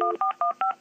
Two, 0.00 0.06
one. 0.06 0.79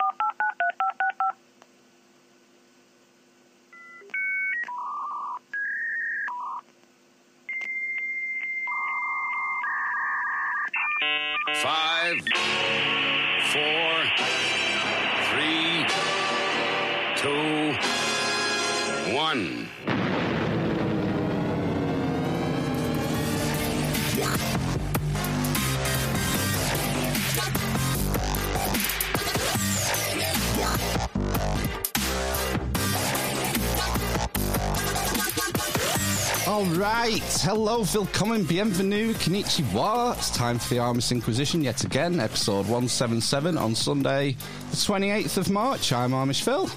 All 36.50 36.66
right. 36.66 37.22
Hello, 37.44 37.84
willkommen, 37.84 38.44
bienvenue, 38.44 39.14
konnichiwa. 39.14 40.18
It's 40.18 40.32
time 40.32 40.58
for 40.58 40.74
the 40.74 40.80
Amish 40.80 41.12
Inquisition 41.12 41.64
yet 41.64 41.84
again, 41.84 42.20
episode 42.20 42.66
177 42.66 43.56
on 43.56 43.76
Sunday, 43.76 44.36
the 44.72 44.76
28th 44.76 45.38
of 45.38 45.52
March. 45.52 45.94
I'm 45.94 46.10
Amish 46.10 46.42
Phil. 46.42 46.68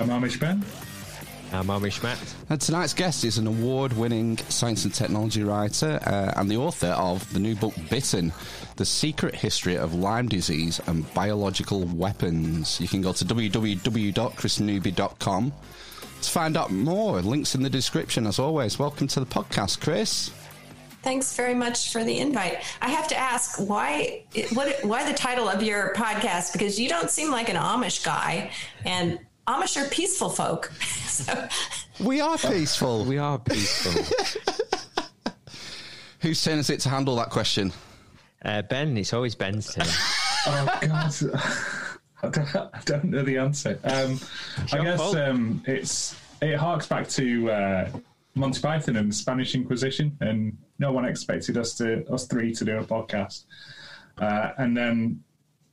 I'm 0.00 0.08
Amish 0.08 0.40
Ben. 0.40 0.64
I'm 1.52 1.68
Amish 1.68 2.02
Matt. 2.02 2.18
And 2.48 2.60
tonight's 2.60 2.92
guest 2.92 3.24
is 3.24 3.38
an 3.38 3.46
award 3.46 3.92
winning 3.92 4.36
science 4.48 4.84
and 4.84 4.92
technology 4.92 5.44
writer 5.44 6.00
uh, 6.04 6.32
and 6.36 6.50
the 6.50 6.56
author 6.56 6.88
of 6.88 7.32
the 7.32 7.38
new 7.38 7.54
book 7.54 7.74
Bitten 7.88 8.32
The 8.74 8.84
Secret 8.84 9.36
History 9.36 9.76
of 9.76 9.94
Lyme 9.94 10.26
Disease 10.26 10.80
and 10.88 11.08
Biological 11.14 11.84
Weapons. 11.84 12.80
You 12.80 12.88
can 12.88 13.00
go 13.00 13.12
to 13.12 13.24
www.krisnewby.com 13.24 15.52
to 16.22 16.30
find 16.30 16.56
out 16.56 16.70
more. 16.70 17.20
Links 17.22 17.54
in 17.54 17.62
the 17.62 17.70
description, 17.70 18.26
as 18.26 18.38
always. 18.38 18.78
Welcome 18.78 19.06
to 19.08 19.20
the 19.20 19.26
podcast, 19.26 19.80
Kris. 19.80 20.30
Thanks 21.02 21.34
very 21.34 21.54
much 21.54 21.92
for 21.92 22.04
the 22.04 22.18
invite. 22.18 22.58
I 22.82 22.90
have 22.90 23.08
to 23.08 23.16
ask 23.16 23.58
why 23.58 24.24
what 24.52 24.84
why 24.84 25.10
the 25.10 25.16
title 25.16 25.48
of 25.48 25.62
your 25.62 25.94
podcast 25.94 26.52
because 26.52 26.78
you 26.78 26.88
don't 26.90 27.08
seem 27.10 27.30
like 27.30 27.48
an 27.48 27.56
Amish 27.56 28.04
guy 28.04 28.50
and 28.84 29.18
Amish 29.48 29.80
are 29.82 29.88
peaceful 29.88 30.28
folk. 30.28 30.66
so 31.06 31.48
We 32.00 32.20
are 32.20 32.36
peaceful. 32.36 33.04
We 33.06 33.16
are 33.16 33.38
peaceful. 33.38 34.02
Whose 36.20 36.42
turn 36.44 36.58
is 36.58 36.68
it 36.68 36.80
to 36.80 36.90
handle 36.90 37.16
that 37.16 37.30
question? 37.30 37.72
uh, 38.44 38.62
ben, 38.62 38.96
it's 38.96 39.12
always 39.14 39.34
Ben's 39.34 39.72
turn. 39.72 39.86
Oh 40.46 40.78
God, 40.80 41.12
I 42.22 42.28
don't, 42.28 42.56
I 42.56 42.80
don't 42.84 43.04
know 43.04 43.22
the 43.22 43.38
answer. 43.38 43.78
Um, 43.84 44.20
I 44.72 44.82
guess 44.82 45.14
um, 45.14 45.62
it's 45.66 46.16
it 46.42 46.56
harks 46.56 46.86
back 46.86 47.08
to 47.10 47.50
uh, 47.50 47.90
Monty 48.34 48.60
Python 48.60 48.96
and 48.96 49.10
the 49.10 49.14
Spanish 49.14 49.54
Inquisition, 49.54 50.16
and 50.20 50.56
no 50.78 50.92
one 50.92 51.04
expected 51.04 51.56
us 51.56 51.74
to 51.78 52.06
us 52.12 52.26
three 52.26 52.52
to 52.54 52.64
do 52.64 52.78
a 52.78 52.84
podcast, 52.84 53.44
uh, 54.18 54.50
and 54.58 54.76
then 54.76 55.22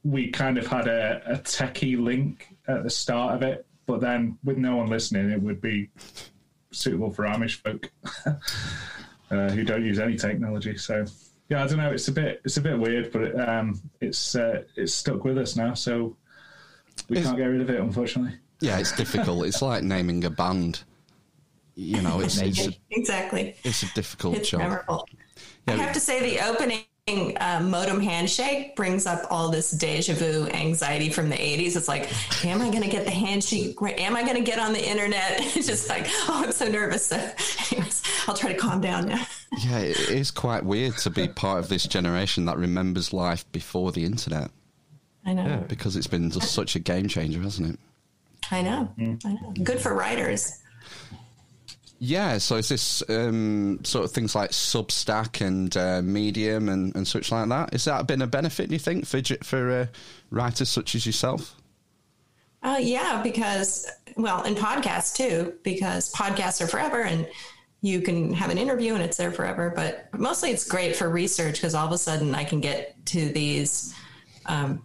we 0.04 0.30
kind 0.30 0.58
of 0.58 0.66
had 0.68 0.88
a, 0.88 1.22
a 1.26 1.38
techie 1.40 2.02
link 2.02 2.56
at 2.68 2.84
the 2.84 2.90
start 2.90 3.36
of 3.36 3.42
it, 3.42 3.66
but 3.86 4.00
then 4.00 4.38
with 4.44 4.58
no 4.58 4.78
one 4.78 4.88
listening, 4.88 5.30
it 5.30 5.42
would 5.42 5.60
be 5.60 5.90
suitable 6.72 7.12
for 7.12 7.26
Amish 7.26 7.62
folk 7.62 7.92
uh, 9.32 9.50
who 9.50 9.64
don't 9.64 9.84
use 9.84 10.00
any 10.00 10.16
technology. 10.16 10.78
So 10.78 11.06
yeah, 11.50 11.64
I 11.64 11.68
don't 11.68 11.78
know. 11.78 11.92
It's 11.92 12.08
a 12.08 12.12
bit 12.12 12.42
it's 12.46 12.58
a 12.58 12.62
bit 12.62 12.78
weird, 12.78 13.12
but 13.12 13.22
it, 13.24 13.40
um, 13.40 13.82
it's 14.00 14.36
uh, 14.36 14.64
it's 14.76 14.94
stuck 14.94 15.24
with 15.24 15.38
us 15.38 15.56
now, 15.56 15.74
so 15.74 16.16
we 17.10 17.18
Is- 17.18 17.26
can't 17.26 17.38
get 17.38 17.46
rid 17.46 17.62
of 17.62 17.70
it, 17.70 17.80
unfortunately. 17.80 18.38
Yeah, 18.60 18.80
it's 18.80 18.92
difficult. 18.96 19.46
it's 19.46 19.62
like 19.62 19.84
naming 19.84 20.24
a 20.26 20.30
band. 20.30 20.84
You 21.76 22.02
know, 22.02 22.22
it's 22.22 22.40
it's 22.42 22.66
a, 22.68 22.72
exactly. 22.90 23.56
it's 23.64 23.84
a 23.84 23.94
difficult 23.94 24.38
It's 24.38 24.50
job. 24.50 24.62
memorable. 24.62 25.08
I 25.68 25.74
have 25.74 25.94
to 25.94 26.00
say 26.00 26.36
the 26.36 26.44
opening 26.50 27.38
uh, 27.38 27.62
modem 27.64 28.02
handshake 28.02 28.76
brings 28.76 29.06
up 29.06 29.22
all 29.30 29.50
this 29.52 29.70
deja 29.72 30.14
vu 30.16 30.48
anxiety 30.48 31.10
from 31.10 31.30
the 31.30 31.36
80s. 31.36 31.76
It's 31.76 31.88
like, 31.88 32.10
am 32.46 32.62
I 32.62 32.70
going 32.72 32.82
to 32.82 32.90
get 32.90 33.06
the 33.06 33.12
handshake? 33.12 33.78
Am 33.82 34.16
I 34.16 34.24
going 34.24 34.36
to 34.38 34.42
get 34.42 34.58
on 34.60 34.74
the 34.74 34.90
internet? 34.90 35.40
It's 35.56 35.68
just 35.68 35.88
like, 35.88 36.08
oh, 36.28 36.42
I'm 36.46 36.52
so 36.52 36.68
nervous. 36.68 37.06
So, 37.06 37.16
anyways, 37.72 38.02
I'll 38.28 38.36
try 38.36 38.52
to 38.54 38.58
calm 38.58 38.82
down 38.82 39.08
now. 39.08 39.24
Yeah, 39.66 39.78
it 39.80 40.10
is 40.10 40.32
quite 40.32 40.66
weird 40.66 40.98
to 40.98 41.10
be 41.12 41.28
part 41.28 41.60
of 41.60 41.70
this 41.70 41.86
generation 41.86 42.46
that 42.46 42.58
remembers 42.58 43.14
life 43.14 43.50
before 43.52 43.92
the 43.92 44.04
internet 44.04 44.50
I 45.28 45.34
know. 45.34 45.66
because 45.68 45.96
it's 45.96 46.08
been 46.08 46.32
just 46.32 46.54
such 46.54 46.76
a 46.76 46.80
game 46.80 47.08
changer, 47.08 47.42
hasn't 47.42 47.74
it? 47.74 47.80
I 48.50 48.62
know. 48.62 48.90
I 48.98 49.34
know. 49.34 49.54
Good 49.62 49.80
for 49.80 49.94
writers. 49.94 50.64
Yeah, 52.00 52.38
so 52.38 52.56
is 52.56 52.70
this 52.70 53.04
um, 53.10 53.80
sort 53.84 54.06
of 54.06 54.12
things 54.12 54.36
like 54.36 54.52
Substack 54.52 55.46
and 55.46 55.76
uh, 55.76 56.02
Medium 56.02 56.70
and, 56.70 56.96
and 56.96 57.08
such 57.08 57.32
like 57.32 57.50
that? 57.50 57.74
Has 57.74 57.86
that 57.86 58.08
been 58.08 58.22
a 58.22 58.28
benefit, 58.28 58.70
do 58.70 58.76
you 58.76 58.80
think, 58.80 59.06
for, 59.06 59.22
for 59.44 59.72
uh, 59.72 59.86
writers 60.30 60.70
such 60.70 60.96
as 60.96 61.06
yourself? 61.06 61.56
Uh, 62.62 62.78
yeah, 62.80 63.22
because, 63.24 63.90
well, 64.16 64.44
and 64.44 64.56
podcasts 64.56 65.16
too, 65.16 65.56
because 65.64 66.14
podcasts 66.14 66.62
are 66.62 66.68
forever 66.68 67.02
and 67.02 67.28
you 67.82 68.02
can 68.02 68.34
have 68.34 68.52
an 68.52 68.58
interview 68.58 68.94
and 68.94 69.04
it's 69.04 69.18
there 69.18 69.32
forever. 69.32 69.74
But 69.76 70.08
mostly 70.18 70.52
it's 70.52 70.68
great 70.68 70.96
for 70.96 71.10
research 71.10 71.56
because 71.56 71.74
all 71.74 71.88
of 71.88 71.92
a 71.92 71.98
sudden 71.98 72.36
I 72.36 72.44
can 72.44 72.62
get 72.62 72.96
to 73.08 73.30
these 73.30 73.96
um, 74.46 74.84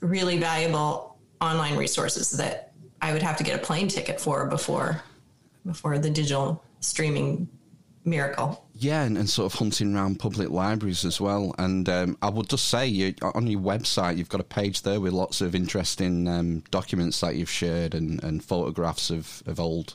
really 0.00 0.38
valuable 0.38 1.16
online 1.40 1.76
resources 1.76 2.30
that 2.32 2.72
I 3.00 3.12
would 3.12 3.22
have 3.22 3.36
to 3.38 3.44
get 3.44 3.58
a 3.58 3.62
plane 3.62 3.88
ticket 3.88 4.20
for 4.20 4.46
before 4.46 5.02
before 5.64 5.98
the 5.98 6.10
digital 6.10 6.62
streaming 6.80 7.48
miracle. 8.04 8.64
Yeah, 8.74 9.02
and, 9.02 9.18
and 9.18 9.28
sort 9.28 9.52
of 9.52 9.58
hunting 9.58 9.94
around 9.94 10.18
public 10.18 10.48
libraries 10.48 11.04
as 11.04 11.20
well. 11.20 11.54
And 11.58 11.86
um, 11.88 12.16
I 12.22 12.30
would 12.30 12.48
just 12.48 12.68
say, 12.68 12.86
you, 12.86 13.14
on 13.20 13.46
your 13.46 13.60
website, 13.60 14.16
you've 14.16 14.30
got 14.30 14.40
a 14.40 14.44
page 14.44 14.82
there 14.82 15.00
with 15.00 15.12
lots 15.12 15.42
of 15.42 15.54
interesting 15.54 16.26
um, 16.26 16.60
documents 16.70 17.20
that 17.20 17.36
you've 17.36 17.50
shared 17.50 17.94
and, 17.94 18.22
and 18.24 18.42
photographs 18.42 19.10
of, 19.10 19.42
of 19.46 19.60
old 19.60 19.94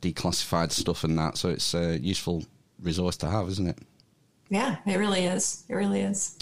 declassified 0.00 0.72
stuff 0.72 1.04
and 1.04 1.18
that. 1.18 1.36
So 1.36 1.50
it's 1.50 1.74
a 1.74 1.98
useful 1.98 2.44
resource 2.82 3.18
to 3.18 3.28
have, 3.28 3.48
isn't 3.48 3.66
it? 3.66 3.78
Yeah, 4.48 4.76
it 4.86 4.96
really 4.96 5.26
is. 5.26 5.64
It 5.68 5.74
really 5.74 6.00
is. 6.00 6.38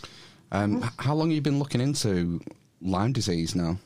Um, 0.53 0.85
h- 0.85 0.91
How 0.99 1.15
long 1.15 1.31
have 1.31 1.35
you 1.35 1.43
been 1.43 1.59
looking 1.59 1.81
into 1.81 2.41
Lyme 2.85 3.13
disease 3.13 3.55
now? 3.55 3.79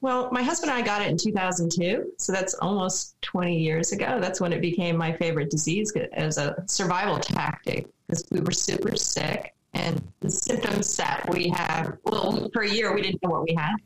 Well, 0.00 0.28
my 0.32 0.42
husband 0.42 0.72
and 0.72 0.82
I 0.82 0.84
got 0.84 1.00
it 1.00 1.08
in 1.08 1.16
2002, 1.16 2.14
so 2.18 2.32
that's 2.32 2.54
almost 2.54 3.14
20 3.22 3.56
years 3.56 3.92
ago. 3.92 4.18
That's 4.20 4.40
when 4.40 4.52
it 4.52 4.60
became 4.60 4.96
my 4.96 5.12
favorite 5.12 5.48
disease 5.48 5.92
as 6.12 6.38
a 6.38 6.56
survival 6.66 7.18
tactic 7.18 7.86
because 8.06 8.24
we 8.32 8.40
were 8.40 8.50
super 8.50 8.96
sick 8.96 9.54
and 9.74 10.02
the 10.20 10.30
symptoms 10.30 10.96
that 10.96 11.28
we 11.30 11.48
had, 11.48 11.92
well, 12.04 12.50
for 12.52 12.62
a 12.62 12.68
year 12.68 12.94
we 12.94 13.02
didn't 13.02 13.22
know 13.22 13.30
what 13.30 13.44
we 13.44 13.54
had. 13.54 13.76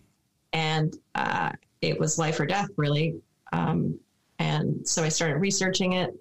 And 0.52 0.96
uh, 1.14 1.52
it 1.82 2.00
was 2.00 2.18
life 2.18 2.40
or 2.40 2.46
death, 2.46 2.68
really. 2.76 3.20
Um, 3.52 3.98
and 4.38 4.86
so 4.86 5.04
I 5.04 5.10
started 5.10 5.36
researching 5.36 5.92
it. 5.92 6.14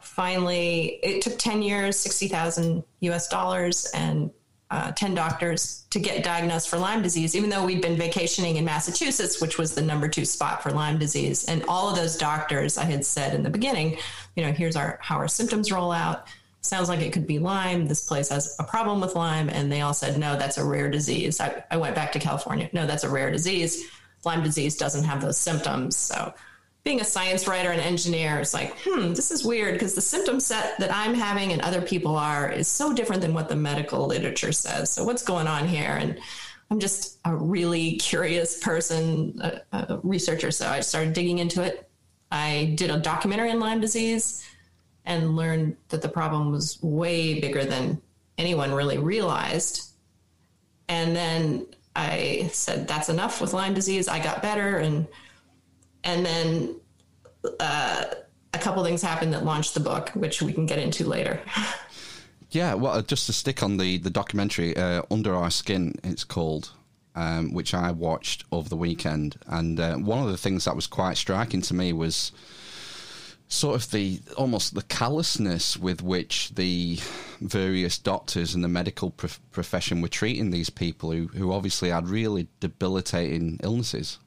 Finally, 0.00 1.00
it 1.02 1.22
took 1.22 1.38
10 1.38 1.62
years, 1.62 1.98
60,000 1.98 2.84
US 3.00 3.28
dollars, 3.28 3.90
and 3.94 4.30
uh, 4.70 4.92
10 4.92 5.14
doctors 5.14 5.84
to 5.90 5.98
get 5.98 6.22
diagnosed 6.22 6.68
for 6.68 6.78
Lyme 6.78 7.02
disease, 7.02 7.34
even 7.34 7.50
though 7.50 7.64
we'd 7.64 7.82
been 7.82 7.96
vacationing 7.96 8.56
in 8.56 8.64
Massachusetts, 8.64 9.40
which 9.40 9.58
was 9.58 9.74
the 9.74 9.82
number 9.82 10.08
two 10.08 10.24
spot 10.24 10.62
for 10.62 10.70
Lyme 10.70 10.98
disease. 10.98 11.44
And 11.46 11.64
all 11.64 11.90
of 11.90 11.96
those 11.96 12.16
doctors, 12.16 12.78
I 12.78 12.84
had 12.84 13.04
said 13.04 13.34
in 13.34 13.42
the 13.42 13.50
beginning, 13.50 13.98
you 14.36 14.44
know, 14.44 14.52
here's 14.52 14.76
our 14.76 14.98
how 15.02 15.16
our 15.16 15.28
symptoms 15.28 15.72
roll 15.72 15.90
out. 15.90 16.28
Sounds 16.62 16.88
like 16.88 17.00
it 17.00 17.12
could 17.12 17.26
be 17.26 17.38
Lyme. 17.38 17.86
This 17.86 18.06
place 18.06 18.28
has 18.28 18.54
a 18.58 18.64
problem 18.64 19.00
with 19.00 19.16
Lyme. 19.16 19.48
And 19.48 19.72
they 19.72 19.80
all 19.80 19.94
said, 19.94 20.18
no, 20.18 20.36
that's 20.36 20.58
a 20.58 20.64
rare 20.64 20.90
disease. 20.90 21.40
I, 21.40 21.64
I 21.70 21.76
went 21.76 21.94
back 21.96 22.12
to 22.12 22.18
California. 22.18 22.70
No, 22.72 22.86
that's 22.86 23.02
a 23.02 23.10
rare 23.10 23.30
disease. 23.30 23.88
Lyme 24.24 24.42
disease 24.42 24.76
doesn't 24.76 25.04
have 25.04 25.22
those 25.22 25.38
symptoms. 25.38 25.96
So 25.96 26.34
being 26.82 27.00
a 27.00 27.04
science 27.04 27.46
writer 27.46 27.70
and 27.70 27.80
engineer, 27.80 28.38
it's 28.38 28.54
like, 28.54 28.74
hmm, 28.84 29.12
this 29.12 29.30
is 29.30 29.44
weird 29.44 29.74
because 29.74 29.94
the 29.94 30.00
symptom 30.00 30.40
set 30.40 30.78
that 30.78 30.94
I'm 30.94 31.14
having 31.14 31.52
and 31.52 31.60
other 31.60 31.82
people 31.82 32.16
are 32.16 32.50
is 32.50 32.68
so 32.68 32.92
different 32.92 33.20
than 33.20 33.34
what 33.34 33.48
the 33.48 33.56
medical 33.56 34.06
literature 34.06 34.52
says. 34.52 34.90
So 34.90 35.04
what's 35.04 35.22
going 35.22 35.46
on 35.46 35.68
here? 35.68 35.98
And 36.00 36.18
I'm 36.70 36.80
just 36.80 37.18
a 37.24 37.34
really 37.34 37.96
curious 37.96 38.58
person, 38.60 39.38
a, 39.42 39.60
a 39.72 40.00
researcher. 40.02 40.50
So 40.50 40.68
I 40.68 40.80
started 40.80 41.12
digging 41.12 41.38
into 41.38 41.62
it. 41.62 41.88
I 42.32 42.74
did 42.76 42.90
a 42.90 42.98
documentary 42.98 43.50
on 43.50 43.60
Lyme 43.60 43.80
disease 43.80 44.46
and 45.04 45.36
learned 45.36 45.76
that 45.88 46.00
the 46.00 46.08
problem 46.08 46.50
was 46.50 46.80
way 46.82 47.40
bigger 47.40 47.64
than 47.64 48.00
anyone 48.38 48.72
really 48.72 48.98
realized. 48.98 49.90
And 50.88 51.14
then 51.14 51.66
I 51.94 52.48
said, 52.52 52.88
that's 52.88 53.08
enough 53.08 53.40
with 53.40 53.52
Lyme 53.52 53.74
disease. 53.74 54.08
I 54.08 54.22
got 54.22 54.40
better 54.40 54.78
and 54.78 55.06
and 56.04 56.24
then 56.24 56.76
uh, 57.60 58.04
a 58.54 58.58
couple 58.58 58.82
things 58.84 59.02
happened 59.02 59.32
that 59.32 59.44
launched 59.44 59.74
the 59.74 59.80
book, 59.80 60.10
which 60.10 60.42
we 60.42 60.52
can 60.52 60.66
get 60.66 60.78
into 60.78 61.04
later. 61.08 61.40
Yeah, 62.52 62.74
well, 62.74 62.94
uh, 62.94 63.02
just 63.02 63.26
to 63.26 63.32
stick 63.32 63.62
on 63.62 63.76
the, 63.76 63.98
the 63.98 64.10
documentary, 64.10 64.76
uh, 64.76 65.02
Under 65.08 65.36
Our 65.36 65.52
Skin, 65.52 65.94
it's 66.02 66.24
called. 66.24 66.72
um, 67.14 67.52
which 67.54 67.74
I 67.74 67.92
watched 67.92 68.44
over 68.50 68.68
the 68.68 68.76
weekend. 68.76 69.36
And 69.46 69.78
uh, 69.78 69.94
one 69.98 70.20
of 70.22 70.28
the 70.30 70.36
things 70.36 70.64
that 70.64 70.74
was 70.74 70.88
quite 70.88 71.16
striking 71.16 71.62
to 71.62 71.74
me 71.74 71.92
was 71.92 72.32
sort 73.46 73.74
of 73.76 73.90
the 73.92 74.20
almost 74.36 74.74
the 74.74 74.82
callousness 74.82 75.76
with 75.76 76.02
which 76.02 76.50
the 76.54 76.98
various 77.40 77.98
doctors 77.98 78.54
and 78.54 78.62
the 78.62 78.68
medical 78.68 79.10
prof- 79.10 79.40
profession 79.50 80.00
were 80.00 80.08
treating 80.08 80.50
these 80.50 80.70
people 80.70 81.10
who, 81.12 81.26
who 81.28 81.52
obviously 81.52 81.90
had 81.90 82.08
really 82.08 82.48
debilitating 82.60 83.58
illnesses. 83.62 84.18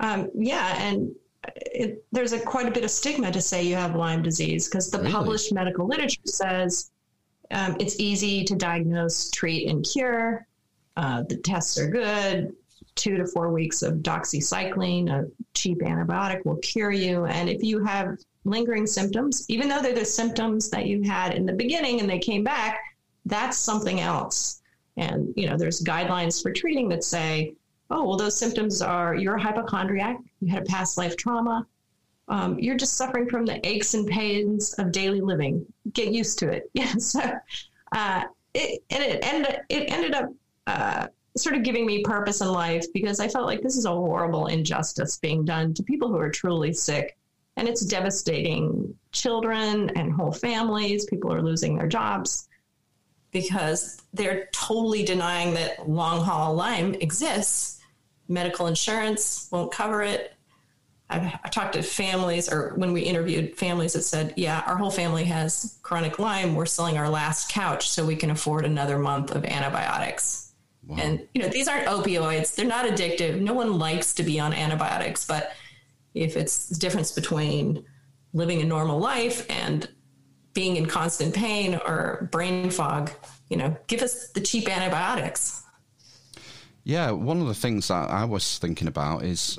Um, 0.00 0.30
yeah, 0.34 0.76
and 0.82 1.14
it, 1.56 2.04
there's 2.12 2.32
a 2.32 2.40
quite 2.40 2.66
a 2.66 2.70
bit 2.70 2.84
of 2.84 2.90
stigma 2.90 3.30
to 3.30 3.40
say 3.40 3.62
you 3.62 3.76
have 3.76 3.94
Lyme 3.94 4.22
disease 4.22 4.68
because 4.68 4.90
the 4.90 4.98
Really? 4.98 5.12
published 5.12 5.52
medical 5.52 5.86
literature 5.86 6.20
says 6.24 6.90
um, 7.50 7.76
it's 7.78 8.00
easy 8.00 8.44
to 8.44 8.54
diagnose, 8.56 9.30
treat, 9.30 9.68
and 9.68 9.84
cure. 9.84 10.46
Uh, 10.96 11.22
the 11.28 11.36
tests 11.36 11.78
are 11.78 11.88
good. 11.88 12.54
Two 12.94 13.16
to 13.16 13.26
four 13.26 13.50
weeks 13.52 13.82
of 13.82 13.94
doxycycline, 13.94 15.10
a 15.10 15.28
cheap 15.52 15.78
antibiotic, 15.80 16.44
will 16.44 16.56
cure 16.56 16.92
you. 16.92 17.24
And 17.26 17.48
if 17.48 17.62
you 17.62 17.84
have 17.84 18.16
lingering 18.44 18.86
symptoms, 18.86 19.44
even 19.48 19.68
though 19.68 19.82
they're 19.82 19.94
the 19.94 20.04
symptoms 20.04 20.70
that 20.70 20.86
you 20.86 21.02
had 21.02 21.34
in 21.34 21.44
the 21.44 21.52
beginning 21.52 22.00
and 22.00 22.08
they 22.08 22.20
came 22.20 22.44
back, 22.44 22.78
that's 23.26 23.58
something 23.58 24.00
else. 24.00 24.62
And 24.96 25.34
you 25.36 25.48
know, 25.48 25.56
there's 25.56 25.82
guidelines 25.82 26.40
for 26.40 26.52
treating 26.52 26.88
that 26.90 27.02
say, 27.02 27.54
oh, 27.90 28.04
well, 28.04 28.16
those 28.16 28.38
symptoms 28.38 28.82
are 28.82 29.14
you're 29.14 29.36
a 29.36 29.42
hypochondriac, 29.42 30.18
you 30.40 30.48
had 30.48 30.62
a 30.62 30.66
past 30.66 30.98
life 30.98 31.16
trauma, 31.16 31.66
um, 32.28 32.58
you're 32.58 32.76
just 32.76 32.96
suffering 32.96 33.28
from 33.28 33.44
the 33.44 33.64
aches 33.66 33.94
and 33.94 34.06
pains 34.06 34.74
of 34.74 34.92
daily 34.92 35.20
living. 35.20 35.66
Get 35.92 36.12
used 36.12 36.38
to 36.40 36.50
it. 36.50 36.70
Yeah. 36.74 36.94
So, 36.98 37.20
uh, 37.92 38.22
it, 38.54 38.82
and 38.90 39.02
it 39.02 39.24
ended, 39.24 39.60
it 39.68 39.90
ended 39.90 40.14
up 40.14 40.28
uh, 40.66 41.06
sort 41.36 41.56
of 41.56 41.64
giving 41.64 41.86
me 41.86 42.02
purpose 42.02 42.40
in 42.40 42.48
life 42.48 42.86
because 42.92 43.20
I 43.20 43.28
felt 43.28 43.46
like 43.46 43.62
this 43.62 43.76
is 43.76 43.84
a 43.84 43.90
horrible 43.90 44.46
injustice 44.46 45.18
being 45.18 45.44
done 45.44 45.74
to 45.74 45.82
people 45.82 46.08
who 46.08 46.18
are 46.18 46.30
truly 46.30 46.72
sick. 46.72 47.16
And 47.56 47.68
it's 47.68 47.84
devastating 47.84 48.94
children 49.12 49.90
and 49.90 50.12
whole 50.12 50.32
families. 50.32 51.04
People 51.06 51.32
are 51.32 51.42
losing 51.42 51.76
their 51.76 51.86
jobs 51.86 52.48
because 53.30 54.00
they're 54.12 54.48
totally 54.52 55.04
denying 55.04 55.54
that 55.54 55.88
long 55.88 56.24
haul 56.24 56.54
Lyme 56.54 56.94
exists. 56.94 57.73
Medical 58.28 58.66
insurance 58.66 59.48
won't 59.50 59.72
cover 59.72 60.02
it. 60.02 60.34
I've, 61.10 61.38
I 61.44 61.48
talked 61.48 61.74
to 61.74 61.82
families, 61.82 62.50
or 62.50 62.72
when 62.76 62.92
we 62.92 63.02
interviewed 63.02 63.56
families 63.56 63.92
that 63.92 64.02
said, 64.02 64.32
Yeah, 64.36 64.62
our 64.66 64.76
whole 64.76 64.90
family 64.90 65.24
has 65.24 65.78
chronic 65.82 66.18
Lyme. 66.18 66.54
We're 66.54 66.66
selling 66.66 66.96
our 66.96 67.08
last 67.08 67.50
couch 67.50 67.88
so 67.88 68.04
we 68.04 68.16
can 68.16 68.30
afford 68.30 68.64
another 68.64 68.98
month 68.98 69.34
of 69.34 69.44
antibiotics. 69.44 70.44
And, 70.98 71.26
you 71.34 71.40
know, 71.40 71.48
these 71.48 71.66
aren't 71.66 71.86
opioids, 71.86 72.54
they're 72.54 72.66
not 72.66 72.86
addictive. 72.86 73.40
No 73.40 73.54
one 73.54 73.78
likes 73.78 74.14
to 74.14 74.22
be 74.22 74.38
on 74.38 74.52
antibiotics, 74.52 75.26
but 75.26 75.52
if 76.12 76.36
it's 76.36 76.68
the 76.68 76.76
difference 76.76 77.12
between 77.12 77.84
living 78.32 78.60
a 78.60 78.64
normal 78.64 78.98
life 78.98 79.46
and 79.50 79.88
being 80.52 80.76
in 80.76 80.86
constant 80.86 81.34
pain 81.34 81.74
or 81.86 82.28
brain 82.30 82.70
fog, 82.70 83.10
you 83.48 83.56
know, 83.56 83.76
give 83.86 84.02
us 84.02 84.30
the 84.30 84.40
cheap 84.40 84.68
antibiotics. 84.68 85.63
Yeah, 86.84 87.10
one 87.12 87.40
of 87.40 87.46
the 87.46 87.54
things 87.54 87.88
that 87.88 88.10
I 88.10 88.24
was 88.24 88.58
thinking 88.58 88.88
about 88.88 89.24
is 89.24 89.58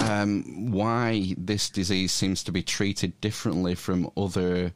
um, 0.00 0.70
why 0.70 1.34
this 1.36 1.68
disease 1.70 2.12
seems 2.12 2.44
to 2.44 2.52
be 2.52 2.62
treated 2.62 3.20
differently 3.20 3.74
from 3.74 4.10
other 4.16 4.72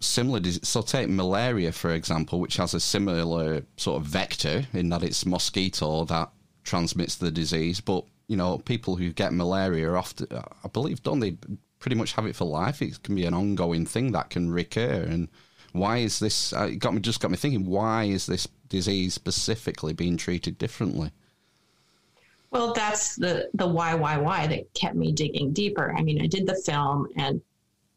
similar 0.00 0.40
diseases. 0.40 0.68
So, 0.68 0.82
take 0.82 1.08
malaria, 1.08 1.70
for 1.70 1.92
example, 1.92 2.40
which 2.40 2.56
has 2.56 2.74
a 2.74 2.80
similar 2.80 3.62
sort 3.76 4.02
of 4.02 4.08
vector 4.08 4.66
in 4.72 4.88
that 4.90 5.04
it's 5.04 5.24
mosquito 5.24 6.04
that 6.06 6.30
transmits 6.64 7.16
the 7.16 7.30
disease. 7.30 7.80
But, 7.80 8.04
you 8.26 8.36
know, 8.36 8.58
people 8.58 8.96
who 8.96 9.12
get 9.12 9.32
malaria 9.32 9.92
often, 9.92 10.26
I 10.32 10.68
believe, 10.68 11.04
don't 11.04 11.20
they 11.20 11.36
pretty 11.78 11.96
much 11.96 12.12
have 12.12 12.26
it 12.26 12.34
for 12.34 12.46
life? 12.46 12.82
It 12.82 13.00
can 13.04 13.14
be 13.14 13.26
an 13.26 13.34
ongoing 13.34 13.86
thing 13.86 14.10
that 14.12 14.30
can 14.30 14.50
recur. 14.50 15.06
And 15.08 15.28
why 15.72 15.98
is 15.98 16.18
this? 16.18 16.52
Uh, 16.52 16.68
it 16.72 16.76
got 16.76 16.94
me 16.94 17.00
just 17.00 17.20
got 17.20 17.30
me 17.30 17.36
thinking. 17.36 17.66
Why 17.66 18.04
is 18.04 18.26
this 18.26 18.48
disease 18.68 19.14
specifically 19.14 19.92
being 19.92 20.16
treated 20.16 20.58
differently? 20.58 21.12
Well, 22.50 22.72
that's 22.72 23.16
the 23.16 23.50
the 23.54 23.66
why 23.66 23.94
why 23.94 24.16
why 24.16 24.46
that 24.46 24.72
kept 24.74 24.94
me 24.94 25.12
digging 25.12 25.52
deeper. 25.52 25.94
I 25.96 26.02
mean, 26.02 26.22
I 26.22 26.26
did 26.26 26.46
the 26.46 26.54
film, 26.54 27.08
and 27.16 27.40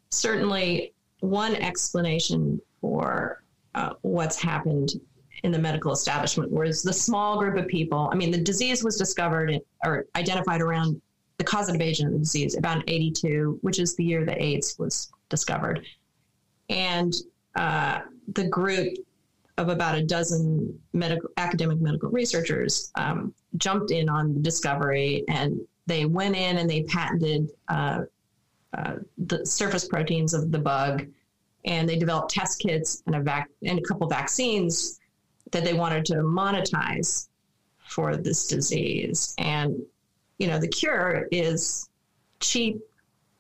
certainly 0.09 0.93
one 1.21 1.55
explanation 1.55 2.59
for 2.81 3.43
uh, 3.75 3.93
what's 4.01 4.41
happened 4.41 4.93
in 5.43 5.51
the 5.51 5.59
medical 5.59 5.93
establishment 5.93 6.51
was 6.51 6.81
the 6.81 6.93
small 6.93 7.39
group 7.39 7.57
of 7.57 7.67
people. 7.67 8.09
I 8.11 8.15
mean, 8.15 8.31
the 8.31 8.41
disease 8.41 8.83
was 8.83 8.97
discovered 8.97 9.57
or 9.85 10.05
identified 10.15 10.61
around 10.61 11.01
the 11.37 11.43
causative 11.43 11.79
agent 11.79 12.07
of 12.07 12.13
the 12.13 12.19
disease 12.19 12.57
about 12.57 12.83
82, 12.87 13.59
which 13.61 13.79
is 13.79 13.95
the 13.95 14.03
year 14.03 14.25
that 14.25 14.41
AIDS 14.41 14.75
was 14.77 15.09
discovered, 15.29 15.85
and 16.69 17.13
uh, 17.55 17.99
the 18.33 18.47
group 18.49 18.93
of 19.59 19.67
about 19.67 19.95
a 19.95 20.01
dozen 20.01 20.79
medical 20.93 21.29
academic 21.37 21.79
medical 21.81 22.09
researchers 22.09 22.91
um, 22.95 23.33
jumped 23.57 23.91
in 23.91 24.07
on 24.07 24.33
the 24.33 24.39
discovery 24.39 25.23
and 25.27 25.59
they 25.85 26.05
went 26.05 26.35
in 26.35 26.57
and 26.57 26.69
they 26.69 26.83
patented 26.83 27.49
uh, 27.67 28.01
uh, 28.77 28.95
the 29.17 29.45
surface 29.45 29.87
proteins 29.87 30.33
of 30.33 30.51
the 30.51 30.59
bug 30.59 31.05
and 31.65 31.89
they 31.89 31.97
developed 31.97 32.31
test 32.31 32.61
kits 32.61 33.03
and 33.05 33.15
a 33.15 33.19
vac- 33.19 33.49
and 33.63 33.77
a 33.77 33.81
couple 33.81 34.07
vaccines 34.07 34.99
that 35.51 35.65
they 35.65 35.73
wanted 35.73 36.05
to 36.05 36.15
monetize 36.15 37.27
for 37.87 38.15
this 38.15 38.47
disease. 38.47 39.33
And 39.39 39.81
you 40.37 40.47
know 40.47 40.57
the 40.57 40.67
cure 40.69 41.27
is 41.31 41.89
cheap 42.39 42.79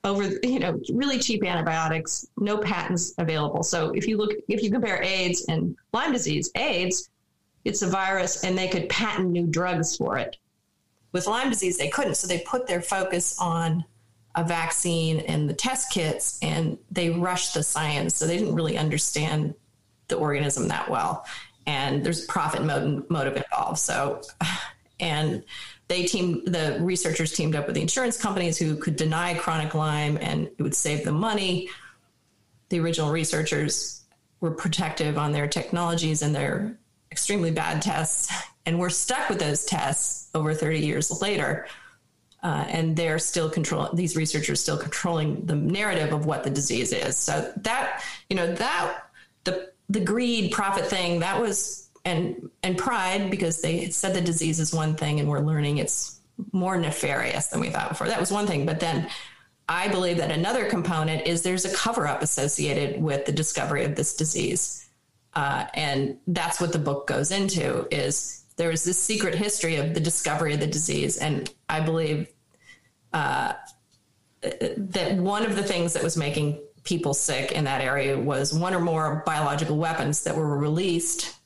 over 0.03 0.23
you 0.43 0.59
know 0.59 0.79
really 0.93 1.19
cheap 1.19 1.43
antibiotics 1.43 2.27
no 2.37 2.57
patents 2.57 3.13
available. 3.17 3.63
So 3.63 3.91
if 3.91 4.07
you 4.07 4.17
look 4.17 4.31
if 4.47 4.63
you 4.63 4.71
compare 4.71 5.01
aids 5.03 5.45
and 5.49 5.75
lyme 5.93 6.13
disease 6.13 6.49
aids 6.55 7.09
it's 7.65 7.81
a 7.81 7.87
virus 7.87 8.43
and 8.43 8.57
they 8.57 8.69
could 8.69 8.87
patent 8.89 9.29
new 9.29 9.45
drugs 9.45 9.97
for 9.97 10.17
it. 10.17 10.37
With 11.11 11.27
lyme 11.27 11.49
disease 11.49 11.77
they 11.77 11.89
couldn't. 11.89 12.15
So 12.15 12.27
they 12.27 12.39
put 12.39 12.67
their 12.67 12.81
focus 12.81 13.37
on 13.39 13.83
a 14.35 14.43
vaccine 14.43 15.19
and 15.21 15.49
the 15.49 15.53
test 15.53 15.91
kits 15.91 16.39
and 16.41 16.77
they 16.91 17.09
rushed 17.09 17.53
the 17.53 17.63
science. 17.63 18.15
So 18.15 18.25
they 18.25 18.37
didn't 18.37 18.55
really 18.55 18.77
understand 18.77 19.53
the 20.07 20.15
organism 20.15 20.69
that 20.69 20.89
well. 20.89 21.25
And 21.65 22.03
there's 22.03 22.25
profit 22.25 22.63
motive, 22.63 23.35
involved. 23.37 23.79
So 23.79 24.21
and 24.99 25.43
they 25.89 26.03
teamed 26.03 26.47
the 26.47 26.77
researchers 26.79 27.33
teamed 27.33 27.55
up 27.55 27.65
with 27.65 27.75
the 27.75 27.81
insurance 27.81 28.15
companies 28.15 28.57
who 28.57 28.75
could 28.75 28.95
deny 28.95 29.33
chronic 29.33 29.73
lyme 29.73 30.17
and 30.21 30.47
it 30.47 30.61
would 30.61 30.75
save 30.75 31.03
them 31.03 31.15
money. 31.15 31.67
The 32.69 32.79
original 32.79 33.11
researchers 33.11 34.03
were 34.39 34.51
protective 34.51 35.17
on 35.17 35.31
their 35.31 35.47
technologies 35.47 36.21
and 36.21 36.33
their 36.33 36.77
extremely 37.11 37.51
bad 37.51 37.81
tests 37.81 38.31
and 38.67 38.79
we're 38.79 38.91
stuck 38.91 39.29
with 39.29 39.39
those 39.39 39.65
tests 39.65 40.29
over 40.35 40.53
30 40.53 40.79
years 40.79 41.21
later. 41.21 41.67
Uh, 42.43 42.65
and 42.69 42.95
they're 42.95 43.19
still 43.19 43.49
controlling 43.49 43.95
these 43.95 44.15
researchers 44.15 44.61
still 44.61 44.77
controlling 44.77 45.45
the 45.45 45.55
narrative 45.55 46.13
of 46.13 46.25
what 46.25 46.43
the 46.43 46.49
disease 46.49 46.93
is. 46.93 47.17
So 47.17 47.51
that 47.57 48.01
you 48.29 48.37
know 48.37 48.53
that 48.53 48.97
the 49.43 49.71
the 49.89 49.99
greed 49.99 50.53
profit 50.53 50.85
thing 50.85 51.19
that 51.19 51.41
was 51.41 51.88
and 52.05 52.49
and 52.63 52.77
pride 52.77 53.29
because 53.29 53.61
they 53.61 53.89
said 53.89 54.13
the 54.13 54.21
disease 54.21 54.59
is 54.59 54.73
one 54.73 54.95
thing 54.95 55.19
and 55.19 55.29
we're 55.29 55.39
learning 55.39 55.77
it's 55.77 56.19
more 56.51 56.77
nefarious 56.77 57.47
than 57.47 57.59
we 57.59 57.69
thought 57.69 57.89
before. 57.89 58.07
That 58.07 58.19
was 58.19 58.31
one 58.31 58.47
thing. 58.47 58.65
But 58.65 58.79
then 58.79 59.09
i 59.67 59.87
believe 59.87 60.17
that 60.17 60.31
another 60.31 60.65
component 60.67 61.27
is 61.27 61.43
there's 61.43 61.65
a 61.65 61.73
cover 61.75 62.07
up 62.07 62.23
associated 62.23 62.99
with 63.01 63.25
the 63.25 63.31
discovery 63.31 63.85
of 63.85 63.95
this 63.95 64.15
disease. 64.15 64.89
Uh, 65.35 65.65
and 65.75 66.17
that's 66.27 66.59
what 66.59 66.73
the 66.73 66.79
book 66.79 67.05
goes 67.05 67.31
into 67.31 67.87
is 67.95 68.43
there 68.55 68.71
is 68.71 68.83
this 68.83 68.97
secret 68.97 69.35
history 69.35 69.75
of 69.75 69.93
the 69.93 69.99
discovery 69.99 70.53
of 70.55 70.59
the 70.59 70.67
disease. 70.67 71.17
And 71.17 71.53
i 71.67 71.79
believe 71.79 72.27
uh, 73.13 73.53
that 74.41 75.17
one 75.17 75.45
of 75.45 75.55
the 75.55 75.63
things 75.63 75.93
that 75.93 76.03
was 76.03 76.17
making 76.17 76.59
people 76.83 77.13
sick 77.13 77.51
in 77.51 77.65
that 77.65 77.81
area 77.81 78.17
was 78.17 78.53
one 78.53 78.73
or 78.73 78.79
more 78.79 79.21
biological 79.25 79.77
weapons 79.77 80.23
that 80.23 80.35
were 80.35 80.57
released 80.57 81.38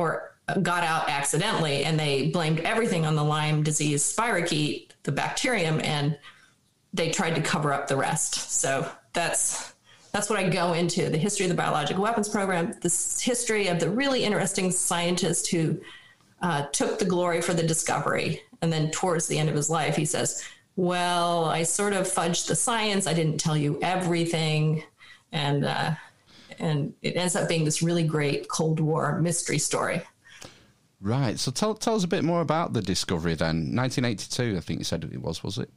or 0.00 0.34
got 0.62 0.82
out 0.82 1.08
accidentally 1.08 1.84
and 1.84 1.98
they 1.98 2.28
blamed 2.30 2.60
everything 2.60 3.06
on 3.06 3.14
the 3.14 3.22
lyme 3.22 3.62
disease 3.62 4.02
spirochete 4.02 4.88
the 5.04 5.12
bacterium 5.12 5.80
and 5.84 6.18
they 6.92 7.10
tried 7.10 7.34
to 7.36 7.40
cover 7.40 7.72
up 7.72 7.86
the 7.86 7.96
rest 7.96 8.34
so 8.50 8.90
that's 9.12 9.74
that's 10.12 10.28
what 10.28 10.38
I 10.38 10.48
go 10.48 10.72
into 10.72 11.08
the 11.08 11.18
history 11.18 11.46
of 11.46 11.50
the 11.50 11.56
biological 11.56 12.02
weapons 12.02 12.28
program, 12.28 12.72
the 12.80 12.88
history 13.22 13.68
of 13.68 13.78
the 13.78 13.88
really 13.88 14.24
interesting 14.24 14.70
scientist 14.72 15.50
who 15.50 15.80
uh, 16.42 16.66
took 16.72 16.98
the 16.98 17.04
glory 17.04 17.40
for 17.40 17.54
the 17.54 17.62
discovery. 17.62 18.42
And 18.62 18.72
then 18.72 18.90
towards 18.90 19.28
the 19.28 19.38
end 19.38 19.48
of 19.48 19.54
his 19.54 19.70
life, 19.70 19.96
he 19.96 20.04
says, 20.04 20.42
Well, 20.76 21.44
I 21.44 21.62
sort 21.62 21.92
of 21.92 22.06
fudged 22.06 22.48
the 22.48 22.56
science. 22.56 23.06
I 23.06 23.14
didn't 23.14 23.38
tell 23.38 23.56
you 23.56 23.78
everything. 23.82 24.82
And, 25.32 25.64
uh, 25.64 25.92
and 26.60 26.94
it 27.02 27.16
ends 27.16 27.36
up 27.36 27.48
being 27.48 27.64
this 27.64 27.82
really 27.82 28.02
great 28.04 28.48
Cold 28.48 28.80
War 28.80 29.20
mystery 29.20 29.58
story. 29.58 30.02
Right. 31.00 31.38
So 31.38 31.50
tell 31.50 31.74
tell 31.74 31.94
us 31.94 32.04
a 32.04 32.08
bit 32.08 32.24
more 32.24 32.40
about 32.42 32.72
the 32.72 32.82
discovery 32.82 33.34
then. 33.34 33.74
1982, 33.74 34.56
I 34.56 34.60
think 34.60 34.80
you 34.80 34.84
said 34.84 35.04
it 35.04 35.22
was, 35.22 35.42
was 35.42 35.58
it? 35.58 35.70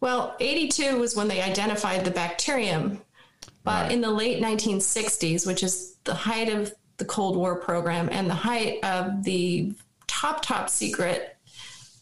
Well, 0.00 0.36
82 0.40 0.98
was 0.98 1.16
when 1.16 1.28
they 1.28 1.40
identified 1.42 2.04
the 2.04 2.10
bacterium. 2.10 3.00
But 3.62 3.84
Right. 3.84 3.92
in 3.92 4.00
the 4.00 4.10
late 4.10 4.42
1960s, 4.42 5.46
which 5.46 5.62
is 5.62 5.96
the 6.04 6.14
height 6.14 6.50
of 6.50 6.74
the 6.98 7.04
Cold 7.04 7.36
War 7.36 7.56
program 7.56 8.08
and 8.12 8.28
the 8.28 8.34
height 8.34 8.84
of 8.84 9.24
the 9.24 9.72
top, 10.06 10.42
top 10.42 10.68
secret 10.68 11.36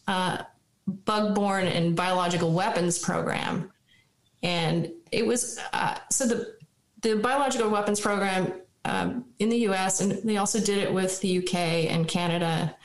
uh, 0.07 0.39
bug 0.87 1.33
borne 1.33 1.67
and 1.67 1.95
biological 1.95 2.51
weapons 2.51 2.99
program. 2.99 3.71
And 4.41 4.91
it 5.11 5.25
was 5.25 5.57
uh, 5.71 5.97
so 6.11 6.27
the, 6.27 6.55
the 7.03 7.17
biological 7.17 7.69
weapons 7.69 7.99
program 7.99 8.51
um, 8.85 9.25
in 9.39 9.49
the 9.49 9.57
US, 9.69 10.01
and 10.01 10.11
they 10.23 10.37
also 10.37 10.59
did 10.59 10.77
it 10.77 10.91
with 10.91 11.19
the 11.21 11.37
UK 11.39 11.55
and 11.91 12.07
Canada, 12.07 12.75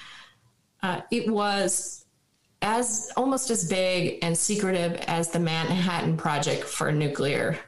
uh, 0.83 1.01
it 1.11 1.29
was 1.29 2.05
as 2.61 3.11
almost 3.17 3.51
as 3.51 3.69
big 3.69 4.19
and 4.23 4.37
secretive 4.37 4.95
as 5.07 5.31
the 5.31 5.39
Manhattan 5.39 6.17
Project 6.17 6.65
for 6.65 6.93
nuclear 6.93 7.59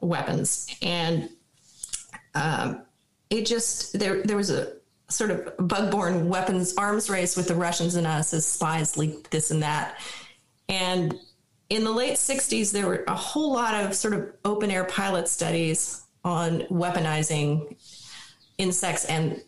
weapons, 0.00 0.68
and 0.82 1.28
um, 2.34 2.82
it 3.30 3.46
just 3.46 3.98
there 3.98 4.22
there 4.22 4.36
was 4.36 4.50
a 4.50 4.74
sort 5.08 5.30
of 5.30 5.68
bug-borne 5.68 6.28
weapons 6.28 6.74
arms 6.76 7.08
race 7.08 7.36
with 7.36 7.48
the 7.48 7.54
Russians 7.54 7.94
and 7.94 8.06
us 8.06 8.34
as 8.34 8.44
spies 8.44 8.96
leaked 8.96 9.30
this 9.30 9.50
and 9.50 9.62
that, 9.62 9.98
and 10.68 11.18
in 11.68 11.84
the 11.84 11.90
late 11.90 12.14
60s 12.14 12.72
there 12.72 12.86
were 12.86 13.04
a 13.08 13.14
whole 13.14 13.52
lot 13.52 13.74
of 13.74 13.94
sort 13.94 14.14
of 14.14 14.32
open 14.44 14.70
air 14.70 14.84
pilot 14.84 15.28
studies 15.28 16.02
on 16.24 16.60
weaponizing 16.62 17.76
insects 18.58 19.04
and 19.06 19.42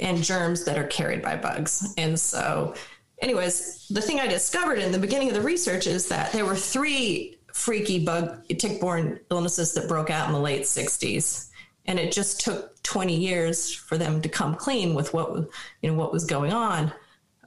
and 0.00 0.22
germs 0.22 0.64
that 0.64 0.78
are 0.78 0.86
carried 0.86 1.22
by 1.22 1.36
bugs. 1.36 1.94
And 1.96 2.18
so, 2.18 2.74
anyways, 3.20 3.86
the 3.88 4.00
thing 4.00 4.20
I 4.20 4.26
discovered 4.26 4.78
in 4.78 4.92
the 4.92 4.98
beginning 4.98 5.28
of 5.28 5.34
the 5.34 5.40
research 5.40 5.86
is 5.86 6.08
that 6.08 6.32
there 6.32 6.44
were 6.44 6.56
three 6.56 7.38
freaky 7.52 8.04
bug 8.04 8.42
tick-borne 8.48 9.20
illnesses 9.30 9.72
that 9.74 9.86
broke 9.86 10.10
out 10.10 10.26
in 10.26 10.32
the 10.32 10.40
late 10.40 10.62
60s. 10.62 11.50
And 11.86 11.98
it 11.98 12.12
just 12.12 12.40
took 12.40 12.82
20 12.82 13.14
years 13.14 13.72
for 13.72 13.98
them 13.98 14.22
to 14.22 14.28
come 14.28 14.54
clean 14.54 14.94
with 14.94 15.12
what 15.12 15.30
you 15.82 15.90
know 15.90 15.94
what 15.94 16.12
was 16.12 16.24
going 16.24 16.52
on. 16.52 16.92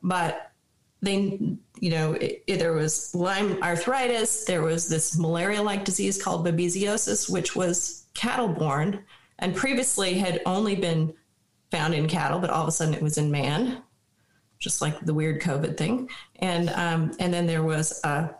But 0.03 0.51
they, 1.01 1.39
you 1.79 1.89
know, 1.91 2.13
it, 2.13 2.43
it- 2.47 2.59
there 2.59 2.73
was 2.73 3.13
Lyme 3.13 3.61
arthritis. 3.61 4.45
There 4.45 4.63
was 4.63 4.89
this 4.89 5.17
malaria-like 5.17 5.85
disease 5.85 6.21
called 6.21 6.45
babesiosis, 6.45 7.29
which 7.29 7.55
was 7.55 8.05
cattle-borne, 8.13 9.03
and 9.39 9.55
previously 9.55 10.15
had 10.15 10.41
only 10.45 10.75
been 10.75 11.13
found 11.69 11.93
in 11.93 12.07
cattle, 12.07 12.39
but 12.39 12.49
all 12.49 12.63
of 12.63 12.67
a 12.67 12.71
sudden 12.71 12.93
it 12.93 13.01
was 13.01 13.17
in 13.17 13.29
man, 13.29 13.83
just 14.59 14.81
like 14.81 14.99
the 15.01 15.13
weird 15.13 15.41
COVID 15.41 15.77
thing. 15.77 16.09
And 16.37 16.69
um, 16.71 17.11
and 17.19 17.31
then 17.33 17.45
there 17.45 17.61
was 17.63 17.99
a, 18.03 18.33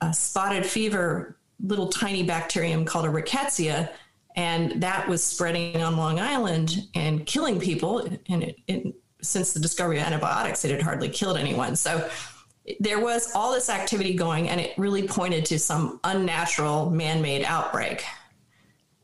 a 0.00 0.12
spotted 0.12 0.66
fever, 0.66 1.36
little 1.62 1.88
tiny 1.88 2.24
bacterium 2.24 2.84
called 2.84 3.04
a 3.04 3.08
rickettsia, 3.08 3.90
and 4.34 4.82
that 4.82 5.06
was 5.08 5.22
spreading 5.22 5.80
on 5.80 5.96
Long 5.96 6.18
Island 6.18 6.88
and 6.96 7.24
killing 7.24 7.60
people. 7.60 8.00
And 8.28 8.42
it, 8.42 8.56
it, 8.66 8.94
since 9.24 9.52
the 9.52 9.60
discovery 9.60 9.98
of 9.98 10.06
antibiotics, 10.06 10.64
it 10.64 10.70
had 10.70 10.82
hardly 10.82 11.08
killed 11.08 11.36
anyone. 11.36 11.76
So 11.76 12.08
there 12.80 13.00
was 13.00 13.34
all 13.34 13.52
this 13.52 13.68
activity 13.68 14.14
going, 14.14 14.48
and 14.48 14.60
it 14.60 14.72
really 14.78 15.06
pointed 15.06 15.44
to 15.46 15.58
some 15.58 16.00
unnatural 16.04 16.90
man-made 16.90 17.44
outbreak. 17.44 18.04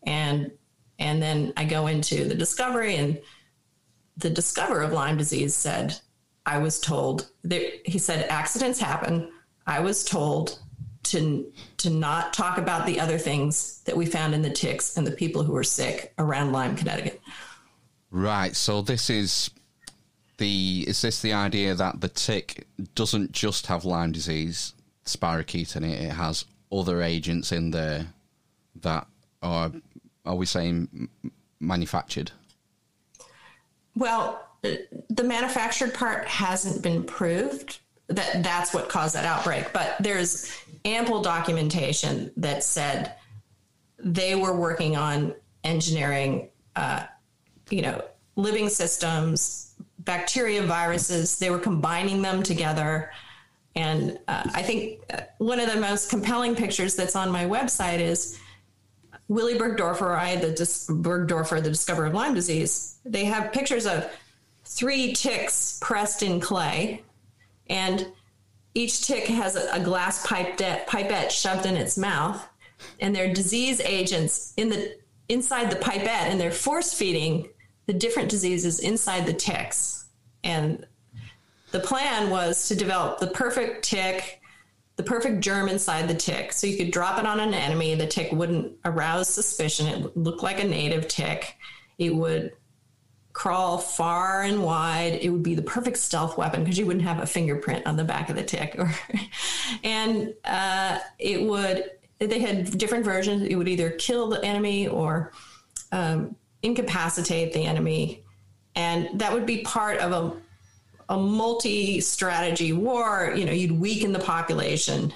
And 0.05 0.51
and 0.99 1.23
then 1.23 1.53
I 1.57 1.65
go 1.65 1.87
into 1.87 2.25
the 2.27 2.35
discovery 2.35 2.97
and 2.97 3.21
the 4.19 4.31
discoverer 4.31 4.83
of 4.83 4.93
Lyme 4.93 5.17
disease 5.17 5.55
said, 5.55 5.99
I 6.45 6.59
was 6.59 6.79
told 6.79 7.31
that 7.45 7.63
he 7.87 7.99
said 7.99 8.29
accidents 8.29 8.79
happen. 8.79 9.33
I 9.67 9.81
was 9.81 10.05
told 10.05 10.59
to 11.05 11.51
to 11.79 11.91
not 11.91 12.33
talk 12.33 12.59
about 12.59 12.87
the 12.87 13.01
other 13.01 13.19
things 13.19 13.83
that 13.85 13.97
we 13.97 14.07
found 14.07 14.35
in 14.35 14.43
the 14.43 14.51
ticks 14.51 14.97
and 14.97 15.07
the 15.07 15.13
people 15.13 15.43
who 15.43 15.53
were 15.53 15.65
sick 15.65 16.13
around 16.19 16.53
Lyme, 16.53 16.77
Connecticut. 16.77 17.21
Right. 18.11 18.55
So 18.57 18.83
this 18.83 19.09
is 19.09 19.51
the 20.41 20.85
is 20.89 21.03
this 21.03 21.23
the 21.23 21.33
idea 21.33 21.77
that 21.77 22.01
the 22.01 22.09
tick 22.09 22.67
doesn't 22.97 23.31
just 23.31 23.69
have 23.69 23.85
Lyme 23.85 24.11
disease, 24.11 24.75
spirochete 25.05 25.77
in 25.77 25.85
it? 25.85 26.03
It 26.03 26.13
has 26.13 26.47
other 26.73 27.03
agents 27.03 27.53
in 27.53 27.71
there 27.71 28.07
that 28.81 29.07
are 29.43 29.71
are 30.27 30.35
we 30.35 30.47
saying 30.47 31.09
manufactured? 31.61 32.33
Well, 33.95 34.43
the 34.63 35.25
manufactured 35.25 35.95
part 35.95 36.27
hasn't 36.27 36.83
been 36.83 37.05
proved 37.05 37.79
that 38.09 38.43
that's 38.43 38.75
what 38.75 38.89
caused 38.89 39.15
that 39.15 39.25
outbreak, 39.25 39.73
but 39.73 39.97
there's 40.01 40.53
ample 40.85 41.23
documentation 41.23 42.33
that 42.37 42.65
said 42.65 43.15
they 43.99 44.35
were 44.35 44.57
working 44.57 44.97
on 44.97 45.35
engineering, 45.65 46.49
uh, 46.77 47.05
you 47.69 47.83
know, 47.83 48.03
living 48.37 48.69
systems, 48.69 49.70
bacteria, 50.05 50.63
viruses. 50.63 51.39
They 51.39 51.51
were 51.51 51.59
combining 51.59 52.23
them 52.23 52.43
together. 52.43 53.11
And 53.77 54.19
uh, 54.27 54.51
I 54.55 54.63
think 54.63 55.01
uh, 55.13 55.21
one 55.39 55.61
of 55.61 55.73
the 55.73 55.81
most 55.81 56.11
compelling 56.11 56.57
pictures 56.57 56.97
that's 56.97 57.17
on 57.17 57.31
my 57.31 57.45
website 57.45 58.01
is 58.01 58.39
Willy 59.29 59.57
Burgdorfer, 59.57 60.19
I, 60.19 60.37
the 60.37 60.51
dis- 60.51 60.89
Burgdorfer, 60.89 61.63
the 61.63 61.71
discoverer 61.71 62.07
of 62.07 62.15
Lyme 62.15 62.35
disease. 62.35 62.99
They 63.05 63.25
have 63.27 63.53
pictures 63.53 63.87
of 63.87 64.11
three 64.65 65.13
ticks 65.13 65.79
pressed 65.81 66.23
in 66.23 66.41
clay, 66.41 67.05
and 67.69 68.09
each 68.75 69.07
tick 69.07 69.27
has 69.27 69.55
a, 69.57 69.73
a 69.73 69.81
glass 69.81 70.27
pipette, 70.27 70.87
pipette 70.89 71.31
shoved 71.31 71.67
in 71.67 71.77
its 71.77 71.97
mouth, 71.97 72.45
and 72.99 73.15
they're 73.15 73.33
disease 73.33 73.81
agents 73.81 74.53
in 74.57 74.69
the 74.69 74.97
inside 75.29 75.71
the 75.71 75.77
pipette, 75.77 76.29
and 76.29 76.41
they're 76.41 76.51
force 76.51 76.93
feeding 76.93 77.49
the 77.91 77.99
different 77.99 78.29
diseases 78.29 78.79
inside 78.79 79.27
the 79.27 79.33
ticks. 79.33 80.05
And 80.45 80.87
the 81.73 81.81
plan 81.81 82.31
was 82.31 82.69
to 82.69 82.77
develop 82.77 83.19
the 83.19 83.27
perfect 83.27 83.85
tick, 83.85 84.41
the 84.95 85.03
perfect 85.03 85.41
germ 85.41 85.69
inside 85.69 86.07
the 86.07 86.15
tick. 86.15 86.53
So 86.53 86.69
you 86.69 86.77
could 86.77 86.93
drop 86.93 87.19
it 87.19 87.27
on 87.27 87.41
an 87.41 87.53
enemy. 87.53 87.97
The 87.97 88.07
tick 88.07 88.31
wouldn't 88.31 88.77
arouse 88.85 89.29
suspicion. 89.29 89.89
It 89.89 90.17
looked 90.17 90.45
like 90.45 90.63
a 90.63 90.69
native 90.69 91.09
tick. 91.09 91.57
It 91.99 92.15
would 92.15 92.53
crawl 93.33 93.79
far 93.79 94.43
and 94.43 94.63
wide. 94.63 95.19
It 95.21 95.31
would 95.31 95.43
be 95.43 95.57
the 95.57 95.63
perfect 95.63 95.97
stealth 95.97 96.39
weapon 96.39 96.63
because 96.63 96.79
you 96.79 96.87
wouldn't 96.87 97.05
have 97.05 97.19
a 97.19 97.27
fingerprint 97.27 97.89
on 97.89 97.97
the 97.97 98.05
back 98.05 98.31
of 98.31 98.37
the 98.37 98.45
tick. 98.45 98.77
Or, 98.79 98.95
and 99.83 100.33
uh, 100.45 101.01
it 101.19 101.43
would, 101.43 101.91
they 102.21 102.39
had 102.39 102.79
different 102.79 103.05
versions. 103.05 103.49
It 103.49 103.57
would 103.57 103.67
either 103.67 103.91
kill 103.91 104.29
the 104.29 104.45
enemy 104.45 104.87
or 104.87 105.33
um, 105.91 106.37
incapacitate 106.63 107.53
the 107.53 107.65
enemy. 107.65 108.25
And 108.75 109.21
that 109.21 109.33
would 109.33 109.47
be 109.47 109.63
part 109.63 109.99
of 109.99 110.13
a 110.13 110.37
a 111.13 111.19
multi-strategy 111.19 112.73
war, 112.73 113.33
you 113.35 113.45
know, 113.45 113.51
you'd 113.53 113.73
weaken 113.73 114.13
the 114.13 114.19
population 114.21 115.13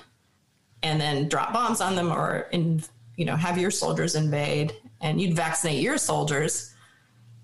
and 0.82 1.00
then 1.00 1.28
drop 1.28 1.52
bombs 1.52 1.80
on 1.80 1.94
them 1.94 2.10
or 2.12 2.48
in, 2.50 2.82
you 3.16 3.24
know, 3.24 3.36
have 3.36 3.56
your 3.58 3.70
soldiers 3.70 4.16
invade 4.16 4.72
and 5.00 5.20
you'd 5.20 5.34
vaccinate 5.36 5.80
your 5.80 5.96
soldiers. 5.96 6.74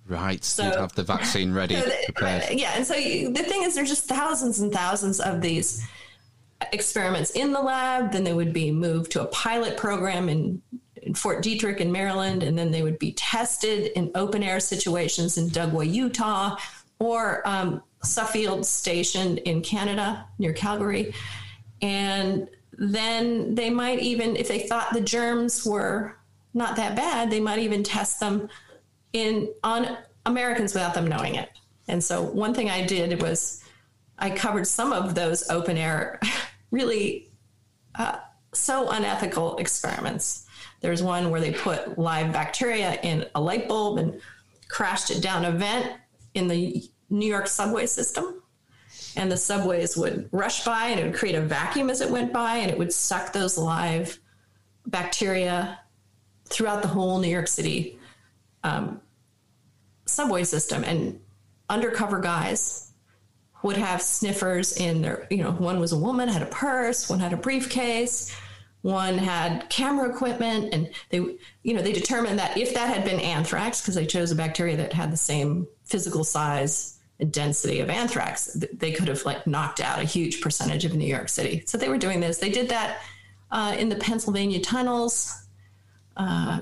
Right. 0.05 0.43
So- 0.43 0.65
You'd 0.65 0.75
have 0.75 0.93
the 0.97 1.05
vaccine 1.05 1.53
ready, 1.55 1.77
So 1.81 1.83
the- 1.87 2.57
yeah, 2.57 2.73
and 2.75 2.85
so 2.85 2.97
you, 2.97 3.33
the 3.33 3.45
thing 3.45 3.63
is 3.63 3.77
there's 3.77 3.89
just 3.89 4.07
thousands 4.07 4.59
and 4.59 4.73
thousands 4.73 5.21
of 5.21 5.41
these 5.41 5.87
experiments 6.73 7.31
in 7.31 7.53
the 7.53 7.61
lab, 7.61 8.11
then 8.11 8.25
they 8.25 8.33
would 8.33 8.53
be 8.53 8.73
moved 8.73 9.13
to 9.13 9.23
a 9.23 9.27
pilot 9.27 9.77
program 9.77 10.29
in, 10.29 10.61
in 11.03 11.15
Fort 11.15 11.43
Detrick 11.43 11.79
in 11.79 11.91
Maryland, 11.91 12.43
and 12.43 12.59
then 12.59 12.71
they 12.71 12.83
would 12.83 12.99
be 12.99 13.13
tested 13.13 13.93
in 13.97 14.11
open 14.15 14.43
air 14.43 14.61
situations 14.61 15.39
in 15.39 15.49
Dugway, 15.49 15.91
Utah, 15.91 16.57
or 16.99 17.47
um, 17.47 17.83
Suffield 18.03 18.65
Station 18.67 19.39
in 19.39 19.63
Canada 19.63 20.27
near 20.39 20.53
Calgary. 20.53 21.15
And 21.83 22.49
then 22.73 23.55
they 23.55 23.71
might 23.71 24.01
even, 24.01 24.37
if 24.37 24.49
they 24.49 24.61
thought 24.61 24.93
the 24.93 25.01
germs 25.01 25.65
were 25.65 26.17
not 26.55 26.77
that 26.77 26.97
bad, 26.97 27.31
they 27.31 27.41
might 27.41 27.59
even 27.59 27.83
test 27.83 28.21
them 28.21 28.49
in 29.13 29.49
on 29.63 29.99
Americans 30.27 30.75
without 30.75 30.95
them 30.95 31.07
knowing 31.07 31.35
it. 31.35 31.51
And 31.89 32.03
so 32.03 32.23
one 32.23 32.55
thing 32.55 32.71
I 32.71 32.87
did 32.87 33.21
was 33.21 33.63
I 34.19 34.31
covered 34.31 34.67
some 34.67 34.93
of 34.93 35.15
those 35.15 35.49
open 35.51 35.77
air, 35.77 36.21
really 36.71 37.31
uh, 37.95 38.19
so 38.53 38.91
unethical 38.91 39.57
experiments. 39.57 40.47
There's 40.81 41.03
one 41.03 41.31
where 41.31 41.41
they 41.41 41.53
put 41.53 41.99
live 41.99 42.33
bacteria 42.33 42.99
in 43.03 43.27
a 43.35 43.41
light 43.41 43.69
bulb 43.69 43.99
and 43.99 44.21
crashed 44.69 45.11
it 45.11 45.23
down 45.23 45.45
a 45.45 45.53
vent 45.53 45.93
in 46.35 46.49
the 46.49 46.83
New 47.11 47.27
York 47.27 47.49
subway 47.49 47.87
system. 47.87 48.43
And 49.17 49.31
the 49.31 49.37
subways 49.37 49.97
would 49.97 50.29
rush 50.33 50.65
by 50.65 50.89
and 50.89 51.01
it 51.01 51.05
would 51.05 51.15
create 51.15 51.35
a 51.35 51.41
vacuum 51.41 51.91
as 51.91 52.01
it 52.01 52.11
went 52.11 52.33
by 52.33 52.57
and 52.57 52.71
it 52.71 52.79
would 52.79 52.93
suck 52.93 53.33
those 53.33 53.59
live 53.59 54.19
bacteria 54.87 55.81
throughout 56.47 56.83
the 56.83 56.89
whole 56.89 57.19
New 57.19 57.29
York 57.29 57.49
City 57.49 57.99
um, 58.63 59.01
subway 60.07 60.45
system. 60.45 60.85
And 60.85 61.21
undercover 61.69 62.21
guys 62.21 62.93
would 63.63 63.77
have 63.77 64.01
sniffers 64.01 64.77
in 64.77 65.03
their, 65.03 65.27
you 65.31 65.43
know, 65.43 65.53
one 65.53 65.81
was 65.81 65.93
a 65.93 65.99
woman, 65.99 66.29
had 66.29 66.43
a 66.43 66.47
purse, 66.47 67.11
one 67.11 67.21
had 67.21 67.33
a 67.33 67.37
briefcase, 67.37 68.35
one 68.83 69.19
had 69.19 69.69
camera 69.69 70.09
equipment, 70.09 70.73
and 70.73 70.91
they, 71.11 71.19
you 71.19 71.75
know, 71.75 71.83
they 71.83 71.93
determined 71.93 72.39
that 72.39 72.57
if 72.57 72.75
that 72.75 72.95
had 72.95 73.05
been 73.05 73.21
anthrax, 73.21 73.81
because 73.81 73.95
they 73.95 74.07
chose 74.07 74.31
a 74.31 74.35
bacteria 74.35 74.77
that 74.77 74.93
had 74.93 75.13
the 75.13 75.17
same 75.17 75.67
physical 75.85 76.25
size 76.25 76.99
and 77.19 77.31
density 77.31 77.81
of 77.81 77.91
anthrax, 77.91 78.57
they 78.73 78.93
could 78.93 79.09
have 79.09 79.25
like 79.25 79.47
knocked 79.47 79.81
out 79.81 79.99
a 79.99 80.05
huge 80.05 80.41
percentage 80.41 80.85
of 80.85 80.95
New 80.95 81.07
York 81.07 81.29
City. 81.29 81.63
So 81.67 81.77
they 81.77 81.89
were 81.89 81.99
doing 81.99 82.21
this. 82.21 82.39
They 82.39 82.51
did 82.51 82.71
that 82.71 83.03
uh, 83.51 83.77
in 83.79 83.91
the 83.91 83.97
Pennsylvania 83.97 84.61
tunnels. 84.61 85.47
Uh, 86.17 86.61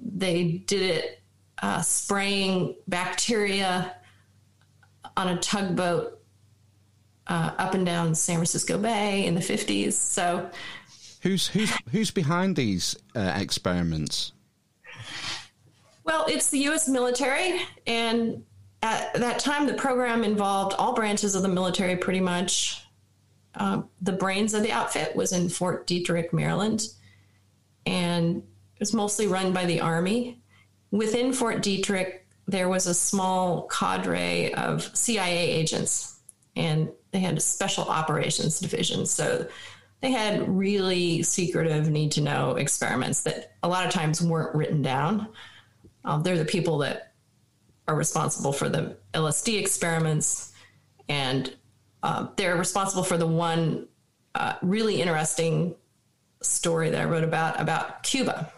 they 0.00 0.62
did 0.66 0.82
it 0.82 1.22
uh, 1.62 1.80
spraying 1.80 2.76
bacteria 2.88 3.94
on 5.16 5.28
a 5.28 5.38
tugboat 5.38 6.20
uh, 7.26 7.52
up 7.56 7.74
and 7.74 7.86
down 7.86 8.14
San 8.14 8.36
Francisco 8.36 8.76
Bay 8.76 9.24
in 9.24 9.34
the 9.34 9.40
50s. 9.40 9.94
So, 9.94 10.50
who's 11.24 11.48
who's 11.48 11.72
who's 11.90 12.10
behind 12.12 12.54
these 12.54 12.96
uh, 13.16 13.32
experiments? 13.34 14.32
Well, 16.04 16.26
it's 16.28 16.50
the 16.50 16.58
U.S. 16.58 16.86
military, 16.86 17.62
and 17.86 18.44
at 18.82 19.14
that 19.14 19.38
time, 19.38 19.66
the 19.66 19.74
program 19.74 20.22
involved 20.22 20.76
all 20.78 20.94
branches 20.94 21.34
of 21.34 21.42
the 21.42 21.48
military 21.48 21.96
pretty 21.96 22.20
much. 22.20 22.82
Uh, 23.54 23.82
the 24.02 24.12
brains 24.12 24.52
of 24.52 24.62
the 24.62 24.72
outfit 24.72 25.16
was 25.16 25.32
in 25.32 25.48
Fort 25.48 25.86
Detrick, 25.86 26.32
Maryland, 26.32 26.88
and 27.86 28.38
it 28.38 28.80
was 28.80 28.92
mostly 28.92 29.26
run 29.26 29.52
by 29.52 29.64
the 29.64 29.80
Army. 29.80 30.42
Within 30.90 31.32
Fort 31.32 31.62
Detrick, 31.62 32.18
there 32.46 32.68
was 32.68 32.86
a 32.86 32.94
small 32.94 33.68
cadre 33.68 34.52
of 34.54 34.94
CIA 34.96 35.50
agents, 35.50 36.18
and 36.56 36.90
they 37.12 37.20
had 37.20 37.36
a 37.36 37.40
special 37.40 37.84
operations 37.84 38.58
division. 38.58 39.06
So 39.06 39.46
they 40.04 40.10
had 40.10 40.46
really 40.46 41.22
secretive, 41.22 41.88
need 41.88 42.12
to 42.12 42.20
know 42.20 42.56
experiments 42.56 43.22
that 43.22 43.54
a 43.62 43.68
lot 43.68 43.86
of 43.86 43.90
times 43.90 44.20
weren't 44.20 44.54
written 44.54 44.82
down. 44.82 45.28
Um, 46.04 46.22
they're 46.22 46.36
the 46.36 46.44
people 46.44 46.76
that 46.78 47.14
are 47.88 47.96
responsible 47.96 48.52
for 48.52 48.68
the 48.68 48.98
LSD 49.14 49.58
experiments, 49.58 50.52
and 51.08 51.54
uh, 52.02 52.26
they're 52.36 52.56
responsible 52.56 53.02
for 53.02 53.16
the 53.16 53.26
one 53.26 53.88
uh, 54.34 54.56
really 54.60 55.00
interesting 55.00 55.74
story 56.42 56.90
that 56.90 57.00
I 57.00 57.06
wrote 57.06 57.24
about 57.24 57.58
about 57.58 58.02
Cuba. 58.02 58.52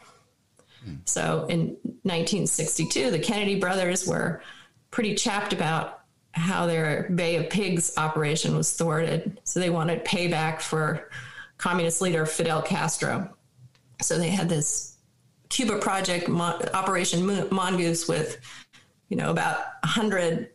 So 1.04 1.46
in 1.48 1.76
1962, 2.02 3.12
the 3.12 3.20
Kennedy 3.20 3.60
brothers 3.60 4.04
were 4.04 4.42
pretty 4.90 5.14
chapped 5.14 5.52
about 5.52 6.00
how 6.32 6.66
their 6.66 7.08
Bay 7.14 7.36
of 7.36 7.50
Pigs 7.50 7.92
operation 7.96 8.56
was 8.56 8.72
thwarted. 8.72 9.40
So 9.44 9.60
they 9.60 9.70
wanted 9.70 10.04
payback 10.04 10.60
for 10.60 11.08
communist 11.58 12.00
leader 12.00 12.26
Fidel 12.26 12.62
Castro. 12.62 13.34
So 14.02 14.18
they 14.18 14.28
had 14.28 14.48
this 14.48 14.96
Cuba 15.48 15.78
project, 15.78 16.28
Operation 16.28 17.48
Mongoose, 17.50 18.08
with 18.08 18.38
you 19.08 19.16
know 19.16 19.30
about 19.30 19.58
100 19.84 20.50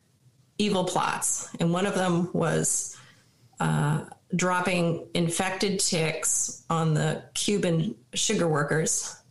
evil 0.57 0.83
plots, 0.83 1.49
and 1.59 1.71
one 1.71 1.85
of 1.85 1.95
them 1.95 2.29
was 2.33 2.97
uh, 3.59 4.05
dropping 4.35 5.07
infected 5.13 5.79
ticks 5.79 6.63
on 6.69 6.93
the 6.93 7.23
Cuban 7.33 7.95
sugar 8.13 8.47
workers 8.47 9.21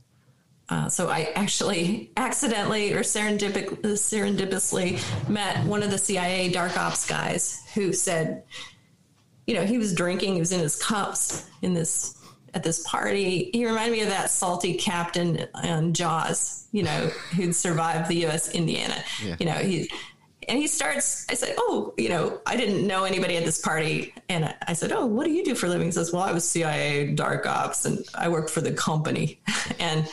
uh, 0.71 0.89
so 0.89 1.09
I 1.09 1.33
actually 1.35 2.13
accidentally 2.17 2.93
or 2.93 3.01
serendip- 3.01 3.81
serendipitously 3.83 5.29
met 5.29 5.67
one 5.67 5.83
of 5.83 5.91
the 5.91 5.99
CIA 5.99 6.49
dark 6.51 6.79
ops 6.79 7.07
guys 7.07 7.63
who 7.75 7.93
said, 7.93 8.45
you 9.47 9.55
know, 9.55 9.65
he 9.65 9.79
was 9.79 9.95
drinking, 9.95 10.35
he 10.35 10.41
was 10.41 10.53
in 10.53 10.61
his 10.61 10.77
cups 10.77 11.47
in 11.63 11.75
this 11.75 12.17
at 12.55 12.63
this 12.63 12.87
party. 12.87 13.51
He 13.53 13.65
reminded 13.67 13.93
me 13.93 14.03
of 14.03 14.09
that 14.09 14.31
salty 14.31 14.75
captain 14.75 15.47
on 15.55 15.93
Jaws, 15.93 16.67
you 16.73 16.83
know, 16.83 17.07
who'd 17.37 17.55
survived 17.55 18.09
the 18.09 18.17
U.S. 18.17 18.51
Indiana. 18.51 19.03
Yeah. 19.25 19.37
You 19.39 19.47
know, 19.47 19.55
he 19.55 19.91
and 20.49 20.59
he 20.59 20.67
starts. 20.67 21.27
I 21.29 21.35
said, 21.35 21.55
"Oh, 21.59 21.95
you 21.97 22.09
know, 22.09 22.41
I 22.47 22.57
didn't 22.57 22.87
know 22.87 23.05
anybody 23.05 23.37
at 23.37 23.45
this 23.45 23.61
party." 23.61 24.15
And 24.29 24.53
I 24.67 24.73
said, 24.73 24.93
"Oh, 24.93 25.07
what 25.07 25.25
do 25.25 25.31
you 25.31 25.45
do 25.45 25.55
for 25.55 25.67
a 25.67 25.69
living?" 25.69 25.87
He 25.87 25.93
says, 25.93 26.13
"Well, 26.13 26.23
I 26.23 26.33
was 26.33 26.49
CIA 26.49 27.13
dark 27.13 27.47
ops, 27.47 27.85
and 27.85 28.05
I 28.15 28.29
worked 28.29 28.51
for 28.51 28.61
the 28.61 28.73
company." 28.73 29.41
and 29.79 30.09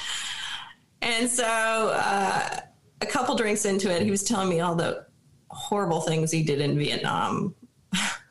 and 1.02 1.30
so 1.30 1.44
uh, 1.44 2.60
a 3.02 3.06
couple 3.06 3.36
drinks 3.36 3.66
into 3.66 3.92
it, 3.92 4.02
he 4.02 4.12
was 4.12 4.24
telling 4.24 4.50
me 4.50 4.60
all 4.60 4.76
the 4.76 5.06
horrible 5.50 6.02
things 6.02 6.32
he 6.32 6.44
did 6.44 6.62
in 6.62 6.78
Vietnam, 6.78 7.56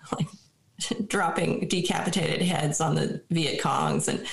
dropping 1.06 1.68
decapitated 1.68 2.42
heads 2.42 2.80
on 2.80 2.94
the 2.94 3.22
Viet 3.30 3.60
Congs 3.60 4.08
and 4.08 4.26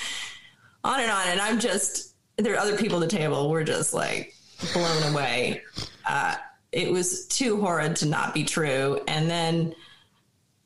on 0.82 1.00
and 1.00 1.10
on. 1.10 1.28
And 1.28 1.40
I'm 1.40 1.60
just, 1.60 2.14
there 2.36 2.54
are 2.54 2.58
other 2.58 2.76
people 2.76 3.02
at 3.02 3.10
the 3.10 3.16
table. 3.16 3.50
We're 3.50 3.64
just 3.64 3.94
like 3.94 4.34
blown 4.72 5.12
away. 5.12 5.62
Uh, 6.06 6.36
it 6.72 6.90
was 6.90 7.26
too 7.26 7.60
horrid 7.60 7.96
to 7.96 8.06
not 8.06 8.34
be 8.34 8.44
true. 8.44 9.00
And 9.06 9.30
then 9.30 9.74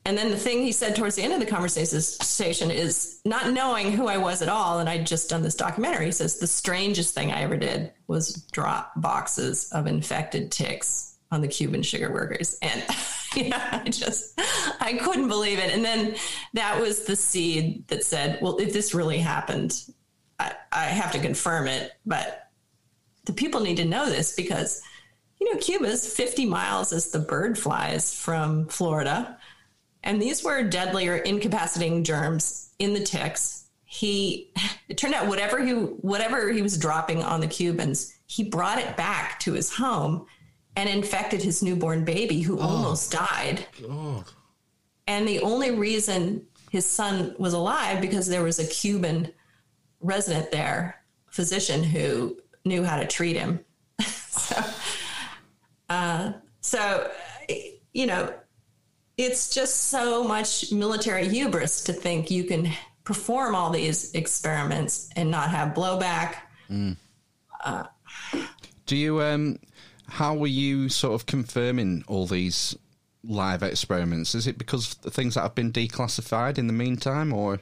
and 0.08 0.16
then 0.16 0.30
the 0.30 0.38
thing 0.38 0.62
he 0.62 0.72
said 0.72 0.96
towards 0.96 1.16
the 1.16 1.22
end 1.22 1.34
of 1.34 1.40
the 1.40 1.44
conversation 1.44 2.70
is 2.70 3.20
not 3.26 3.52
knowing 3.52 3.92
who 3.92 4.06
I 4.06 4.16
was 4.16 4.40
at 4.40 4.48
all. 4.48 4.78
And 4.78 4.88
I'd 4.88 5.06
just 5.06 5.28
done 5.28 5.42
this 5.42 5.54
documentary. 5.54 6.06
He 6.06 6.12
says, 6.12 6.38
the 6.38 6.46
strangest 6.46 7.12
thing 7.12 7.30
I 7.30 7.42
ever 7.42 7.58
did 7.58 7.92
was 8.06 8.36
drop 8.50 8.92
boxes 8.96 9.70
of 9.70 9.86
infected 9.86 10.50
ticks 10.50 11.07
on 11.30 11.40
the 11.40 11.48
Cuban 11.48 11.82
sugar 11.82 12.12
workers. 12.12 12.58
And, 12.62 12.84
know, 13.48 13.58
I 13.72 13.84
just, 13.88 14.40
I 14.80 14.94
couldn't 14.94 15.28
believe 15.28 15.58
it. 15.58 15.72
And 15.72 15.84
then 15.84 16.16
that 16.54 16.80
was 16.80 17.04
the 17.04 17.16
seed 17.16 17.86
that 17.88 18.04
said, 18.04 18.38
well, 18.40 18.58
if 18.58 18.72
this 18.72 18.94
really 18.94 19.18
happened, 19.18 19.82
I, 20.38 20.54
I 20.72 20.84
have 20.84 21.12
to 21.12 21.18
confirm 21.18 21.66
it. 21.66 21.92
But 22.06 22.50
the 23.24 23.32
people 23.32 23.60
need 23.60 23.76
to 23.76 23.84
know 23.84 24.06
this 24.06 24.34
because, 24.34 24.82
you 25.38 25.52
know, 25.52 25.60
Cuba's 25.60 26.12
50 26.14 26.46
miles 26.46 26.92
as 26.92 27.10
the 27.10 27.18
bird 27.18 27.58
flies 27.58 28.14
from 28.14 28.66
Florida 28.66 29.38
and 30.02 30.22
these 30.22 30.44
were 30.44 30.62
deadly 30.62 31.08
or 31.08 31.16
incapacitating 31.16 32.04
germs 32.04 32.70
in 32.78 32.94
the 32.94 33.02
ticks. 33.02 33.66
He, 33.84 34.52
it 34.88 34.98
turned 34.98 35.14
out 35.14 35.28
whatever 35.28 35.64
he, 35.64 35.72
whatever 35.72 36.52
he 36.52 36.62
was 36.62 36.78
dropping 36.78 37.22
on 37.22 37.40
the 37.40 37.46
Cubans, 37.46 38.14
he 38.26 38.44
brought 38.44 38.78
it 38.78 38.96
back 38.96 39.40
to 39.40 39.54
his 39.54 39.74
home 39.74 40.26
and 40.78 40.88
infected 40.88 41.42
his 41.42 41.60
newborn 41.60 42.04
baby 42.04 42.40
who 42.40 42.56
oh. 42.60 42.62
almost 42.62 43.10
died. 43.10 43.66
God. 43.82 44.24
And 45.08 45.26
the 45.26 45.40
only 45.40 45.72
reason 45.72 46.46
his 46.70 46.86
son 46.86 47.34
was 47.36 47.52
alive 47.52 48.00
because 48.00 48.28
there 48.28 48.44
was 48.44 48.60
a 48.60 48.66
Cuban 48.66 49.32
resident 50.00 50.52
there, 50.52 51.02
physician 51.30 51.82
who 51.82 52.38
knew 52.64 52.84
how 52.84 52.96
to 52.96 53.08
treat 53.08 53.36
him. 53.36 53.58
so, 54.04 54.62
uh, 55.88 56.32
so, 56.60 57.10
you 57.92 58.06
know, 58.06 58.32
it's 59.16 59.52
just 59.52 59.88
so 59.88 60.22
much 60.22 60.70
military 60.70 61.26
hubris 61.28 61.82
to 61.84 61.92
think 61.92 62.30
you 62.30 62.44
can 62.44 62.70
perform 63.02 63.56
all 63.56 63.70
these 63.70 64.12
experiments 64.14 65.10
and 65.16 65.28
not 65.28 65.50
have 65.50 65.74
blowback. 65.74 66.36
Mm. 66.70 66.96
Uh, 67.64 67.82
Do 68.86 68.96
you? 68.96 69.20
Um, 69.20 69.58
how 70.08 70.34
were 70.34 70.46
you 70.46 70.88
sort 70.88 71.14
of 71.14 71.26
confirming 71.26 72.04
all 72.06 72.26
these 72.26 72.76
live 73.22 73.62
experiments? 73.62 74.34
Is 74.34 74.46
it 74.46 74.58
because 74.58 74.92
of 74.92 75.02
the 75.02 75.10
things 75.10 75.34
that 75.34 75.42
have 75.42 75.54
been 75.54 75.72
declassified 75.72 76.58
in 76.58 76.66
the 76.66 76.72
meantime, 76.72 77.32
or? 77.32 77.60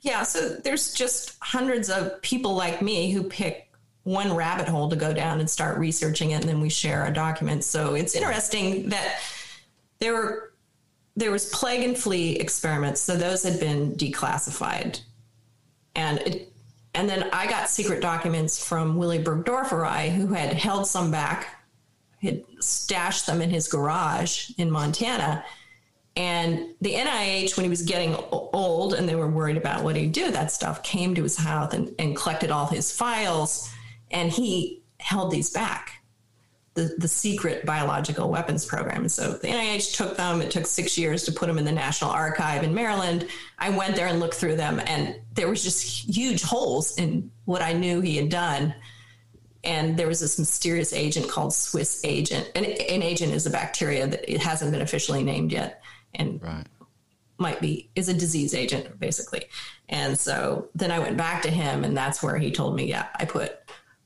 Yeah, 0.00 0.22
so 0.22 0.56
there's 0.56 0.94
just 0.94 1.36
hundreds 1.42 1.90
of 1.90 2.20
people 2.22 2.54
like 2.54 2.80
me 2.80 3.12
who 3.12 3.22
pick 3.22 3.70
one 4.04 4.34
rabbit 4.34 4.68
hole 4.68 4.88
to 4.88 4.96
go 4.96 5.12
down 5.12 5.40
and 5.40 5.50
start 5.50 5.78
researching 5.78 6.30
it 6.30 6.40
and 6.40 6.44
then 6.44 6.60
we 6.60 6.70
share 6.70 7.02
our 7.02 7.10
documents 7.10 7.66
so 7.66 7.94
it's 7.94 8.14
interesting 8.14 8.88
that 8.88 9.20
there 9.98 10.14
were 10.14 10.54
there 11.16 11.30
was 11.30 11.50
plague 11.50 11.84
and 11.84 11.98
flea 11.98 12.32
experiments 12.36 13.00
so 13.00 13.14
those 13.14 13.42
had 13.42 13.60
been 13.60 13.92
declassified 13.96 15.00
and 15.94 16.18
it, 16.20 16.49
and 16.94 17.08
then 17.08 17.28
i 17.32 17.46
got 17.46 17.68
secret 17.68 18.00
documents 18.00 18.64
from 18.64 18.96
willy 18.96 19.22
burgdorfer 19.22 20.10
who 20.10 20.28
had 20.28 20.52
held 20.52 20.86
some 20.86 21.10
back 21.10 21.62
had 22.22 22.42
stashed 22.60 23.26
them 23.26 23.40
in 23.40 23.50
his 23.50 23.68
garage 23.68 24.50
in 24.58 24.70
montana 24.70 25.44
and 26.16 26.74
the 26.80 26.94
NIH, 26.94 27.56
when 27.56 27.64
he 27.64 27.70
was 27.70 27.82
getting 27.82 28.16
old 28.32 28.94
and 28.94 29.08
they 29.08 29.14
were 29.14 29.28
worried 29.28 29.56
about 29.56 29.84
what 29.84 29.96
he'd 29.96 30.12
do 30.12 30.24
with 30.24 30.34
that 30.34 30.50
stuff, 30.50 30.82
came 30.82 31.14
to 31.14 31.22
his 31.22 31.36
house 31.36 31.72
and, 31.72 31.94
and 31.98 32.16
collected 32.16 32.50
all 32.50 32.66
his 32.66 32.92
files 32.92 33.70
and 34.10 34.30
he 34.30 34.82
held 34.98 35.30
these 35.30 35.50
back. 35.50 35.99
The, 36.74 36.94
the 36.98 37.08
secret 37.08 37.66
biological 37.66 38.30
weapons 38.30 38.64
program. 38.64 39.08
So 39.08 39.32
the 39.32 39.48
NIH 39.48 39.96
took 39.96 40.16
them. 40.16 40.40
It 40.40 40.52
took 40.52 40.66
six 40.66 40.96
years 40.96 41.24
to 41.24 41.32
put 41.32 41.48
them 41.48 41.58
in 41.58 41.64
the 41.64 41.72
National 41.72 42.10
Archive 42.10 42.62
in 42.62 42.72
Maryland. 42.74 43.26
I 43.58 43.70
went 43.70 43.96
there 43.96 44.06
and 44.06 44.20
looked 44.20 44.34
through 44.36 44.54
them, 44.56 44.80
and 44.86 45.16
there 45.34 45.48
was 45.48 45.64
just 45.64 45.82
huge 46.08 46.42
holes 46.42 46.96
in 46.96 47.32
what 47.44 47.60
I 47.60 47.72
knew 47.72 48.00
he 48.00 48.16
had 48.16 48.28
done. 48.28 48.74
and 49.62 49.98
there 49.98 50.06
was 50.06 50.20
this 50.20 50.38
mysterious 50.38 50.94
agent 50.94 51.28
called 51.28 51.52
Swiss 51.52 52.00
agent. 52.02 52.50
And 52.54 52.64
an 52.64 53.02
agent 53.02 53.34
is 53.34 53.44
a 53.46 53.50
bacteria 53.50 54.06
that 54.06 54.32
it 54.32 54.40
hasn't 54.40 54.70
been 54.72 54.80
officially 54.80 55.22
named 55.22 55.52
yet, 55.52 55.82
and 56.14 56.42
Right. 56.42 56.66
might 57.36 57.60
be 57.60 57.90
is 57.94 58.08
a 58.08 58.14
disease 58.14 58.54
agent 58.54 58.98
basically. 58.98 59.44
And 59.90 60.18
so 60.18 60.68
then 60.74 60.90
I 60.90 60.98
went 60.98 61.16
back 61.18 61.42
to 61.42 61.50
him, 61.50 61.84
and 61.84 61.94
that's 61.94 62.22
where 62.22 62.38
he 62.38 62.50
told 62.52 62.74
me, 62.74 62.86
yeah, 62.86 63.08
I 63.16 63.26
put 63.26 63.58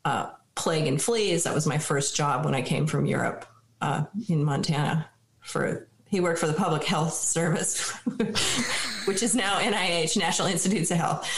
uh, 0.04 0.30
plague 0.54 0.86
and 0.86 1.00
fleas. 1.00 1.44
That 1.44 1.54
was 1.54 1.66
my 1.66 1.78
first 1.78 2.16
job 2.16 2.44
when 2.44 2.54
I 2.54 2.62
came 2.62 2.86
from 2.86 3.06
Europe 3.06 3.46
uh, 3.80 4.04
in 4.28 4.44
Montana. 4.44 5.08
For 5.40 5.88
he 6.06 6.20
worked 6.20 6.38
for 6.38 6.46
the 6.46 6.54
Public 6.54 6.84
Health 6.84 7.14
Service, 7.14 7.90
which 9.04 9.22
is 9.22 9.34
now 9.34 9.58
NIH, 9.58 10.16
National 10.16 10.48
Institutes 10.48 10.90
of 10.90 10.98
Health. 10.98 11.30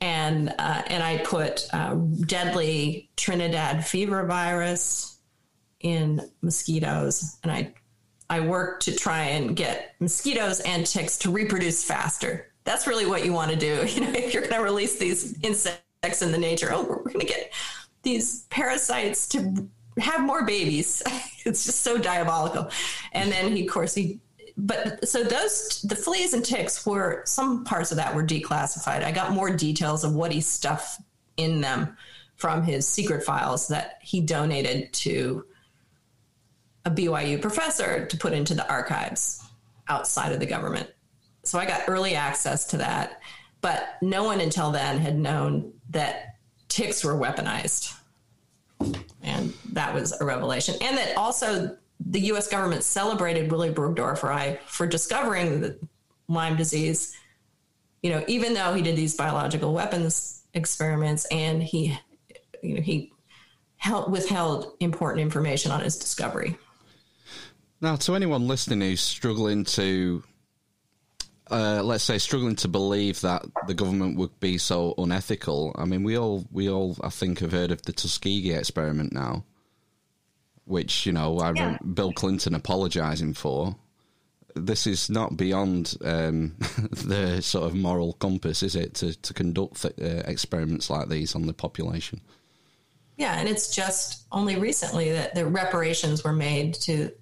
And 0.00 0.54
uh, 0.58 0.82
and 0.86 1.02
I 1.02 1.18
put 1.18 1.68
uh, 1.72 1.94
deadly 1.94 3.10
Trinidad 3.16 3.84
fever 3.84 4.24
virus 4.26 5.18
in 5.80 6.20
mosquitoes, 6.40 7.36
and 7.42 7.50
I 7.50 7.74
I 8.30 8.40
worked 8.40 8.84
to 8.84 8.94
try 8.94 9.22
and 9.22 9.56
get 9.56 9.94
mosquitoes 10.00 10.60
and 10.60 10.86
ticks 10.86 11.18
to 11.18 11.30
reproduce 11.30 11.84
faster. 11.84 12.52
That's 12.64 12.86
really 12.86 13.06
what 13.06 13.24
you 13.24 13.32
want 13.32 13.50
to 13.50 13.56
do. 13.56 13.86
You 13.88 14.02
know, 14.02 14.10
if 14.10 14.34
you're 14.34 14.42
going 14.42 14.54
to 14.54 14.62
release 14.62 14.98
these 14.98 15.38
insects 15.42 16.22
in 16.22 16.30
the 16.32 16.38
nature, 16.38 16.68
oh, 16.70 16.82
we're 16.82 17.02
going 17.02 17.20
to 17.20 17.26
get 17.26 17.52
these 18.08 18.42
parasites 18.44 19.28
to 19.28 19.68
have 19.98 20.22
more 20.22 20.44
babies. 20.44 21.02
it's 21.44 21.64
just 21.64 21.82
so 21.82 21.98
diabolical. 21.98 22.70
And 23.12 23.30
then 23.30 23.54
he, 23.54 23.66
of 23.66 23.72
course, 23.72 23.94
he. 23.94 24.20
But 24.56 25.08
so 25.08 25.22
those 25.22 25.82
the 25.82 25.94
fleas 25.94 26.34
and 26.34 26.44
ticks 26.44 26.84
were 26.84 27.22
some 27.26 27.64
parts 27.64 27.92
of 27.92 27.98
that 27.98 28.14
were 28.14 28.24
declassified. 28.24 29.04
I 29.04 29.12
got 29.12 29.32
more 29.32 29.54
details 29.54 30.02
of 30.02 30.14
what 30.14 30.32
he 30.32 30.40
stuffed 30.40 31.00
in 31.36 31.60
them 31.60 31.96
from 32.34 32.64
his 32.64 32.86
secret 32.86 33.22
files 33.22 33.68
that 33.68 33.98
he 34.02 34.20
donated 34.20 34.92
to 34.94 35.44
a 36.84 36.90
BYU 36.90 37.40
professor 37.40 38.06
to 38.06 38.16
put 38.16 38.32
into 38.32 38.54
the 38.54 38.68
archives 38.68 39.44
outside 39.88 40.32
of 40.32 40.40
the 40.40 40.46
government. 40.46 40.90
So 41.44 41.58
I 41.58 41.66
got 41.66 41.82
early 41.88 42.14
access 42.14 42.66
to 42.68 42.78
that, 42.78 43.20
but 43.60 43.96
no 44.02 44.24
one 44.24 44.40
until 44.40 44.72
then 44.72 44.98
had 44.98 45.18
known 45.18 45.72
that 45.90 46.36
ticks 46.68 47.04
were 47.04 47.14
weaponized. 47.14 47.97
And 49.22 49.52
that 49.72 49.94
was 49.94 50.18
a 50.20 50.24
revelation. 50.24 50.76
And 50.80 50.96
that 50.96 51.16
also 51.16 51.76
the 52.00 52.20
US 52.32 52.48
government 52.48 52.84
celebrated 52.84 53.50
Willy 53.50 53.72
Burgdorfer 53.72 54.58
for 54.66 54.86
discovering 54.86 55.60
the 55.60 55.78
Lyme 56.28 56.56
disease, 56.56 57.16
you 58.02 58.10
know, 58.10 58.24
even 58.28 58.54
though 58.54 58.74
he 58.74 58.82
did 58.82 58.96
these 58.96 59.16
biological 59.16 59.72
weapons 59.72 60.42
experiments 60.54 61.24
and 61.26 61.62
he, 61.62 61.98
you 62.62 62.76
know, 62.76 62.82
he 62.82 63.12
held, 63.76 64.10
withheld 64.10 64.74
important 64.80 65.22
information 65.22 65.70
on 65.72 65.80
his 65.80 65.98
discovery. 65.98 66.56
Now, 67.80 67.96
to 67.96 68.14
anyone 68.14 68.48
listening 68.48 68.80
who's 68.80 69.00
struggling 69.00 69.64
to, 69.64 70.22
uh, 71.50 71.82
let's 71.82 72.04
say, 72.04 72.18
struggling 72.18 72.56
to 72.56 72.68
believe 72.68 73.20
that 73.22 73.44
the 73.66 73.74
government 73.74 74.18
would 74.18 74.38
be 74.40 74.58
so 74.58 74.94
unethical, 74.98 75.74
I 75.76 75.84
mean, 75.84 76.02
we 76.02 76.16
all, 76.18 76.46
we 76.50 76.68
all, 76.68 76.96
I 77.02 77.08
think, 77.08 77.40
have 77.40 77.52
heard 77.52 77.70
of 77.70 77.82
the 77.82 77.92
Tuskegee 77.92 78.52
experiment 78.54 79.12
now, 79.12 79.44
which 80.64 81.06
you 81.06 81.12
know, 81.12 81.38
I 81.38 81.52
Yeah. 81.54 81.78
Bill 81.94 82.12
Clinton 82.12 82.54
apologising 82.54 83.34
for. 83.34 83.76
This 84.54 84.86
is 84.86 85.08
not 85.08 85.36
beyond 85.36 85.96
um, 86.04 86.56
the 86.90 87.40
sort 87.40 87.66
of 87.66 87.74
moral 87.74 88.14
compass, 88.14 88.62
is 88.62 88.74
it, 88.74 88.94
to 88.94 89.14
to 89.14 89.34
conduct 89.34 89.84
uh, 89.84 89.88
experiments 89.98 90.90
like 90.90 91.08
these 91.08 91.34
on 91.34 91.46
the 91.46 91.52
population? 91.54 92.20
Yeah, 93.16 93.38
and 93.38 93.48
it's 93.48 93.74
just 93.74 94.26
only 94.30 94.56
recently 94.56 95.10
that 95.12 95.34
the 95.34 95.44
reparations 95.46 96.22
were 96.22 96.32
made 96.32 96.74
to 96.74 97.12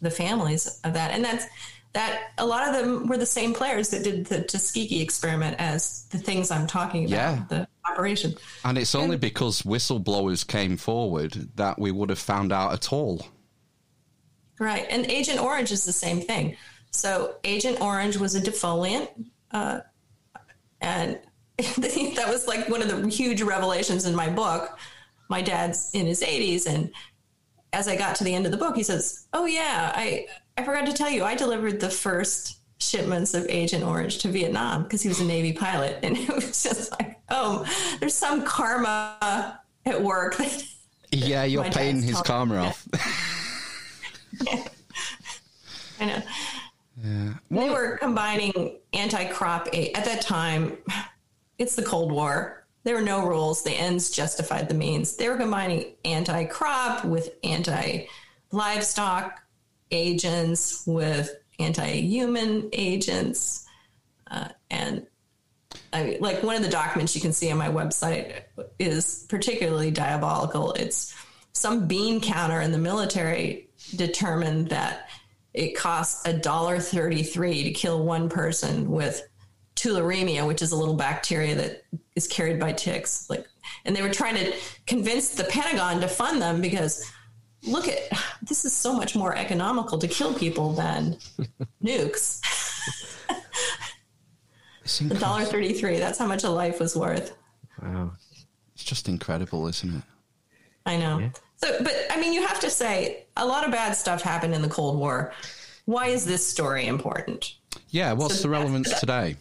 the 0.00 0.10
families 0.10 0.80
of 0.84 0.94
that, 0.94 1.12
and 1.12 1.24
that's 1.24 1.46
that. 1.94 2.32
A 2.38 2.46
lot 2.46 2.68
of 2.68 2.74
them 2.74 3.06
were 3.06 3.16
the 3.16 3.26
same 3.26 3.54
players 3.54 3.88
that 3.90 4.04
did 4.04 4.26
the 4.26 4.42
Tuskegee 4.42 5.00
experiment 5.00 5.56
as 5.58 6.06
the 6.10 6.18
things 6.18 6.50
I'm 6.50 6.66
talking 6.66 7.04
about. 7.04 7.16
Yeah. 7.16 7.44
the 7.48 7.68
operation. 7.90 8.34
And 8.64 8.76
it's 8.76 8.94
only 8.94 9.16
because 9.16 9.62
whistleblowers 9.62 10.46
came 10.46 10.76
forward 10.76 11.50
that 11.56 11.78
we 11.78 11.90
would 11.90 12.10
have 12.10 12.18
found 12.18 12.52
out 12.52 12.72
at 12.72 12.92
all. 12.92 13.26
Right. 14.58 14.86
And 14.90 15.06
Agent 15.06 15.40
Orange 15.40 15.72
is 15.72 15.84
the 15.84 15.92
same 15.92 16.20
thing. 16.20 16.56
So 16.90 17.36
Agent 17.44 17.80
Orange 17.80 18.16
was 18.16 18.34
a 18.34 18.40
defoliant. 18.40 19.08
Uh, 19.50 19.80
and 20.80 21.18
that 21.58 22.26
was 22.28 22.46
like 22.46 22.68
one 22.68 22.82
of 22.82 22.88
the 22.88 23.08
huge 23.08 23.42
revelations 23.42 24.06
in 24.06 24.14
my 24.14 24.28
book. 24.28 24.78
My 25.28 25.42
dad's 25.42 25.90
in 25.92 26.06
his 26.06 26.22
80s. 26.22 26.66
And 26.66 26.92
as 27.72 27.88
I 27.88 27.96
got 27.96 28.16
to 28.16 28.24
the 28.24 28.34
end 28.34 28.46
of 28.46 28.52
the 28.52 28.58
book, 28.58 28.76
he 28.76 28.82
says, 28.82 29.26
Oh, 29.32 29.46
yeah, 29.46 29.92
I, 29.94 30.26
I 30.56 30.62
forgot 30.62 30.86
to 30.86 30.92
tell 30.92 31.10
you, 31.10 31.24
I 31.24 31.34
delivered 31.34 31.80
the 31.80 31.90
first 31.90 32.58
shipments 32.78 33.34
of 33.34 33.46
Agent 33.48 33.82
Orange 33.82 34.18
to 34.18 34.28
Vietnam 34.28 34.84
because 34.84 35.02
he 35.02 35.08
was 35.08 35.20
a 35.20 35.24
Navy 35.24 35.52
pilot. 35.52 35.98
And 36.02 36.16
it 36.16 36.34
was 36.34 36.62
just 36.62 36.92
like, 36.92 37.20
oh, 37.30 37.66
there's 38.00 38.14
some 38.14 38.44
karma 38.44 39.60
at 39.86 40.02
work. 40.02 40.36
Yeah, 41.10 41.44
you're 41.44 41.64
paying 41.64 42.02
his 42.02 42.20
karma 42.22 42.54
yeah. 42.54 42.66
off. 42.66 42.88
I 46.00 46.06
know. 46.06 46.22
They 47.50 47.70
were 47.70 47.98
combining 47.98 48.78
anti-crop 48.92 49.68
aid 49.72 49.96
at 49.96 50.04
that 50.04 50.22
time. 50.22 50.78
It's 51.58 51.76
the 51.76 51.82
Cold 51.82 52.10
War. 52.10 52.64
There 52.84 52.94
were 52.94 53.02
no 53.02 53.26
rules. 53.26 53.62
The 53.62 53.72
ends 53.72 54.10
justified 54.10 54.68
the 54.68 54.74
means. 54.74 55.16
They 55.16 55.28
were 55.28 55.36
combining 55.36 55.92
anti-crop 56.04 57.04
with 57.04 57.30
anti-livestock 57.44 59.43
agents 59.90 60.84
with 60.86 61.30
anti-human 61.58 62.68
agents, 62.72 63.66
uh, 64.30 64.48
and 64.70 65.06
I 65.92 66.18
like 66.20 66.42
one 66.42 66.56
of 66.56 66.62
the 66.62 66.68
documents 66.68 67.14
you 67.14 67.20
can 67.20 67.32
see 67.32 67.50
on 67.52 67.58
my 67.58 67.68
website 67.68 68.42
is 68.78 69.26
particularly 69.28 69.90
diabolical. 69.90 70.72
It's 70.72 71.14
some 71.52 71.86
bean 71.86 72.20
counter 72.20 72.60
in 72.60 72.72
the 72.72 72.78
military 72.78 73.68
determined 73.94 74.70
that 74.70 75.08
it 75.52 75.76
costs 75.76 76.26
a 76.26 76.32
dollar 76.32 76.80
thirty-three 76.80 77.62
to 77.64 77.70
kill 77.70 78.04
one 78.04 78.28
person 78.28 78.90
with 78.90 79.22
tularemia, 79.76 80.46
which 80.46 80.62
is 80.62 80.72
a 80.72 80.76
little 80.76 80.94
bacteria 80.94 81.54
that 81.54 81.82
is 82.16 82.26
carried 82.26 82.58
by 82.58 82.72
ticks. 82.72 83.30
Like, 83.30 83.46
and 83.84 83.94
they 83.94 84.02
were 84.02 84.12
trying 84.12 84.36
to 84.36 84.52
convince 84.86 85.30
the 85.30 85.44
Pentagon 85.44 86.00
to 86.00 86.08
fund 86.08 86.42
them 86.42 86.60
because 86.60 87.08
look 87.66 87.88
at 87.88 87.98
this 88.42 88.64
is 88.64 88.72
so 88.72 88.92
much 88.94 89.14
more 89.16 89.34
economical 89.36 89.98
to 89.98 90.08
kill 90.08 90.34
people 90.34 90.72
than 90.72 91.16
nukes. 91.84 92.40
It's, 94.82 95.00
A 95.00 95.04
incre- 95.04 95.20
dollar 95.20 95.44
thirty-three. 95.44 95.98
That's 95.98 96.18
how 96.18 96.26
much 96.26 96.44
a 96.44 96.50
life 96.50 96.78
was 96.80 96.94
worth. 96.96 97.34
Wow. 97.82 98.12
it's 98.74 98.84
just 98.84 99.08
incredible, 99.08 99.66
isn't 99.66 99.96
it? 99.96 100.02
I 100.86 100.96
know. 100.98 101.18
Yeah. 101.18 101.30
So, 101.56 101.78
but 101.82 101.94
I 102.10 102.20
mean, 102.20 102.32
you 102.34 102.46
have 102.46 102.60
to 102.60 102.70
say 102.70 103.24
a 103.36 103.46
lot 103.46 103.64
of 103.64 103.70
bad 103.72 103.94
stuff 103.96 104.20
happened 104.22 104.54
in 104.54 104.60
the 104.62 104.68
Cold 104.68 104.98
War. 104.98 105.32
Why 105.86 106.08
is 106.08 106.24
this 106.26 106.46
story 106.46 106.86
important? 106.86 107.54
Yeah, 107.90 108.12
what's 108.12 108.36
So 108.36 108.42
the 108.44 108.48
relevance 108.50 108.88
that's- 108.88 109.00
today? 109.00 109.36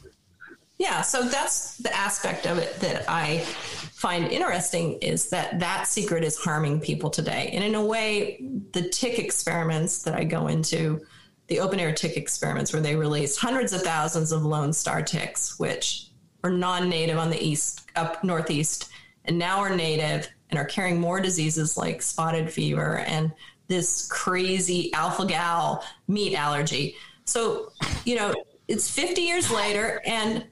Yeah, 0.77 1.01
so 1.01 1.23
that's 1.23 1.77
the 1.77 1.95
aspect 1.95 2.45
of 2.45 2.57
it 2.57 2.79
that 2.79 3.05
I 3.07 3.39
find 3.39 4.25
interesting 4.25 4.93
is 4.99 5.29
that 5.29 5.59
that 5.59 5.88
secret 5.88 6.23
is 6.23 6.38
harming 6.38 6.81
people 6.81 7.09
today. 7.09 7.51
And 7.53 7.63
in 7.63 7.75
a 7.75 7.86
way, 7.86 8.43
the 8.73 8.89
tick 8.89 9.19
experiments 9.19 10.03
that 10.03 10.15
I 10.15 10.23
go 10.23 10.47
into, 10.47 11.05
the 11.47 11.59
open 11.59 11.79
air 11.79 11.93
tick 11.93 12.17
experiments 12.17 12.73
where 12.73 12.81
they 12.81 12.95
released 12.95 13.39
hundreds 13.39 13.71
of 13.71 13.81
thousands 13.81 14.31
of 14.31 14.43
Lone 14.43 14.73
Star 14.73 15.01
ticks, 15.01 15.59
which 15.59 16.07
are 16.43 16.49
non 16.49 16.89
native 16.89 17.17
on 17.17 17.29
the 17.29 17.41
east, 17.41 17.88
up 17.95 18.23
northeast, 18.23 18.89
and 19.25 19.38
now 19.38 19.59
are 19.59 19.75
native 19.75 20.27
and 20.49 20.59
are 20.59 20.65
carrying 20.65 20.99
more 20.99 21.19
diseases 21.19 21.77
like 21.77 22.01
spotted 22.01 22.51
fever 22.51 22.99
and 22.99 23.31
this 23.67 24.07
crazy 24.07 24.93
alpha 24.93 25.25
gal 25.25 25.83
meat 26.07 26.36
allergy. 26.36 26.95
So, 27.25 27.71
you 28.05 28.15
know, 28.15 28.33
it's 28.67 28.89
50 28.89 29.21
years 29.21 29.49
later 29.49 30.01
and 30.05 30.45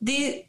the 0.00 0.44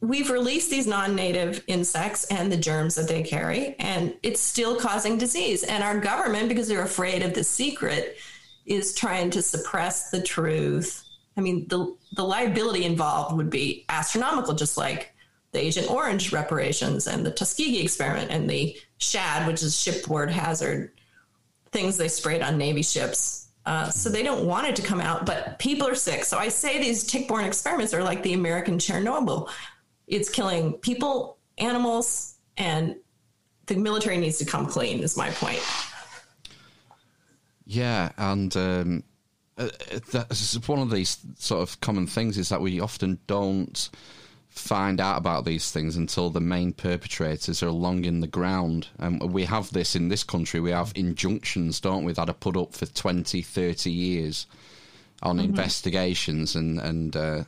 we've 0.00 0.30
released 0.30 0.70
these 0.70 0.86
non-native 0.86 1.64
insects 1.66 2.24
and 2.24 2.52
the 2.52 2.56
germs 2.56 2.94
that 2.94 3.08
they 3.08 3.22
carry 3.22 3.74
and 3.78 4.14
it's 4.22 4.40
still 4.40 4.76
causing 4.76 5.16
disease. 5.16 5.62
And 5.62 5.82
our 5.82 5.98
government 5.98 6.48
because 6.48 6.68
they're 6.68 6.82
afraid 6.82 7.22
of 7.22 7.32
the 7.32 7.44
secret 7.44 8.18
is 8.66 8.94
trying 8.94 9.30
to 9.30 9.42
suppress 9.42 10.10
the 10.10 10.22
truth. 10.22 11.02
I 11.36 11.40
mean 11.40 11.66
the 11.68 11.96
the 12.12 12.24
liability 12.24 12.84
involved 12.84 13.36
would 13.36 13.50
be 13.50 13.84
astronomical 13.88 14.54
just 14.54 14.76
like 14.76 15.14
the 15.52 15.60
agent 15.60 15.90
orange 15.90 16.32
reparations 16.32 17.06
and 17.06 17.24
the 17.24 17.30
tuskegee 17.30 17.82
experiment 17.82 18.30
and 18.30 18.50
the 18.50 18.76
shad 18.98 19.46
which 19.46 19.62
is 19.62 19.78
shipboard 19.78 20.30
hazard 20.30 20.92
things 21.70 21.96
they 21.96 22.08
sprayed 22.08 22.42
on 22.42 22.58
navy 22.58 22.82
ships 22.82 23.43
uh, 23.66 23.90
so 23.90 24.10
they 24.10 24.22
don't 24.22 24.44
want 24.44 24.66
it 24.66 24.76
to 24.76 24.82
come 24.82 25.00
out, 25.00 25.24
but 25.24 25.58
people 25.58 25.88
are 25.88 25.94
sick. 25.94 26.24
So 26.24 26.38
I 26.38 26.48
say 26.48 26.80
these 26.80 27.04
tick-borne 27.04 27.44
experiments 27.44 27.94
are 27.94 28.02
like 28.02 28.22
the 28.22 28.34
American 28.34 28.78
Chernobyl. 28.78 29.48
It's 30.06 30.28
killing 30.28 30.74
people, 30.74 31.38
animals, 31.56 32.34
and 32.56 32.96
the 33.66 33.76
military 33.76 34.18
needs 34.18 34.38
to 34.38 34.44
come 34.44 34.66
clean. 34.66 35.02
Is 35.02 35.16
my 35.16 35.30
point. 35.30 35.62
Yeah, 37.64 38.12
and 38.18 38.54
um, 38.56 39.04
uh, 39.56 39.68
that's 40.12 40.68
one 40.68 40.80
of 40.80 40.90
these 40.90 41.18
sort 41.38 41.62
of 41.62 41.80
common 41.80 42.06
things 42.06 42.36
is 42.36 42.50
that 42.50 42.60
we 42.60 42.80
often 42.80 43.18
don't 43.26 43.88
find 44.54 45.00
out 45.00 45.18
about 45.18 45.44
these 45.44 45.72
things 45.72 45.96
until 45.96 46.30
the 46.30 46.40
main 46.40 46.72
perpetrators 46.72 47.62
are 47.62 47.70
long 47.70 48.04
in 48.04 48.20
the 48.20 48.28
ground. 48.28 48.88
And 48.98 49.32
we 49.32 49.44
have 49.44 49.72
this 49.72 49.96
in 49.96 50.08
this 50.08 50.22
country. 50.22 50.60
We 50.60 50.70
have 50.70 50.92
injunctions, 50.94 51.80
don't 51.80 52.04
we, 52.04 52.12
that 52.12 52.28
are 52.28 52.34
put 52.34 52.56
up 52.56 52.72
for 52.72 52.86
20, 52.86 53.42
30 53.42 53.90
years 53.90 54.46
on 55.22 55.36
mm-hmm. 55.36 55.46
investigations. 55.46 56.54
And, 56.54 56.78
and 56.78 57.16
uh, 57.16 57.44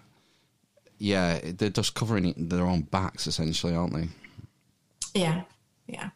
yeah, 0.98 1.40
they're 1.44 1.70
just 1.70 1.94
covering 1.94 2.26
it 2.26 2.50
their 2.50 2.66
own 2.66 2.82
backs, 2.82 3.28
essentially, 3.28 3.74
aren't 3.74 3.94
they? 3.94 4.08
Yeah, 5.14 5.42
yeah. 5.86 6.10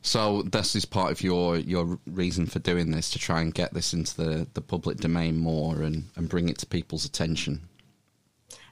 So 0.00 0.42
this 0.42 0.74
is 0.74 0.84
part 0.84 1.12
of 1.12 1.22
your 1.22 1.58
your 1.58 1.98
reason 2.06 2.46
for 2.46 2.58
doing 2.58 2.90
this 2.90 3.10
to 3.10 3.20
try 3.20 3.40
and 3.40 3.54
get 3.54 3.72
this 3.72 3.92
into 3.92 4.16
the, 4.16 4.48
the 4.54 4.60
public 4.60 4.96
domain 4.96 5.38
more 5.38 5.82
and, 5.82 6.08
and 6.16 6.28
bring 6.28 6.48
it 6.48 6.58
to 6.58 6.66
people's 6.66 7.04
attention. 7.04 7.68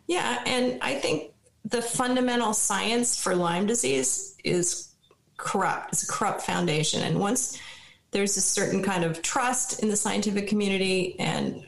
Yeah, 0.09 0.43
and 0.45 0.77
I 0.83 0.97
think 0.97 1.31
the 1.65 1.83
fundamental 1.83 2.53
science 2.53 3.21
for 3.21 3.35
Lyme 3.35 3.67
disease 3.67 4.37
is 4.45 4.95
corrupt. 5.37 5.93
It's 5.93 6.03
a 6.03 6.13
corrupt 6.13 6.43
foundation. 6.43 7.03
And 7.03 7.19
once 7.19 7.59
there's 8.11 8.37
a 8.37 8.41
certain 8.41 8.83
kind 8.83 9.05
of 9.05 9.23
trust 9.23 9.83
in 9.83 9.89
the 9.89 9.97
scientific 9.97 10.49
community 10.49 11.19
and 11.19 11.65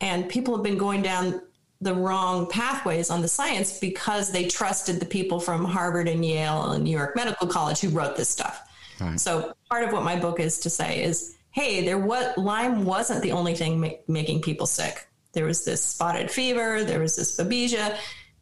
and 0.00 0.28
people 0.28 0.54
have 0.54 0.62
been 0.62 0.78
going 0.78 1.02
down 1.02 1.40
the 1.80 1.94
wrong 1.94 2.46
pathways 2.48 3.10
on 3.10 3.22
the 3.22 3.28
science 3.28 3.78
because 3.78 4.32
they 4.32 4.46
trusted 4.46 5.00
the 5.00 5.06
people 5.06 5.40
from 5.40 5.64
Harvard 5.64 6.08
and 6.08 6.24
Yale 6.24 6.70
and 6.72 6.84
New 6.84 6.90
York 6.90 7.16
Medical 7.16 7.46
College 7.46 7.80
who 7.80 7.90
wrote 7.90 8.16
this 8.16 8.28
stuff. 8.28 8.60
Right. 9.00 9.18
So 9.18 9.54
part 9.70 9.84
of 9.84 9.92
what 9.92 10.02
my 10.02 10.16
book 10.16 10.40
is 10.40 10.58
to 10.60 10.70
say 10.70 11.02
is, 11.02 11.36
hey, 11.50 11.84
there 11.84 11.98
what 11.98 12.38
Lyme 12.38 12.84
wasn't 12.84 13.22
the 13.22 13.32
only 13.32 13.54
thing 13.54 13.80
ma- 13.80 13.90
making 14.08 14.42
people 14.42 14.66
sick. 14.66 15.06
There 15.32 15.44
was 15.44 15.64
this 15.64 15.82
spotted 15.82 16.30
fever, 16.30 16.84
there 16.84 17.00
was 17.00 17.16
this 17.16 17.36
babesia, 17.36 17.98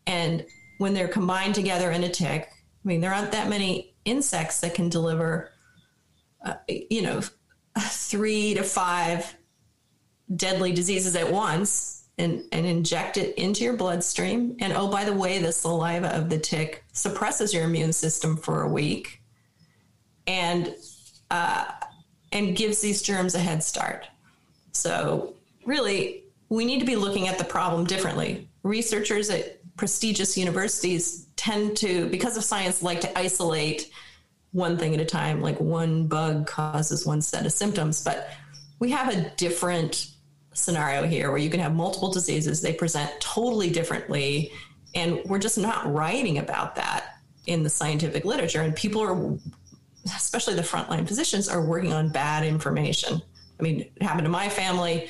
and 0.07 0.45
when 0.83 0.95
they're 0.95 1.09
combined 1.09 1.55
together 1.55 1.93
in 1.93 2.03
a 2.03 2.09
tick, 2.09 2.51
I 2.53 2.89
mean, 2.89 3.01
there 3.01 3.15
aren't 3.15 3.33
that 3.33 3.49
many 3.49 3.95
insects 4.05 4.61
that 4.61 4.75
can 4.75 4.89
deliver, 4.89 5.51
uh, 6.45 6.55
you 6.69 7.03
know, 7.03 7.23
three 7.79 8.55
to 8.55 8.65
five 8.65 9.37
deadly 10.35 10.73
diseases 10.73 11.15
at 11.15 11.31
once 11.31 12.09
and, 12.19 12.43
and 12.53 12.67
inject 12.67 13.17
it 13.17 13.35
into 13.37 13.63
your 13.65 13.77
bloodstream. 13.77 14.57
And 14.59 14.73
oh, 14.73 14.89
by 14.89 15.05
the 15.05 15.13
way, 15.13 15.39
the 15.39 15.53
saliva 15.53 16.09
of 16.17 16.29
the 16.29 16.39
tick 16.39 16.85
suppresses 16.93 17.55
your 17.55 17.65
immune 17.65 17.93
system 17.93 18.37
for 18.37 18.63
a 18.63 18.69
week 18.69 19.23
and 20.27 20.75
uh, 21.31 21.65
and 22.33 22.57
gives 22.57 22.81
these 22.81 23.03
germs 23.03 23.35
a 23.35 23.39
head 23.39 23.63
start. 23.63 24.07
So 24.73 25.35
really, 25.65 26.25
we 26.49 26.65
need 26.65 26.81
to 26.81 26.87
be 26.87 26.97
looking 26.97 27.29
at 27.29 27.39
the 27.39 27.45
problem 27.45 27.87
differently. 27.87 28.49
Researchers 28.63 29.31
at 29.31 29.62
prestigious 29.77 30.37
universities 30.37 31.27
tend 31.37 31.77
to, 31.79 32.09
because 32.09 32.37
of 32.37 32.45
science, 32.45 32.83
like 32.83 33.01
to 33.01 33.19
isolate 33.19 33.91
one 34.53 34.77
thing 34.77 34.95
at 34.95 35.01
a 35.01 35.05
time, 35.05 35.41
like 35.41 35.59
one 35.61 36.07
bug 36.07 36.47
causes 36.47 37.07
one 37.07 37.23
set 37.23 37.47
of 37.47 37.53
symptoms. 37.53 38.05
But 38.05 38.31
we 38.79 38.91
have 38.91 39.09
a 39.09 39.31
different 39.37 40.09
scenario 40.53 41.07
here 41.07 41.31
where 41.31 41.39
you 41.39 41.49
can 41.49 41.61
have 41.61 41.75
multiple 41.75 42.13
diseases, 42.13 42.61
they 42.61 42.75
present 42.75 43.11
totally 43.21 43.71
differently. 43.71 44.53
And 44.95 45.21
we're 45.25 45.39
just 45.39 45.57
not 45.57 45.91
writing 45.93 46.39
about 46.39 46.77
that 46.77 47.17
in 47.47 47.63
the 47.63 47.71
scientific 47.71 48.25
literature. 48.25 48.61
And 48.61 48.77
people 48.77 49.01
are, 49.01 49.39
especially 50.15 50.55
the 50.55 50.63
frontline 50.63 51.09
physicians, 51.09 51.49
are 51.49 51.65
working 51.65 51.93
on 51.93 52.11
bad 52.11 52.45
information. 52.45 53.23
I 53.59 53.63
mean, 53.63 53.81
it 53.97 54.03
happened 54.03 54.25
to 54.25 54.31
my 54.31 54.49
family 54.49 55.09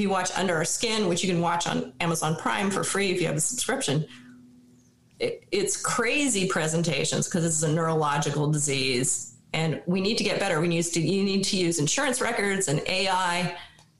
you 0.00 0.08
watch 0.08 0.30
Under 0.36 0.56
Our 0.56 0.64
Skin, 0.64 1.08
which 1.08 1.22
you 1.22 1.30
can 1.30 1.40
watch 1.40 1.66
on 1.66 1.92
Amazon 2.00 2.36
Prime 2.36 2.70
for 2.70 2.84
free 2.84 3.10
if 3.10 3.20
you 3.20 3.26
have 3.26 3.36
a 3.36 3.40
subscription, 3.40 4.06
it, 5.18 5.44
it's 5.50 5.80
crazy 5.80 6.48
presentations 6.48 7.26
because 7.26 7.44
it's 7.44 7.62
a 7.62 7.72
neurological 7.72 8.50
disease, 8.50 9.34
and 9.52 9.80
we 9.86 10.00
need 10.00 10.18
to 10.18 10.24
get 10.24 10.38
better. 10.38 10.60
We 10.60 10.68
need 10.68 10.82
to 10.82 11.00
you 11.00 11.24
need 11.24 11.44
to 11.44 11.56
use 11.56 11.78
insurance 11.78 12.20
records 12.20 12.68
and 12.68 12.80
AI 12.86 13.56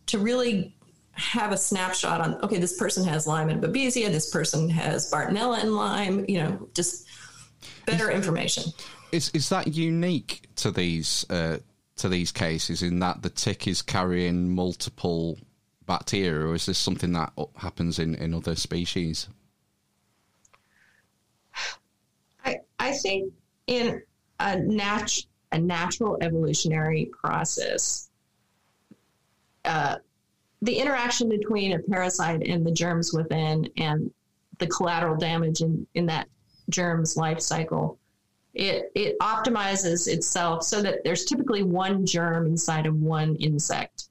to 0.06 0.18
really 0.18 0.74
have 1.12 1.52
a 1.52 1.56
snapshot 1.56 2.20
on 2.20 2.34
okay, 2.42 2.58
this 2.58 2.76
person 2.76 3.04
has 3.04 3.26
Lyme 3.26 3.48
and 3.48 3.62
Babesia, 3.62 4.08
this 4.08 4.30
person 4.30 4.68
has 4.68 5.10
Bartonella 5.10 5.60
and 5.60 5.74
Lyme. 5.74 6.24
You 6.28 6.42
know, 6.42 6.68
just 6.74 7.06
better 7.86 8.10
information. 8.10 8.72
Is 9.12 9.30
is 9.30 9.48
that 9.48 9.68
unique 9.68 10.48
to 10.56 10.70
these? 10.70 11.24
Uh, 11.30 11.58
to 11.96 12.08
these 12.10 12.30
cases, 12.30 12.82
in 12.82 12.98
that 12.98 13.22
the 13.22 13.30
tick 13.30 13.66
is 13.66 13.82
carrying 13.82 14.54
multiple 14.54 15.38
bacteria, 15.86 16.46
or 16.46 16.54
is 16.54 16.66
this 16.66 16.78
something 16.78 17.12
that 17.12 17.32
happens 17.56 17.98
in, 17.98 18.14
in 18.16 18.34
other 18.34 18.56
species? 18.56 19.28
I, 22.44 22.56
I 22.78 22.92
think 22.92 23.32
in 23.66 24.02
a, 24.40 24.58
nat- 24.58 25.18
a 25.52 25.58
natural 25.58 26.18
evolutionary 26.20 27.10
process, 27.22 28.10
uh, 29.64 29.96
the 30.62 30.78
interaction 30.78 31.28
between 31.28 31.72
a 31.72 31.78
parasite 31.78 32.46
and 32.46 32.66
the 32.66 32.72
germs 32.72 33.12
within 33.12 33.68
and 33.76 34.10
the 34.58 34.66
collateral 34.66 35.16
damage 35.16 35.60
in, 35.60 35.86
in 35.94 36.06
that 36.06 36.28
germ's 36.70 37.16
life 37.16 37.40
cycle 37.40 37.98
it, 38.54 38.90
it 38.94 39.18
optimizes 39.18 40.08
itself 40.08 40.62
so 40.62 40.80
that 40.82 41.04
there's 41.04 41.26
typically 41.26 41.62
one 41.62 42.06
germ 42.06 42.46
inside 42.46 42.86
of 42.86 42.96
one 42.96 43.36
insect 43.36 44.08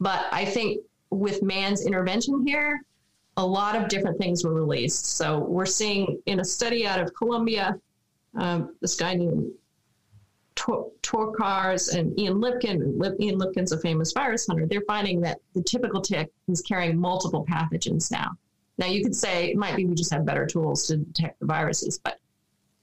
but 0.00 0.26
I 0.32 0.44
think 0.44 0.82
with 1.10 1.42
man's 1.42 1.86
intervention 1.86 2.46
here, 2.46 2.82
a 3.36 3.46
lot 3.46 3.76
of 3.76 3.88
different 3.88 4.18
things 4.18 4.44
were 4.44 4.52
released. 4.52 5.16
So 5.16 5.38
we're 5.38 5.66
seeing 5.66 6.20
in 6.26 6.40
a 6.40 6.44
study 6.44 6.86
out 6.86 7.00
of 7.00 7.14
Columbia, 7.14 7.78
um, 8.34 8.74
this 8.80 8.96
guy 8.96 9.14
named 9.14 9.52
Tokarz 10.56 11.94
and 11.94 12.18
Ian 12.18 12.40
Lipkin. 12.40 13.20
Ian 13.20 13.38
Lipkin's 13.38 13.72
a 13.72 13.78
famous 13.78 14.12
virus 14.12 14.46
hunter. 14.46 14.66
They're 14.66 14.82
finding 14.82 15.20
that 15.20 15.38
the 15.54 15.62
typical 15.62 16.00
tick 16.00 16.30
is 16.48 16.60
carrying 16.62 16.98
multiple 16.98 17.46
pathogens 17.48 18.10
now. 18.10 18.32
Now 18.76 18.86
you 18.86 19.02
could 19.02 19.14
say 19.14 19.50
it 19.50 19.56
might 19.56 19.76
be 19.76 19.86
we 19.86 19.94
just 19.94 20.12
have 20.12 20.24
better 20.24 20.46
tools 20.46 20.86
to 20.86 20.96
detect 20.96 21.40
the 21.40 21.46
viruses, 21.46 21.98
but 21.98 22.18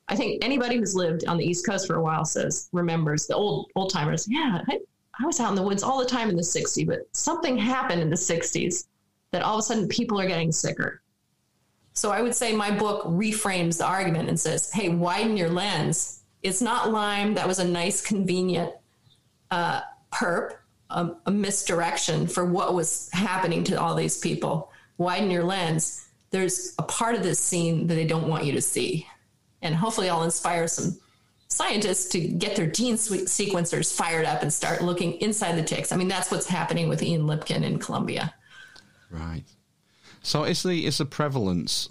I 0.07 0.15
think 0.15 0.43
anybody 0.43 0.77
who's 0.77 0.95
lived 0.95 1.25
on 1.25 1.37
the 1.37 1.45
East 1.45 1.65
Coast 1.65 1.87
for 1.87 1.95
a 1.95 2.01
while 2.01 2.25
says 2.25 2.69
remembers 2.71 3.27
the 3.27 3.35
old 3.35 3.71
old 3.75 3.91
timers. 3.91 4.27
Yeah, 4.29 4.61
I, 4.69 4.79
I 5.19 5.25
was 5.25 5.39
out 5.39 5.49
in 5.49 5.55
the 5.55 5.63
woods 5.63 5.83
all 5.83 5.99
the 5.99 6.05
time 6.05 6.29
in 6.29 6.35
the 6.35 6.41
60s, 6.41 6.85
but 6.85 7.07
something 7.13 7.57
happened 7.57 8.01
in 8.01 8.09
the 8.09 8.15
60s 8.15 8.87
that 9.31 9.41
all 9.41 9.55
of 9.55 9.59
a 9.59 9.63
sudden 9.63 9.87
people 9.87 10.19
are 10.19 10.27
getting 10.27 10.51
sicker. 10.51 11.01
So 11.93 12.11
I 12.11 12.21
would 12.21 12.35
say 12.35 12.53
my 12.53 12.71
book 12.71 13.05
reframes 13.05 13.77
the 13.77 13.85
argument 13.85 14.27
and 14.27 14.39
says, 14.39 14.71
hey, 14.71 14.89
widen 14.89 15.37
your 15.37 15.49
lens. 15.49 16.23
It's 16.43 16.61
not 16.61 16.91
Lyme. 16.91 17.33
That 17.35 17.47
was 17.47 17.59
a 17.59 17.67
nice, 17.67 18.05
convenient 18.05 18.73
uh, 19.49 19.81
perp, 20.13 20.55
a, 20.89 21.11
a 21.25 21.31
misdirection 21.31 22.27
for 22.27 22.45
what 22.45 22.73
was 22.73 23.09
happening 23.13 23.63
to 23.65 23.81
all 23.81 23.95
these 23.95 24.17
people. 24.17 24.71
Widen 24.97 25.31
your 25.31 25.43
lens. 25.43 26.07
There's 26.31 26.75
a 26.77 26.83
part 26.83 27.15
of 27.15 27.23
this 27.23 27.39
scene 27.39 27.87
that 27.87 27.95
they 27.95 28.05
don't 28.05 28.27
want 28.27 28.43
you 28.43 28.51
to 28.51 28.61
see. 28.61 29.07
And 29.61 29.73
hopefully, 29.73 30.09
I'll 30.09 30.23
inspire 30.23 30.67
some 30.67 30.99
scientists 31.47 32.09
to 32.09 32.19
get 32.19 32.55
their 32.55 32.67
gene 32.67 32.95
sequencers 32.95 33.95
fired 33.95 34.25
up 34.25 34.41
and 34.41 34.51
start 34.51 34.81
looking 34.81 35.13
inside 35.21 35.55
the 35.55 35.63
ticks. 35.63 35.91
I 35.91 35.97
mean, 35.97 36.07
that's 36.07 36.31
what's 36.31 36.47
happening 36.47 36.89
with 36.89 37.01
Ian 37.03 37.23
Lipkin 37.23 37.63
in 37.63 37.79
Columbia. 37.79 38.33
Right. 39.09 39.43
So 40.21 40.43
is 40.43 40.63
the 40.63 40.85
is 40.85 40.97
the 40.97 41.05
prevalence 41.05 41.89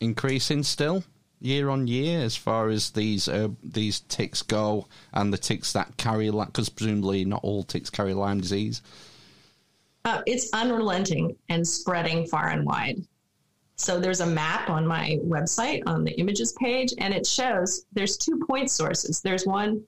increasing 0.00 0.62
still 0.62 1.04
year 1.40 1.68
on 1.68 1.86
year 1.86 2.20
as 2.20 2.36
far 2.36 2.68
as 2.68 2.90
these 2.90 3.28
uh, 3.28 3.48
these 3.62 4.00
ticks 4.00 4.42
go, 4.42 4.88
and 5.12 5.32
the 5.32 5.38
ticks 5.38 5.72
that 5.72 5.96
carry 5.96 6.30
because 6.30 6.68
presumably 6.68 7.24
not 7.24 7.40
all 7.42 7.62
ticks 7.62 7.90
carry 7.90 8.14
Lyme 8.14 8.40
disease. 8.40 8.82
Uh, 10.04 10.22
it's 10.26 10.50
unrelenting 10.52 11.36
and 11.48 11.66
spreading 11.66 12.26
far 12.26 12.48
and 12.48 12.64
wide. 12.64 13.02
So 13.76 14.00
there's 14.00 14.20
a 14.20 14.26
map 14.26 14.70
on 14.70 14.86
my 14.86 15.18
website 15.22 15.82
on 15.86 16.02
the 16.02 16.18
images 16.18 16.52
page, 16.52 16.94
and 16.98 17.12
it 17.12 17.26
shows 17.26 17.84
there's 17.92 18.16
two 18.16 18.42
point 18.46 18.70
sources. 18.70 19.20
There's 19.20 19.46
one, 19.46 19.82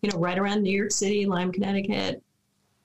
you 0.00 0.10
know, 0.10 0.18
right 0.18 0.38
around 0.38 0.62
New 0.62 0.76
York 0.76 0.90
City, 0.90 1.26
Lyme, 1.26 1.52
Connecticut. 1.52 2.22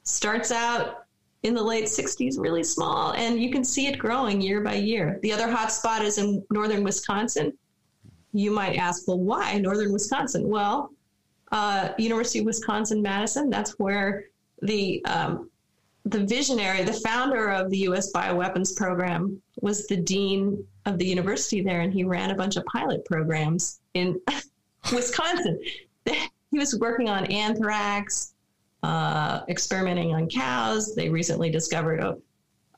Starts 0.03 0.51
out 0.51 1.05
in 1.43 1.53
the 1.53 1.63
late 1.63 1.85
60s, 1.85 2.37
really 2.37 2.63
small, 2.63 3.13
and 3.13 3.41
you 3.41 3.51
can 3.51 3.63
see 3.63 3.87
it 3.87 3.97
growing 3.97 4.41
year 4.41 4.59
by 4.61 4.73
year. 4.73 5.19
The 5.21 5.31
other 5.31 5.49
hot 5.49 5.71
spot 5.71 6.03
is 6.03 6.17
in 6.17 6.43
northern 6.51 6.83
Wisconsin. 6.83 7.57
You 8.33 8.51
might 8.51 8.75
ask, 8.75 9.07
well, 9.07 9.19
why 9.19 9.57
northern 9.59 9.93
Wisconsin? 9.93 10.49
Well, 10.49 10.91
uh, 11.53 11.89
University 11.97 12.39
of 12.39 12.45
Wisconsin 12.45 13.01
Madison, 13.01 13.49
that's 13.49 13.79
where 13.79 14.25
the 14.61 15.03
um, 15.05 15.48
the 16.09 16.25
visionary, 16.25 16.83
the 16.83 16.93
founder 16.93 17.49
of 17.49 17.69
the 17.69 17.77
U.S. 17.79 18.11
bioweapons 18.11 18.75
program, 18.75 19.41
was 19.61 19.87
the 19.87 19.97
dean 19.97 20.63
of 20.85 20.97
the 20.97 21.05
university 21.05 21.61
there, 21.61 21.81
and 21.81 21.93
he 21.93 22.03
ran 22.03 22.31
a 22.31 22.35
bunch 22.35 22.55
of 22.55 22.65
pilot 22.65 23.05
programs 23.05 23.79
in 23.93 24.19
Wisconsin. 24.93 25.59
he 26.05 26.57
was 26.57 26.77
working 26.79 27.09
on 27.09 27.25
anthrax, 27.25 28.33
uh, 28.83 29.41
experimenting 29.49 30.13
on 30.13 30.27
cows. 30.29 30.95
They 30.95 31.09
recently 31.09 31.51
discovered, 31.51 32.01
oh, 32.01 32.21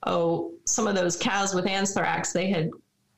oh, 0.05 0.53
some 0.65 0.87
of 0.87 0.95
those 0.95 1.15
cows 1.15 1.53
with 1.53 1.67
anthrax, 1.67 2.33
they 2.33 2.49
had 2.49 2.69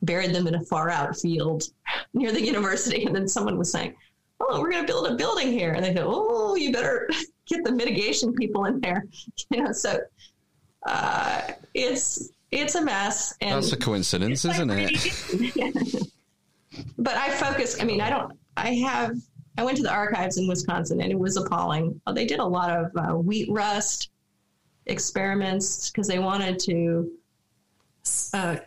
buried 0.03 0.33
them 0.33 0.47
in 0.47 0.55
a 0.55 0.65
far 0.65 0.89
out 0.89 1.17
field 1.17 1.63
near 2.13 2.31
the 2.31 2.43
university. 2.43 3.05
And 3.05 3.15
then 3.15 3.27
someone 3.27 3.57
was 3.57 3.71
saying, 3.71 3.95
oh, 4.41 4.61
we're 4.61 4.71
going 4.71 4.85
to 4.85 4.91
build 4.91 5.07
a 5.07 5.15
building 5.15 5.51
here. 5.51 5.73
And 5.73 5.83
they 5.83 5.93
go, 5.93 6.05
oh, 6.07 6.55
you 6.55 6.71
better 6.71 7.09
get 7.45 7.63
the 7.63 7.71
mitigation 7.71 8.33
people 8.33 8.65
in 8.65 8.79
there. 8.79 9.05
You 9.51 9.63
know, 9.63 9.71
so 9.71 9.99
uh, 10.85 11.41
it's 11.73 12.29
it's 12.51 12.75
a 12.75 12.83
mess. 12.83 13.35
And 13.41 13.55
That's 13.55 13.71
a 13.71 13.77
coincidence, 13.77 14.45
isn't 14.45 14.69
it? 14.71 16.03
but 16.97 17.17
I 17.17 17.29
focus. 17.31 17.79
I 17.81 17.85
mean, 17.85 18.01
I 18.01 18.09
don't. 18.09 18.37
I 18.57 18.73
have. 18.75 19.15
I 19.57 19.63
went 19.63 19.77
to 19.77 19.83
the 19.83 19.91
archives 19.91 20.37
in 20.37 20.47
Wisconsin, 20.47 21.01
and 21.01 21.11
it 21.11 21.19
was 21.19 21.37
appalling. 21.37 21.99
Uh, 22.07 22.13
They 22.13 22.25
did 22.25 22.39
a 22.39 22.45
lot 22.45 22.71
of 22.71 22.91
uh, 22.95 23.15
wheat 23.17 23.49
rust 23.51 24.09
experiments 24.87 25.89
because 25.89 26.07
they 26.07 26.19
wanted 26.19 26.59
to 26.59 27.11
uh, 28.33 28.57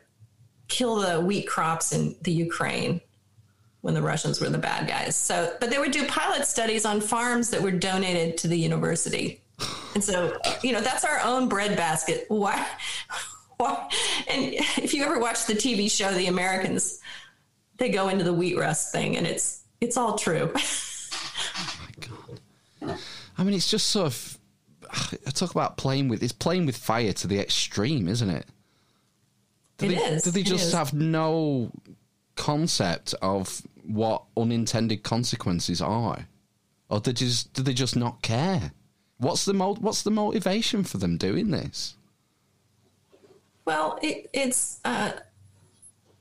kill 0.68 0.96
the 0.96 1.20
wheat 1.20 1.46
crops 1.46 1.92
in 1.92 2.16
the 2.22 2.32
Ukraine 2.32 3.00
when 3.86 3.94
the 3.94 4.02
Russians 4.02 4.40
were 4.40 4.48
the 4.50 4.58
bad 4.58 4.88
guys. 4.88 5.14
So, 5.14 5.54
but 5.60 5.70
they 5.70 5.78
would 5.78 5.92
do 5.92 6.04
pilot 6.08 6.44
studies 6.44 6.84
on 6.84 7.00
farms 7.00 7.50
that 7.50 7.62
were 7.62 7.70
donated 7.70 8.36
to 8.38 8.48
the 8.48 8.58
university. 8.58 9.40
And 9.94 10.02
so, 10.02 10.36
you 10.60 10.72
know, 10.72 10.80
that's 10.80 11.04
our 11.04 11.20
own 11.20 11.48
breadbasket. 11.48 12.24
Why? 12.26 12.66
Why? 13.58 13.88
And 14.28 14.54
if 14.76 14.92
you 14.92 15.04
ever 15.04 15.20
watch 15.20 15.46
the 15.46 15.54
TV 15.54 15.88
show 15.88 16.12
The 16.12 16.26
Americans, 16.26 17.00
they 17.76 17.88
go 17.90 18.08
into 18.08 18.24
the 18.24 18.32
wheat 18.32 18.58
rust 18.58 18.90
thing, 18.90 19.16
and 19.16 19.24
it's 19.24 19.62
it's 19.80 19.96
all 19.96 20.18
true. 20.18 20.50
Oh 20.52 21.78
my 21.80 22.88
god! 22.88 22.98
I 23.38 23.44
mean, 23.44 23.54
it's 23.54 23.70
just 23.70 23.90
sort 23.90 24.08
of. 24.08 24.38
I 25.26 25.30
talk 25.30 25.52
about 25.52 25.76
playing 25.76 26.08
with. 26.08 26.24
It's 26.24 26.32
playing 26.32 26.66
with 26.66 26.76
fire 26.76 27.12
to 27.12 27.26
the 27.28 27.38
extreme, 27.38 28.08
isn't 28.08 28.30
it? 28.30 28.46
Do 29.78 29.86
It 29.86 29.88
they, 29.90 29.96
is, 29.96 30.22
Do 30.24 30.32
they 30.32 30.42
just 30.42 30.74
have 30.74 30.92
no 30.92 31.70
concept 32.36 33.14
of 33.22 33.62
what 33.86 34.24
unintended 34.36 35.02
consequences 35.02 35.80
are, 35.80 36.26
or 36.88 37.00
do 37.00 37.10
they 37.10 37.14
just 37.14 37.52
do 37.52 37.62
they 37.62 37.74
just 37.74 37.96
not 37.96 38.22
care? 38.22 38.72
What's 39.18 39.44
the 39.44 39.54
mo- 39.54 39.76
What's 39.76 40.02
the 40.02 40.10
motivation 40.10 40.84
for 40.84 40.98
them 40.98 41.16
doing 41.16 41.50
this? 41.50 41.96
Well, 43.64 43.98
it, 44.02 44.30
it's 44.32 44.80
uh, 44.84 45.12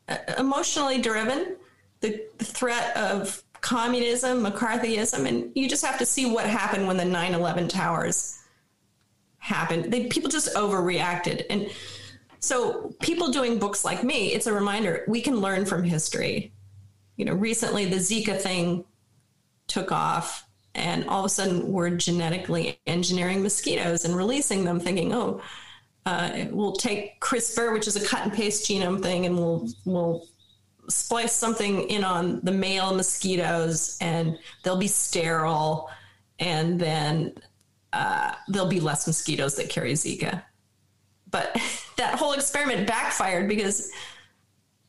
uh, 0.08 0.17
emotionally 0.38 1.01
driven. 1.01 1.58
The, 2.01 2.23
the 2.38 2.45
threat 2.45 2.95
of 2.97 3.43
communism, 3.62 4.43
McCarthyism, 4.43 5.28
and 5.28 5.51
you 5.56 5.67
just 5.67 5.84
have 5.84 5.97
to 5.99 6.06
see 6.06 6.30
what 6.30 6.45
happened 6.45 6.88
when 6.88 6.97
the 6.97 7.04
9/11 7.04 7.69
towers 7.69 8.39
happened. 9.38 9.91
They, 9.91 10.08
people 10.08 10.30
just 10.30 10.54
overreacted, 10.56 11.45
and 11.49 11.69
so 12.39 12.93
people 13.01 13.32
doing 13.32 13.58
books 13.58 13.84
like 13.84 14.04
me, 14.04 14.34
it's 14.34 14.45
a 14.45 14.54
reminder 14.54 15.04
we 15.08 15.21
can 15.21 15.38
learn 15.38 15.65
from 15.65 15.84
history. 15.84 16.54
You 17.17 17.25
know, 17.25 17.34
recently 17.34 17.86
the 17.86 17.97
Zika 17.97 18.39
thing 18.39 18.86
took 19.67 19.91
off, 19.91 20.45
and 20.73 21.08
all 21.08 21.19
of 21.19 21.25
a 21.25 21.30
sudden 21.30 21.71
we're 21.71 21.91
genetically 21.91 22.80
engineering 22.86 23.41
mosquitoes 23.41 24.06
and 24.06 24.15
releasing 24.15 24.65
them, 24.65 24.80
thinking, 24.80 25.13
oh 25.13 25.41
uh, 26.06 26.45
we'll 26.51 26.73
take 26.73 27.19
CRISPR, 27.19 27.73
which 27.73 27.88
is 27.88 27.95
a 27.95 28.06
cut 28.06 28.23
and 28.23 28.34
paste 28.34 28.69
genome 28.69 29.01
thing, 29.01 29.25
and 29.25 29.38
we'll 29.38 29.67
we'll 29.86 30.28
splice 30.88 31.34
something 31.34 31.89
in 31.89 32.04
on 32.04 32.41
the 32.43 32.51
male 32.51 32.93
mosquitoes, 32.93 33.97
and 34.01 34.38
they'll 34.63 34.78
be 34.78 34.88
sterile, 34.88 35.89
and 36.38 36.80
then 36.80 37.34
uh, 37.91 38.34
there'll 38.47 38.67
be 38.67 38.80
less 38.80 39.08
mosquitoes 39.08 39.56
that 39.56 39.69
carry 39.69 39.93
Zika. 39.93 40.43
But 41.32 41.60
that 41.97 42.19
whole 42.19 42.34
experiment 42.34 42.86
backfired 42.88 43.49
because 43.49 43.89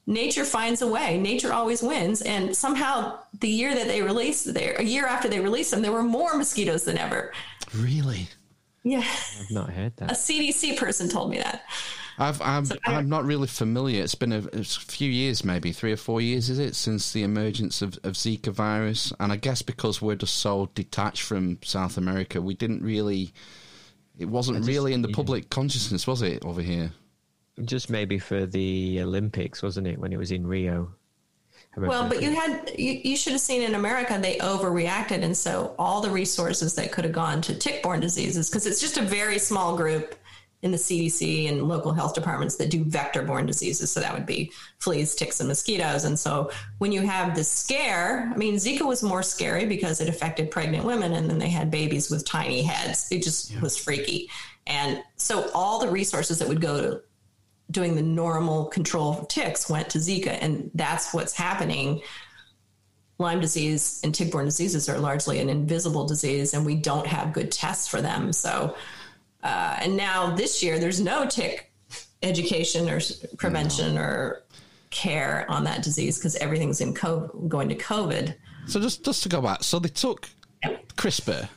nature 0.06 0.44
finds 0.44 0.82
a 0.82 0.86
way. 0.86 1.18
Nature 1.18 1.52
always 1.52 1.82
wins, 1.82 2.22
and 2.22 2.56
somehow 2.56 3.18
the 3.40 3.48
year 3.48 3.74
that 3.74 3.88
they 3.88 4.02
released, 4.02 4.52
there 4.54 4.74
a 4.78 4.82
year 4.84 5.06
after 5.06 5.28
they 5.28 5.40
released 5.40 5.70
them, 5.72 5.82
there 5.82 5.92
were 5.92 6.02
more 6.02 6.36
mosquitoes 6.36 6.84
than 6.84 6.98
ever. 6.98 7.32
Really? 7.74 8.28
Yeah, 8.84 9.04
I've 9.40 9.50
not 9.50 9.70
heard 9.70 9.96
that. 9.96 10.12
a. 10.12 10.14
CDC 10.14 10.76
person 10.76 11.08
told 11.08 11.30
me 11.30 11.38
that. 11.38 11.64
I've, 12.18 12.40
I'm, 12.40 12.64
I- 12.86 12.94
I'm 12.94 13.08
not 13.10 13.24
really 13.26 13.48
familiar. 13.48 14.02
It's 14.02 14.14
been 14.14 14.32
a, 14.32 14.38
a 14.52 14.62
few 14.64 15.10
years, 15.10 15.44
maybe 15.44 15.72
three 15.72 15.92
or 15.92 15.96
four 15.98 16.20
years, 16.20 16.48
is 16.48 16.58
it, 16.58 16.74
since 16.74 17.12
the 17.12 17.24
emergence 17.24 17.82
of, 17.82 17.98
of 18.04 18.14
Zika 18.14 18.52
virus? 18.52 19.12
And 19.20 19.32
I 19.32 19.36
guess 19.36 19.60
because 19.60 20.00
we're 20.00 20.14
just 20.14 20.36
so 20.36 20.70
detached 20.74 21.22
from 21.22 21.58
South 21.62 21.98
America, 21.98 22.40
we 22.40 22.54
didn't 22.54 22.82
really. 22.82 23.32
It 24.18 24.26
wasn't 24.30 24.58
just- 24.58 24.68
really 24.68 24.92
in 24.94 25.02
the 25.02 25.08
yeah. 25.10 25.16
public 25.16 25.50
consciousness, 25.50 26.06
was 26.06 26.22
it, 26.22 26.42
over 26.44 26.62
here? 26.62 26.92
Just 27.64 27.88
maybe 27.88 28.18
for 28.18 28.46
the 28.46 29.00
Olympics, 29.00 29.62
wasn't 29.62 29.86
it, 29.86 29.98
when 29.98 30.12
it 30.12 30.18
was 30.18 30.30
in 30.30 30.46
Rio? 30.46 30.92
Well, 31.76 32.08
but 32.08 32.22
you 32.22 32.34
had 32.34 32.70
you, 32.78 33.00
you 33.04 33.16
should 33.16 33.32
have 33.32 33.40
seen 33.40 33.62
in 33.62 33.74
America 33.74 34.18
they 34.20 34.36
overreacted, 34.38 35.22
and 35.22 35.36
so 35.36 35.74
all 35.78 36.00
the 36.00 36.10
resources 36.10 36.74
that 36.74 36.90
could 36.90 37.04
have 37.04 37.12
gone 37.12 37.42
to 37.42 37.54
tick-borne 37.54 38.00
diseases 38.00 38.48
because 38.48 38.66
it's 38.66 38.80
just 38.80 38.96
a 38.96 39.02
very 39.02 39.38
small 39.38 39.76
group 39.76 40.14
in 40.62 40.70
the 40.70 40.78
CDC 40.78 41.50
and 41.50 41.68
local 41.68 41.92
health 41.92 42.14
departments 42.14 42.56
that 42.56 42.70
do 42.70 42.82
vector-borne 42.82 43.44
diseases. 43.44 43.92
So 43.92 44.00
that 44.00 44.14
would 44.14 44.24
be 44.24 44.50
fleas, 44.78 45.14
ticks, 45.14 45.38
and 45.40 45.48
mosquitoes. 45.48 46.04
And 46.04 46.18
so 46.18 46.50
when 46.78 46.92
you 46.92 47.02
have 47.02 47.34
this 47.34 47.50
scare, 47.50 48.32
I 48.34 48.36
mean, 48.38 48.54
Zika 48.54 48.80
was 48.80 49.02
more 49.02 49.22
scary 49.22 49.66
because 49.66 50.00
it 50.00 50.08
affected 50.08 50.50
pregnant 50.50 50.84
women, 50.84 51.12
and 51.12 51.28
then 51.28 51.38
they 51.38 51.50
had 51.50 51.70
babies 51.70 52.10
with 52.10 52.24
tiny 52.24 52.62
heads. 52.62 53.06
It 53.12 53.22
just 53.22 53.60
was 53.60 53.76
freaky. 53.76 54.30
And 54.66 55.02
so 55.16 55.50
all 55.54 55.78
the 55.78 55.90
resources 55.90 56.38
that 56.38 56.48
would 56.48 56.62
go 56.62 56.80
to 56.80 57.02
doing 57.70 57.94
the 57.94 58.02
normal 58.02 58.66
control 58.66 59.18
of 59.18 59.28
ticks 59.28 59.68
went 59.68 59.90
to 59.90 59.98
Zika, 59.98 60.38
and 60.40 60.70
that's 60.74 61.12
what's 61.12 61.34
happening. 61.34 62.00
Lyme 63.18 63.40
disease 63.40 64.00
and 64.04 64.14
tick-borne 64.14 64.44
diseases 64.44 64.88
are 64.88 64.98
largely 64.98 65.40
an 65.40 65.48
invisible 65.48 66.06
disease, 66.06 66.54
and 66.54 66.64
we 66.66 66.74
don't 66.74 67.06
have 67.06 67.32
good 67.32 67.50
tests 67.50 67.88
for 67.88 68.02
them. 68.02 68.32
So, 68.32 68.76
uh, 69.42 69.78
and 69.80 69.96
now 69.96 70.34
this 70.34 70.62
year, 70.62 70.78
there's 70.78 71.00
no 71.00 71.26
tick 71.26 71.72
education 72.22 72.88
or 72.88 73.00
prevention 73.36 73.96
or 73.98 74.42
care 74.90 75.46
on 75.48 75.64
that 75.64 75.82
disease 75.82 76.18
because 76.18 76.36
everything's 76.36 76.80
in 76.80 76.94
COVID, 76.94 77.48
going 77.48 77.68
to 77.68 77.74
COVID. 77.74 78.34
So 78.66 78.80
just 78.80 79.04
just 79.04 79.22
to 79.22 79.28
go 79.28 79.40
back, 79.40 79.62
so 79.62 79.78
they 79.78 79.88
took 79.88 80.28
CRISPR 80.96 81.48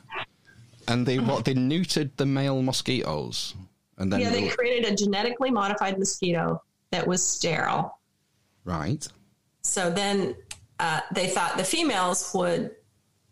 and 0.88 1.06
they 1.06 1.18
what 1.18 1.44
they 1.44 1.54
neutered 1.54 2.10
the 2.16 2.26
male 2.26 2.62
mosquitoes, 2.62 3.54
and 4.00 4.12
then 4.12 4.20
Yeah, 4.20 4.30
they 4.30 4.48
created 4.48 4.90
a 4.92 4.96
genetically 4.96 5.50
modified 5.50 5.98
mosquito 5.98 6.60
that 6.90 7.06
was 7.06 7.22
sterile. 7.26 7.96
right. 8.64 9.06
So 9.62 9.90
then 9.90 10.34
uh, 10.80 11.00
they 11.14 11.28
thought 11.28 11.56
the 11.58 11.64
females 11.64 12.32
would 12.34 12.70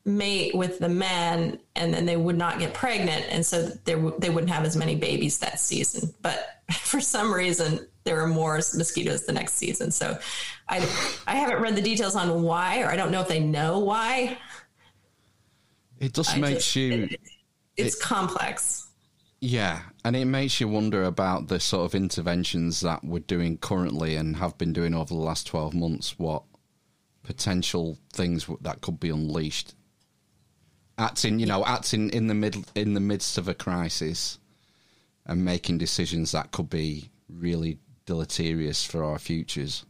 mate 0.05 0.55
with 0.55 0.79
the 0.79 0.89
men 0.91 1.59
and 1.75 1.93
then 1.93 2.05
they 2.05 2.17
would 2.19 2.37
not 2.37 2.59
get 2.59 2.75
pregnant. 2.75 3.25
And 3.31 3.45
so 3.45 3.67
there 3.87 3.97
w- 3.97 4.15
they 4.19 4.29
wouldn't 4.29 4.51
have 4.53 4.65
as 4.67 4.77
many 4.77 4.95
babies 4.95 5.39
that 5.39 5.59
season. 5.59 6.15
But 6.21 6.61
for 6.83 7.01
some 7.01 7.33
reason, 7.33 7.87
there 8.05 8.17
were 8.17 8.27
more 8.27 8.57
mosquitoes 8.57 9.25
the 9.25 9.33
next 9.33 9.55
season. 9.55 9.91
So 9.91 10.19
I, 10.69 10.79
I 11.27 11.35
haven't 11.37 11.63
read 11.63 11.75
the 11.77 11.83
details 11.83 12.15
on 12.15 12.43
why, 12.43 12.83
or 12.83 12.89
I 12.91 12.97
don't 12.97 13.11
know 13.11 13.23
if 13.23 13.29
they 13.29 13.41
know 13.41 13.79
why. 13.79 14.37
It 15.99 16.13
just 16.15 16.35
I 16.37 16.39
makes 16.39 16.65
just- 16.65 16.77
you. 16.77 17.09
It's 17.79 17.95
complex. 18.01 18.89
Yeah, 19.41 19.81
and 20.05 20.15
it 20.17 20.25
makes 20.27 20.61
you 20.61 20.69
wonder 20.69 21.05
about 21.05 21.49
the 21.49 21.61
sort 21.61 21.87
of 21.87 21.95
interventions 21.95 22.81
that 22.81 23.05
we're 23.05 23.19
doing 23.21 23.59
currently 23.59 24.15
and 24.17 24.37
have 24.37 24.57
been 24.57 24.73
doing 24.73 24.95
over 24.95 25.13
the 25.13 25.21
last 25.21 25.47
12 25.47 25.75
months, 25.75 26.19
what 26.19 26.45
potential 27.23 27.99
things 28.13 28.49
that 28.61 28.81
could 28.81 29.01
be 29.01 29.11
unleashed. 29.11 29.75
Acting, 30.97 31.39
you 31.39 31.47
know, 31.47 31.65
acting 31.65 32.11
in 32.11 32.27
the 32.27 32.35
mid 32.35 32.65
in 32.75 32.95
the 32.95 33.01
midst 33.01 33.39
of 33.39 33.49
a 33.49 33.55
crisis 33.55 34.39
and 35.27 35.45
making 35.45 35.79
decisions 35.79 36.33
that 36.33 36.51
could 36.51 36.71
be 36.71 37.11
really 37.29 37.79
deleterious 38.07 38.85
for 38.85 39.05
our 39.05 39.19
futures. 39.19 39.85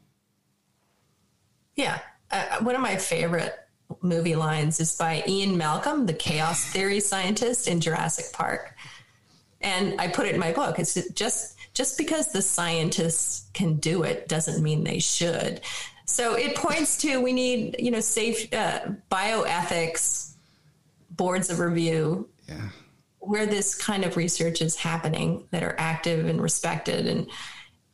Yeah. 1.76 2.00
Uh, 2.30 2.58
one 2.62 2.74
of 2.74 2.80
my 2.80 2.96
favorite 2.96 3.54
movie 4.02 4.36
lines 4.36 4.80
is 4.80 4.96
by 4.96 5.22
Ian 5.26 5.56
Malcolm, 5.56 6.06
the 6.06 6.12
chaos 6.12 6.64
theory 6.64 7.00
scientist 7.00 7.68
in 7.68 7.80
Jurassic 7.80 8.26
Park. 8.32 8.74
And 9.60 10.00
I 10.00 10.08
put 10.08 10.26
it 10.26 10.34
in 10.34 10.40
my 10.40 10.52
book. 10.52 10.78
It's 10.78 10.94
just 11.12 11.56
just 11.74 11.98
because 11.98 12.32
the 12.32 12.42
scientists 12.42 13.48
can 13.54 13.76
do 13.76 14.02
it 14.02 14.28
doesn't 14.28 14.62
mean 14.62 14.84
they 14.84 14.98
should. 14.98 15.60
So 16.06 16.34
it 16.34 16.56
points 16.56 16.96
to 16.98 17.20
we 17.20 17.32
need, 17.32 17.76
you 17.78 17.90
know, 17.90 18.00
safe 18.00 18.52
uh, 18.52 18.80
bioethics 19.10 20.34
boards 21.10 21.50
of 21.50 21.58
review 21.58 22.28
Yeah. 22.48 22.68
where 23.18 23.46
this 23.46 23.74
kind 23.74 24.04
of 24.04 24.16
research 24.16 24.62
is 24.62 24.76
happening 24.76 25.46
that 25.50 25.62
are 25.62 25.74
active 25.78 26.26
and 26.26 26.40
respected 26.40 27.06
and 27.06 27.26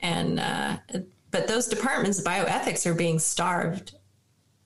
and 0.01 0.39
uh, 0.41 0.77
but 1.31 1.49
those 1.49 1.67
departments 1.67 2.21
bioethics 2.21 2.85
are 2.87 2.95
being 2.95 3.19
starved 3.19 3.95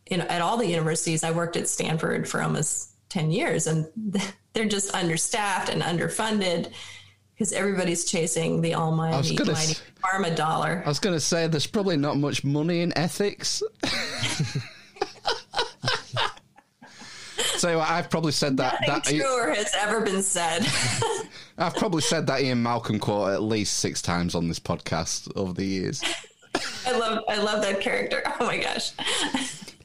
in, 0.06 0.20
at 0.22 0.40
all 0.42 0.56
the 0.56 0.66
universities 0.66 1.22
i 1.22 1.30
worked 1.30 1.56
at 1.56 1.68
stanford 1.68 2.28
for 2.28 2.42
almost 2.42 2.90
10 3.08 3.30
years 3.30 3.66
and 3.66 3.86
they're 4.52 4.66
just 4.66 4.94
understaffed 4.94 5.68
and 5.68 5.82
underfunded 5.82 6.72
because 7.38 7.52
everybody's 7.52 8.04
chasing 8.04 8.60
the 8.60 8.74
almighty 8.74 9.36
gonna 9.36 9.52
mighty 9.52 9.76
pharma 10.02 10.34
dollar. 10.34 10.82
I 10.84 10.88
was 10.88 10.98
going 10.98 11.14
to 11.14 11.20
say 11.20 11.46
there's 11.46 11.68
probably 11.68 11.96
not 11.96 12.16
much 12.16 12.42
money 12.42 12.80
in 12.80 12.96
ethics. 12.98 13.62
so 17.36 17.78
I've 17.78 18.10
probably 18.10 18.32
said 18.32 18.56
that. 18.56 18.80
Nothing 18.86 19.18
that 19.18 19.24
truer 19.24 19.54
has 19.54 19.72
ever 19.76 20.00
been 20.00 20.22
said. 20.22 20.66
I've 21.58 21.76
probably 21.76 22.02
said 22.02 22.26
that 22.26 22.40
Ian 22.40 22.60
Malcolm 22.62 22.98
quote 22.98 23.32
at 23.32 23.42
least 23.42 23.78
six 23.78 24.02
times 24.02 24.34
on 24.34 24.48
this 24.48 24.58
podcast 24.58 25.30
over 25.36 25.52
the 25.52 25.64
years. 25.64 26.02
I 26.86 26.92
love 26.92 27.22
I 27.28 27.36
love 27.36 27.62
that 27.62 27.80
character. 27.80 28.22
Oh 28.40 28.46
my 28.46 28.58
gosh. 28.58 28.92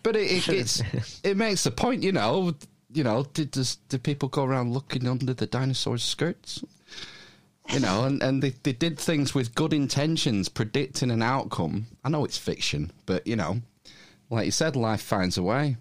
But 0.01 0.15
it, 0.15 0.31
it 0.31 0.49
it's 0.49 0.81
it 1.23 1.37
makes 1.37 1.63
the 1.63 1.71
point, 1.71 2.01
you 2.03 2.11
know. 2.11 2.53
You 2.93 3.03
know, 3.03 3.23
did 3.33 3.51
does 3.51 3.77
did 3.89 4.03
people 4.03 4.29
go 4.29 4.43
around 4.43 4.73
looking 4.73 5.07
under 5.07 5.33
the 5.33 5.47
dinosaurs' 5.47 6.03
skirts? 6.03 6.63
You 7.69 7.79
know, 7.79 8.03
and, 8.03 8.21
and 8.21 8.43
they, 8.43 8.49
they 8.63 8.73
did 8.73 8.99
things 8.99 9.33
with 9.33 9.55
good 9.55 9.71
intentions, 9.73 10.49
predicting 10.49 11.09
an 11.09 11.21
outcome. 11.21 11.87
I 12.03 12.09
know 12.09 12.25
it's 12.25 12.37
fiction, 12.37 12.91
but 13.05 13.25
you 13.25 13.35
know, 13.37 13.61
like 14.29 14.45
you 14.45 14.51
said, 14.51 14.75
life 14.75 15.01
finds 15.01 15.37
a 15.37 15.43
way. 15.43 15.77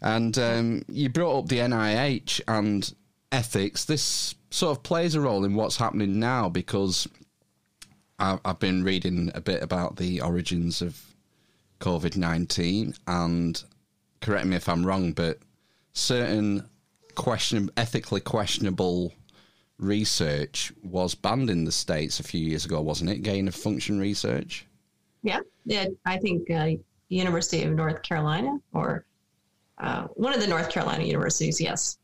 And 0.00 0.36
um, 0.38 0.82
you 0.88 1.10
brought 1.10 1.40
up 1.40 1.48
the 1.48 1.58
NIH 1.58 2.40
and 2.48 2.92
ethics. 3.30 3.84
This 3.84 4.34
sort 4.50 4.76
of 4.76 4.82
plays 4.82 5.14
a 5.14 5.20
role 5.20 5.44
in 5.44 5.54
what's 5.54 5.76
happening 5.76 6.18
now 6.18 6.48
because 6.48 7.06
I- 8.18 8.40
I've 8.44 8.58
been 8.58 8.82
reading 8.82 9.30
a 9.34 9.40
bit 9.42 9.62
about 9.62 9.96
the 9.96 10.22
origins 10.22 10.80
of 10.80 10.98
COVID 11.80 12.16
19, 12.16 12.94
and 13.06 13.62
correct 14.20 14.46
me 14.46 14.56
if 14.56 14.68
I'm 14.68 14.84
wrong, 14.86 15.12
but 15.12 15.38
certain 16.00 16.68
question, 17.14 17.70
ethically 17.76 18.20
questionable 18.20 19.12
research 19.78 20.72
was 20.82 21.14
banned 21.14 21.50
in 21.50 21.64
the 21.64 21.72
States 21.72 22.20
a 22.20 22.22
few 22.22 22.40
years 22.40 22.64
ago, 22.64 22.80
wasn't 22.80 23.10
it? 23.10 23.22
Gain 23.22 23.48
of 23.48 23.54
function 23.54 23.98
research. 23.98 24.66
Yeah, 25.22 25.40
yeah. 25.64 25.86
I 26.06 26.18
think 26.18 26.50
uh, 26.50 26.70
University 27.08 27.62
of 27.64 27.72
North 27.72 28.02
Carolina 28.02 28.58
or 28.72 29.04
uh, 29.78 30.04
one 30.14 30.34
of 30.34 30.40
the 30.40 30.46
North 30.46 30.70
Carolina 30.70 31.04
universities. 31.04 31.60
Yes. 31.60 31.98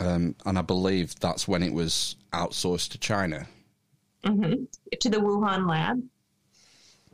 Um, 0.00 0.34
and 0.46 0.58
I 0.58 0.62
believe 0.62 1.18
that's 1.20 1.46
when 1.46 1.62
it 1.62 1.72
was 1.72 2.16
outsourced 2.32 2.90
to 2.90 2.98
China. 2.98 3.46
to 5.00 5.08
the 5.08 5.18
Wuhan 5.18 5.68
lab, 5.68 6.02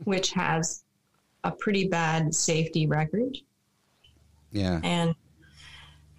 which 0.03 0.31
has 0.31 0.83
a 1.43 1.51
pretty 1.51 1.87
bad 1.87 2.33
safety 2.33 2.87
record. 2.87 3.37
Yeah. 4.51 4.79
And 4.83 5.15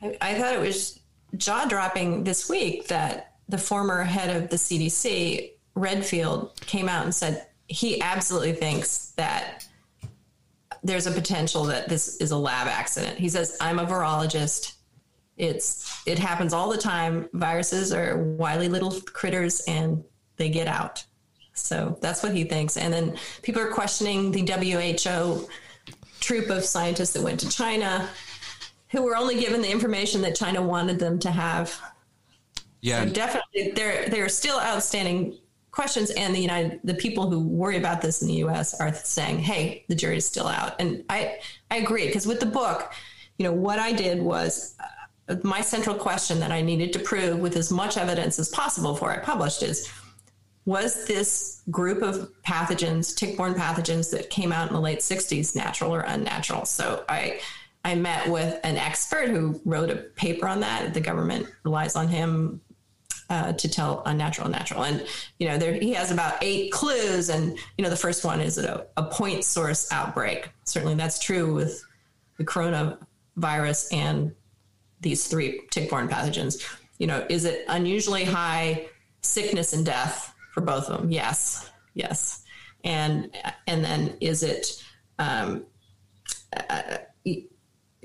I, 0.02 0.34
thought 0.34 0.54
it 0.54 0.60
was 0.60 1.00
jaw 1.36 1.66
dropping 1.66 2.24
this 2.24 2.48
week 2.48 2.88
that 2.88 3.34
the 3.48 3.58
former 3.58 4.02
head 4.02 4.34
of 4.34 4.48
the 4.48 4.56
CDC, 4.56 5.52
Redfield, 5.74 6.58
came 6.60 6.88
out 6.88 7.04
and 7.04 7.14
said 7.14 7.46
he 7.66 8.00
absolutely 8.00 8.52
thinks 8.52 9.12
that 9.16 9.66
there's 10.82 11.06
a 11.06 11.12
potential 11.12 11.64
that 11.64 11.88
this 11.88 12.16
is 12.16 12.30
a 12.30 12.36
lab 12.36 12.66
accident. 12.66 13.18
He 13.18 13.28
says, 13.28 13.56
I'm 13.60 13.78
a 13.78 13.84
virologist. 13.84 14.74
It's 15.36 16.02
it 16.06 16.18
happens 16.18 16.52
all 16.52 16.70
the 16.70 16.78
time. 16.78 17.28
Viruses 17.34 17.92
are 17.92 18.18
wily 18.18 18.68
little 18.68 19.00
critters 19.12 19.60
and 19.68 20.02
they 20.36 20.48
get 20.48 20.66
out. 20.66 21.04
So 21.52 21.98
that's 22.00 22.22
what 22.22 22.34
he 22.34 22.44
thinks. 22.44 22.76
And 22.76 22.92
then 22.92 23.16
people 23.42 23.60
are 23.60 23.70
questioning 23.70 24.30
the 24.30 24.42
WHO 24.42 25.48
troop 26.20 26.50
of 26.50 26.64
scientists 26.64 27.12
that 27.12 27.22
went 27.22 27.40
to 27.40 27.48
China 27.48 28.08
who 28.90 29.02
were 29.02 29.16
only 29.16 29.38
given 29.38 29.62
the 29.62 29.70
information 29.70 30.20
that 30.22 30.34
China 30.34 30.62
wanted 30.62 30.98
them 30.98 31.18
to 31.20 31.30
have. 31.30 31.80
Yeah. 32.80 33.04
So 33.04 33.12
definitely, 33.12 33.72
there 33.72 34.08
there 34.08 34.24
are 34.24 34.30
still 34.30 34.58
outstanding 34.58 35.38
questions, 35.70 36.10
and 36.10 36.34
the 36.34 36.40
United 36.40 36.80
the 36.84 36.94
people 36.94 37.30
who 37.30 37.40
worry 37.40 37.76
about 37.76 38.02
this 38.02 38.22
in 38.22 38.28
the 38.28 38.34
U.S. 38.34 38.80
are 38.80 38.92
saying, 38.94 39.38
"Hey, 39.40 39.84
the 39.88 39.94
jury's 39.94 40.26
still 40.26 40.46
out." 40.46 40.80
And 40.80 41.04
I 41.08 41.38
I 41.70 41.76
agree 41.76 42.06
because 42.06 42.26
with 42.26 42.40
the 42.40 42.46
book, 42.46 42.92
you 43.38 43.44
know, 43.44 43.52
what 43.52 43.78
I 43.78 43.92
did 43.92 44.20
was. 44.20 44.76
Uh, 44.80 44.84
my 45.44 45.60
central 45.60 45.94
question 45.94 46.40
that 46.40 46.50
I 46.50 46.60
needed 46.60 46.92
to 46.94 46.98
prove 46.98 47.38
with 47.38 47.54
as 47.54 47.70
much 47.70 47.96
evidence 47.96 48.40
as 48.40 48.48
possible 48.48 48.94
before 48.94 49.12
I 49.12 49.18
published 49.18 49.62
is 49.62 49.88
was 50.64 51.06
this 51.06 51.62
group 51.70 52.02
of 52.02 52.32
pathogens, 52.46 53.14
tick-borne 53.16 53.54
pathogens 53.54 54.10
that 54.10 54.28
came 54.28 54.52
out 54.52 54.68
in 54.68 54.74
the 54.74 54.80
late 54.80 54.98
60s 54.98 55.56
natural 55.56 55.94
or 55.94 56.00
unnatural? 56.00 56.64
So 56.64 57.04
I 57.08 57.40
I 57.84 57.94
met 57.94 58.28
with 58.28 58.60
an 58.62 58.76
expert 58.76 59.30
who 59.30 59.60
wrote 59.64 59.90
a 59.90 59.96
paper 59.96 60.46
on 60.46 60.60
that. 60.60 60.92
The 60.92 61.00
government 61.00 61.46
relies 61.64 61.96
on 61.96 62.08
him 62.08 62.60
uh, 63.30 63.52
to 63.54 63.68
tell 63.68 64.02
unnatural 64.06 64.46
and 64.46 64.54
natural. 64.54 64.82
And, 64.82 65.06
you 65.38 65.48
know, 65.48 65.56
there, 65.56 65.72
he 65.72 65.92
has 65.94 66.10
about 66.10 66.38
eight 66.42 66.72
clues. 66.72 67.28
And, 67.30 67.56
you 67.78 67.84
know, 67.84 67.90
the 67.90 67.96
first 67.96 68.24
one 68.24 68.40
is 68.40 68.58
a, 68.58 68.86
a 68.96 69.04
point 69.04 69.44
source 69.44 69.90
outbreak. 69.92 70.50
Certainly 70.64 70.96
that's 70.96 71.18
true 71.18 71.54
with 71.54 71.82
the 72.38 72.44
coronavirus 72.44 73.94
and 73.94 74.34
these 75.00 75.26
three 75.28 75.62
tick-borne 75.70 76.08
pathogens. 76.08 76.62
You 76.98 77.06
know, 77.06 77.24
is 77.30 77.44
it 77.44 77.64
unusually 77.68 78.24
high 78.24 78.88
sickness 79.22 79.72
and 79.72 79.86
death 79.86 80.34
for 80.52 80.60
both 80.60 80.90
of 80.90 81.00
them? 81.00 81.10
Yes, 81.10 81.70
yes. 81.94 82.42
And 82.84 83.34
and 83.66 83.84
then 83.84 84.16
is 84.20 84.42
it 84.42 84.82
um, 85.18 85.64
uh, 86.54 86.98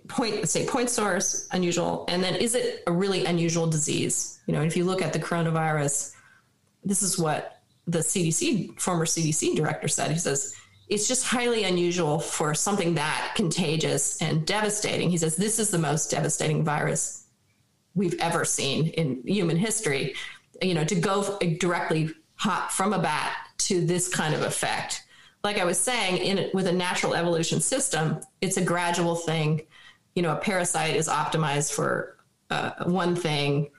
point 0.07 0.47
say 0.49 0.65
point 0.65 0.89
source 0.89 1.47
unusual, 1.51 2.05
and 2.07 2.23
then 2.23 2.35
is 2.35 2.55
it 2.55 2.83
a 2.87 2.91
really 2.91 3.25
unusual 3.25 3.67
disease? 3.67 4.39
You 4.47 4.53
know, 4.53 4.61
if 4.61 4.77
you 4.77 4.83
look 4.83 5.01
at 5.01 5.13
the 5.13 5.19
coronavirus, 5.19 6.13
this 6.83 7.01
is 7.01 7.17
what 7.17 7.61
the 7.87 7.99
CDC 7.99 8.79
former 8.79 9.05
CDC 9.05 9.55
director 9.55 9.87
said. 9.87 10.11
He 10.11 10.17
says 10.17 10.55
it's 10.87 11.07
just 11.07 11.25
highly 11.25 11.63
unusual 11.63 12.19
for 12.19 12.53
something 12.53 12.95
that 12.95 13.33
contagious 13.35 14.21
and 14.21 14.45
devastating. 14.45 15.09
He 15.09 15.17
says 15.17 15.35
this 15.35 15.59
is 15.59 15.71
the 15.71 15.79
most 15.79 16.11
devastating 16.11 16.63
virus 16.63 17.25
we've 17.95 18.19
ever 18.19 18.45
seen 18.45 18.87
in 18.89 19.21
human 19.25 19.57
history. 19.57 20.15
You 20.61 20.73
know, 20.73 20.85
to 20.85 20.95
go 20.95 21.37
directly 21.59 22.11
hot 22.35 22.71
from 22.71 22.93
a 22.93 22.99
bat 22.99 23.35
to 23.57 23.85
this 23.85 24.07
kind 24.07 24.33
of 24.33 24.41
effect. 24.41 25.03
Like 25.43 25.57
I 25.57 25.65
was 25.65 25.79
saying, 25.79 26.17
in 26.17 26.49
with 26.53 26.67
a 26.67 26.71
natural 26.71 27.13
evolution 27.13 27.61
system, 27.61 28.19
it's 28.41 28.57
a 28.57 28.63
gradual 28.63 29.15
thing. 29.15 29.61
You 30.15 30.23
know, 30.23 30.31
a 30.31 30.37
parasite 30.37 30.95
is 30.95 31.07
optimized 31.07 31.73
for 31.73 32.17
uh, 32.49 32.71
one 32.85 33.15
thing. 33.15 33.69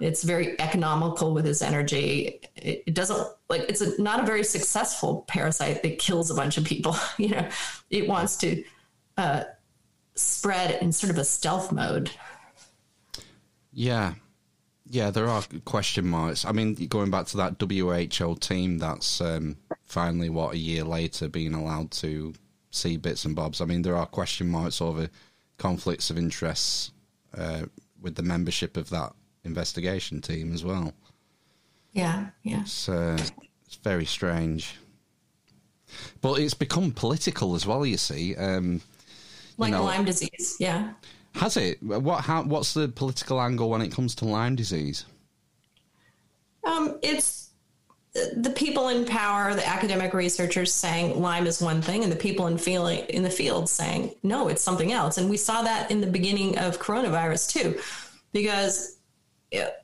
It's 0.00 0.22
very 0.22 0.58
economical 0.60 1.34
with 1.34 1.46
its 1.46 1.60
energy. 1.60 2.40
It, 2.56 2.94
doesn't 2.94 3.28
like 3.48 3.62
it's 3.68 3.82
a, 3.82 4.00
not 4.00 4.20
a 4.20 4.26
very 4.26 4.44
successful 4.44 5.24
parasite 5.28 5.82
that 5.82 5.98
kills 5.98 6.30
a 6.30 6.34
bunch 6.34 6.56
of 6.56 6.64
people. 6.64 6.96
You 7.18 7.30
know, 7.30 7.48
it 7.90 8.08
wants 8.08 8.36
to 8.38 8.64
uh, 9.18 9.44
spread 10.14 10.80
in 10.80 10.92
sort 10.92 11.10
of 11.10 11.18
a 11.18 11.24
stealth 11.24 11.72
mode. 11.72 12.10
Yeah. 13.72 14.14
Yeah, 14.92 15.10
there 15.10 15.28
are 15.28 15.42
question 15.64 16.06
marks. 16.06 16.44
I 16.44 16.52
mean, 16.52 16.74
going 16.74 17.10
back 17.10 17.26
to 17.26 17.36
that 17.36 17.60
WHO 17.60 18.34
team, 18.36 18.78
that's 18.78 19.20
um, 19.20 19.56
finally, 19.84 20.28
what, 20.30 20.54
a 20.54 20.58
year 20.58 20.82
later 20.82 21.28
being 21.28 21.54
allowed 21.54 21.92
to 21.92 22.34
see 22.72 22.96
bits 22.96 23.24
and 23.24 23.36
bobs. 23.36 23.60
I 23.60 23.66
mean, 23.66 23.82
there 23.82 23.96
are 23.96 24.06
question 24.06 24.48
marks 24.48 24.80
over 24.80 25.08
conflicts 25.60 26.10
of 26.10 26.18
interests 26.18 26.90
uh, 27.38 27.62
with 28.00 28.16
the 28.16 28.22
membership 28.22 28.76
of 28.76 28.90
that 28.90 29.12
investigation 29.44 30.20
team 30.20 30.52
as 30.52 30.64
well. 30.64 30.92
Yeah, 31.92 32.30
yeah. 32.42 32.62
It's, 32.62 32.88
uh, 32.88 33.18
it's 33.66 33.76
very 33.76 34.06
strange. 34.06 34.76
But 36.20 36.40
it's 36.40 36.54
become 36.54 36.92
political 36.92 37.54
as 37.54 37.66
well, 37.66 37.84
you 37.84 37.96
see. 37.98 38.34
Um, 38.36 38.80
Like 39.58 39.72
know- 39.72 39.84
Lyme 39.84 40.04
disease. 40.04 40.56
Yeah. 40.58 40.94
has 41.34 41.56
it? 41.56 41.82
What? 41.82 42.24
How, 42.24 42.42
what's 42.42 42.74
the 42.74 42.88
political 42.88 43.40
angle 43.40 43.68
when 43.68 43.82
it 43.82 43.92
comes 43.92 44.14
to 44.16 44.24
Lyme 44.24 44.56
disease? 44.56 45.04
Um, 46.64 46.98
it's 47.02 47.49
the 48.12 48.52
people 48.56 48.88
in 48.88 49.04
power, 49.04 49.54
the 49.54 49.66
academic 49.66 50.14
researchers 50.14 50.74
saying 50.74 51.20
Lyme 51.20 51.46
is 51.46 51.60
one 51.60 51.80
thing, 51.80 52.02
and 52.02 52.10
the 52.10 52.16
people 52.16 52.48
in 52.48 52.58
feeling 52.58 53.04
in 53.08 53.22
the 53.22 53.30
field 53.30 53.68
saying 53.68 54.14
no, 54.22 54.48
it's 54.48 54.62
something 54.62 54.92
else. 54.92 55.16
And 55.16 55.30
we 55.30 55.36
saw 55.36 55.62
that 55.62 55.90
in 55.90 56.00
the 56.00 56.06
beginning 56.06 56.58
of 56.58 56.80
coronavirus 56.80 57.52
too, 57.52 57.80
because 58.32 58.96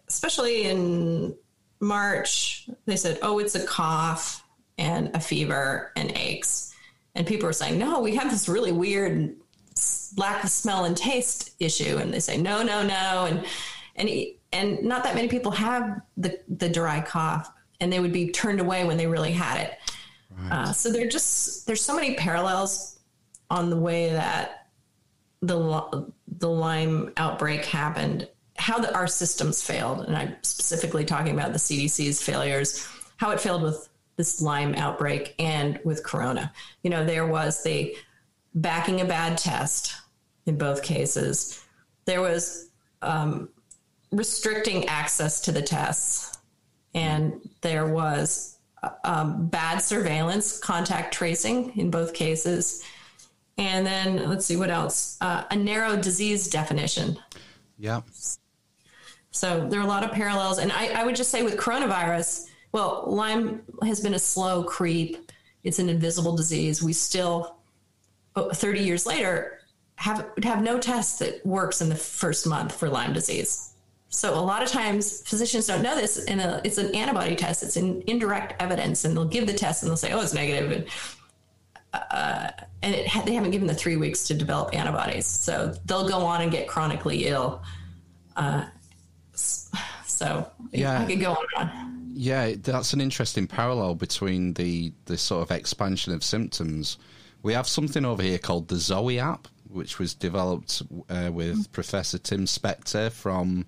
especially 0.08 0.64
in 0.64 1.36
March, 1.80 2.68
they 2.86 2.96
said, 2.96 3.18
"Oh, 3.22 3.38
it's 3.38 3.54
a 3.54 3.64
cough 3.64 4.42
and 4.76 5.14
a 5.14 5.20
fever 5.20 5.92
and 5.96 6.10
aches," 6.16 6.74
and 7.14 7.26
people 7.26 7.46
were 7.46 7.52
saying, 7.52 7.78
"No, 7.78 8.00
we 8.00 8.16
have 8.16 8.30
this 8.30 8.48
really 8.48 8.72
weird 8.72 9.36
lack 10.16 10.42
of 10.42 10.50
smell 10.50 10.84
and 10.84 10.96
taste 10.96 11.50
issue," 11.60 11.98
and 11.98 12.12
they 12.12 12.20
say, 12.20 12.36
"No, 12.38 12.62
no, 12.64 12.82
no," 12.82 13.26
and 13.28 13.46
and 13.94 14.10
and 14.52 14.82
not 14.82 15.04
that 15.04 15.14
many 15.14 15.28
people 15.28 15.52
have 15.52 16.00
the 16.16 16.40
the 16.48 16.68
dry 16.68 17.00
cough, 17.00 17.52
and 17.80 17.92
they 17.92 18.00
would 18.00 18.12
be 18.12 18.30
turned 18.30 18.60
away 18.60 18.84
when 18.84 18.96
they 18.96 19.06
really 19.06 19.32
had 19.32 19.60
it. 19.60 19.78
Uh, 20.50 20.72
so 20.72 20.92
there 20.92 21.08
just 21.08 21.66
there's 21.66 21.80
so 21.80 21.94
many 21.94 22.14
parallels 22.14 22.98
on 23.50 23.70
the 23.70 23.76
way 23.76 24.10
that 24.10 24.68
the 25.40 26.12
the 26.38 26.48
Lyme 26.48 27.12
outbreak 27.16 27.64
happened, 27.64 28.28
how 28.58 28.78
the, 28.78 28.94
our 28.94 29.06
systems 29.06 29.62
failed, 29.62 30.06
and 30.06 30.16
I'm 30.16 30.36
specifically 30.42 31.04
talking 31.04 31.32
about 31.32 31.52
the 31.52 31.58
CDC's 31.58 32.22
failures, 32.22 32.86
how 33.16 33.30
it 33.30 33.40
failed 33.40 33.62
with 33.62 33.88
this 34.16 34.40
Lyme 34.40 34.74
outbreak 34.74 35.34
and 35.38 35.78
with 35.84 36.02
Corona. 36.02 36.52
You 36.82 36.90
know, 36.90 37.04
there 37.04 37.26
was 37.26 37.62
the 37.62 37.96
backing 38.54 39.00
a 39.00 39.04
bad 39.04 39.38
test 39.38 39.94
in 40.46 40.56
both 40.56 40.82
cases. 40.82 41.62
There 42.06 42.20
was 42.20 42.70
um, 43.02 43.48
restricting 44.10 44.86
access 44.86 45.40
to 45.42 45.52
the 45.52 45.62
tests, 45.62 46.35
and 46.96 47.46
there 47.60 47.86
was 47.86 48.58
um, 49.04 49.48
bad 49.48 49.78
surveillance, 49.78 50.58
contact 50.58 51.12
tracing 51.12 51.78
in 51.78 51.90
both 51.90 52.14
cases. 52.14 52.82
And 53.58 53.86
then 53.86 54.28
let's 54.28 54.46
see 54.46 54.56
what 54.56 54.70
else 54.70 55.18
uh, 55.20 55.44
a 55.50 55.56
narrow 55.56 55.96
disease 55.96 56.48
definition. 56.48 57.18
Yeah. 57.78 58.00
So 59.30 59.68
there 59.68 59.78
are 59.78 59.84
a 59.84 59.86
lot 59.86 60.04
of 60.04 60.12
parallels. 60.12 60.58
And 60.58 60.72
I, 60.72 60.88
I 60.88 61.04
would 61.04 61.16
just 61.16 61.30
say 61.30 61.42
with 61.42 61.58
coronavirus, 61.58 62.46
well, 62.72 63.04
Lyme 63.06 63.62
has 63.82 64.00
been 64.00 64.14
a 64.14 64.18
slow 64.18 64.64
creep. 64.64 65.30
It's 65.64 65.78
an 65.78 65.90
invisible 65.90 66.34
disease. 66.34 66.82
We 66.82 66.94
still, 66.94 67.56
30 68.36 68.80
years 68.80 69.04
later, 69.04 69.58
have 69.96 70.26
have 70.42 70.62
no 70.62 70.78
test 70.78 71.18
that 71.20 71.44
works 71.44 71.80
in 71.80 71.88
the 71.88 71.96
first 71.96 72.46
month 72.46 72.74
for 72.74 72.88
Lyme 72.88 73.12
disease. 73.12 73.72
So 74.16 74.32
a 74.32 74.40
lot 74.40 74.62
of 74.62 74.70
times 74.70 75.20
physicians 75.28 75.66
don't 75.66 75.82
know 75.82 75.94
this, 75.94 76.24
and 76.24 76.40
it's 76.64 76.78
an 76.78 76.94
antibody 76.94 77.36
test. 77.36 77.62
It's 77.62 77.76
an 77.76 78.02
indirect 78.06 78.54
evidence, 78.62 79.04
and 79.04 79.14
they'll 79.14 79.26
give 79.26 79.46
the 79.46 79.52
test 79.52 79.82
and 79.82 79.90
they'll 79.90 79.96
say, 79.98 80.10
"Oh, 80.12 80.22
it's 80.22 80.32
negative," 80.32 80.72
and 80.72 80.86
uh, 81.92 82.50
and 82.82 82.94
it, 82.94 83.10
they 83.26 83.34
haven't 83.34 83.50
given 83.50 83.66
the 83.68 83.74
three 83.74 83.96
weeks 83.96 84.26
to 84.28 84.34
develop 84.34 84.74
antibodies. 84.74 85.26
So 85.26 85.74
they'll 85.84 86.08
go 86.08 86.20
on 86.20 86.40
and 86.40 86.50
get 86.50 86.66
chronically 86.66 87.26
ill. 87.26 87.62
Uh, 88.36 88.64
so 89.34 90.50
yeah, 90.72 91.02
I 91.02 91.04
could 91.04 91.20
go 91.20 91.36
on. 91.58 92.10
Yeah, 92.14 92.54
that's 92.56 92.94
an 92.94 93.02
interesting 93.02 93.46
parallel 93.46 93.96
between 93.96 94.54
the 94.54 94.94
the 95.04 95.18
sort 95.18 95.42
of 95.42 95.54
expansion 95.54 96.14
of 96.14 96.24
symptoms. 96.24 96.96
We 97.42 97.52
have 97.52 97.68
something 97.68 98.06
over 98.06 98.22
here 98.22 98.38
called 98.38 98.68
the 98.68 98.76
Zoe 98.76 99.20
app, 99.20 99.46
which 99.68 99.98
was 99.98 100.14
developed 100.14 100.82
uh, 101.10 101.28
with 101.30 101.58
mm. 101.58 101.72
Professor 101.72 102.16
Tim 102.16 102.46
Spector 102.46 103.12
from 103.12 103.66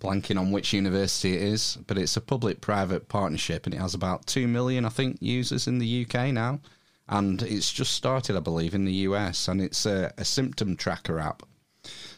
blanking 0.00 0.38
on 0.38 0.50
which 0.50 0.72
university 0.72 1.36
it 1.36 1.42
is, 1.42 1.78
but 1.86 1.98
it's 1.98 2.16
a 2.16 2.20
public-private 2.20 3.08
partnership, 3.08 3.66
and 3.66 3.74
it 3.74 3.80
has 3.80 3.94
about 3.94 4.26
two 4.26 4.48
million, 4.48 4.84
I 4.84 4.88
think, 4.88 5.18
users 5.20 5.68
in 5.68 5.78
the 5.78 6.06
UK 6.06 6.32
now, 6.32 6.60
and 7.08 7.42
it's 7.42 7.72
just 7.72 7.92
started, 7.92 8.36
I 8.36 8.40
believe, 8.40 8.74
in 8.74 8.84
the 8.84 8.92
US, 8.92 9.46
and 9.46 9.60
it's 9.60 9.86
a, 9.86 10.12
a 10.16 10.24
symptom 10.24 10.76
tracker 10.76 11.18
app. 11.18 11.42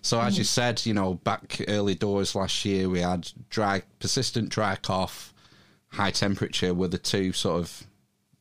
So 0.00 0.20
as 0.20 0.36
you 0.36 0.44
mm. 0.44 0.48
said, 0.48 0.84
you 0.84 0.94
know, 0.94 1.14
back 1.14 1.60
early 1.68 1.94
doors 1.94 2.34
last 2.34 2.64
year, 2.64 2.88
we 2.88 3.00
had 3.00 3.30
dry, 3.50 3.82
persistent 4.00 4.48
dry 4.48 4.76
cough, 4.76 5.32
high 5.88 6.10
temperature 6.10 6.74
were 6.74 6.88
the 6.88 6.98
two 6.98 7.32
sort 7.32 7.60
of 7.60 7.86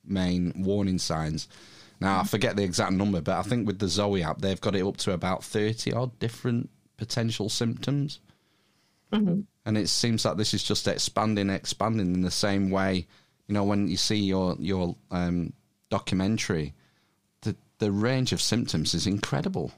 main 0.04 0.54
warning 0.58 0.98
signs. 0.98 1.48
Now 2.00 2.22
I 2.22 2.24
forget 2.24 2.56
the 2.56 2.64
exact 2.64 2.94
number, 2.94 3.22
but 3.22 3.38
I 3.38 3.44
think 3.44 3.68
with 3.68 3.78
the 3.78 3.88
Zoe 3.88 4.24
app, 4.24 4.42
they've 4.42 4.60
got 4.60 4.76
it 4.76 4.86
up 4.86 4.98
to 4.98 5.14
about 5.14 5.44
thirty 5.44 5.94
odd 5.94 6.18
different 6.18 6.70
potential 6.98 7.48
symptoms. 7.48 8.20
Mm-hmm. 9.12 9.41
And 9.66 9.78
it 9.78 9.89
seems 9.89 10.26
like 10.26 10.38
this 10.38 10.53
is 10.53 10.64
just 10.64 10.88
expanding, 10.88 11.49
expanding 11.49 12.14
in 12.14 12.22
the 12.22 12.32
same 12.32 12.70
way. 12.70 13.07
You 13.47 13.53
know, 13.53 13.64
when 13.64 13.88
you 13.88 13.97
see 13.97 14.18
your 14.18 14.55
your 14.59 14.95
um, 15.12 15.53
documentary, 15.89 16.74
the 17.41 17.55
the 17.80 17.91
range 17.91 18.32
of 18.32 18.41
symptoms 18.41 18.93
is 18.93 19.07
incredible. 19.07 19.72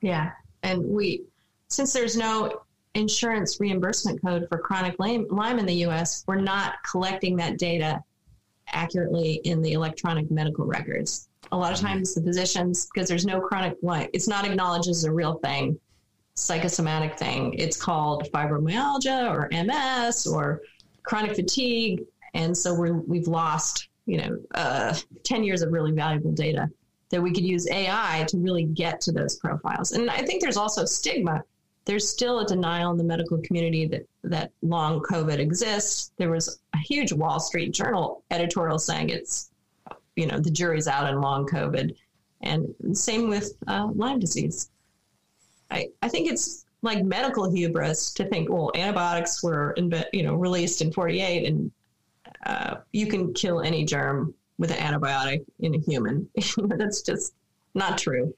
Yeah, 0.00 0.32
and 0.62 0.84
we 0.84 1.22
since 1.68 1.92
there's 1.92 2.16
no 2.16 2.62
insurance 2.94 3.58
reimbursement 3.60 4.22
code 4.22 4.46
for 4.48 4.58
chronic 4.58 4.94
Lyme 4.98 5.58
in 5.58 5.66
the 5.66 5.74
U.S., 5.74 6.24
we're 6.26 6.36
not 6.36 6.74
collecting 6.88 7.36
that 7.36 7.58
data 7.58 8.02
accurately 8.68 9.40
in 9.44 9.62
the 9.62 9.72
electronic 9.72 10.30
medical 10.30 10.64
records. 10.64 11.28
A 11.52 11.56
lot 11.56 11.72
of 11.72 11.78
mm-hmm. 11.78 11.88
times, 11.88 12.14
the 12.14 12.22
physicians, 12.22 12.88
because 12.92 13.08
there's 13.08 13.26
no 13.26 13.40
chronic 13.40 13.76
Lyme, 13.82 14.08
it's 14.12 14.28
not 14.28 14.46
acknowledged 14.46 14.88
as 14.88 15.04
a 15.04 15.12
real 15.12 15.34
thing, 15.34 15.78
psychosomatic 16.34 17.18
thing. 17.18 17.54
It's 17.54 17.76
called 17.76 18.28
fibromyalgia 18.32 19.30
or 19.30 19.48
MS 19.52 20.26
or 20.26 20.62
chronic 21.02 21.34
fatigue, 21.34 22.02
and 22.34 22.56
so 22.56 22.74
we're, 22.74 22.94
we've 22.94 23.28
lost, 23.28 23.88
you 24.06 24.18
know, 24.18 24.38
uh, 24.54 24.94
ten 25.22 25.44
years 25.44 25.62
of 25.62 25.72
really 25.72 25.92
valuable 25.92 26.32
data 26.32 26.68
that 27.10 27.22
we 27.22 27.32
could 27.32 27.44
use 27.44 27.68
AI 27.70 28.24
to 28.28 28.38
really 28.38 28.64
get 28.64 29.00
to 29.02 29.12
those 29.12 29.36
profiles. 29.36 29.92
And 29.92 30.10
I 30.10 30.22
think 30.22 30.42
there's 30.42 30.56
also 30.56 30.84
stigma 30.84 31.44
there's 31.84 32.08
still 32.08 32.40
a 32.40 32.46
denial 32.46 32.92
in 32.92 32.98
the 32.98 33.04
medical 33.04 33.38
community 33.38 33.86
that, 33.86 34.06
that 34.22 34.50
long 34.62 35.00
COVID 35.00 35.38
exists. 35.38 36.12
There 36.16 36.30
was 36.30 36.60
a 36.74 36.78
huge 36.78 37.12
Wall 37.12 37.40
Street 37.40 37.72
Journal 37.72 38.22
editorial 38.30 38.78
saying 38.78 39.10
it's, 39.10 39.50
you 40.16 40.26
know, 40.26 40.38
the 40.38 40.50
jury's 40.50 40.88
out 40.88 41.06
on 41.06 41.20
long 41.20 41.46
COVID. 41.46 41.94
And 42.40 42.74
same 42.92 43.28
with 43.28 43.52
uh, 43.66 43.88
Lyme 43.94 44.18
disease. 44.18 44.70
I, 45.70 45.88
I 46.02 46.08
think 46.08 46.30
it's 46.30 46.66
like 46.82 47.02
medical 47.02 47.50
hubris 47.50 48.12
to 48.14 48.24
think, 48.26 48.50
well, 48.50 48.70
antibiotics 48.74 49.42
were, 49.42 49.72
in, 49.72 49.92
you 50.12 50.22
know, 50.22 50.34
released 50.34 50.82
in 50.82 50.92
48 50.92 51.46
and 51.46 51.72
uh, 52.46 52.76
you 52.92 53.06
can 53.06 53.32
kill 53.32 53.60
any 53.60 53.84
germ 53.84 54.34
with 54.58 54.70
an 54.70 54.76
antibiotic 54.76 55.44
in 55.60 55.74
a 55.74 55.78
human. 55.78 56.28
That's 56.58 57.02
just 57.02 57.34
not 57.74 57.98
true. 57.98 58.34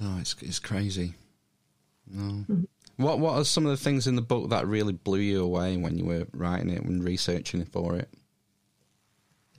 No, 0.00 0.16
it's 0.18 0.34
it's 0.42 0.58
crazy. 0.58 1.14
No. 2.10 2.22
Mm-hmm. 2.22 2.62
What 2.96 3.20
what 3.20 3.34
are 3.34 3.44
some 3.44 3.64
of 3.64 3.70
the 3.70 3.82
things 3.82 4.06
in 4.06 4.16
the 4.16 4.22
book 4.22 4.50
that 4.50 4.66
really 4.66 4.92
blew 4.92 5.20
you 5.20 5.42
away 5.42 5.76
when 5.76 5.96
you 5.96 6.04
were 6.04 6.26
writing 6.32 6.70
it 6.70 6.82
and 6.82 7.04
researching 7.04 7.64
for 7.64 7.96
it? 7.96 8.08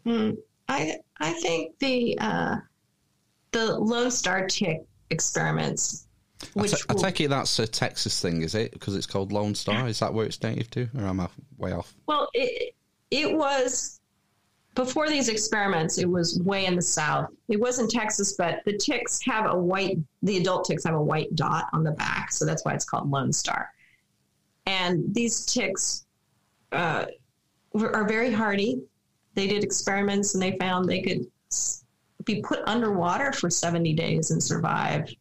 Mm, 0.06 0.38
I 0.68 0.98
I 1.20 1.34
think 1.34 1.80
the 1.80 2.18
uh, 2.20 2.58
the 3.52 3.80
Lone 3.80 4.12
Star 4.12 4.46
tick 4.48 4.82
experiments. 5.14 6.08
Which 6.54 6.74
I, 6.74 6.76
t- 6.76 6.84
I 6.90 6.94
take 6.96 7.22
it 7.22 7.30
that's 7.30 7.58
a 7.60 7.68
Texas 7.68 8.22
thing, 8.22 8.42
is 8.42 8.54
it? 8.54 8.74
Because 8.74 8.98
it's 8.98 9.06
called 9.06 9.32
Lone 9.32 9.56
Star. 9.56 9.88
Is 9.88 10.00
that 10.00 10.14
where 10.14 10.26
it's 10.26 10.42
native 10.44 10.70
to, 10.72 10.90
or 10.98 11.06
am 11.06 11.22
I 11.22 11.30
way 11.58 11.72
off? 11.72 11.94
Well, 12.06 12.28
it 12.34 12.76
it 13.10 13.34
was 13.34 14.02
before 14.76 15.08
these 15.08 15.30
experiments, 15.30 15.98
it 16.00 16.10
was 16.10 16.40
way 16.44 16.66
in 16.66 16.76
the 16.76 16.82
south. 16.82 17.30
It 17.48 17.60
was 17.60 17.80
in 17.80 17.88
Texas, 17.88 18.34
but 18.34 18.62
the 18.66 18.78
ticks 18.78 19.22
have 19.24 19.46
a 19.46 19.56
white, 19.56 20.00
the 20.24 20.38
adult 20.38 20.66
ticks 20.66 20.84
have 20.84 20.96
a 20.96 21.02
white 21.02 21.34
dot 21.36 21.66
on 21.74 21.84
the 21.84 21.92
back. 21.92 22.32
So 22.32 22.46
that's 22.46 22.66
why 22.66 22.74
it's 22.74 22.86
called 22.86 23.10
Lone 23.10 23.32
Star. 23.32 23.70
And 24.66 25.14
these 25.14 25.46
ticks 25.46 26.06
uh, 26.72 27.06
are 27.76 28.08
very 28.08 28.32
hardy. 28.32 28.82
They 29.36 29.48
did 29.48 29.64
experiments 29.64 30.34
and 30.34 30.42
they 30.42 30.58
found 30.58 30.90
they 30.90 31.02
could 31.02 31.28
be 32.26 32.42
put 32.42 32.60
underwater 32.66 33.32
for 33.32 33.50
70 33.50 33.94
days 33.94 34.32
and 34.32 34.42
survive. 34.42 35.14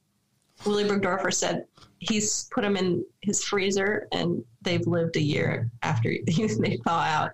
Willy 0.64 0.84
Burgdorfer 0.84 1.32
said 1.32 1.64
he's 1.98 2.48
put 2.52 2.62
them 2.62 2.76
in 2.76 3.04
his 3.20 3.42
freezer 3.44 4.08
and 4.12 4.44
they've 4.62 4.86
lived 4.86 5.16
a 5.16 5.22
year 5.22 5.70
after 5.82 6.12
they 6.26 6.78
thaw 6.84 7.00
out. 7.00 7.30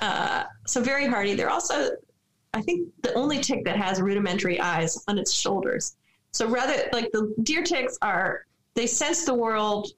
Uh, 0.00 0.44
so 0.66 0.80
very 0.80 1.06
hardy. 1.06 1.34
They're 1.34 1.50
also, 1.50 1.90
I 2.54 2.62
think, 2.62 2.88
the 3.02 3.14
only 3.14 3.40
tick 3.40 3.64
that 3.64 3.76
has 3.76 4.00
rudimentary 4.00 4.60
eyes 4.60 5.02
on 5.08 5.18
its 5.18 5.32
shoulders. 5.32 5.96
So 6.32 6.48
rather, 6.48 6.88
like 6.92 7.12
the 7.12 7.34
deer 7.42 7.62
ticks 7.62 7.98
are, 8.02 8.46
they 8.74 8.86
sense 8.86 9.24
the 9.24 9.34
world 9.34 9.88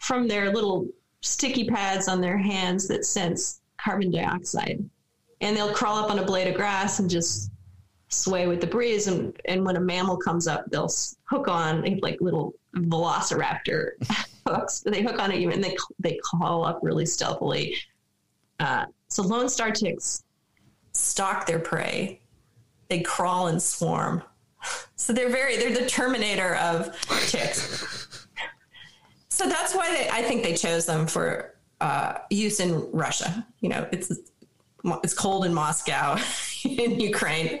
from 0.00 0.28
their 0.28 0.52
little 0.52 0.86
sticky 1.22 1.64
pads 1.64 2.08
on 2.08 2.20
their 2.20 2.38
hands 2.38 2.86
that 2.88 3.04
sense 3.04 3.60
carbon 3.78 4.10
dioxide. 4.10 4.84
And 5.40 5.56
they'll 5.56 5.72
crawl 5.72 5.96
up 5.96 6.10
on 6.10 6.18
a 6.18 6.24
blade 6.24 6.48
of 6.48 6.54
grass 6.54 6.98
and 6.98 7.08
just 7.08 7.50
sway 8.10 8.46
with 8.46 8.60
the 8.60 8.66
breeze. 8.66 9.06
And, 9.06 9.38
and 9.46 9.64
when 9.64 9.76
a 9.76 9.80
mammal 9.80 10.16
comes 10.16 10.46
up, 10.46 10.64
they'll 10.70 10.90
hook 11.24 11.48
on 11.48 11.98
like 12.02 12.20
little 12.20 12.54
velociraptor 12.76 13.92
hooks. 14.46 14.80
They 14.80 15.02
hook 15.02 15.18
on 15.18 15.32
it 15.32 15.42
and 15.42 15.62
they, 15.62 15.76
they 15.98 16.20
crawl 16.22 16.64
up 16.64 16.80
really 16.82 17.06
stealthily. 17.06 17.76
Uh, 18.58 18.86
so 19.08 19.22
Lone 19.22 19.48
Star 19.48 19.70
ticks 19.70 20.24
stalk 20.92 21.46
their 21.46 21.58
prey. 21.58 22.20
They 22.88 23.00
crawl 23.00 23.48
and 23.48 23.62
swarm. 23.62 24.22
So 24.96 25.14
they're 25.14 25.30
very 25.30 25.56
they're 25.56 25.74
the 25.74 25.88
terminator 25.88 26.56
of 26.56 26.94
ticks. 27.28 28.28
so 29.30 29.48
that's 29.48 29.74
why 29.74 29.90
they, 29.94 30.10
I 30.10 30.20
think 30.20 30.42
they 30.42 30.54
chose 30.54 30.84
them 30.84 31.06
for 31.06 31.54
uh, 31.80 32.18
use 32.28 32.60
in 32.60 32.86
Russia. 32.92 33.46
You 33.60 33.70
know, 33.70 33.88
it's 33.92 34.12
it's 34.84 35.14
cold 35.14 35.44
in 35.44 35.54
Moscow, 35.54 36.18
in 36.64 37.00
Ukraine. 37.00 37.60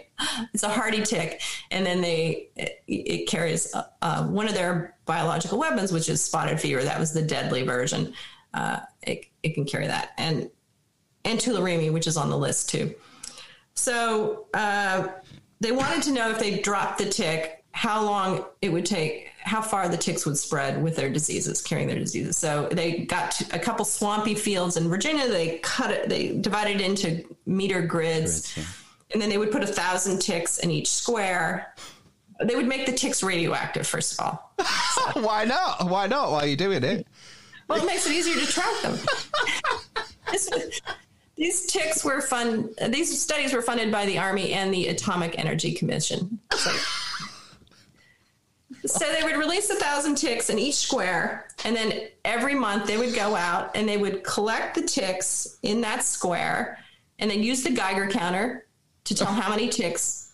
It's 0.52 0.62
a 0.62 0.68
hardy 0.68 1.02
tick, 1.02 1.40
and 1.70 1.84
then 1.84 2.00
they 2.00 2.48
it, 2.56 2.82
it 2.86 3.28
carries 3.28 3.74
uh, 3.74 3.84
uh, 4.02 4.26
one 4.26 4.48
of 4.48 4.54
their 4.54 4.96
biological 5.06 5.58
weapons, 5.58 5.92
which 5.92 6.08
is 6.08 6.22
spotted 6.22 6.60
fever. 6.60 6.82
That 6.82 6.98
was 6.98 7.12
the 7.12 7.22
deadly 7.22 7.62
version. 7.62 8.14
Uh, 8.54 8.80
it 9.02 9.26
it 9.42 9.54
can 9.54 9.64
carry 9.64 9.86
that, 9.86 10.10
and 10.18 10.50
and 11.24 11.38
Tularemia, 11.38 11.92
which 11.92 12.06
is 12.06 12.16
on 12.16 12.30
the 12.30 12.38
list 12.38 12.68
too. 12.68 12.94
So 13.74 14.46
uh, 14.54 15.08
they 15.60 15.72
wanted 15.72 16.02
to 16.04 16.12
know 16.12 16.30
if 16.30 16.38
they 16.38 16.60
dropped 16.60 16.98
the 16.98 17.08
tick, 17.08 17.64
how 17.72 18.02
long 18.02 18.44
it 18.60 18.70
would 18.70 18.86
take, 18.86 19.29
how 19.42 19.62
far 19.62 19.88
the 19.88 19.96
ticks 19.96 20.26
would 20.26 20.36
spread 20.36 20.82
with 20.82 20.96
their 20.96 21.08
diseases, 21.08 21.62
carrying 21.62 21.88
their 21.88 21.98
diseases. 21.98 22.36
So 22.36 22.68
they 22.70 22.98
got 22.98 23.30
to 23.32 23.46
a 23.54 23.58
couple 23.58 23.84
swampy 23.84 24.34
fields 24.34 24.76
in 24.76 24.88
Virginia. 24.88 25.28
They 25.28 25.58
cut 25.58 25.90
it, 25.90 26.08
they 26.08 26.36
divided 26.36 26.80
it 26.80 26.84
into 26.84 27.24
meter 27.46 27.80
grids, 27.82 28.56
and 29.12 29.20
then 29.20 29.28
they 29.30 29.38
would 29.38 29.50
put 29.50 29.62
a 29.62 29.66
thousand 29.66 30.20
ticks 30.20 30.58
in 30.58 30.70
each 30.70 30.88
square. 30.90 31.74
They 32.42 32.54
would 32.54 32.68
make 32.68 32.86
the 32.86 32.92
ticks 32.92 33.22
radioactive, 33.22 33.86
first 33.86 34.18
of 34.18 34.20
all. 34.20 34.54
Why 35.22 35.44
not? 35.44 35.88
Why 35.88 36.06
not? 36.06 36.30
Why 36.30 36.40
are 36.40 36.46
you 36.46 36.56
doing 36.56 36.82
it? 36.84 37.06
Well, 37.68 37.82
it 37.82 37.86
makes 37.86 38.06
it 38.06 38.12
easier 38.12 38.34
to 38.34 38.46
track 38.46 38.82
them. 38.82 38.98
These 41.36 41.66
ticks 41.66 42.04
were 42.04 42.20
fun. 42.20 42.68
These 42.90 43.18
studies 43.18 43.54
were 43.54 43.62
funded 43.62 43.90
by 43.90 44.04
the 44.04 44.18
Army 44.18 44.52
and 44.52 44.74
the 44.74 44.88
Atomic 44.88 45.38
Energy 45.38 45.72
Commission. 45.72 46.38
So, 46.54 46.70
so 48.86 49.12
they 49.12 49.22
would 49.22 49.36
release 49.36 49.68
a 49.70 49.74
thousand 49.74 50.16
ticks 50.16 50.50
in 50.50 50.58
each 50.58 50.76
square, 50.76 51.48
and 51.64 51.76
then 51.76 52.08
every 52.24 52.54
month 52.54 52.86
they 52.86 52.96
would 52.96 53.14
go 53.14 53.34
out 53.34 53.76
and 53.76 53.88
they 53.88 53.96
would 53.96 54.24
collect 54.24 54.74
the 54.74 54.82
ticks 54.82 55.58
in 55.62 55.80
that 55.82 56.02
square, 56.02 56.78
and 57.18 57.30
then 57.30 57.42
use 57.42 57.62
the 57.62 57.70
Geiger 57.70 58.08
counter 58.08 58.66
to 59.04 59.14
tell 59.14 59.32
how 59.32 59.50
many 59.50 59.68
ticks 59.68 60.32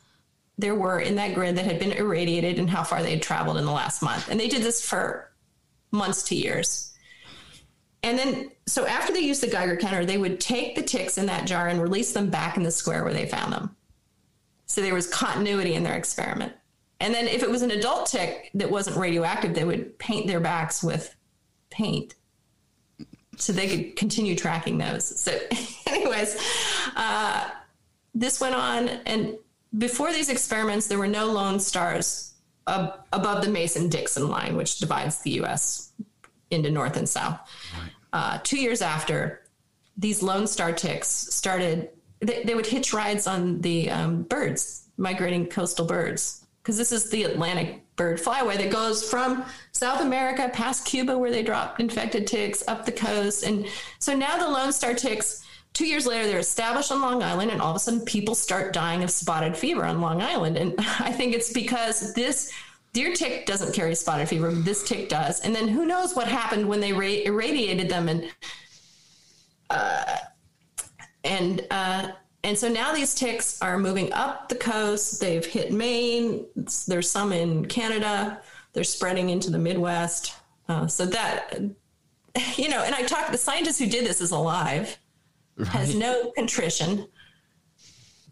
there 0.59 0.75
were 0.75 1.01
in 1.01 1.17
that 1.17 1.35
grid 1.35 1.57
that 1.57 1.65
had 1.65 1.79
been 1.79 1.93
irradiated 1.93 2.59
and 2.59 2.71
how 2.71 2.83
far 2.83 3.03
they 3.03 3.11
had 3.11 3.23
traveled 3.23 3.57
in 3.59 3.67
the 3.67 3.73
last 3.73 4.03
month. 4.03 4.29
And 4.31 4.41
they 4.41 4.49
did 4.49 4.63
this 4.63 4.85
for 4.85 5.31
months 5.91 6.23
to 6.25 6.35
years. 6.35 6.95
And 8.03 8.19
then, 8.19 8.51
so 8.67 8.87
after 8.87 9.13
they 9.13 9.21
used 9.21 9.43
the 9.43 9.49
Geiger 9.49 9.77
counter, 9.77 10.05
they 10.05 10.19
would 10.19 10.41
take 10.41 10.77
the 10.77 10.83
ticks 10.83 11.19
in 11.19 11.27
that 11.27 11.47
jar 11.47 11.69
and 11.69 11.83
release 11.83 12.13
them 12.13 12.31
back 12.31 12.57
in 12.57 12.63
the 12.63 12.71
square 12.71 13.05
where 13.05 13.13
they 13.13 13.27
found 13.27 13.53
them. 13.53 13.77
So 14.67 14.81
there 14.81 14.95
was 14.95 15.09
continuity 15.09 15.75
in 15.75 15.83
their 15.83 15.97
experiment. 15.97 16.53
And 17.01 17.13
then, 17.13 17.27
if 17.29 17.43
it 17.43 17.51
was 17.51 17.63
an 17.63 17.71
adult 17.71 18.07
tick 18.07 18.51
that 18.55 18.71
wasn't 18.71 18.97
radioactive, 18.97 19.55
they 19.55 19.65
would 19.65 19.99
paint 19.99 20.27
their 20.27 20.41
backs 20.41 20.83
with 20.83 21.15
paint 21.71 22.15
so 23.37 23.53
they 23.53 23.69
could 23.69 23.97
continue 23.97 24.35
tracking 24.35 24.79
those. 24.79 25.21
So, 25.21 25.39
anyways, 25.87 26.37
uh, 26.97 27.51
this 28.15 28.41
went 28.41 28.55
on. 28.55 28.89
And 28.89 29.37
before 29.77 30.13
these 30.13 30.31
experiments, 30.31 30.87
there 30.87 30.99
were 30.99 31.07
no 31.07 31.27
lone 31.27 31.61
stars 31.61 32.35
ab- 32.67 33.01
above 33.13 33.45
the 33.45 33.51
Mason 33.51 33.89
Dixon 33.89 34.29
line, 34.29 34.57
which 34.57 34.79
divides 34.79 35.21
the 35.21 35.33
US 35.43 35.93
into 36.51 36.71
North 36.71 36.97
and 36.97 37.09
South. 37.09 37.39
Uh, 38.13 38.39
two 38.43 38.59
years 38.59 38.81
after, 38.81 39.43
these 39.97 40.23
Lone 40.23 40.47
Star 40.47 40.73
ticks 40.73 41.09
started, 41.09 41.91
they, 42.21 42.43
they 42.45 42.55
would 42.55 42.67
hitch 42.67 42.93
rides 42.93 43.27
on 43.27 43.61
the 43.61 43.91
um, 43.91 44.23
birds, 44.23 44.89
migrating 44.97 45.47
coastal 45.47 45.87
birds, 45.87 46.46
because 46.67 46.77
this 46.77 46.91
is 46.91 47.09
the 47.11 47.23
Atlantic 47.23 47.81
bird 47.95 48.19
flyway 48.19 48.57
that 48.57 48.71
goes 48.73 49.09
from 49.09 49.45
South 49.71 50.01
America 50.01 50.51
past 50.53 50.85
Cuba, 50.85 51.17
where 51.17 51.31
they 51.31 51.45
drop 51.45 51.79
infected 51.79 52.27
ticks, 52.27 52.64
up 52.67 52.85
the 52.85 52.91
coast. 52.91 53.45
And 53.45 53.69
so 54.01 54.17
now 54.17 54.37
the 54.37 54.49
Lone 54.49 54.73
Star 54.73 54.93
ticks, 54.93 55.45
two 55.75 55.87
years 55.87 56.09
later, 56.09 56.27
they're 56.27 56.41
established 56.41 56.91
on 56.91 57.01
Long 57.01 57.23
Island, 57.23 57.53
and 57.53 57.62
all 57.62 57.71
of 57.71 57.77
a 57.77 57.79
sudden 57.79 58.01
people 58.01 58.35
start 58.35 58.73
dying 58.73 59.05
of 59.05 59.11
spotted 59.12 59.57
fever 59.57 59.85
on 59.85 60.01
Long 60.01 60.21
Island. 60.21 60.57
And 60.57 60.75
I 60.79 61.12
think 61.12 61.37
it's 61.37 61.53
because 61.53 62.12
this 62.14 62.53
deer 62.93 63.14
tick 63.14 63.47
doesn't 63.47 63.73
carry 63.73 63.95
spotted 63.95 64.29
fever. 64.29 64.51
This 64.51 64.83
tick 64.83 65.09
does. 65.09 65.39
And 65.43 65.55
then 65.55 65.69
who 65.69 65.87
knows 65.87 66.17
what 66.17 66.27
happened 66.27 66.69
when 66.69 66.81
they 66.81 66.93
ra- 66.93 67.23
irradiated 67.25 67.89
them 67.89 68.09
and 68.09 68.35
uh, 69.71 70.17
and 71.23 71.64
uh, 71.71 72.09
and 72.47 72.57
so 72.57 72.69
now 72.69 72.95
these 72.95 73.13
ticks 73.13 73.61
are 73.61 73.77
moving 73.77 74.13
up 74.13 74.49
the 74.49 74.55
coast. 74.55 75.21
They've 75.21 75.45
hit 75.45 75.73
Maine. 75.73 76.47
There's 76.87 77.11
some 77.11 77.33
in 77.33 77.67
Canada. 77.67 78.41
They're 78.73 78.85
spreading 78.85 79.31
into 79.31 79.51
the 79.51 79.59
Midwest. 79.59 80.33
Uh, 80.69 80.87
so 80.87 81.07
that 81.07 81.61
you 82.57 82.69
know, 82.69 82.85
and 82.85 82.95
I 82.95 83.03
talked. 83.03 83.33
The 83.33 83.39
scientist 83.39 83.81
who 83.81 83.87
did 83.87 84.07
this 84.07 84.21
is 84.21 84.31
alive, 84.31 84.97
has 85.67 85.97
no 85.97 86.31
contrition. 86.37 87.09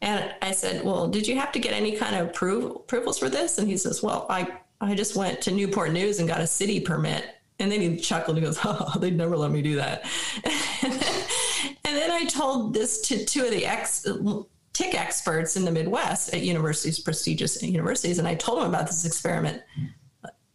And 0.01 0.33
I 0.41 0.53
said, 0.53 0.85
"Well, 0.85 1.09
did 1.09 1.27
you 1.27 1.35
have 1.41 1.51
to 1.51 1.59
get 1.59 1.73
any 1.73 1.97
kind 1.97 2.15
of 2.15 2.29
approval, 2.29 2.77
approvals 2.77 3.19
for 3.19 3.29
this?" 3.29 3.59
And 3.59 3.67
he 3.69 3.77
says, 3.77 4.01
"Well, 4.01 4.27
I 4.31 4.47
I 4.81 4.95
just 4.95 5.17
went 5.17 5.41
to 5.43 5.51
Newport 5.51 5.91
News 5.91 6.21
and 6.21 6.29
got 6.29 6.41
a 6.41 6.47
city 6.47 6.79
permit." 6.79 7.25
And 7.59 7.71
then 7.73 7.81
he 7.81 7.97
chuckled 7.97 8.37
and 8.37 8.47
goes, 8.47 8.61
"Oh, 8.65 8.93
they'd 9.01 9.17
never 9.17 9.37
let 9.37 9.51
me 9.51 9.61
do 9.61 9.75
that." 9.75 10.05
and, 11.95 12.03
then, 12.03 12.11
I 12.11 12.24
told 12.24 12.74
this 12.74 13.01
to 13.03 13.24
two 13.24 13.45
of 13.45 13.51
the 13.51 13.66
ex 13.66 14.07
tick 14.72 14.95
experts 14.95 15.57
in 15.57 15.64
the 15.64 15.70
Midwest 15.70 16.34
at 16.34 16.40
universities, 16.40 16.99
prestigious 16.99 17.62
universities, 17.62 18.18
and 18.18 18.26
I 18.26 18.34
told 18.34 18.61
them 18.61 18.68
about 18.68 18.86
this 18.86 19.05
experiment. 19.05 19.62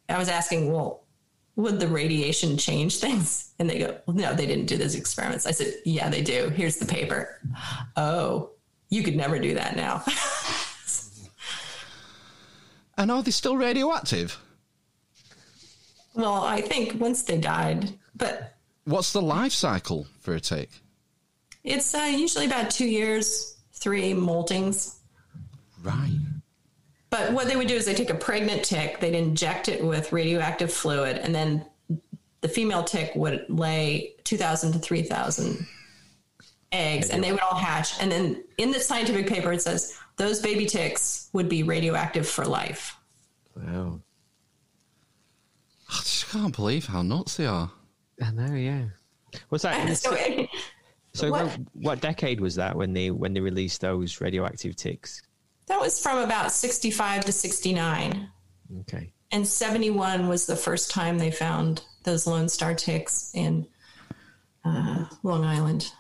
I 0.09 0.17
was 0.17 0.29
asking, 0.29 0.71
"Well, 0.71 1.05
would 1.55 1.79
the 1.79 1.87
radiation 1.87 2.57
change 2.57 2.97
things?" 2.97 3.51
And 3.59 3.69
they 3.69 3.79
go, 3.79 3.97
well, 4.05 4.15
"No, 4.15 4.33
they 4.33 4.45
didn't 4.45 4.65
do 4.65 4.77
those 4.77 4.95
experiments." 4.95 5.45
I 5.45 5.51
said, 5.51 5.75
"Yeah, 5.85 6.09
they 6.09 6.21
do. 6.21 6.49
Here's 6.49 6.77
the 6.77 6.85
paper." 6.85 7.39
Oh 7.95 8.51
you 8.89 9.03
could 9.03 9.15
never 9.15 9.39
do 9.39 9.53
that 9.55 9.75
now. 9.75 10.03
And 12.97 13.11
are 13.11 13.23
they 13.23 13.31
still 13.31 13.55
radioactive? 13.55 14.37
well, 16.15 16.43
I 16.43 16.59
think 16.59 16.99
once 16.99 17.23
they 17.23 17.37
died, 17.37 17.97
but 18.13 18.57
What's 18.83 19.13
the 19.13 19.21
life 19.21 19.53
cycle 19.53 20.05
for 20.19 20.35
a 20.35 20.41
tick? 20.41 20.69
It's 21.70 21.93
uh, 21.93 21.99
usually 21.99 22.45
about 22.45 22.72
two 22.72 22.88
years, 22.88 23.57
three 23.74 24.13
moltings. 24.13 24.99
Right. 25.84 26.17
But 27.09 27.34
what 27.34 27.47
they 27.47 27.55
would 27.55 27.67
do 27.67 27.76
is 27.76 27.86
they 27.86 27.93
take 27.93 28.09
a 28.09 28.15
pregnant 28.15 28.63
tick, 28.63 28.99
they'd 28.99 29.15
inject 29.15 29.70
it 29.70 29.84
with 29.84 30.11
radioactive 30.11 30.72
fluid, 30.72 31.17
and 31.17 31.34
then 31.34 31.65
the 32.41 32.47
female 32.47 32.84
tick 32.84 33.11
would 33.15 33.45
lay 33.49 34.15
2,000 34.24 34.74
to 34.74 34.80
3,000 34.80 35.65
eggs, 36.72 37.09
and 37.09 37.24
they 37.24 37.32
would 37.32 37.41
all 37.41 37.55
hatch. 37.55 37.99
And 38.01 38.11
then 38.11 38.43
in 38.57 38.72
the 38.72 38.80
scientific 38.80 39.28
paper, 39.28 39.51
it 39.51 39.61
says 39.61 39.97
those 40.17 40.41
baby 40.41 40.65
ticks 40.65 41.30
would 41.34 41.49
be 41.49 41.63
radioactive 41.63 42.28
for 42.28 42.45
life. 42.45 42.95
Wow. 43.55 44.01
I 45.89 45.95
just 45.97 46.30
can't 46.30 46.55
believe 46.55 46.86
how 46.86 47.01
nuts 47.01 47.38
they 47.38 47.47
are. 47.47 47.72
I 48.22 48.32
know, 48.32 48.53
yeah. 48.53 48.86
What's 49.49 49.63
that 49.63 49.97
So, 49.97 50.15
so? 51.20 51.32
what- 51.32 51.59
What? 51.74 52.01
decade 52.01 52.39
was 52.41 52.55
that 52.55 52.76
when 52.76 52.93
they 52.93 53.11
when 53.11 53.34
they 53.34 53.39
released 53.41 53.82
those 53.82 54.20
radioactive 54.22 54.76
ticks? 54.76 55.22
that 55.67 55.80
was 55.80 55.99
from 56.01 56.17
about 56.17 56.51
65 56.51 57.26
to 57.26 57.32
69. 57.32 58.28
Okay. 58.82 59.11
and 59.32 59.47
71 59.47 60.28
was 60.28 60.47
the 60.47 60.55
first 60.55 60.89
time 60.91 61.20
they 61.20 61.30
found 61.32 61.84
those 62.03 62.26
lone 62.26 62.49
star 62.49 62.74
ticks 62.74 63.30
in 63.36 63.67
uh, 64.65 65.05
long 65.24 65.43
island 65.45 65.91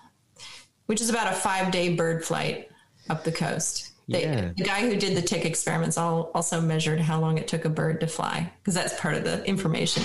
which 0.87 1.01
is 1.01 1.09
about 1.09 1.31
a 1.31 1.35
five 1.35 1.71
day 1.71 1.95
bird 1.95 2.23
flight 2.25 2.69
up 3.09 3.23
the 3.23 3.31
coast 3.31 3.91
they, 4.07 4.23
Yeah. 4.23 4.51
the 4.57 4.63
guy 4.63 4.81
who 4.81 4.95
did 4.95 5.15
the 5.15 5.21
tick 5.21 5.45
experiments 5.45 5.97
al- 5.97 6.31
also 6.33 6.59
measured 6.59 6.99
how 6.99 7.19
long 7.19 7.37
it 7.37 7.47
took 7.47 7.65
a 7.65 7.69
bird 7.69 7.99
to 8.01 8.07
fly 8.07 8.51
because 8.59 8.73
that's 8.73 8.99
part 8.99 9.13
of 9.15 9.23
the 9.23 9.43
information 9.45 10.01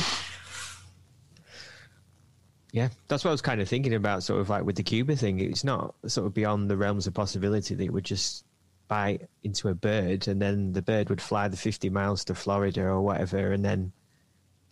Yeah, 2.75 2.89
that's 3.07 3.25
what 3.25 3.31
I 3.31 3.33
was 3.33 3.41
kind 3.41 3.61
of 3.61 3.68
thinking 3.68 3.95
about. 3.95 4.25
Sort 4.25 4.41
of 4.41 4.49
like 4.49 4.64
with 4.64 4.75
the 4.75 4.83
Cuba 4.83 5.14
thing, 5.14 5.39
it's 5.39 5.62
not 5.62 5.95
sort 6.09 6.27
of 6.27 6.35
beyond 6.35 6.68
the 6.68 6.77
realms 6.77 7.07
of 7.07 7.14
possibility 7.14 7.77
that 7.77 7.85
it 7.85 7.93
would 7.93 8.05
just 8.05 8.45
bite 8.89 9.29
into 9.45 9.68
a 9.68 9.75
bird 9.75 10.27
and 10.27 10.43
then 10.43 10.72
the 10.72 10.83
bird 10.83 11.09
would 11.09 11.22
fly 11.22 11.47
the 11.47 11.57
50 11.57 11.89
miles 11.91 12.25
to 12.25 12.35
Florida 12.35 12.83
or 12.83 13.01
whatever, 13.01 13.53
and 13.53 13.64
then 13.64 13.93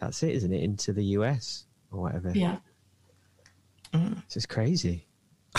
that's 0.00 0.20
it, 0.24 0.34
isn't 0.34 0.53
it? 0.53 0.64
Into 0.64 0.92
the 0.92 1.05
US 1.16 1.64
or 1.92 2.00
whatever. 2.00 2.32
yeah 2.34 2.57
mm. 3.94 4.20
It's 4.24 4.34
just 4.34 4.48
crazy. 4.48 5.07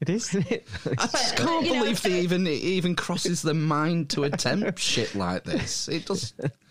it 0.00 0.08
is, 0.08 0.28
isn't 0.28 0.48
it? 0.48 0.68
I 0.86 0.94
just 0.94 1.36
can't 1.36 1.66
you 1.66 1.74
know, 1.74 1.80
believe 1.80 2.02
they 2.02 2.20
even 2.20 2.46
it 2.46 2.50
even 2.50 2.94
crosses 2.94 3.42
their 3.42 3.52
mind 3.52 4.10
to 4.10 4.22
attempt 4.22 4.78
shit 4.78 5.16
like 5.16 5.42
this. 5.42 5.88
It 5.88 6.06
does. 6.06 6.34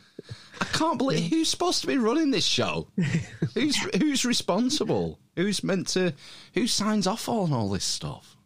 I 0.61 0.65
can't 0.65 0.97
believe 0.97 1.29
who's 1.29 1.49
supposed 1.49 1.81
to 1.81 1.87
be 1.87 1.97
running 1.97 2.31
this 2.31 2.45
show. 2.45 2.87
Who's 3.53 3.77
who's 3.97 4.25
responsible? 4.25 5.19
Who's 5.35 5.63
meant 5.63 5.87
to? 5.89 6.13
Who 6.53 6.67
signs 6.67 7.07
off 7.07 7.27
on 7.29 7.53
all 7.53 7.69
this 7.69 7.85
stuff? 7.85 8.37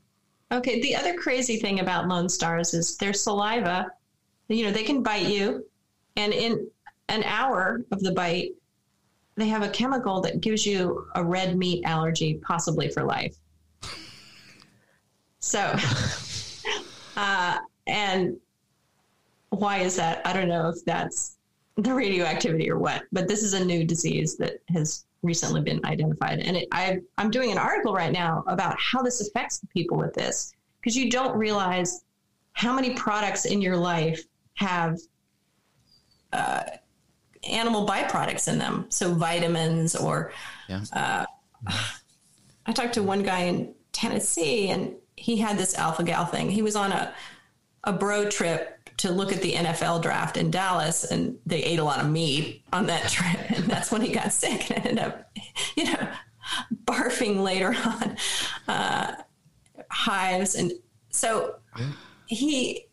Okay, 0.51 0.81
the 0.81 0.95
other 0.95 1.13
crazy 1.13 1.57
thing 1.57 1.81
about 1.81 2.07
lone 2.07 2.29
stars 2.29 2.73
is 2.73 2.97
their 2.97 3.13
saliva, 3.13 3.87
you 4.47 4.65
know, 4.65 4.71
they 4.71 4.83
can 4.83 5.03
bite 5.03 5.27
you, 5.27 5.65
and 6.15 6.33
in 6.33 6.67
an 7.09 7.23
hour 7.23 7.81
of 7.91 7.99
the 8.01 8.13
bite, 8.13 8.51
they 9.35 9.47
have 9.47 9.63
a 9.63 9.69
chemical 9.69 10.21
that 10.21 10.41
gives 10.41 10.65
you 10.65 11.05
a 11.15 11.23
red 11.23 11.57
meat 11.57 11.83
allergy, 11.85 12.39
possibly 12.43 12.89
for 12.89 13.03
life. 13.03 13.35
So, 15.39 15.75
uh, 17.17 17.57
and 17.87 18.37
why 19.49 19.79
is 19.79 19.95
that? 19.97 20.25
I 20.25 20.33
don't 20.33 20.49
know 20.49 20.69
if 20.69 20.83
that's 20.85 21.36
the 21.77 21.93
radioactivity 21.93 22.69
or 22.69 22.79
what, 22.79 23.03
but 23.11 23.27
this 23.27 23.43
is 23.43 23.53
a 23.53 23.63
new 23.63 23.83
disease 23.83 24.35
that 24.37 24.59
has 24.69 25.05
recently 25.21 25.61
been 25.61 25.79
identified. 25.85 26.39
And 26.39 26.57
it, 26.57 26.67
I, 26.71 26.99
I'm 27.17 27.29
doing 27.29 27.51
an 27.51 27.57
article 27.57 27.93
right 27.93 28.11
now 28.11 28.43
about 28.47 28.75
how 28.79 29.01
this 29.03 29.21
affects 29.21 29.59
the 29.59 29.67
people 29.67 29.97
with 29.97 30.13
this, 30.13 30.53
because 30.79 30.97
you 30.97 31.09
don't 31.11 31.37
realize 31.37 32.03
how 32.53 32.73
many 32.73 32.95
products 32.95 33.45
in 33.45 33.61
your 33.61 33.77
life 33.77 34.23
have 34.55 34.97
uh, 36.33 36.63
animal 37.47 37.85
byproducts 37.85 38.51
in 38.51 38.57
them? 38.57 38.87
So 38.89 39.13
vitamins 39.13 39.95
or 39.95 40.31
Yeah. 40.67 40.81
Uh, 40.91 41.25
I 42.65 42.71
talked 42.73 42.95
to 42.95 43.03
one 43.03 43.23
guy 43.23 43.41
in 43.41 43.73
Tennessee 43.91 44.69
and 44.69 44.95
he 45.15 45.37
had 45.37 45.57
this 45.57 45.75
alpha 45.77 46.03
gal 46.03 46.25
thing. 46.25 46.49
He 46.49 46.61
was 46.61 46.75
on 46.75 46.91
a, 46.91 47.13
a 47.83 47.93
bro 47.93 48.29
trip 48.29 48.76
to 48.97 49.11
look 49.11 49.31
at 49.31 49.41
the 49.41 49.53
NFL 49.53 50.01
draft 50.01 50.37
in 50.37 50.49
Dallas 50.49 51.03
and 51.03 51.37
they 51.45 51.63
ate 51.63 51.79
a 51.79 51.83
lot 51.83 51.99
of 51.99 52.09
meat 52.09 52.63
on 52.73 52.87
that 52.87 53.09
trip. 53.09 53.51
And 53.51 53.65
that's 53.65 53.91
when 53.91 54.01
he 54.01 54.11
got 54.11 54.33
sick 54.33 54.71
and 54.71 54.85
ended 54.85 55.05
up, 55.05 55.31
you 55.75 55.85
know, 55.85 56.07
barfing 56.85 57.43
later 57.43 57.75
on, 57.85 58.17
uh, 58.67 59.15
hives. 59.91 60.55
And 60.55 60.71
so 61.09 61.55
he, 62.25 62.85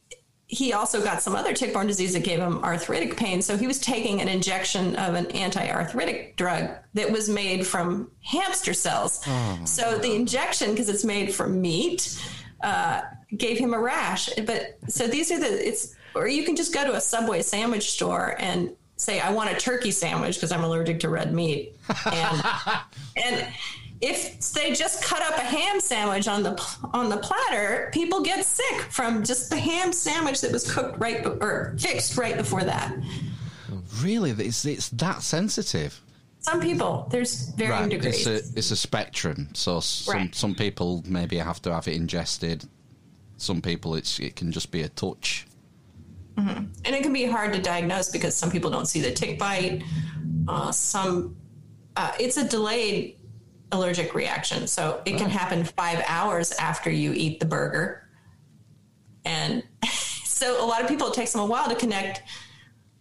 he 0.47 0.73
also 0.75 1.03
got 1.03 1.23
some 1.23 1.35
other 1.35 1.55
tick-borne 1.55 1.87
disease 1.87 2.13
that 2.13 2.23
gave 2.23 2.39
him 2.39 2.63
arthritic 2.63 3.17
pain. 3.17 3.41
So 3.41 3.57
he 3.57 3.67
was 3.67 3.81
taking 3.81 4.21
an 4.21 4.29
injection 4.29 4.95
of 4.97 5.15
an 5.15 5.27
anti-arthritic 5.33 6.37
drug 6.37 6.71
that 6.93 7.11
was 7.11 7.29
made 7.31 7.67
from 7.67 8.11
hamster 8.23 8.75
cells. 8.75 9.27
so 9.65 9.99
the 9.99 10.15
injection, 10.15 10.71
because 10.71 10.89
it's 10.91 11.05
made 11.05 11.35
from 11.35 11.61
meat, 11.63 12.23
uh, 12.63 13.03
gave 13.37 13.59
him 13.59 13.75
a 13.75 13.79
rash. 13.79 14.29
But 14.47 14.79
so 14.89 15.07
these 15.07 15.31
are 15.31 15.41
the 15.41 15.69
it's, 15.69 15.95
or 16.15 16.29
you 16.29 16.45
can 16.45 16.57
just 16.57 16.73
go 16.73 16.85
to 16.85 16.95
a 16.95 17.01
Subway 17.01 17.43
sandwich 17.43 17.91
store 17.91 18.37
and 18.39 18.71
say, 18.97 19.21
"I 19.21 19.31
want 19.33 19.51
a 19.51 19.57
turkey 19.57 19.91
sandwich 19.91 20.37
because 20.37 20.53
I'm 20.53 20.65
allergic 20.65 21.01
to 21.01 21.09
red 21.09 21.33
meat," 21.35 21.77
and 22.07 22.45
and 23.25 23.47
if 24.01 24.53
they 24.53 24.73
just 24.75 25.03
cut 25.05 25.23
up 25.23 25.37
a 25.39 25.43
ham 25.43 25.81
sandwich 25.81 26.29
on 26.29 26.43
the 26.43 26.61
on 26.93 27.09
the 27.09 27.17
platter, 27.17 27.91
people 27.93 28.21
get 28.23 28.45
sick 28.45 28.81
from 28.91 29.25
just 29.25 29.51
the 29.51 29.57
ham 29.57 29.93
sandwich 29.93 30.41
that 30.43 30.53
was 30.53 30.71
cooked 30.73 30.99
right 30.99 31.25
or 31.25 31.75
fixed 31.79 32.17
right 32.19 32.37
before 32.37 32.63
that. 32.65 32.95
Really, 34.01 34.31
it's 34.33 34.65
it's 34.65 34.89
that 34.91 35.23
sensitive. 35.23 36.01
Some 36.41 36.61
people, 36.61 37.09
there's 37.11 37.49
varying 37.51 37.89
degrees. 37.89 38.27
It's 38.27 38.51
a 38.55 38.59
it's 38.59 38.71
a 38.71 38.77
spectrum. 38.77 39.49
So 39.55 39.81
some 39.81 40.15
Right. 40.15 40.35
some 40.35 40.55
people 40.55 41.03
maybe 41.07 41.39
have 41.39 41.63
to 41.63 41.73
have 41.73 41.89
it 41.89 41.95
ingested. 41.95 42.69
Some 43.45 43.61
people 43.61 43.95
it's 43.95 44.19
it 44.19 44.37
can 44.37 44.51
just 44.53 44.71
be 44.71 44.81
a 44.81 44.89
touch. 44.89 45.47
and 46.85 46.97
it 46.97 47.03
can 47.03 47.13
be 47.13 47.27
hard 47.27 47.53
to 47.53 47.61
diagnose 47.61 48.11
because 48.11 48.35
some 48.35 48.51
people 48.51 48.71
don't 48.71 48.87
see 48.87 49.03
the 49.03 49.13
tick 49.13 49.39
bite. 49.39 49.85
Uh, 50.49 50.73
some, 50.73 51.37
uh, 51.95 52.13
it's 52.19 52.39
a 52.39 52.49
delayed 52.49 53.19
allergic 53.71 54.15
reaction, 54.15 54.67
so 54.67 55.03
it 55.05 55.19
can 55.19 55.29
happen 55.29 55.63
five 55.63 56.03
hours 56.09 56.53
after 56.53 56.91
you 56.91 57.13
eat 57.13 57.39
the 57.39 57.45
burger, 57.47 58.09
and 59.27 59.63
so 60.25 60.65
a 60.65 60.67
lot 60.67 60.81
of 60.81 60.89
people 60.89 61.09
it 61.09 61.15
takes 61.15 61.33
them 61.33 61.43
a 61.43 61.47
while 61.47 61.69
to 61.69 61.75
connect. 61.75 62.23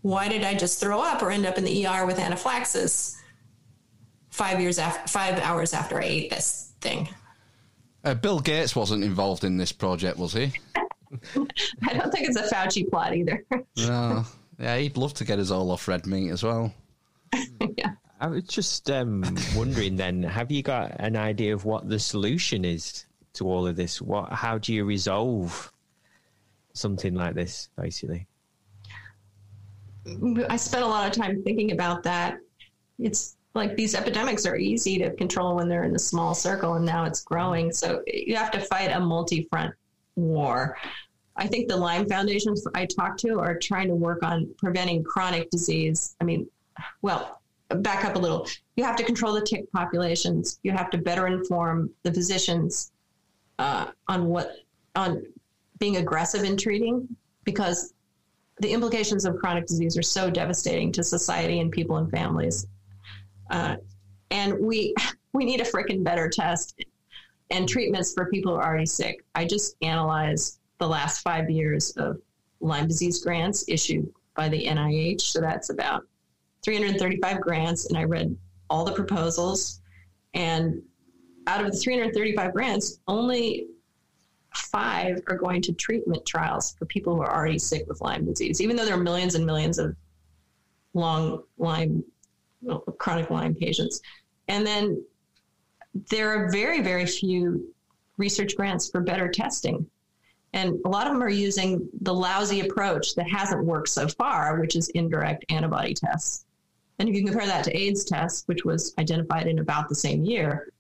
Why 0.02 0.28
did 0.28 0.44
I 0.44 0.56
just 0.56 0.82
throw 0.82 1.00
up 1.00 1.22
or 1.22 1.32
end 1.32 1.46
up 1.46 1.58
in 1.58 1.64
the 1.64 1.88
ER 1.88 2.06
with 2.06 2.20
anaphylaxis? 2.20 3.18
Five 4.30 4.60
years 4.60 4.78
after, 4.78 5.08
five 5.08 5.40
hours 5.40 5.74
after 5.74 6.02
I 6.02 6.04
ate 6.04 6.30
this 6.30 6.74
thing. 6.82 7.08
Uh, 8.04 8.14
Bill 8.14 8.40
Gates 8.40 8.76
wasn't 8.76 9.04
involved 9.04 9.44
in 9.44 9.58
this 9.58 9.72
project, 9.72 10.18
was 10.18 10.34
he? 10.34 10.52
I 11.88 11.94
don't 11.94 12.12
think 12.12 12.28
it's 12.28 12.36
a 12.36 12.44
Fauci 12.44 12.90
plot 12.90 13.16
either. 13.16 13.46
No. 13.78 14.26
Yeah, 14.60 14.78
he'd 14.78 14.98
love 14.98 15.14
to 15.16 15.26
get 15.26 15.40
us 15.40 15.50
all 15.50 15.72
off 15.72 15.88
red 15.88 16.06
meat 16.06 16.30
as 16.30 16.44
well. 16.44 16.74
yeah. 17.78 17.94
I 18.20 18.28
was 18.28 18.44
just 18.44 18.90
um, 18.92 19.24
wondering 19.56 19.96
then, 19.96 20.22
have 20.24 20.52
you 20.52 20.62
got 20.62 20.96
an 21.00 21.18
idea 21.18 21.54
of 21.54 21.66
what 21.66 21.90
the 21.90 22.00
solution 22.00 22.64
is 22.64 23.06
to 23.34 23.48
all 23.48 23.66
of 23.66 23.76
this? 23.76 24.02
What, 24.02 24.32
how 24.32 24.58
do 24.58 24.74
you 24.74 24.86
resolve 24.86 25.74
something 26.74 27.16
like 27.16 27.34
this, 27.34 27.70
basically? 27.76 28.28
I 30.48 30.56
spent 30.58 30.84
a 30.84 30.88
lot 30.88 31.08
of 31.08 31.14
time 31.14 31.42
thinking 31.44 31.72
about 31.72 32.04
that. 32.04 32.38
It's 33.00 33.38
like 33.56 33.76
these 33.76 33.94
epidemics 33.94 34.46
are 34.46 34.56
easy 34.56 34.98
to 34.98 35.12
control 35.12 35.56
when 35.56 35.68
they're 35.68 35.84
in 35.84 35.96
a 35.96 36.00
small 36.00 36.34
circle, 36.34 36.74
and 36.76 36.86
now 36.86 37.06
it's 37.06 37.22
growing. 37.24 37.72
So 37.72 38.02
you 38.08 38.36
have 38.36 38.52
to 38.52 38.60
fight 38.60 38.92
a 38.92 39.00
multi 39.00 39.48
front 39.50 39.74
war. 40.16 40.78
I 41.36 41.48
think 41.48 41.68
the 41.68 41.78
Lyme 41.78 42.08
foundations 42.08 42.66
I 42.76 42.86
talked 42.86 43.20
to 43.22 43.40
are 43.40 43.58
trying 43.58 43.88
to 43.88 43.96
work 43.96 44.24
on 44.24 44.54
preventing 44.58 45.04
chronic 45.04 45.50
disease. 45.50 46.16
I 46.22 46.24
mean, 46.24 46.48
well, 47.02 47.42
back 47.70 48.06
up 48.06 48.16
a 48.16 48.20
little. 48.20 48.48
You 48.76 48.84
have 48.84 48.96
to 48.98 49.04
control 49.04 49.34
the 49.34 49.42
tick 49.42 49.72
populations. 49.72 50.60
You 50.64 50.72
have 50.72 50.90
to 50.92 50.98
better 50.98 51.28
inform 51.28 51.90
the 52.04 52.14
physicians 52.14 52.92
uh, 53.60 53.88
on 54.08 54.28
what 54.28 54.58
on 54.96 55.24
being 55.80 55.98
aggressive 55.98 56.44
in 56.44 56.56
treating 56.56 57.08
because 57.44 57.94
the 58.60 58.72
implications 58.72 59.26
of 59.26 59.38
chronic 59.38 59.66
disease 59.66 59.98
are 59.98 60.04
so 60.04 60.30
devastating 60.30 60.92
to 60.92 61.04
society 61.04 61.60
and 61.60 61.72
people 61.72 61.98
and 61.98 62.10
families. 62.12 62.68
Uh, 63.54 63.76
and 64.32 64.60
we 64.60 64.94
we 65.34 65.46
need 65.46 65.62
a 65.62 65.64
freaking 65.64 66.04
better 66.04 66.30
test 66.30 66.84
and 67.50 67.70
treatments 67.70 68.14
for 68.14 68.30
people 68.30 68.54
who 68.54 68.60
are 68.60 68.66
already 68.66 68.86
sick. 68.86 69.24
I 69.36 69.46
just 69.46 69.76
analyzed 69.82 70.60
the 70.80 70.88
last 70.88 71.22
five 71.22 71.50
years 71.50 71.92
of 71.92 72.20
Lyme 72.60 72.88
disease 72.88 73.24
grants 73.24 73.66
issued 73.68 74.12
by 74.36 74.50
the 74.50 74.66
NIH. 74.66 75.22
So 75.22 75.40
that's 75.40 75.70
about 75.70 76.04
335 76.64 77.42
grants, 77.42 77.88
and 77.88 77.98
I 77.98 78.04
read 78.04 78.36
all 78.70 78.86
the 78.86 78.94
proposals. 78.94 79.82
And 80.34 80.82
out 81.48 81.64
of 81.64 81.72
the 81.72 81.78
335 81.78 82.54
grants, 82.54 83.00
only 83.08 83.68
five 84.56 85.20
are 85.28 85.38
going 85.38 85.62
to 85.64 85.74
treatment 85.74 86.26
trials 86.26 86.76
for 86.78 86.86
people 86.86 87.16
who 87.16 87.22
are 87.22 87.36
already 87.36 87.60
sick 87.60 87.86
with 87.88 88.02
Lyme 88.02 88.26
disease, 88.26 88.62
even 88.62 88.76
though 88.76 88.86
there 88.86 88.96
are 88.96 89.04
millions 89.04 89.36
and 89.36 89.46
millions 89.46 89.78
of 89.78 89.96
long 90.94 91.44
Lyme, 91.58 92.04
chronic 92.98 93.30
Lyme 93.30 93.56
patients. 93.56 94.02
And 94.48 94.66
then 94.66 95.04
there 96.10 96.30
are 96.30 96.52
very, 96.52 96.82
very 96.82 97.06
few 97.06 97.74
research 98.18 98.56
grants 98.56 98.90
for 98.90 99.02
better 99.02 99.28
testing. 99.28 99.86
And 100.54 100.80
a 100.86 100.90
lot 100.90 101.08
of 101.08 101.14
them 101.14 101.24
are 101.24 101.30
using 101.30 101.88
the 102.02 102.14
lousy 102.14 102.62
approach 102.62 103.16
that 103.16 103.30
hasn't 103.30 103.66
worked 103.66 103.90
so 103.90 104.08
far, 104.08 104.60
which 104.60 104.76
is 104.76 104.90
indirect 104.90 105.46
antibody 105.50 105.94
tests. 105.94 106.46
And 107.00 107.10
if 107.10 107.16
you 107.16 107.26
compare 107.26 107.48
that 107.48 107.64
to 107.66 107.76
AIDS 107.76 108.06
tests, 108.06 108.44
which 108.46 108.64
was 108.64 108.94
identified 109.00 109.48
in 109.48 109.60
about 109.60 109.90
the 109.90 109.96
same 109.96 110.24
year, 110.24 110.72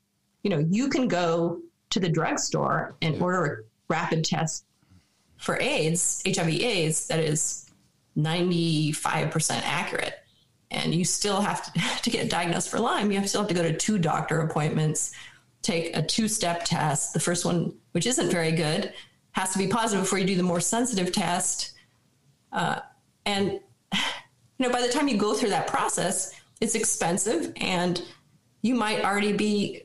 you 0.43 0.51
know, 0.51 0.59
you 0.69 0.89
can 0.89 1.07
go 1.07 1.59
to 1.89 1.99
the 1.99 2.09
drugstore 2.09 2.95
and 3.01 3.19
order 3.21 3.45
a 3.45 3.91
rapid 3.91 4.23
test 4.23 4.65
for 5.37 5.59
AIDS, 5.59 6.21
HIV 6.25 6.49
AIDS, 6.49 7.07
that 7.07 7.19
is 7.19 7.71
95% 8.17 9.61
accurate. 9.63 10.22
And 10.73 10.93
you 10.93 11.05
still 11.05 11.41
have 11.41 11.71
to, 11.71 11.81
to 12.03 12.09
get 12.09 12.29
diagnosed 12.29 12.69
for 12.69 12.79
Lyme, 12.79 13.11
you 13.11 13.25
still 13.27 13.41
have 13.41 13.49
to 13.49 13.53
go 13.53 13.63
to 13.63 13.75
two 13.75 13.97
doctor 13.97 14.41
appointments, 14.41 15.11
take 15.61 15.95
a 15.95 16.01
two 16.01 16.27
step 16.27 16.65
test. 16.65 17.13
The 17.13 17.19
first 17.19 17.45
one, 17.45 17.73
which 17.91 18.05
isn't 18.05 18.29
very 18.29 18.51
good, 18.51 18.93
has 19.31 19.51
to 19.53 19.57
be 19.57 19.67
positive 19.67 20.03
before 20.03 20.19
you 20.19 20.25
do 20.25 20.35
the 20.35 20.43
more 20.43 20.59
sensitive 20.59 21.11
test. 21.11 21.73
Uh, 22.51 22.79
and, 23.25 23.51
you 23.93 23.99
know, 24.59 24.69
by 24.69 24.81
the 24.81 24.91
time 24.91 25.07
you 25.07 25.17
go 25.17 25.33
through 25.33 25.49
that 25.49 25.67
process, 25.67 26.33
it's 26.61 26.75
expensive 26.75 27.51
and 27.57 28.01
you 28.61 28.75
might 28.75 29.03
already 29.03 29.33
be 29.33 29.83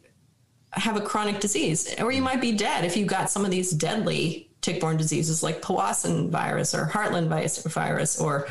have 0.72 0.96
a 0.96 1.00
chronic 1.00 1.40
disease, 1.40 1.94
or 1.98 2.12
you 2.12 2.22
might 2.22 2.40
be 2.40 2.52
dead 2.52 2.84
if 2.84 2.96
you 2.96 3.06
got 3.06 3.30
some 3.30 3.44
of 3.44 3.50
these 3.50 3.70
deadly 3.70 4.50
tick-borne 4.60 4.96
diseases 4.96 5.42
like 5.42 5.62
Powassan 5.62 6.30
virus 6.30 6.74
or 6.74 6.86
Heartland 6.86 7.28
virus 7.28 8.20
or 8.20 8.46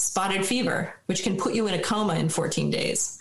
spotted 0.00 0.44
fever, 0.44 0.94
which 1.06 1.22
can 1.22 1.36
put 1.36 1.54
you 1.54 1.66
in 1.66 1.74
a 1.74 1.82
coma 1.82 2.14
in 2.14 2.28
14 2.28 2.70
days. 2.70 3.18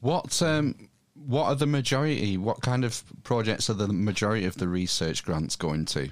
What 0.00 0.40
um, 0.42 0.74
what 1.14 1.44
are 1.44 1.54
the 1.54 1.66
majority? 1.66 2.36
What 2.36 2.62
kind 2.62 2.84
of 2.84 3.02
projects 3.24 3.68
are 3.68 3.74
the 3.74 3.88
majority 3.88 4.46
of 4.46 4.56
the 4.56 4.68
research 4.68 5.24
grants 5.24 5.56
going 5.56 5.84
to? 5.86 6.10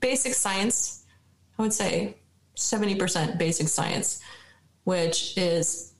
Basic 0.00 0.34
science, 0.34 1.04
I 1.58 1.62
would 1.62 1.72
say 1.72 2.16
70% 2.56 3.38
basic 3.38 3.68
science, 3.68 4.20
which 4.84 5.38
is 5.38 5.94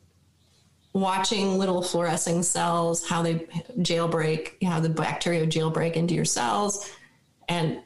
watching 0.93 1.59
little 1.59 1.83
fluorescing 1.83 2.43
cells, 2.43 3.09
how 3.09 3.23
they 3.23 3.35
jailbreak, 3.79 4.63
how 4.63 4.81
the 4.81 4.89
bacteria 4.89 5.47
jailbreak 5.47 5.95
into 5.95 6.15
your 6.15 6.27
cells. 6.27 6.91
And 7.49 7.81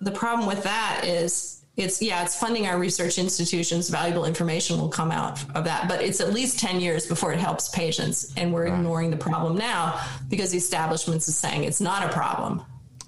the 0.00 0.12
problem 0.12 0.48
with 0.48 0.62
that 0.62 1.02
is 1.04 1.59
it's, 1.80 2.00
yeah, 2.02 2.22
it's 2.22 2.36
funding 2.36 2.66
our 2.66 2.78
research 2.78 3.18
institutions. 3.18 3.88
Valuable 3.88 4.24
information 4.24 4.78
will 4.78 4.88
come 4.88 5.10
out 5.10 5.42
of 5.54 5.64
that, 5.64 5.88
but 5.88 6.00
it's 6.02 6.20
at 6.20 6.32
least 6.32 6.58
10 6.58 6.80
years 6.80 7.06
before 7.06 7.32
it 7.32 7.38
helps 7.40 7.68
patients. 7.70 8.32
And 8.36 8.52
we're 8.52 8.66
ignoring 8.66 9.10
the 9.10 9.16
problem 9.16 9.56
now 9.56 10.00
because 10.28 10.50
the 10.50 10.58
establishment 10.58 11.26
is 11.26 11.36
saying 11.36 11.64
it's 11.64 11.80
not 11.80 12.04
a 12.04 12.12
problem. 12.12 12.62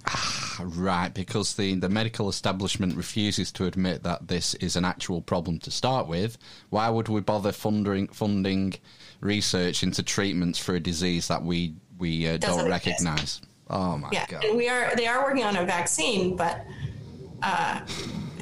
Right, 0.59 1.11
because 1.11 1.55
the, 1.55 1.73
the 1.75 1.89
medical 1.89 2.29
establishment 2.29 2.95
refuses 2.95 3.51
to 3.53 3.65
admit 3.65 4.03
that 4.03 4.27
this 4.27 4.53
is 4.55 4.75
an 4.75 4.85
actual 4.85 5.19
problem 5.19 5.57
to 5.59 5.71
start 5.71 6.07
with. 6.07 6.37
Why 6.69 6.89
would 6.89 7.09
we 7.09 7.21
bother 7.21 7.51
funding 7.51 8.07
funding 8.09 8.75
research 9.19 9.81
into 9.81 10.03
treatments 10.03 10.59
for 10.59 10.75
a 10.75 10.79
disease 10.79 11.27
that 11.29 11.43
we 11.43 11.73
we 11.97 12.27
uh, 12.27 12.37
don't 12.37 12.69
recognise? 12.69 13.41
Oh 13.67 13.97
my 13.97 14.09
Yeah, 14.11 14.27
god! 14.27 14.43
and 14.43 14.55
we 14.55 14.69
are 14.69 14.95
they 14.95 15.07
are 15.07 15.23
working 15.23 15.43
on 15.43 15.55
a 15.57 15.65
vaccine, 15.65 16.35
but 16.35 16.65
uh, 17.41 17.81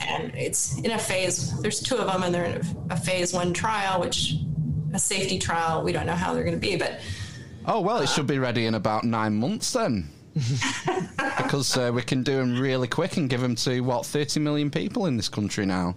and 0.01 0.33
it's 0.35 0.77
in 0.79 0.91
a 0.91 0.99
phase. 0.99 1.59
There's 1.61 1.79
two 1.79 1.97
of 1.97 2.07
them, 2.07 2.23
and 2.23 2.33
they're 2.33 2.45
in 2.45 2.61
a, 2.61 2.93
a 2.93 2.97
phase 2.97 3.33
one 3.33 3.53
trial, 3.53 3.99
which 3.99 4.35
a 4.93 4.99
safety 4.99 5.39
trial. 5.39 5.83
We 5.83 5.91
don't 5.91 6.05
know 6.05 6.15
how 6.15 6.33
they're 6.33 6.43
going 6.43 6.59
to 6.59 6.61
be, 6.61 6.75
but 6.75 6.99
Oh 7.65 7.81
well, 7.81 7.99
it 7.99 8.09
should 8.09 8.27
be 8.27 8.39
ready 8.39 8.65
in 8.65 8.75
about 8.75 9.03
nine 9.03 9.35
months 9.35 9.73
then. 9.73 10.09
because 11.37 11.77
uh, 11.77 11.91
we 11.93 12.01
can 12.01 12.23
do 12.23 12.37
them 12.37 12.57
really 12.57 12.87
quick 12.87 13.17
and 13.17 13.29
give 13.29 13.41
them 13.41 13.55
to 13.55 13.81
what 13.81 14.05
thirty 14.05 14.39
million 14.39 14.71
people 14.71 15.05
in 15.05 15.17
this 15.17 15.29
country 15.29 15.65
now. 15.65 15.95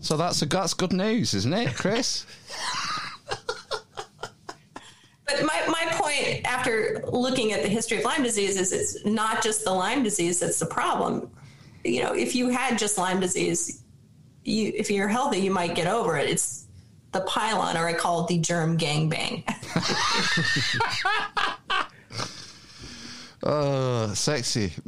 So 0.00 0.16
that's 0.16 0.42
a, 0.42 0.46
that's 0.46 0.74
good 0.74 0.92
news, 0.92 1.34
isn't 1.34 1.52
it, 1.52 1.74
Kris? 1.74 2.26
But 5.26 5.44
my, 5.44 5.62
my 5.68 5.86
point 5.92 6.44
after 6.44 7.04
looking 7.06 7.52
at 7.52 7.62
the 7.62 7.68
history 7.68 7.98
of 7.98 8.04
Lyme 8.04 8.24
disease 8.24 8.58
is 8.58 8.72
it's 8.72 9.04
not 9.04 9.44
just 9.44 9.64
the 9.64 9.70
Lyme 9.70 10.02
disease 10.02 10.40
that's 10.40 10.58
the 10.58 10.66
problem. 10.66 11.30
You 11.84 12.02
know, 12.02 12.12
if 12.14 12.34
you 12.34 12.48
had 12.48 12.78
just 12.78 12.98
Lyme 12.98 13.20
disease, 13.20 13.82
you 14.44 14.72
if 14.74 14.90
you're 14.90 15.08
healthy, 15.08 15.38
you 15.38 15.50
might 15.50 15.74
get 15.74 15.86
over 15.86 16.16
it. 16.16 16.28
It's 16.28 16.66
the 17.12 17.20
pylon, 17.22 17.76
or 17.76 17.86
I 17.86 17.92
call 17.94 18.24
it 18.24 18.28
the 18.28 18.38
germ 18.38 18.78
gangbang. 18.78 19.44
Oh, 23.42 24.08
sexy. 24.14 24.72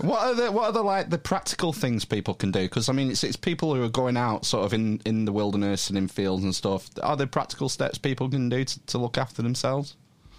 what 0.00 0.20
are 0.20 0.34
the 0.34 0.52
what 0.52 0.66
are 0.66 0.72
the 0.72 0.82
like 0.82 1.10
the 1.10 1.18
practical 1.18 1.72
things 1.72 2.04
people 2.04 2.34
can 2.34 2.50
do? 2.50 2.62
Because 2.62 2.88
I 2.88 2.92
mean, 2.92 3.10
it's 3.10 3.24
it's 3.24 3.36
people 3.36 3.74
who 3.74 3.82
are 3.82 3.88
going 3.88 4.16
out 4.16 4.44
sort 4.44 4.64
of 4.64 4.72
in 4.72 5.00
in 5.04 5.24
the 5.24 5.32
wilderness 5.32 5.88
and 5.88 5.98
in 5.98 6.08
fields 6.08 6.44
and 6.44 6.54
stuff. 6.54 6.88
Are 7.02 7.16
there 7.16 7.26
practical 7.26 7.68
steps 7.68 7.98
people 7.98 8.28
can 8.28 8.48
do 8.48 8.64
to, 8.64 8.86
to 8.86 8.98
look 8.98 9.18
after 9.18 9.42
themselves? 9.42 9.96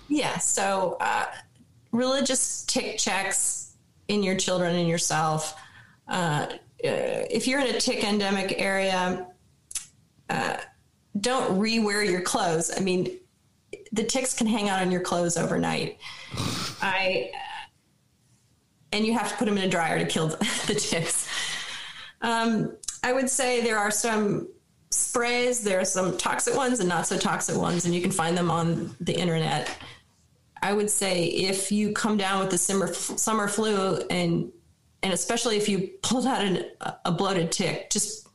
Yeah. 0.08 0.38
So, 0.38 0.98
uh, 1.00 1.26
religious 1.92 2.64
tick 2.66 2.98
checks 2.98 3.59
in 4.10 4.24
your 4.24 4.36
children 4.36 4.76
and 4.76 4.90
yourself. 4.90 5.58
Uh, 6.08 6.48
uh, 6.52 6.58
if 7.30 7.48
you're 7.48 7.62
in 7.62 7.74
a 7.74 7.80
tick 7.80 8.04
endemic 8.04 8.56
area, 8.58 9.28
uh, 10.30 10.58
don't 11.20 11.60
rewear 11.60 12.08
your 12.08 12.22
clothes. 12.22 12.72
I 12.76 12.82
mean, 12.82 13.20
the 13.92 14.04
ticks 14.04 14.36
can 14.36 14.48
hang 14.48 14.68
out 14.68 14.82
on 14.82 14.92
your 14.92 15.02
clothes 15.02 15.38
overnight. 15.38 16.00
I 16.82 17.32
and 18.92 19.06
you 19.06 19.14
have 19.14 19.30
to 19.30 19.38
put 19.38 19.46
them 19.46 19.58
in 19.58 19.64
a 19.64 19.70
dryer 19.70 20.00
to 20.00 20.06
kill 20.06 20.28
the 20.68 20.76
ticks. 20.76 21.28
Um, 22.22 22.76
I 23.04 23.14
would 23.14 23.30
say 23.30 23.62
there 23.62 23.78
are 23.78 23.92
some 23.92 24.48
sprays. 24.90 25.62
There 25.64 25.80
are 25.80 25.86
some 25.86 26.18
toxic 26.18 26.56
ones 26.56 26.80
and 26.80 26.90
not 26.90 27.06
so 27.06 27.18
toxic 27.18 27.56
ones, 27.56 27.86
and 27.86 27.94
you 27.94 28.02
can 28.02 28.12
find 28.12 28.36
them 28.36 28.50
on 28.50 28.96
the 29.00 29.14
internet. 29.14 29.70
I 30.62 30.74
would 30.74 30.90
say 30.90 31.26
if 31.26 31.72
you 31.72 31.94
come 31.94 32.18
down 32.18 32.40
with 32.40 32.50
the 32.50 32.58
summer 32.58 32.94
summer 32.94 33.48
flu 33.48 33.98
and 34.10 34.52
and 35.02 35.14
especially 35.14 35.58
if 35.58 35.70
you 35.70 35.92
pulled 36.02 36.26
out 36.26 36.44
an, 36.44 36.66
a 37.06 37.12
bloated 37.12 37.52
tick, 37.52 37.90
just 37.90 38.28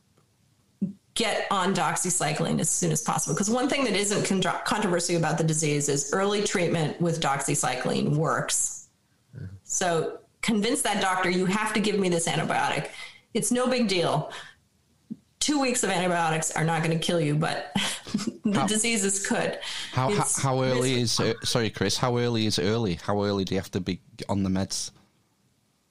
get 1.13 1.47
on 1.49 1.73
doxycycline 1.73 2.59
as 2.59 2.69
soon 2.69 2.91
as 2.91 3.01
possible. 3.01 3.33
Because 3.33 3.49
one 3.49 3.69
thing 3.69 3.83
that 3.85 3.93
isn't 3.93 4.25
con- 4.25 4.61
controversy 4.65 5.15
about 5.15 5.37
the 5.37 5.43
disease 5.43 5.87
is 5.89 6.11
early 6.13 6.43
treatment 6.43 6.99
with 6.99 7.21
doxycycline 7.21 8.15
works. 8.15 8.89
Mm-hmm. 9.35 9.45
So 9.63 10.19
convince 10.41 10.81
that 10.81 11.01
doctor 11.01 11.29
you 11.29 11.45
have 11.45 11.73
to 11.73 11.79
give 11.79 11.99
me 11.99 12.09
this 12.09 12.27
antibiotic. 12.27 12.89
It's 13.33 13.51
no 13.51 13.67
big 13.67 13.87
deal. 13.87 14.31
Two 15.39 15.59
weeks 15.61 15.83
of 15.83 15.89
antibiotics 15.89 16.51
are 16.51 16.63
not 16.63 16.83
going 16.83 16.97
to 16.97 17.03
kill 17.05 17.19
you, 17.19 17.35
but 17.35 17.71
the 18.43 18.59
How- 18.59 18.67
diseases 18.67 19.25
could. 19.27 19.59
How 19.91 20.11
how, 20.41 20.63
early 20.63 21.01
is 21.01 21.19
uh, 21.19 21.33
sorry, 21.43 21.69
Kris? 21.69 21.97
How 21.97 22.17
early 22.17 22.45
is 22.45 22.57
early? 22.57 22.95
How 22.95 23.23
early 23.23 23.43
do 23.43 23.53
you 23.53 23.59
have 23.61 23.71
to 23.71 23.81
be 23.81 24.01
on 24.27 24.43
the 24.43 24.49
meds? 24.49 24.91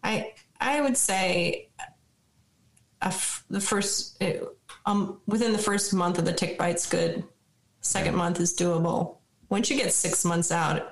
I 0.03 0.33
I 0.61 0.81
would 0.81 0.97
say 0.97 1.69
a 3.03 3.07
f- 3.07 3.45
the 3.51 3.61
first 3.61 4.23
uh, 4.23 4.47
um 4.87 5.21
within 5.27 5.53
the 5.53 5.59
first 5.59 5.93
month 5.95 6.19
of 6.19 6.25
the 6.25 6.33
tick 6.33 6.59
bite's 6.59 6.87
good. 6.89 7.25
Second 7.81 8.17
month 8.17 8.41
is 8.41 8.57
doable. 8.57 9.19
Once 9.51 9.71
you 9.71 9.77
get 9.77 9.93
six 9.93 10.25
months 10.25 10.51
out, 10.51 10.77
it 10.79 10.87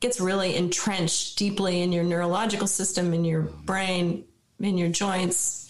gets 0.00 0.20
really 0.20 0.56
entrenched 0.56 1.38
deeply 1.38 1.82
in 1.82 1.92
your 1.92 2.02
neurological 2.02 2.66
system, 2.66 3.12
in 3.12 3.24
your 3.24 3.42
brain, 3.42 4.24
in 4.58 4.78
your 4.78 4.88
joints. 4.88 5.63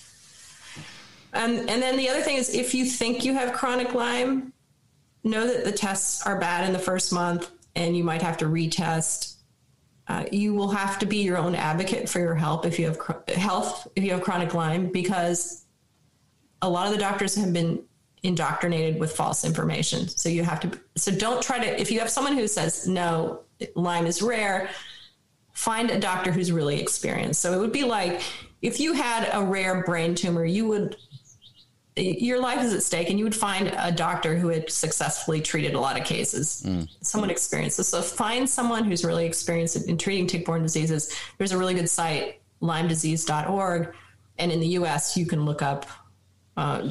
And 1.35 1.69
and 1.69 1.83
then 1.83 1.97
the 1.97 2.09
other 2.09 2.23
thing 2.23 2.37
is 2.37 2.55
if 2.55 2.75
you 2.75 2.85
think 2.87 3.25
you 3.25 3.35
have 3.35 3.53
chronic 3.53 3.95
Lyme, 3.95 4.53
know 5.23 5.47
that 5.47 5.65
the 5.65 5.73
tests 5.73 6.27
are 6.27 6.39
bad 6.39 6.67
in 6.67 6.73
the 6.73 6.79
first 6.79 7.13
month 7.13 7.51
and 7.75 7.97
you 7.97 8.05
might 8.05 8.23
have 8.23 8.37
to 8.39 8.45
retest 8.47 9.35
uh, 10.07 10.25
you 10.31 10.53
will 10.53 10.71
have 10.71 10.99
to 10.99 11.07
be 11.07 11.19
your 11.19 11.39
own 11.39 11.55
advocate 11.55 12.09
for 12.09 12.19
your 12.19 12.35
help 12.35 12.67
if 12.67 12.79
you 12.79 12.87
have 12.87 12.99
chr- 12.99 13.13
health 13.29 13.89
if 13.97 14.05
you 14.05 14.11
have 14.11 14.21
chronic 14.21 14.53
Lyme 14.53 14.89
because 14.89 15.65
a 16.63 16.69
lot 16.69 16.87
of 16.87 16.93
the 16.93 16.99
doctors 16.99 17.35
have 17.35 17.53
been 17.53 17.83
indoctrinated 18.23 18.99
with 18.99 19.13
false 19.13 19.45
information. 19.45 20.09
So 20.09 20.29
you 20.29 20.45
have 20.45 20.61
to 20.61 20.81
so 20.97 21.11
don't 21.11 21.43
try 21.43 21.59
to 21.59 21.81
if 21.81 21.91
you 21.91 22.01
have 22.01 22.11
someone 22.11 22.35
who 22.35 22.47
says 22.47 22.87
no 22.87 23.41
Lyme 23.75 24.07
is 24.07 24.21
rare, 24.21 24.69
find 25.53 25.91
a 25.91 25.99
doctor 25.99 26.33
who's 26.33 26.53
really 26.53 26.81
experienced. 26.81 27.41
So 27.41 27.53
it 27.55 27.59
would 27.59 27.73
be 27.73 27.85
like 27.85 28.23
if 28.61 28.81
you 28.81 28.93
had 28.93 29.29
a 29.33 29.43
rare 29.43 29.83
brain 29.85 30.15
tumor, 30.15 30.45
you 30.45 30.67
would 30.69 30.97
your 31.97 32.41
life 32.41 32.61
is 32.65 32.73
at 32.75 32.83
stake 32.83 33.09
and 33.11 33.19
you 33.19 33.25
would 33.25 33.35
find 33.37 33.69
a 33.79 33.93
doctor 33.93 34.37
who 34.37 34.49
had 34.49 34.69
successfully 34.71 35.41
treated 35.41 35.75
a 35.75 35.81
lot 35.81 35.99
of 35.99 36.05
cases. 36.05 36.67
Someone 37.03 37.31
experienced 37.31 37.77
this. 37.77 37.89
So 37.89 38.03
find 38.03 38.49
someone 38.51 38.85
who's 38.85 39.05
really 39.05 39.27
experienced 39.27 39.77
in 39.89 39.97
treating 39.97 40.27
tick-borne 40.27 40.63
diseases. 40.63 41.15
There's 41.39 41.53
a 41.53 41.59
really 41.59 41.75
good 41.75 41.89
site 41.89 42.41
lymedisease.org 42.63 43.95
and 44.39 44.51
in 44.51 44.61
the 44.61 44.67
us 44.69 45.17
you 45.17 45.27
can 45.27 45.45
look 45.45 45.63
up 45.63 45.87
uh, 46.57 46.91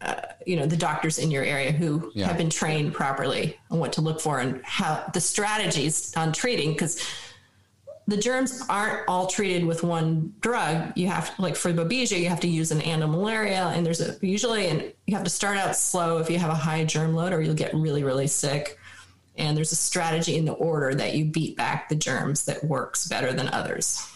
uh, 0.00 0.14
you 0.46 0.56
know 0.56 0.66
the 0.66 0.76
doctors 0.76 1.18
in 1.18 1.30
your 1.30 1.44
area 1.44 1.70
who 1.72 2.10
Yeah. 2.14 2.26
have 2.26 2.36
been 2.36 2.50
trained 2.50 2.92
properly 2.92 3.56
on 3.70 3.78
what 3.78 3.92
to 3.94 4.00
look 4.00 4.20
for 4.20 4.38
and 4.40 4.60
how 4.64 5.04
the 5.14 5.20
strategies 5.20 6.12
on 6.16 6.32
treating 6.32 6.72
because 6.72 7.00
the 8.06 8.16
germs 8.16 8.62
aren't 8.68 9.08
all 9.08 9.26
treated 9.26 9.64
with 9.64 9.82
one 9.82 10.34
drug. 10.40 10.92
You 10.96 11.08
have 11.08 11.32
like 11.38 11.56
for 11.56 11.72
the 11.72 11.84
Babesia, 11.84 12.18
you 12.18 12.28
have 12.28 12.40
to 12.40 12.48
use 12.48 12.72
an 12.72 12.80
anti-malaria, 12.80 13.68
and 13.74 13.86
there's 13.86 14.00
a 14.00 14.16
usually 14.20 14.68
and 14.68 14.92
you 15.06 15.14
have 15.14 15.24
to 15.24 15.30
start 15.30 15.56
out 15.56 15.76
slow 15.76 16.18
if 16.18 16.28
you 16.28 16.38
have 16.38 16.50
a 16.50 16.54
high 16.54 16.84
germ 16.84 17.14
load, 17.14 17.32
or 17.32 17.40
you'll 17.40 17.54
get 17.54 17.72
really 17.74 18.02
really 18.02 18.26
sick. 18.26 18.78
And 19.36 19.56
there's 19.56 19.72
a 19.72 19.76
strategy 19.76 20.36
in 20.36 20.44
the 20.44 20.52
order 20.52 20.94
that 20.94 21.14
you 21.14 21.24
beat 21.24 21.56
back 21.56 21.88
the 21.88 21.96
germs 21.96 22.44
that 22.44 22.62
works 22.64 23.06
better 23.06 23.32
than 23.32 23.48
others. 23.48 24.06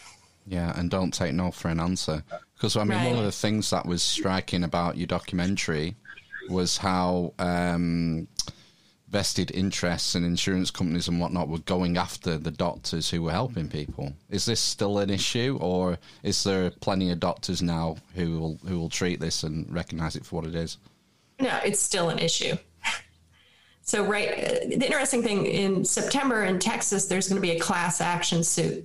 Yeah, 0.47 0.79
and 0.79 0.91
don't 0.91 1.13
take 1.13 1.33
no 1.33 1.51
for 1.51 1.69
an 1.69 1.81
answer. 1.81 2.23
Because 2.55 2.77
I 2.77 2.85
mean, 2.85 3.03
one 3.03 3.19
of 3.19 3.25
the 3.25 3.33
things 3.33 3.71
that 3.71 3.87
was 3.87 4.03
striking 4.03 4.65
about 4.65 4.97
your 4.97 5.07
documentary 5.07 5.97
was 6.49 6.77
how 6.77 7.33
um, 7.39 8.29
vested 9.09 9.51
interests 9.53 10.15
and 10.15 10.25
insurance 10.25 10.71
companies 10.71 11.09
and 11.09 11.21
whatnot 11.21 11.49
were 11.49 11.59
going 11.59 11.97
after 11.97 12.37
the 12.37 12.51
doctors 12.51 13.11
who 13.11 13.23
were 13.23 13.31
helping 13.31 13.69
people. 13.69 14.13
Is 14.29 14.47
this 14.47 14.61
still 14.61 14.99
an 14.99 15.11
issue, 15.11 15.59
or 15.61 15.99
is 16.23 16.43
there 16.45 16.71
plenty 16.71 17.11
of 17.11 17.21
doctors 17.21 17.63
now 17.63 17.97
who 18.15 18.39
will 18.39 18.59
who 18.67 18.79
will 18.79 18.89
treat 18.89 19.21
this 19.21 19.43
and 19.43 19.73
recognise 19.73 20.17
it 20.17 20.27
for 20.27 20.37
what 20.37 20.49
it 20.49 20.55
is? 20.55 20.79
No, 21.39 21.59
it's 21.65 21.81
still 21.81 22.09
an 22.09 22.19
issue. 22.19 22.57
So, 23.83 24.05
right, 24.05 24.29
the 24.69 24.85
interesting 24.85 25.23
thing 25.23 25.47
in 25.47 25.85
September 25.85 26.43
in 26.43 26.59
Texas, 26.59 27.07
there's 27.07 27.29
going 27.29 27.41
to 27.41 27.49
be 27.49 27.53
a 27.53 27.61
class 27.61 28.01
action 28.01 28.43
suit 28.43 28.85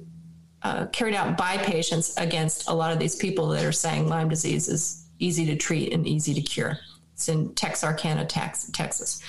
uh, 0.62 0.86
carried 0.94 1.16
out 1.16 1.36
by 1.36 1.58
patients 1.58 2.16
against 2.18 2.70
a 2.70 2.74
lot 2.74 2.94
of 2.94 3.00
these 3.00 3.16
people 3.16 3.48
that 3.48 3.66
are 3.66 3.72
saying 3.72 4.08
Lyme 4.08 4.30
disease 4.30 4.68
is 4.68 5.08
easy 5.18 5.44
to 5.48 5.56
treat 5.56 5.92
and 5.92 6.06
easy 6.06 6.36
to 6.36 6.42
cure. 6.42 6.78
It's 7.14 7.30
in 7.30 7.54
Texarkana, 7.56 8.26
Tex- 8.26 8.70
Texas, 8.72 9.22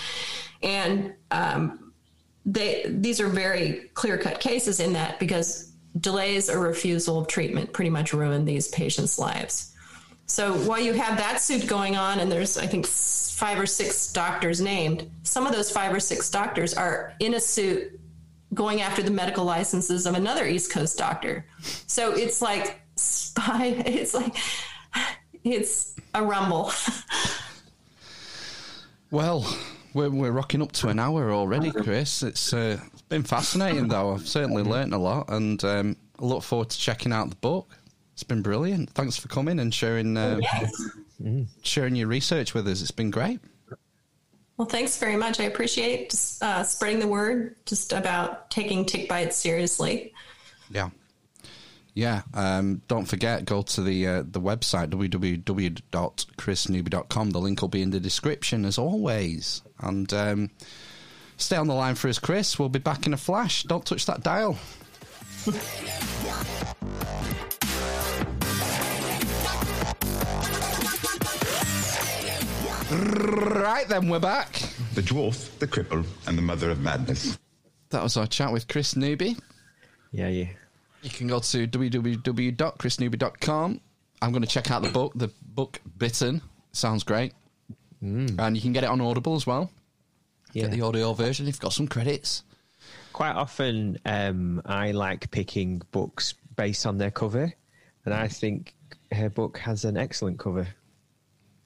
and 0.62 1.14
um, 1.30 1.92
they 2.44 2.84
these 2.88 3.20
are 3.20 3.28
very 3.28 3.90
clear 3.94 4.18
cut 4.18 4.40
cases 4.40 4.80
in 4.80 4.92
that 4.94 5.18
because 5.18 5.72
delays 6.00 6.48
or 6.48 6.60
refusal 6.60 7.18
of 7.18 7.26
treatment 7.26 7.72
pretty 7.72 7.90
much 7.90 8.12
ruin 8.12 8.44
these 8.44 8.68
patients' 8.68 9.18
lives. 9.18 9.74
So 10.26 10.54
while 10.54 10.80
you 10.80 10.94
have 10.94 11.18
that 11.18 11.40
suit 11.40 11.66
going 11.66 11.96
on, 11.96 12.20
and 12.20 12.32
there's, 12.32 12.56
I 12.56 12.66
think, 12.66 12.86
five 12.86 13.58
or 13.58 13.66
six 13.66 14.10
doctors 14.12 14.60
named, 14.60 15.10
some 15.24 15.46
of 15.46 15.52
those 15.52 15.70
five 15.70 15.92
or 15.92 16.00
six 16.00 16.30
doctors 16.30 16.72
are 16.72 17.12
in 17.20 17.34
a 17.34 17.40
suit 17.40 18.00
going 18.54 18.80
after 18.80 19.02
the 19.02 19.10
medical 19.10 19.44
licenses 19.44 20.06
of 20.06 20.14
another 20.14 20.46
East 20.46 20.72
Coast 20.72 20.96
doctor. 20.96 21.44
So 21.86 22.12
it's 22.12 22.40
like 22.40 22.80
spy, 22.96 23.66
it's 23.86 24.14
like, 24.14 24.36
it's 25.44 25.96
a 26.14 26.22
rumble. 26.22 26.72
Well, 29.12 29.44
we're, 29.94 30.10
we're 30.10 30.32
rocking 30.32 30.62
up 30.62 30.72
to 30.72 30.88
an 30.88 30.98
hour 30.98 31.32
already, 31.32 31.70
Kris. 31.70 32.22
It's, 32.22 32.52
uh, 32.52 32.78
it's 32.92 33.02
been 33.02 33.22
fascinating, 33.22 33.88
though. 33.88 34.14
I've 34.14 34.28
certainly 34.28 34.62
learnt 34.62 34.94
a 34.94 34.98
lot, 34.98 35.30
and 35.30 35.62
um, 35.64 35.96
I 36.20 36.24
look 36.24 36.42
forward 36.42 36.70
to 36.70 36.78
checking 36.78 37.12
out 37.12 37.30
the 37.30 37.36
book. 37.36 37.68
It's 38.14 38.22
been 38.22 38.42
brilliant. 38.42 38.90
Thanks 38.90 39.16
for 39.16 39.28
coming 39.28 39.58
and 39.58 39.72
sharing 39.72 40.16
uh, 40.16 40.40
sharing 41.62 41.96
your 41.96 42.08
research 42.08 42.54
with 42.54 42.68
us. 42.68 42.82
It's 42.82 42.90
been 42.90 43.10
great. 43.10 43.40
Well, 44.56 44.68
thanks 44.68 44.98
very 44.98 45.16
much. 45.16 45.40
I 45.40 45.44
appreciate 45.44 46.14
uh, 46.40 46.62
spreading 46.62 47.00
the 47.00 47.08
word 47.08 47.56
just 47.66 47.92
about 47.92 48.50
taking 48.50 48.84
tick 48.84 49.08
bites 49.08 49.36
seriously. 49.36 50.12
Yeah. 50.70 50.90
Yeah, 51.94 52.22
um, 52.32 52.80
don't 52.88 53.04
forget, 53.04 53.44
go 53.44 53.60
to 53.60 53.82
the 53.82 54.06
uh, 54.06 54.22
the 54.26 54.40
website 54.40 54.88
www.krisnewby.com. 54.88 57.30
The 57.30 57.38
link 57.38 57.60
will 57.60 57.68
be 57.68 57.82
in 57.82 57.90
the 57.90 58.00
description 58.00 58.64
as 58.64 58.78
always. 58.78 59.60
And 59.82 60.12
um, 60.12 60.50
stay 61.36 61.56
on 61.56 61.66
the 61.66 61.74
line 61.74 61.94
for 61.94 62.08
us, 62.08 62.18
Kris. 62.18 62.58
We'll 62.58 62.68
be 62.68 62.78
back 62.78 63.06
in 63.06 63.14
a 63.14 63.16
flash. 63.16 63.62
Don't 63.64 63.84
touch 63.84 64.06
that 64.06 64.22
dial. 64.22 64.58
right 72.92 73.86
then, 73.88 74.08
we're 74.08 74.20
back. 74.20 74.52
The 74.94 75.02
dwarf, 75.02 75.58
the 75.58 75.66
cripple, 75.66 76.04
and 76.26 76.36
the 76.36 76.42
mother 76.42 76.70
of 76.70 76.80
madness. 76.80 77.38
That 77.90 78.02
was 78.02 78.16
our 78.16 78.26
chat 78.26 78.52
with 78.52 78.66
Kris 78.68 78.96
Newby. 78.96 79.36
Yeah, 80.12 80.28
yeah. 80.28 80.48
You 81.02 81.10
can 81.10 81.26
go 81.26 81.40
to 81.40 81.66
www.krisnewby.com. 81.66 83.80
I'm 84.20 84.30
going 84.30 84.42
to 84.42 84.48
check 84.48 84.70
out 84.70 84.82
the 84.82 84.90
book. 84.90 85.12
The 85.16 85.32
book 85.42 85.80
Bitten 85.98 86.42
sounds 86.72 87.02
great, 87.02 87.32
and 88.02 88.56
you 88.56 88.60
can 88.60 88.72
get 88.72 88.84
it 88.84 88.90
on 88.90 89.00
Audible 89.00 89.34
as 89.36 89.46
well. 89.46 89.70
Yeah. 90.52 90.62
Get 90.64 90.72
the 90.72 90.82
audio 90.82 91.12
version. 91.12 91.46
You've 91.46 91.60
got 91.60 91.72
some 91.72 91.88
credits. 91.88 92.42
Quite 93.12 93.32
often, 93.32 93.98
um, 94.04 94.60
I 94.64 94.90
like 94.90 95.30
picking 95.30 95.82
books 95.92 96.34
based 96.56 96.86
on 96.86 96.98
their 96.98 97.10
cover, 97.10 97.52
and 98.04 98.14
I 98.14 98.28
think 98.28 98.74
her 99.12 99.30
book 99.30 99.58
has 99.58 99.84
an 99.84 99.96
excellent 99.96 100.38
cover. 100.38 100.66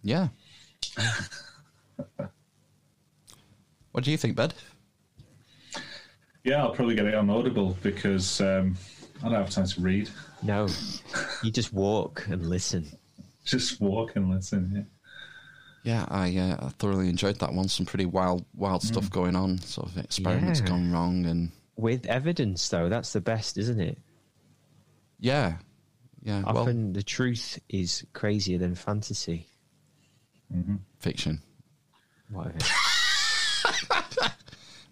Yeah. 0.02 0.28
what 3.92 4.04
do 4.04 4.10
you 4.10 4.16
think, 4.16 4.36
Bud? 4.36 4.54
Yeah, 6.44 6.62
I'll 6.62 6.72
probably 6.72 6.94
get 6.94 7.06
it 7.06 7.14
on 7.14 7.28
Audible 7.30 7.76
because 7.82 8.40
um, 8.40 8.76
I 9.22 9.28
don't 9.28 9.34
have 9.34 9.50
time 9.50 9.66
to 9.66 9.80
read. 9.80 10.10
No, 10.42 10.68
you 11.42 11.50
just 11.50 11.72
walk 11.72 12.26
and 12.28 12.48
listen. 12.48 12.86
Just 13.44 13.80
walk 13.80 14.16
and 14.16 14.30
listen. 14.30 14.70
Yeah. 14.74 14.82
Yeah, 15.86 16.04
I, 16.08 16.36
uh, 16.36 16.66
I 16.66 16.68
thoroughly 16.78 17.08
enjoyed 17.08 17.38
that 17.38 17.52
one. 17.52 17.68
Some 17.68 17.86
pretty 17.86 18.06
wild, 18.06 18.44
wild 18.56 18.82
stuff 18.82 19.08
going 19.08 19.36
on. 19.36 19.58
Sort 19.58 19.88
of 19.88 19.96
experiments 19.98 20.58
Yeah. 20.60 20.66
gone 20.66 20.90
wrong, 20.90 21.24
and 21.26 21.52
With 21.76 22.06
evidence, 22.06 22.68
though, 22.68 22.88
that's 22.88 23.12
the 23.12 23.20
best, 23.20 23.56
isn't 23.56 23.78
it? 23.80 23.96
yeah, 25.20 25.58
yeah. 26.22 26.42
Well, 26.42 26.58
Often 26.58 26.92
the 26.94 27.02
truth 27.04 27.60
is 27.68 28.04
crazier 28.14 28.58
than 28.58 28.74
fantasy. 28.74 29.46
fiction. 30.98 31.40
Whatever. 32.30 32.58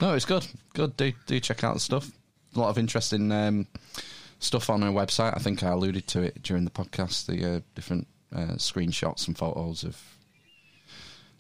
No, 0.01 0.13
it's 0.15 0.25
good. 0.25 0.47
Good. 0.75 0.97
Do 0.97 1.13
do 1.27 1.39
check 1.41 1.63
out 1.65 1.75
the 1.75 1.81
stuff. 1.81 2.11
A 2.55 2.59
lot 2.59 2.69
of 2.69 2.79
interesting 2.79 3.31
um, 3.33 3.67
stuff 4.41 4.69
on 4.69 4.83
our 4.83 4.91
website. 4.93 5.35
I 5.35 5.39
think 5.39 5.63
I 5.63 5.71
alluded 5.71 6.07
to 6.09 6.21
it 6.23 6.43
during 6.43 6.65
the 6.65 6.71
podcast. 6.71 7.27
The 7.27 7.57
uh, 7.57 7.61
different 7.77 8.09
uh, 8.35 8.57
screenshots 8.57 9.29
and 9.29 9.39
photos 9.39 9.85
of 9.85 9.97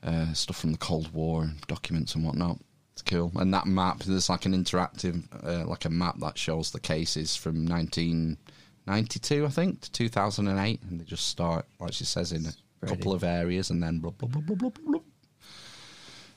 uh, 0.04 0.32
stuff 0.34 0.56
from 0.58 0.72
the 0.72 0.78
Cold 0.78 1.12
War 1.12 1.42
and 1.42 1.60
documents 1.66 2.14
and 2.14 2.24
whatnot. 2.24 2.58
It's 2.92 3.02
cool. 3.02 3.32
And 3.34 3.52
that 3.54 3.66
map, 3.66 4.04
there's 4.04 4.28
like 4.28 4.46
an 4.46 4.52
interactive, 4.52 5.24
uh, 5.44 5.66
like 5.66 5.84
a 5.84 5.90
map 5.90 6.16
that 6.20 6.38
shows 6.38 6.70
the 6.70 6.78
cases 6.78 7.34
from 7.34 7.66
1992, 7.66 9.46
I 9.46 9.48
think, 9.48 9.80
to 9.82 9.90
2008, 9.92 10.80
and 10.82 11.00
they 11.00 11.04
just 11.04 11.26
start, 11.26 11.66
like 11.80 11.92
she 11.92 12.04
says, 12.04 12.32
in 12.32 12.46
a 12.46 12.50
Spreading. 12.52 12.96
couple 12.98 13.12
of 13.12 13.24
areas, 13.24 13.70
and 13.70 13.82
then 13.82 13.98
blah 13.98 14.10
blah 14.12 14.28
blah 14.28 14.42
blah 14.42 14.54
blah 14.56 14.70
blah. 14.70 14.92
blah. 14.92 15.00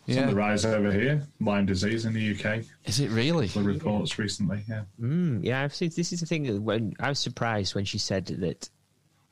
It's 0.07 0.17
on 0.17 0.23
Yeah, 0.23 0.29
the 0.29 0.35
rise 0.35 0.65
over 0.65 0.91
here. 0.91 1.27
Lyme 1.41 1.65
disease 1.65 2.05
in 2.05 2.13
the 2.13 2.31
UK. 2.33 2.63
is 2.85 2.99
it 3.01 3.11
really? 3.11 3.47
The 3.47 3.61
reports 3.61 4.17
recently. 4.17 4.63
Yeah. 4.67 4.83
Mm, 4.99 5.43
yeah, 5.43 5.63
I've 5.63 5.75
seen. 5.75 5.91
This 5.95 6.13
is 6.13 6.21
the 6.21 6.25
thing 6.25 6.43
that 6.43 6.61
when 6.61 6.95
I 6.99 7.09
was 7.09 7.19
surprised 7.19 7.75
when 7.75 7.85
she 7.85 7.97
said 7.97 8.25
that 8.27 8.69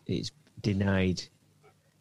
it's 0.06 0.32
denied 0.62 1.24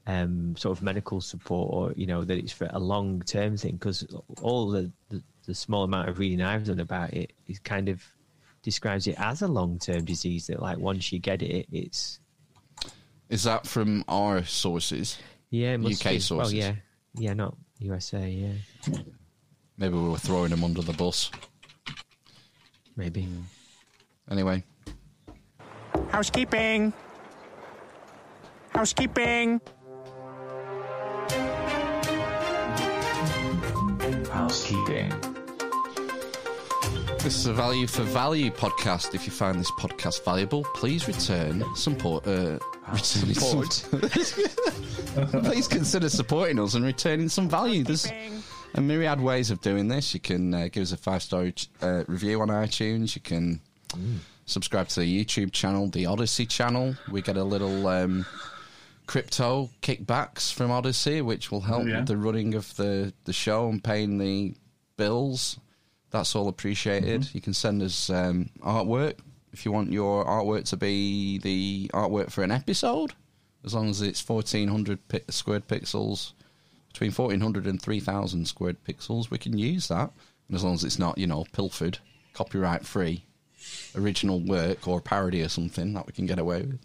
um, 0.07 0.55
sort 0.57 0.77
of 0.77 0.83
medical 0.83 1.21
support, 1.21 1.71
or 1.73 1.93
you 1.97 2.07
know 2.07 2.25
that 2.25 2.37
it's 2.39 2.53
for 2.53 2.69
a 2.71 2.79
long 2.79 3.23
term 3.23 3.57
thing. 3.57 3.73
Because 3.77 4.07
all 4.43 4.69
the, 4.71 4.91
the 5.09 5.23
the 5.47 5.55
small 5.55 5.85
amount 5.85 6.09
of 6.09 6.19
reading 6.19 6.41
I've 6.43 6.65
done 6.65 6.81
about 6.81 7.13
it 7.15 7.33
is 7.47 7.59
kind 7.59 7.89
of 7.89 8.03
describes 8.63 9.07
it 9.07 9.17
as 9.19 9.43
a 9.43 9.49
long 9.49 9.79
term 9.79 10.05
disease. 10.05 10.47
That 10.49 10.61
like 10.61 10.79
once 10.79 11.13
you 11.13 11.19
get 11.19 11.43
it, 11.43 11.67
it's 11.73 12.19
Is 13.29 13.45
that 13.45 13.67
from 13.67 14.05
our 14.09 14.45
sources? 14.45 15.19
yeah, 15.51 15.75
it 15.75 15.79
must 15.79 16.05
UK 16.05 16.13
be. 16.13 16.19
sources. 16.21 16.53
Well, 16.55 16.63
yeah, 16.63 16.75
yeah, 17.17 17.33
not 17.35 17.57
USA. 17.79 18.29
Yeah, 18.29 18.95
Maybe 19.77 19.95
we 19.97 20.09
were 20.09 20.19
throwing 20.19 20.51
them 20.51 20.63
under 20.65 20.83
the 20.83 20.93
bus. 20.93 21.31
maybe. 22.97 23.27
Anyway, 24.31 24.63
Housekeeping. 26.11 26.93
Housekeeping. 28.71 29.61
Housekeeping. 34.35 35.11
this 37.19 37.37
is 37.37 37.47
a 37.47 37.53
value 37.53 37.87
for 37.87 38.03
value 38.03 38.51
podcast. 38.51 39.15
If 39.15 39.27
you 39.27 39.33
find 39.33 39.61
this 39.61 39.71
podcast 39.73 40.25
valuable, 40.25 40.65
please 40.75 41.07
return 41.07 41.65
support. 41.77 42.27
Uh, 42.27 42.59
returning 42.93 43.35
some- 43.35 43.63
please 45.45 45.69
consider 45.69 46.09
supporting 46.09 46.59
us 46.59 46.75
and 46.75 46.85
returning 46.85 47.29
some 47.29 47.49
value. 47.49 47.85
There's 47.85 48.11
a 48.75 48.81
myriad 48.81 49.21
ways 49.21 49.53
of 49.53 49.61
doing 49.61 49.87
this. 49.87 50.13
You 50.15 50.19
can 50.21 50.53
uh, 50.53 50.69
give 50.71 50.83
us 50.83 50.91
a 50.91 50.97
five 50.97 51.23
star 51.23 51.53
uh, 51.81 52.03
review 52.09 52.41
on 52.43 52.49
iTunes. 52.49 53.15
You 53.15 53.23
can 53.23 53.61
subscribe 54.47 54.89
to 54.89 55.01
the 55.01 55.25
YouTube 55.25 55.53
channel, 55.53 55.87
the 55.89 56.07
Odysee 56.09 56.47
channel. 56.49 56.97
We 57.09 57.23
get 57.23 57.37
a 57.37 57.45
little 57.45 57.87
um, 57.87 58.27
crypto 59.07 59.71
kickbacks 59.83 60.53
from 60.53 60.71
Odysee, 60.71 61.21
which 61.23 61.51
will 61.51 61.61
help 61.63 61.83
Oh, 61.83 61.87
yeah. 61.87 61.99
with 61.99 62.09
the 62.09 62.17
running 62.17 62.55
of 62.55 62.75
the, 62.77 63.13
the 63.25 63.33
show 63.33 63.69
and 63.69 63.83
paying 63.83 64.19
the 64.19 64.55
bills. 64.97 65.59
That's 66.11 66.35
all 66.37 66.49
appreciated. 66.49 67.23
Mm-hmm. 67.23 67.37
You 67.37 67.41
can 67.43 67.55
send 67.55 67.83
us 67.83 68.09
um, 68.11 68.51
artwork 68.61 69.15
if 69.53 69.65
you 69.65 69.71
want 69.73 69.93
your 69.93 70.25
artwork 70.25 70.65
to 70.71 70.77
be 70.77 71.39
the 71.39 71.89
artwork 71.95 72.31
for 72.33 72.43
an 72.43 72.51
episode, 72.51 73.13
as 73.65 73.73
long 73.73 73.89
as 73.89 74.03
it's 74.03 74.29
1400 74.29 75.07
pi- 75.09 75.21
squared 75.29 75.69
pixels, 75.69 76.33
between 76.93 77.13
1400 77.13 77.67
and 77.67 77.81
3000 77.81 78.47
squared 78.47 78.83
pixels, 78.85 79.31
we 79.31 79.39
can 79.39 79.57
use 79.57 79.87
that. 79.89 80.11
And 80.49 80.57
as 80.57 80.65
long 80.65 80.75
as 80.75 80.83
it's 80.85 80.99
not, 80.99 81.19
you 81.19 81.27
know, 81.29 81.45
pilfered, 81.53 81.99
copyright 82.35 82.85
free, 82.85 83.25
original 83.97 84.41
work 84.41 84.87
or 84.89 85.01
parody 85.01 85.41
or 85.43 85.49
something 85.49 85.93
that 85.95 86.07
we 86.07 86.13
can 86.13 86.27
get 86.27 86.39
away 86.41 86.63
with. 86.63 86.81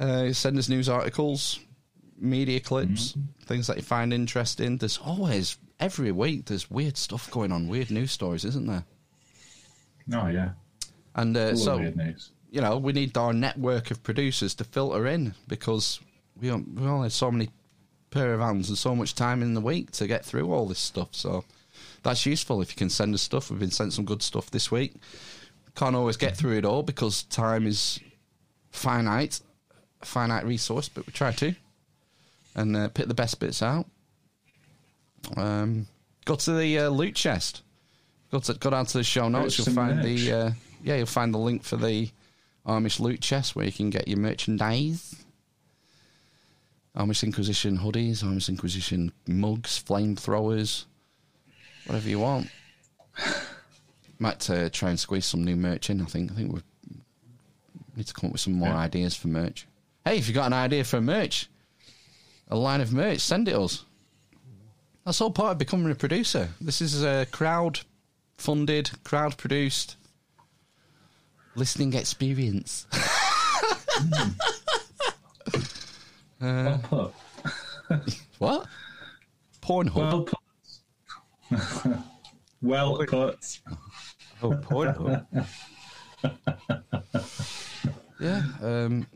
Uh, 0.00 0.32
send 0.32 0.58
us 0.58 0.70
news 0.70 0.88
articles, 0.88 1.60
media 2.18 2.58
clips, 2.58 3.14
things 3.44 3.66
that 3.66 3.76
you 3.76 3.82
find 3.82 4.12
interesting. 4.14 4.78
There's 4.78 4.96
always, 4.96 5.58
every 5.78 6.10
week, 6.10 6.46
there's 6.46 6.70
weird 6.70 6.96
stuff 6.96 7.30
going 7.30 7.52
on, 7.52 7.68
weird 7.68 7.90
news 7.90 8.10
stories, 8.10 8.46
isn't 8.46 8.66
there? 8.66 8.84
Oh 10.12 10.28
yeah. 10.28 10.50
And 11.14 11.36
uh, 11.36 11.54
so, 11.54 11.78
you 12.50 12.60
know, 12.60 12.78
we 12.78 12.92
need 12.94 13.16
our 13.16 13.34
network 13.34 13.90
of 13.90 14.02
producers 14.02 14.54
to 14.56 14.64
filter 14.64 15.06
in 15.06 15.34
because 15.48 16.00
we 16.40 16.50
we 16.50 16.86
only 16.86 17.06
have 17.06 17.12
so 17.12 17.30
many 17.30 17.50
pair 18.10 18.32
of 18.32 18.40
hands 18.40 18.68
and 18.68 18.78
so 18.78 18.96
much 18.96 19.14
time 19.14 19.42
in 19.42 19.54
the 19.54 19.60
week 19.60 19.90
to 19.92 20.06
get 20.06 20.24
through 20.24 20.52
all 20.52 20.66
this 20.66 20.78
stuff. 20.78 21.08
So 21.12 21.44
that's 22.02 22.26
useful 22.26 22.62
if 22.62 22.70
you 22.70 22.76
can 22.76 22.90
send 22.90 23.14
us 23.14 23.22
stuff. 23.22 23.50
We've 23.50 23.60
been 23.60 23.70
sent 23.70 23.92
some 23.92 24.04
good 24.04 24.22
stuff 24.22 24.50
this 24.50 24.70
week. 24.70 24.94
Can't 25.76 25.94
always 25.94 26.16
get 26.16 26.36
through 26.36 26.56
it 26.56 26.64
all 26.64 26.82
because 26.82 27.22
time 27.24 27.66
is 27.66 28.00
finite, 28.70 29.40
finite 30.02 30.44
resource, 30.46 30.88
but 30.88 31.06
we 31.06 31.12
try 31.12 31.32
to 31.32 31.54
and 32.54 32.76
uh, 32.76 32.88
pick 32.88 33.06
the 33.06 33.14
best 33.14 33.38
bits 33.40 33.62
out. 33.62 33.86
Um, 35.36 35.86
go 36.24 36.34
to 36.34 36.52
the 36.52 36.78
uh, 36.78 36.88
loot 36.88 37.14
chest. 37.14 37.62
Go 38.32 38.38
to 38.40 38.54
go 38.54 38.70
down 38.70 38.86
to 38.86 38.98
the 38.98 39.04
show 39.04 39.28
notes. 39.28 39.58
You'll 39.58 39.74
find 39.74 39.96
merch. 39.96 40.04
the 40.04 40.32
uh, 40.32 40.50
yeah, 40.82 40.96
you'll 40.96 41.06
find 41.06 41.34
the 41.34 41.38
link 41.38 41.62
for 41.64 41.76
the 41.76 42.08
Amish 42.66 43.00
loot 43.00 43.20
chest 43.20 43.54
where 43.56 43.66
you 43.66 43.72
can 43.72 43.90
get 43.90 44.08
your 44.08 44.18
merchandise. 44.18 45.16
Amish 46.96 47.22
Inquisition 47.22 47.78
hoodies, 47.78 48.22
Amish 48.24 48.48
Inquisition 48.48 49.12
mugs, 49.26 49.82
flamethrowers, 49.82 50.84
whatever 51.86 52.08
you 52.08 52.18
want. 52.18 52.48
Might 54.18 54.48
uh, 54.50 54.68
try 54.70 54.90
and 54.90 54.98
squeeze 55.00 55.24
some 55.26 55.44
new 55.44 55.56
merch 55.56 55.88
in. 55.90 56.00
I 56.00 56.04
think. 56.04 56.32
I 56.32 56.34
think 56.34 56.52
we 56.52 56.60
need 57.96 58.06
to 58.06 58.12
come 58.14 58.28
up 58.28 58.32
with 58.32 58.40
some 58.40 58.54
more 58.54 58.68
Yeah. 58.68 58.78
ideas 58.78 59.14
for 59.16 59.28
merch. 59.28 59.66
Hey, 60.04 60.18
if 60.18 60.28
you've 60.28 60.34
got 60.34 60.46
an 60.46 60.52
idea 60.54 60.84
for 60.84 61.00
merch, 61.00 61.48
a 62.48 62.56
line 62.56 62.80
of 62.80 62.92
merch, 62.92 63.20
send 63.20 63.48
it 63.48 63.54
us. 63.54 63.84
That's 65.04 65.20
all 65.20 65.30
part 65.30 65.52
of 65.52 65.58
becoming 65.58 65.90
a 65.90 65.94
producer. 65.94 66.48
This 66.60 66.80
is 66.80 67.02
a 67.02 67.26
crowd 67.30 67.80
funded, 68.38 68.90
crowd 69.04 69.36
produced 69.36 69.96
listening 71.54 71.92
experience. 71.94 72.86
well 76.40 76.80
put. 76.82 77.12
what? 78.38 78.66
Pornhub. 79.60 79.94
Well 79.94 80.22
put. 80.22 80.38
well 82.62 82.96
put. 83.06 83.60
Oh, 84.42 84.52
Pornhub. 84.52 85.26
yeah, 88.20 88.42
um, 88.62 89.06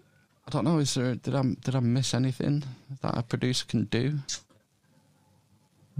I 0.47 0.51
don't 0.51 0.65
know. 0.65 0.79
Is 0.79 0.95
there? 0.95 1.15
Did 1.15 1.35
I 1.35 1.43
did 1.63 1.75
I 1.75 1.81
miss 1.81 2.15
anything 2.15 2.63
that 3.03 3.17
a 3.17 3.23
producer 3.23 3.65
can 3.67 3.85
do? 3.85 4.19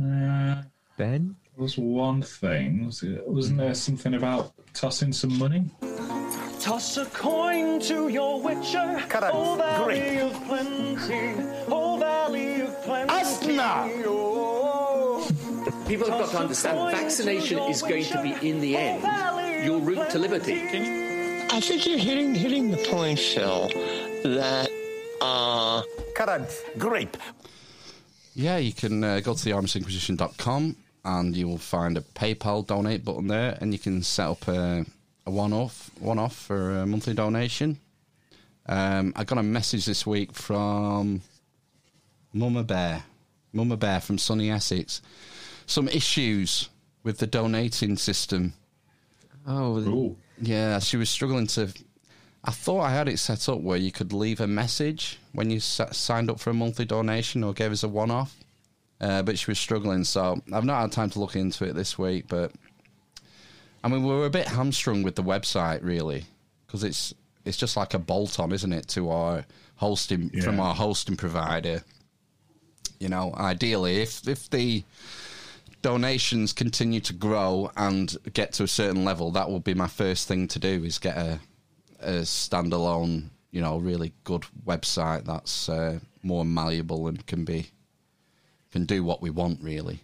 Uh, 0.01 0.63
Ben? 0.97 1.37
there 1.57 1.63
was 1.63 1.79
one 1.79 2.21
thing. 2.23 2.87
Was 2.87 3.03
it, 3.03 3.27
wasn't 3.29 3.59
there 3.59 3.75
something 3.75 4.15
about 4.15 4.53
tossing 4.75 5.13
some 5.13 5.39
money? 5.39 5.65
Toss 6.61 6.97
a 6.97 7.05
coin 7.07 7.79
to 7.81 8.09
your 8.09 8.41
witcher. 8.41 9.01
Correct. 9.09 9.35
Oh, 9.35 9.55
valley 9.57 10.01
Great. 10.01 10.21
of 10.21 10.45
plenty. 10.45 11.43
Oh, 11.69 11.97
valley 11.99 12.63
of 12.63 12.83
plenty. 12.83 13.13
Asna. 13.13 14.03
Oh, 14.07 15.29
People 15.87 16.11
have 16.11 16.21
got 16.21 16.31
to 16.31 16.39
understand 16.39 16.91
vaccination 16.97 17.59
is 17.61 17.83
going 17.83 18.05
to 18.05 18.23
be, 18.23 18.49
in 18.49 18.61
the 18.61 18.77
end, 18.77 19.03
your 19.65 19.79
route 19.81 20.11
to 20.11 20.19
liberty. 20.19 20.63
I 21.51 21.61
think 21.61 21.87
you're 21.87 21.99
hitting 21.99 22.35
hitting 22.35 22.71
the 22.71 22.79
point, 22.79 23.19
Phil. 23.19 23.71
That 24.25 24.71
uh, 25.21 25.83
Correct. 26.17 26.65
Grape. 26.79 27.17
Yeah, 28.35 28.57
you 28.57 28.73
can 28.73 29.05
uh, 29.05 29.21
go 29.21 29.35
to 29.35 29.45
the 29.45 29.51
theamishinquisition.com 29.51 30.77
and 31.05 31.37
you 31.37 31.47
will 31.47 31.59
find 31.59 31.99
a 31.99 32.01
PayPal 32.01 32.67
donate 32.67 33.05
button 33.05 33.29
there, 33.29 33.59
and 33.61 33.73
you 33.73 33.79
can 33.79 34.03
set 34.03 34.27
up 34.27 34.49
a, 34.49 34.87
a 35.27 35.31
one-off 35.31 35.91
one-off 36.01 36.35
for 36.35 36.79
a 36.79 36.87
monthly 36.87 37.13
donation. 37.13 37.79
Um, 38.67 39.13
I 39.15 39.25
got 39.25 39.37
a 39.37 39.43
message 39.43 39.85
this 39.85 40.07
week 40.07 40.33
from 40.33 41.21
Mama 42.33 42.65
Bear, 42.65 43.05
Mama 43.53 43.77
Bear 43.77 44.01
from 44.01 44.17
Sunny 44.17 44.51
Essex. 44.51 45.03
Some 45.67 45.89
issues 45.89 46.71
with 47.03 47.19
the 47.19 47.27
donating 47.27 47.99
system. 47.99 48.55
Oh, 49.47 49.77
Ooh. 49.81 50.17
Yeah, 50.41 50.79
she 50.79 50.97
was 50.97 51.11
struggling 51.11 51.47
to. 51.49 51.71
I 52.47 52.51
thought 52.51 52.81
I 52.83 52.91
had 52.91 53.09
it 53.09 53.19
set 53.19 53.49
up 53.49 53.61
where 53.61 53.79
you 53.79 53.91
could 53.91 54.13
leave 54.13 54.39
a 54.41 54.47
message 54.47 55.19
when 55.33 55.49
you 55.51 55.57
s- 55.57 55.81
signed 55.93 56.31
up 56.31 56.39
for 56.39 56.51
a 56.51 56.55
monthly 56.55 56.85
donation 56.85 57.43
or 57.43 57.55
gave 57.55 57.73
us 57.73 57.83
a 57.83 57.89
one 57.89 58.11
off, 58.11 58.37
uh, 59.01 59.23
but 59.23 59.39
she 59.39 59.51
was 59.51 59.59
struggling. 59.59 60.05
So 60.05 60.43
I've 60.53 60.65
not 60.65 60.83
had 60.83 60.93
time 60.93 61.09
to 61.11 61.21
look 61.21 61.37
into 61.37 61.65
it 61.65 61.73
this 61.75 61.99
week. 61.99 62.27
But 62.29 62.53
I 63.83 63.89
mean, 63.89 64.03
we 64.03 64.11
were 64.11 64.27
a 64.27 64.31
bit 64.31 64.47
hamstrung 64.49 65.03
with 65.03 65.15
the 65.15 65.23
website 65.23 65.83
really 65.83 66.27
because 66.67 66.85
it's 66.85 67.15
it's 67.47 67.57
just 67.57 67.77
like 67.77 67.95
a 67.95 67.99
bolt 67.99 68.39
on, 68.39 68.53
isn't 68.53 68.73
it, 68.73 68.89
to 68.89 69.11
our 69.11 69.45
hosting 69.77 70.29
from 70.43 70.61
our 70.61 70.75
hosting 70.75 71.17
provider. 71.17 71.83
You 73.01 73.09
know, 73.09 73.35
ideally, 73.39 74.03
if 74.03 74.29
if 74.29 74.51
the 74.51 74.85
donations 75.81 76.53
continue 76.53 77.01
to 77.01 77.13
grow 77.13 77.71
and 77.77 78.17
get 78.33 78.53
to 78.55 78.65
a 78.65 78.69
certain 78.69 79.05
level, 79.05 79.31
that 79.33 79.51
will 79.51 79.61
be 79.61 79.75
my 79.75 79.89
first 79.89 80.29
thing 80.29 80.49
to 80.49 80.59
do 80.59 80.83
is 80.85 80.99
get 80.99 81.17
a, 81.17 81.41
a 82.05 82.23
standalone, 82.23 83.25
you 83.51 83.61
know, 83.61 83.79
really 83.79 84.13
good 84.25 84.45
website 84.67 85.25
that's 85.25 85.69
uh, 85.69 85.99
more 86.23 86.45
malleable 86.45 87.09
and 87.09 87.25
can 87.27 87.45
be 87.45 87.69
can 88.73 88.85
do 88.87 89.05
what 89.05 89.23
we 89.23 89.31
want 89.31 89.61
really. 89.63 90.01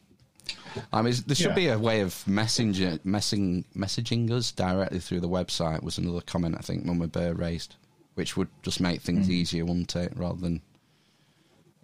I 0.93 1.03
mean, 1.03 1.15
there 1.27 1.35
should 1.35 1.49
Yeah. 1.49 1.55
be 1.55 1.67
a 1.69 1.79
way 1.79 2.01
of 2.01 2.27
messenger, 2.29 3.01
messing, 3.03 3.65
messaging 3.77 4.31
us 4.31 4.53
directly 4.53 5.01
through 5.01 5.21
the 5.21 5.29
website. 5.29 5.83
Was 5.83 5.99
another 5.99 6.21
comment 6.21 6.55
I 6.57 6.63
think 6.63 6.85
Mama 6.85 7.09
Bear 7.09 7.35
raised, 7.35 7.75
which 8.15 8.37
would 8.37 8.49
just 8.63 8.81
make 8.81 9.01
things 9.03 9.29
easier, 9.29 9.65
wouldn't 9.65 9.97
it, 9.97 10.13
rather 10.17 10.41
than 10.41 10.63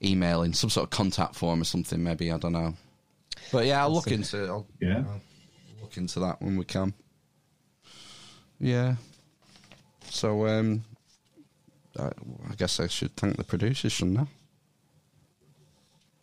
emailing 0.04 0.52
some 0.52 0.70
sort 0.70 0.84
of 0.84 0.90
contact 0.90 1.34
form 1.34 1.60
or 1.60 1.64
something. 1.64 2.00
Maybe 2.02 2.30
I 2.30 2.38
don't 2.38 2.52
know. 2.52 2.74
But 3.50 3.66
yeah, 3.66 3.82
I'll 3.82 3.92
look 3.92 4.06
into 4.12 4.46
I'll 4.46 4.66
Yeah. 4.80 5.02
look 5.82 5.96
into 5.96 6.20
that 6.20 6.40
when 6.40 6.56
we 6.56 6.64
can. 6.64 6.94
Yeah. 8.60 8.96
So 10.10 10.46
um, 10.46 10.84
I, 11.98 12.06
I 12.50 12.54
guess 12.56 12.80
I 12.80 12.86
should 12.86 13.16
thank 13.16 13.36
the 13.36 13.44
producers, 13.44 13.92
shouldn't 13.92 14.20
I? 14.20 14.26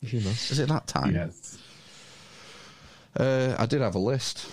you 0.01 0.19
must. 0.21 0.51
Is 0.51 0.59
it 0.59 0.69
that 0.69 0.87
time? 0.87 1.15
Yes. 1.15 1.57
Uh, 3.17 3.55
I 3.57 3.65
did 3.65 3.81
have 3.81 3.95
a 3.95 3.99
list. 3.99 4.49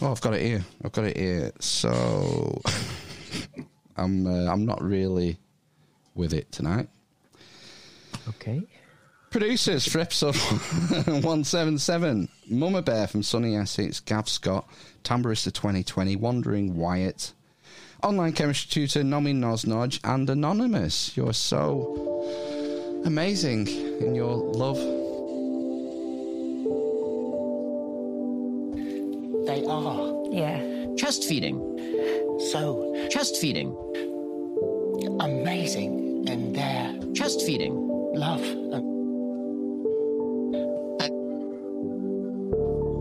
Oh, 0.00 0.10
I've 0.12 0.20
got 0.20 0.34
it 0.34 0.42
here. 0.42 0.64
I've 0.84 0.92
got 0.92 1.04
it 1.06 1.16
here. 1.16 1.52
So 1.60 2.60
I'm 3.96 4.26
uh, 4.26 4.52
I'm 4.52 4.66
not 4.66 4.82
really 4.82 5.38
with 6.14 6.32
it 6.34 6.52
tonight. 6.52 6.88
Okay. 8.28 8.62
Producers 9.30 9.86
for 9.86 9.98
episode 9.98 10.36
177 11.06 12.28
Mama 12.48 12.80
Bear 12.80 13.06
from 13.06 13.22
Sunny 13.22 13.56
Essex, 13.56 14.00
Gav 14.00 14.28
Scott, 14.28 14.68
Tamborista 15.04 15.52
2020, 15.52 16.16
Wandering 16.16 16.76
Wyatt, 16.76 17.32
Online 18.06 18.32
Chemistry 18.32 18.86
Tutor, 18.86 19.02
Nomae 19.02 19.32
NosNoj, 19.34 19.98
and 20.04 20.30
Anonymous. 20.30 21.16
You're 21.16 21.32
so 21.32 22.22
amazing 23.04 23.66
in 24.00 24.14
your 24.14 24.36
love. 24.36 24.78
they 29.46 29.64
are 29.66 30.12
Yeah. 30.30 30.60
chest 30.96 31.24
feeding. 31.24 31.56
So 32.52 32.94
chest 33.10 33.38
feeding, 33.38 33.74
amazing 35.18 36.28
in 36.28 36.52
their 36.52 36.94
chest 37.14 37.42
feeding, 37.42 37.74
love. 38.14 38.42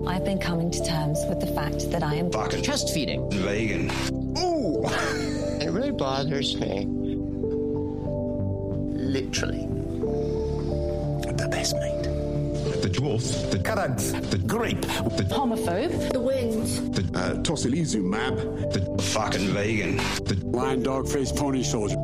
I've 0.07 0.23
been 0.25 0.39
coming 0.39 0.71
to 0.71 0.83
terms 0.83 1.19
with 1.29 1.39
the 1.41 1.47
fact 1.53 1.91
that 1.91 2.01
I 2.01 2.15
am 2.15 2.31
Fucking 2.31 2.63
chest 2.63 2.91
feeding. 2.93 3.29
vegan. 3.31 3.91
It 5.61 5.71
really 5.71 5.91
bothers 5.91 6.55
me. 6.59 6.85
Literally. 8.95 9.65
The 11.31 11.47
best 11.49 11.75
mate. 11.75 12.03
The 12.81 12.89
dwarf. 12.89 13.51
The 13.51 13.59
Correct. 13.59 13.99
The 14.31 14.37
Grape. 14.37 14.81
The 14.81 15.23
homophobe. 15.31 16.11
The 16.11 16.19
winds. 16.19 16.81
The 16.91 17.01
Uh, 17.17 17.35
Tocilizumab. 17.41 18.73
The 18.73 19.01
fucking 19.03 19.47
vegan. 19.53 19.97
The 20.25 20.35
Lion 20.45 20.83
dog 20.83 21.07
faced 21.07 21.35
pony 21.35 21.63
soldier. 21.63 21.94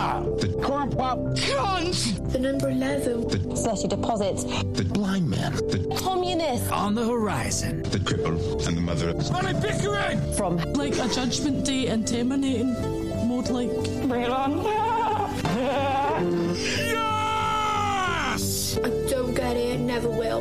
The 0.00 0.06
Asna. 0.06 0.40
The 0.40 0.48
Corn 0.62 0.90
pop. 0.90 1.18
Cunt. 1.18 2.32
The 2.32 2.38
number 2.38 2.70
11. 2.70 3.28
Dirty 3.28 3.88
deposits. 3.88 4.44
The 4.44 4.84
Blind 4.84 5.28
man. 5.28 5.52
The 5.52 5.94
Communist. 5.98 6.70
On 6.72 6.94
the 6.94 7.06
horizon. 7.06 7.82
The 7.82 7.98
cripple 7.98 8.66
and 8.66 8.76
the 8.76 8.80
mother 8.80 9.10
of 9.10 9.22
Johnny 9.26 9.52
Pickering. 9.60 10.20
From 10.34 10.56
Like 10.72 10.96
a 10.98 11.08
judgment 11.08 11.66
day 11.66 11.88
and 11.88 12.06
terminating 12.06 12.72
mode, 13.28 13.50
like. 13.50 13.70
Bring 14.08 14.22
it 14.22 14.30
on. 14.30 14.64
Yes! 17.50 18.78
I 18.78 18.88
don't 19.10 19.34
get 19.34 19.56
it, 19.56 19.80
never 19.80 20.08
will. 20.08 20.40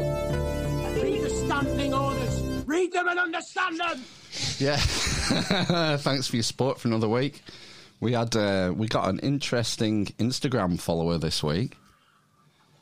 Read 1.01 1.21
the 1.23 1.29
standing 1.29 1.93
orders. 1.93 2.41
Read 2.65 2.93
them 2.93 3.07
and 3.09 3.19
understand 3.19 3.79
them. 3.79 4.01
Yeah. 4.57 4.77
Thanks 5.97 6.27
for 6.27 6.35
your 6.37 6.43
support 6.43 6.79
for 6.79 6.87
another 6.87 7.09
week. 7.09 7.41
We 7.99 8.13
had 8.13 8.35
uh, 8.35 8.73
we 8.75 8.87
got 8.87 9.09
an 9.09 9.19
interesting 9.19 10.05
Instagram 10.19 10.79
follower 10.79 11.17
this 11.17 11.43
week. 11.43 11.75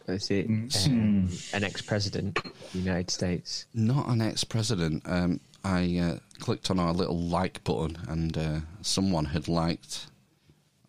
Is 0.08 0.32
it 0.32 0.46
um, 0.86 1.30
an 1.54 1.64
ex-president 1.66 2.38
of 2.46 2.72
the 2.72 2.80
United 2.80 3.10
States? 3.12 3.66
Not 3.74 4.08
an 4.08 4.22
ex-president. 4.22 5.04
Um, 5.06 5.42
I 5.66 5.98
uh, 6.00 6.20
clicked 6.40 6.72
on 6.72 6.80
our 6.80 6.94
little 6.94 7.20
like 7.20 7.62
button, 7.66 7.98
and 8.08 8.38
uh, 8.38 8.60
someone 8.82 9.26
had 9.26 9.50
liked 9.50 10.08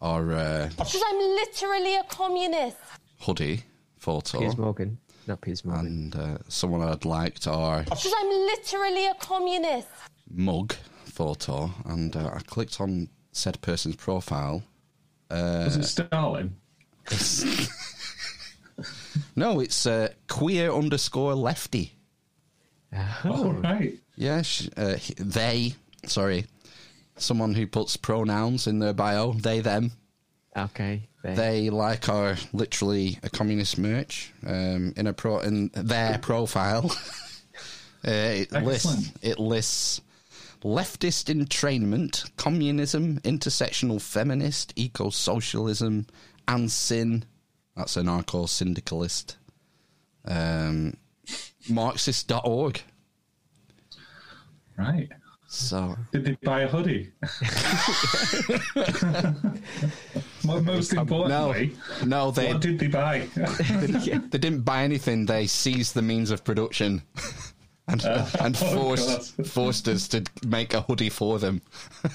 our 0.00 0.30
uh, 0.32 0.68
Because 0.76 1.02
I'm 1.04 1.18
literally 1.18 1.96
a 1.96 2.04
communist. 2.04 2.76
hoodie 3.18 3.64
photo, 3.96 4.38
Piers 4.38 4.56
Morgan, 4.56 4.98
not 5.26 5.40
Piers 5.40 5.64
Morgan. 5.64 5.86
and 5.86 6.14
uh, 6.16 6.38
someone 6.48 6.86
had 6.86 7.04
liked 7.04 7.48
our 7.48 7.82
Because 7.82 8.12
I'm 8.16 8.28
literally 8.28 9.06
a 9.08 9.14
communist. 9.14 9.88
mug 10.30 10.74
photo, 11.06 11.72
and 11.86 12.14
uh, 12.14 12.30
I 12.34 12.38
clicked 12.46 12.80
on 12.80 13.08
said 13.38 13.60
person's 13.62 13.96
profile. 13.96 14.62
Was 15.30 15.76
it 15.76 15.84
Stalin? 15.84 16.56
No, 19.34 19.60
it's 19.60 19.86
uh, 19.86 20.08
queer 20.28 20.72
underscore 20.72 21.34
lefty. 21.34 21.92
Oh, 23.24 23.52
right. 23.52 23.94
Yeah, 24.16 24.42
sh- 24.42 24.68
uh, 24.76 24.96
they. 25.16 25.74
Sorry, 26.06 26.46
someone 27.16 27.54
who 27.54 27.66
puts 27.66 27.96
pronouns 27.96 28.66
in 28.66 28.78
their 28.78 28.92
bio. 28.92 29.32
They 29.32 29.60
them. 29.60 29.92
Okay. 30.56 31.08
They, 31.22 31.34
They 31.34 31.70
like 31.70 32.08
are 32.08 32.36
literally 32.52 33.18
a 33.22 33.30
communist 33.30 33.78
merch 33.78 34.32
um, 34.46 34.92
in 34.96 35.06
a 35.06 35.12
pro 35.12 35.40
in 35.40 35.70
their 35.74 36.18
profile. 36.18 36.90
uh, 38.06 38.10
it 38.10 38.52
lists 38.52 39.12
it 39.22 39.38
lists 39.38 40.00
leftist 40.62 41.32
entrainment, 41.32 42.30
communism, 42.36 43.20
intersectional 43.20 44.00
feminist, 44.00 44.72
eco 44.76 45.10
socialism, 45.10 46.06
and 46.46 46.70
sin. 46.70 47.24
That's 47.76 47.96
an 47.96 48.06
anarcho 48.06 48.48
syndicalist. 48.48 49.36
Um, 50.24 50.94
Marxist.org. 51.68 52.80
Right. 54.76 55.08
So 55.50 55.96
Did 56.12 56.26
they 56.26 56.36
buy 56.42 56.60
a 56.60 56.68
hoodie? 56.68 57.10
Mo- 60.44 60.60
Most 60.60 60.92
importantly, 60.92 61.74
no, 62.04 62.30
they 62.30 62.52
what 62.52 62.60
did 62.60 62.78
they 62.78 62.86
buy? 62.86 63.26
they 63.34 64.38
didn't 64.38 64.60
buy 64.60 64.82
anything. 64.82 65.24
They 65.24 65.46
seized 65.46 65.94
the 65.94 66.02
means 66.02 66.30
of 66.30 66.44
production 66.44 67.02
and 67.88 68.04
and 68.40 68.56
oh, 68.62 68.74
forced 68.74 69.34
forced 69.46 69.88
us 69.88 70.08
to 70.08 70.24
make 70.46 70.74
a 70.74 70.82
hoodie 70.82 71.10
for 71.10 71.38
them, 71.38 71.62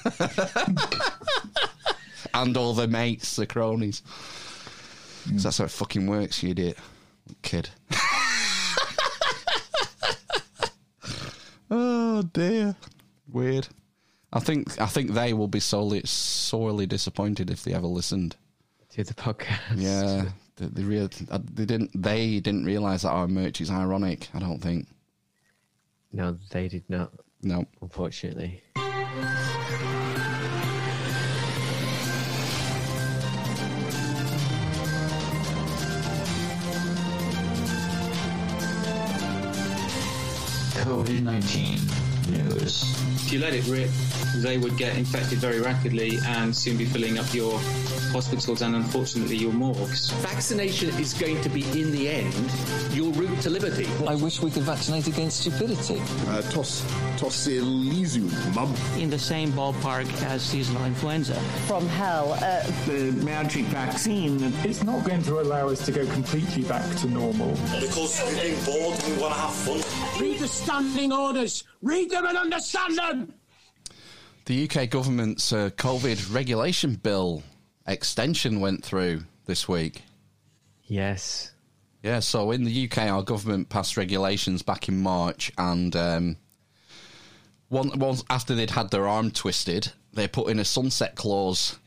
and 2.34 2.56
all 2.56 2.74
the 2.74 2.88
mates, 2.88 3.36
the 3.36 3.46
cronies. 3.46 4.02
'Cause 5.28 5.42
That's 5.44 5.58
how 5.58 5.64
it 5.64 5.70
fucking 5.70 6.06
works, 6.06 6.42
you 6.42 6.50
idiot, 6.50 6.76
kid. 7.42 7.70
oh 11.70 12.22
dear, 12.32 12.76
weird. 13.32 13.68
I 14.32 14.40
think 14.40 14.80
I 14.80 14.86
think 14.86 15.12
they 15.12 15.32
will 15.32 15.48
be 15.48 15.60
sorely 15.60 16.02
sorely 16.04 16.86
disappointed 16.86 17.50
if 17.50 17.62
they 17.62 17.72
ever 17.72 17.86
listened 17.86 18.36
to 18.90 19.04
the 19.04 19.14
podcast. 19.14 19.58
Yeah, 19.76 20.26
they, 20.56 20.66
they, 20.66 20.82
real, 20.82 21.08
uh, 21.30 21.38
they 21.54 21.64
didn't. 21.64 21.90
They 22.00 22.40
didn't 22.40 22.64
realize 22.64 23.02
that 23.02 23.10
our 23.10 23.28
merch 23.28 23.60
is 23.60 23.70
ironic. 23.70 24.28
I 24.34 24.40
don't 24.40 24.60
think. 24.60 24.88
No, 26.14 26.38
they 26.52 26.68
did 26.68 26.88
not. 26.88 27.10
No, 27.42 27.66
unfortunately. 27.82 28.62
COVID 40.84 41.22
19 41.24 42.03
news. 42.34 42.82
If 43.24 43.32
you 43.32 43.38
let 43.38 43.54
it 43.54 43.66
rip, 43.66 43.90
they 44.36 44.58
would 44.58 44.76
get 44.76 44.96
infected 44.98 45.38
very 45.38 45.60
rapidly 45.60 46.18
and 46.26 46.54
soon 46.54 46.76
be 46.76 46.84
filling 46.84 47.18
up 47.18 47.32
your 47.32 47.58
hospitals 48.12 48.62
and 48.62 48.76
unfortunately 48.76 49.36
your 49.36 49.52
morgues. 49.52 50.10
Vaccination 50.22 50.90
is 51.00 51.14
going 51.14 51.40
to 51.42 51.48
be, 51.48 51.62
in 51.80 51.90
the 51.90 52.08
end, 52.08 52.50
your 52.92 53.12
route 53.12 53.40
to 53.40 53.50
liberty. 53.50 53.88
I 54.06 54.14
wish 54.14 54.40
we 54.40 54.50
could 54.50 54.62
vaccinate 54.62 55.06
against 55.06 55.40
stupidity. 55.40 56.00
Uh, 56.28 56.42
tos, 56.42 56.82
tocilizumab. 57.16 58.54
Mum. 58.54 58.74
In 58.98 59.10
the 59.10 59.18
same 59.18 59.50
ballpark 59.52 60.06
as 60.24 60.42
seasonal 60.42 60.84
influenza. 60.84 61.34
From 61.66 61.88
hell. 61.88 62.32
Uh, 62.34 62.62
the 62.86 63.12
magic 63.24 63.64
vaccine 63.66 64.42
is 64.64 64.84
not 64.84 65.04
going 65.04 65.22
to 65.22 65.40
allow 65.40 65.68
us 65.68 65.84
to 65.86 65.92
go 65.92 66.06
completely 66.12 66.62
back 66.62 66.94
to 66.96 67.08
normal. 67.08 67.50
Because 67.80 68.20
we're 68.22 68.42
being 68.42 68.64
bored 68.64 68.98
and 69.02 69.16
we 69.16 69.22
want 69.22 69.34
to 69.34 69.40
have 69.40 69.54
fun. 69.54 70.03
Read 70.20 70.38
the 70.38 70.48
standing 70.48 71.12
orders. 71.12 71.64
Read 71.82 72.10
them 72.10 72.26
and 72.26 72.36
understand 72.36 72.96
them. 72.98 73.34
The 74.46 74.68
UK 74.68 74.90
government's 74.90 75.52
uh, 75.52 75.70
COVID 75.76 76.34
regulation 76.34 76.94
bill 76.94 77.42
extension 77.86 78.60
went 78.60 78.84
through 78.84 79.24
this 79.46 79.68
week. 79.68 80.02
Yes. 80.84 81.52
Yeah, 82.02 82.20
so 82.20 82.50
in 82.50 82.64
the 82.64 82.84
UK, 82.84 82.98
our 82.98 83.22
government 83.22 83.70
passed 83.70 83.96
regulations 83.96 84.62
back 84.62 84.88
in 84.88 85.02
March, 85.02 85.50
and 85.56 85.96
um, 85.96 86.36
one, 87.68 87.98
once 87.98 88.22
after 88.28 88.54
they'd 88.54 88.70
had 88.70 88.90
their 88.90 89.08
arm 89.08 89.30
twisted, 89.30 89.90
they 90.12 90.28
put 90.28 90.50
in 90.50 90.58
a 90.58 90.64
sunset 90.64 91.14
clause 91.14 91.78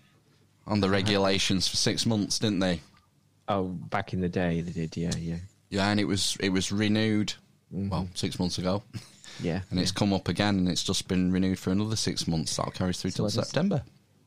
on 0.66 0.82
the 0.82 0.90
regulations 0.90 1.68
for 1.68 1.78
six 1.78 2.06
months, 2.06 2.40
didn't 2.40 2.60
they? 2.60 2.82
Oh, 3.48 3.66
back 3.66 4.14
in 4.14 4.22
the 4.22 4.30
day, 4.30 4.62
they 4.62 4.72
did. 4.72 4.98
Yeah, 4.98 5.16
yeah, 5.18 5.38
Yeah, 5.70 5.90
and 5.90 5.99
it 5.99 6.06
was 6.06 6.36
it 6.40 6.49
was 6.49 6.72
renewed. 6.72 7.34
Well, 7.72 8.07
six 8.14 8.39
months 8.39 8.57
ago. 8.57 8.84
yeah. 9.41 9.61
and 9.69 9.80
it's 9.80 9.91
come 9.91 10.14
up 10.14 10.27
again, 10.30 10.57
and 10.57 10.69
it's 10.69 10.84
just 10.84 11.07
been 11.07 11.31
renewed 11.31 11.60
for 11.60 11.72
another 11.72 11.95
six 11.95 12.27
months. 12.27 12.56
That'll 12.56 12.72
carry 12.72 12.94
through 12.94 13.11
So 13.11 13.27
till 13.27 13.30
September. 13.30 13.84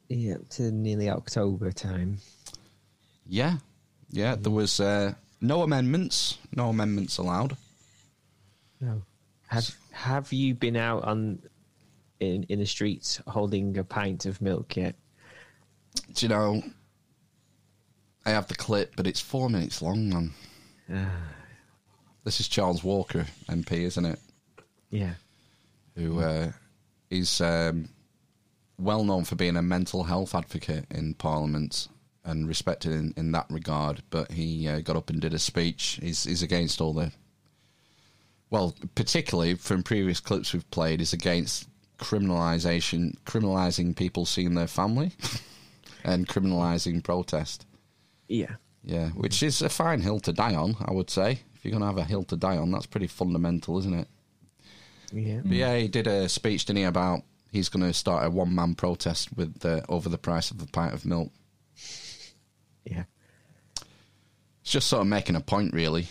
Yeah, 0.09 0.37
to 0.51 0.71
nearly 0.73 1.09
October 1.09 1.71
time. 1.73 2.19
Yeah, 3.27 3.59
yeah. 4.11 4.35
There 4.35 4.53
was 4.53 4.81
uh, 4.81 5.15
no 5.41 5.63
amendments. 5.63 6.39
No 6.55 6.69
amendments 6.69 7.19
allowed. 7.19 7.57
No. 8.81 9.03
Have 9.47 9.75
Have 9.93 10.33
you 10.33 10.55
been 10.55 10.77
out 10.77 11.05
on 11.05 11.41
in 12.19 12.45
in 12.45 12.59
the 12.59 12.67
streets 12.67 13.21
holding 13.27 13.79
a 13.79 13.85
pint 13.85 14.27
of 14.27 14.43
milk 14.43 14.77
yet? 14.77 14.97
Do 16.15 16.27
you 16.27 16.29
know? 16.29 16.63
I 18.27 18.31
have 18.31 18.49
the 18.49 18.55
clip, 18.55 18.95
but 18.97 19.07
it's 19.07 19.21
four 19.21 19.49
minutes 19.49 19.81
long, 19.81 20.09
man. 20.11 20.35
This 22.25 22.41
is 22.41 22.49
Charles 22.49 22.85
Walker, 22.85 23.27
MP, 23.49 23.73
isn't 23.83 24.05
it? 24.05 24.19
Yeah. 24.91 25.15
Who 25.97 26.21
uh, 26.21 26.53
is 27.11 27.41
um, 27.41 27.89
well 28.79 29.05
known 29.05 29.25
for 29.25 29.37
being 29.37 29.57
a 29.57 29.63
mental 29.63 30.05
health 30.05 30.35
advocate 30.35 30.87
in 30.91 31.15
Parliament 31.15 31.89
and 32.25 32.47
respected 32.47 32.93
in, 32.93 33.15
in 33.17 33.33
that 33.33 33.47
regard. 33.49 34.03
But 34.11 34.33
he 34.33 34.69
uh, 34.69 34.81
got 34.81 34.97
up 34.97 35.11
and 35.11 35.21
did 35.21 35.35
a 35.35 35.39
speech. 35.39 35.99
He's, 36.03 36.25
he's 36.25 36.43
against 36.43 36.81
all 36.81 36.93
the. 36.93 37.13
Well, 38.51 38.75
particularly 38.95 39.55
from 39.55 39.83
previous 39.83 40.21
clips 40.21 40.53
we've 40.53 40.71
played, 40.71 41.01
is 41.01 41.13
against 41.13 41.69
criminalisation, 41.99 43.17
criminalising 43.25 43.97
people 43.97 44.27
seeing 44.27 44.55
their 44.55 44.67
family, 44.67 45.13
and 46.05 46.27
criminalising 46.27 47.03
protest. 47.03 47.67
Yeah. 48.29 48.57
Yeah, 48.83 49.11
which 49.11 49.43
is 49.43 49.61
a 49.63 49.69
fine 49.69 50.01
hill 50.01 50.21
to 50.21 50.33
die 50.33 50.55
on, 50.55 50.77
I 50.81 50.93
would 50.93 51.11
say. 51.11 51.41
If 51.61 51.67
you're 51.67 51.73
going 51.73 51.83
to 51.83 51.89
have 51.89 51.99
a 51.99 52.05
hill 52.05 52.25
to 52.25 52.39
die 52.39 52.57
on, 52.57 52.71
that's 52.71 52.87
pretty 52.87 53.07
fundamental, 53.07 53.79
isn't 53.81 53.93
it? 53.93 54.09
Yeah. 55.13 55.41
But 55.45 55.53
yeah, 55.53 55.77
he 55.77 55.89
did 55.89 56.07
a 56.07 56.27
speech, 56.27 56.65
didn't 56.65 56.79
he, 56.79 56.85
about 56.85 57.21
he's 57.53 57.69
going 57.69 57.87
to 57.87 57.93
start 57.93 58.25
a 58.25 58.31
one 58.31 58.55
man 58.55 58.75
protest 58.75 59.37
with 59.37 59.59
the, 59.59 59.85
over 59.87 60.09
the 60.09 60.17
price 60.17 60.51
of 60.51 60.63
a 60.63 60.67
pint 60.67 60.95
of 60.95 61.05
milk. 61.05 61.31
Yeah. 62.87 63.05
It's 64.63 64.73
just 64.73 64.89
sort 64.89 65.03
of 65.03 65.09
making 65.09 65.37
a 65.37 65.43
point, 65.43 65.75
really. 65.75 66.09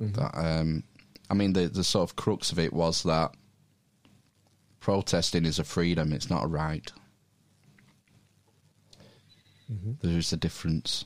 That 0.00 0.36
um, 0.36 0.82
I 1.30 1.34
mean, 1.34 1.52
the 1.52 1.68
the 1.68 1.84
sort 1.84 2.10
of 2.10 2.16
crux 2.16 2.50
of 2.50 2.58
it 2.58 2.72
was 2.72 3.04
that 3.04 3.34
protesting 4.80 5.44
is 5.44 5.60
a 5.60 5.64
freedom; 5.64 6.12
it's 6.12 6.30
not 6.30 6.44
a 6.44 6.48
right. 6.48 6.90
There's 10.02 10.32
a 10.32 10.36
difference. 10.36 11.04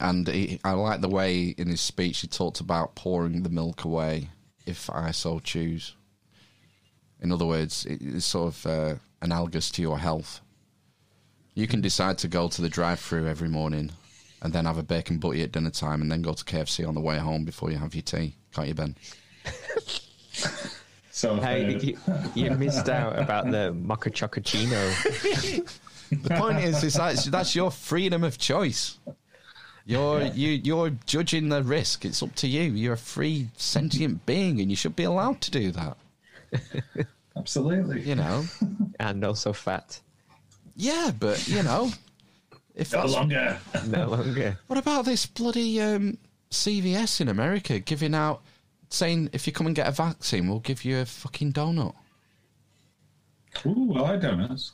And 0.00 0.28
he, 0.28 0.60
I 0.64 0.72
like 0.72 1.00
the 1.00 1.08
way 1.08 1.54
in 1.58 1.68
his 1.68 1.80
speech 1.80 2.20
he 2.20 2.28
talked 2.28 2.60
about 2.60 2.94
pouring 2.94 3.42
the 3.42 3.48
milk 3.50 3.84
away 3.84 4.30
if 4.66 4.88
I 4.90 5.10
so 5.10 5.40
choose. 5.40 5.94
In 7.20 7.32
other 7.32 7.46
words, 7.46 7.84
it- 7.86 8.00
it's 8.00 8.26
sort 8.26 8.48
of 8.54 8.66
uh, 8.66 8.94
analogous 9.22 9.70
to 9.72 9.82
your 9.82 9.98
health. 9.98 10.40
You 11.54 11.66
can 11.66 11.80
decide 11.80 12.18
to 12.18 12.28
go 12.28 12.48
to 12.48 12.62
the 12.62 12.68
drive 12.68 13.00
through 13.00 13.26
every 13.26 13.48
morning 13.48 13.90
and 14.40 14.52
then 14.52 14.66
have 14.66 14.78
a 14.78 14.84
bacon 14.84 15.18
butty 15.18 15.42
at 15.42 15.50
dinner 15.50 15.70
time 15.70 16.00
and 16.00 16.12
then 16.12 16.22
go 16.22 16.32
to 16.32 16.44
KFC 16.44 16.86
on 16.86 16.94
the 16.94 17.00
way 17.00 17.18
home 17.18 17.44
before 17.44 17.72
you 17.72 17.78
have 17.78 17.94
your 17.96 18.02
tea. 18.02 18.36
Can't 18.54 18.68
you, 18.68 18.74
Ben? 18.74 18.96
So 21.10 21.34
Hey, 21.40 21.76
you, 21.80 21.98
you 22.36 22.50
missed 22.52 22.88
out 22.88 23.18
about 23.18 23.50
the 23.50 23.72
mocha 23.72 24.10
chocochino. 24.10 25.74
The 26.10 26.30
point 26.36 26.60
is, 26.60 26.82
is 26.84 26.94
that's, 26.94 27.24
that's 27.26 27.54
your 27.54 27.70
freedom 27.70 28.24
of 28.24 28.38
choice. 28.38 28.98
You're 29.88 30.20
you 30.20 30.50
you're 30.50 30.90
judging 31.06 31.48
the 31.48 31.62
risk. 31.62 32.04
It's 32.04 32.22
up 32.22 32.34
to 32.36 32.46
you. 32.46 32.60
You're 32.60 32.92
a 32.92 32.98
free 32.98 33.48
sentient 33.56 34.26
being, 34.26 34.60
and 34.60 34.68
you 34.68 34.76
should 34.76 34.94
be 34.94 35.04
allowed 35.04 35.40
to 35.40 35.50
do 35.50 35.70
that. 35.70 35.96
Absolutely. 37.36 38.02
You 38.02 38.16
know. 38.16 38.44
and 39.00 39.24
also 39.24 39.54
fat. 39.54 39.98
Yeah, 40.76 41.10
but 41.18 41.48
you 41.48 41.62
know, 41.62 41.90
if 42.74 42.92
No 42.92 43.06
longer. 43.06 43.58
No 43.86 44.08
longer. 44.08 44.58
What 44.66 44.78
about 44.78 45.06
this 45.06 45.24
bloody 45.24 45.80
um, 45.80 46.18
CVS 46.50 47.22
in 47.22 47.28
America 47.30 47.78
giving 47.78 48.14
out 48.14 48.42
saying 48.90 49.30
if 49.32 49.46
you 49.46 49.54
come 49.54 49.68
and 49.68 49.74
get 49.74 49.88
a 49.88 49.92
vaccine, 49.92 50.48
we'll 50.48 50.60
give 50.60 50.84
you 50.84 50.98
a 50.98 51.06
fucking 51.06 51.54
donut. 51.54 51.94
Ooh, 53.64 53.94
I 53.96 54.00
like 54.00 54.20
donuts. 54.20 54.72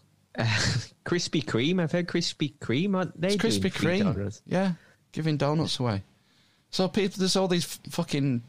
Krispy 1.07 1.45
Kreme. 1.45 1.81
I've 1.81 1.93
heard 1.93 2.09
Krispy 2.09 2.55
Kreme. 2.59 2.97
Aren't 2.97 3.21
they 3.21 3.29
It's 3.29 3.37
Krispy 3.37 3.73
Kreme. 3.73 4.13
donuts? 4.13 4.43
Yeah, 4.45 4.73
giving 5.15 5.37
donuts 5.39 5.79
away. 5.81 6.03
So 6.71 6.89
people, 6.89 7.17
there's 7.19 7.37
all 7.37 7.49
these 7.49 7.79
fucking 7.89 8.43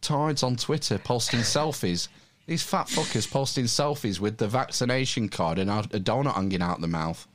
tards 0.00 0.42
on 0.42 0.56
Twitter 0.56 0.98
posting 0.98 1.40
selfies. 1.40 2.08
These 2.46 2.62
fat 2.62 2.86
fuckers 2.86 3.30
posting 3.30 3.64
selfies 3.64 4.20
with 4.20 4.38
the 4.38 4.48
vaccination 4.48 5.28
card 5.28 5.58
and 5.58 5.68
a 5.68 6.00
donut 6.00 6.34
hanging 6.34 6.62
out 6.62 6.80
the 6.80 6.86
mouth. 6.86 7.26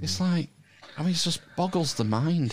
It's 0.00 0.20
like, 0.20 0.48
I 0.96 1.02
mean, 1.02 1.10
it 1.10 1.16
just 1.16 1.40
boggles 1.56 1.94
the 1.94 2.04
mind. 2.04 2.50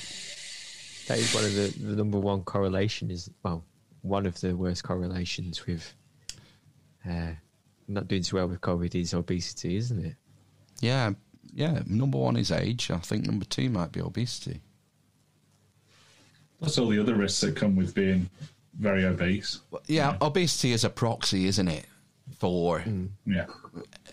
That 1.07 1.19
is 1.19 1.33
one 1.35 1.45
of 1.45 1.53
the, 1.53 1.73
the 1.85 1.95
number 1.95 2.19
one 2.19 2.41
correlation. 2.41 3.11
Is 3.11 3.29
well, 3.43 3.63
one 4.01 4.25
of 4.25 4.39
the 4.41 4.55
worst 4.55 4.83
correlations 4.83 5.67
with 5.67 5.93
uh, 7.07 7.33
not 7.87 8.07
doing 8.07 8.23
so 8.23 8.37
well 8.37 8.47
with 8.47 8.61
COVID 8.61 8.95
is 8.95 9.13
obesity, 9.13 9.75
isn't 9.77 10.03
it? 10.03 10.15
Yeah, 10.79 11.11
yeah. 11.53 11.83
Number 11.85 12.17
one 12.17 12.37
is 12.37 12.51
age. 12.51 12.89
I 12.89 12.97
think 12.97 13.25
number 13.25 13.45
two 13.45 13.69
might 13.69 13.91
be 13.91 14.01
obesity. 14.01 14.61
Plus 16.59 16.77
all 16.77 16.89
the 16.89 16.99
other 16.99 17.15
risks 17.15 17.41
that 17.41 17.55
come 17.55 17.75
with 17.75 17.93
being 17.93 18.29
very 18.79 19.05
obese. 19.05 19.61
Yeah, 19.87 20.17
obesity 20.21 20.71
is 20.71 20.83
a 20.83 20.89
proxy, 20.89 21.45
isn't 21.45 21.67
it? 21.67 21.85
for 22.39 22.79
mm. 22.79 23.09
yeah. 23.25 23.45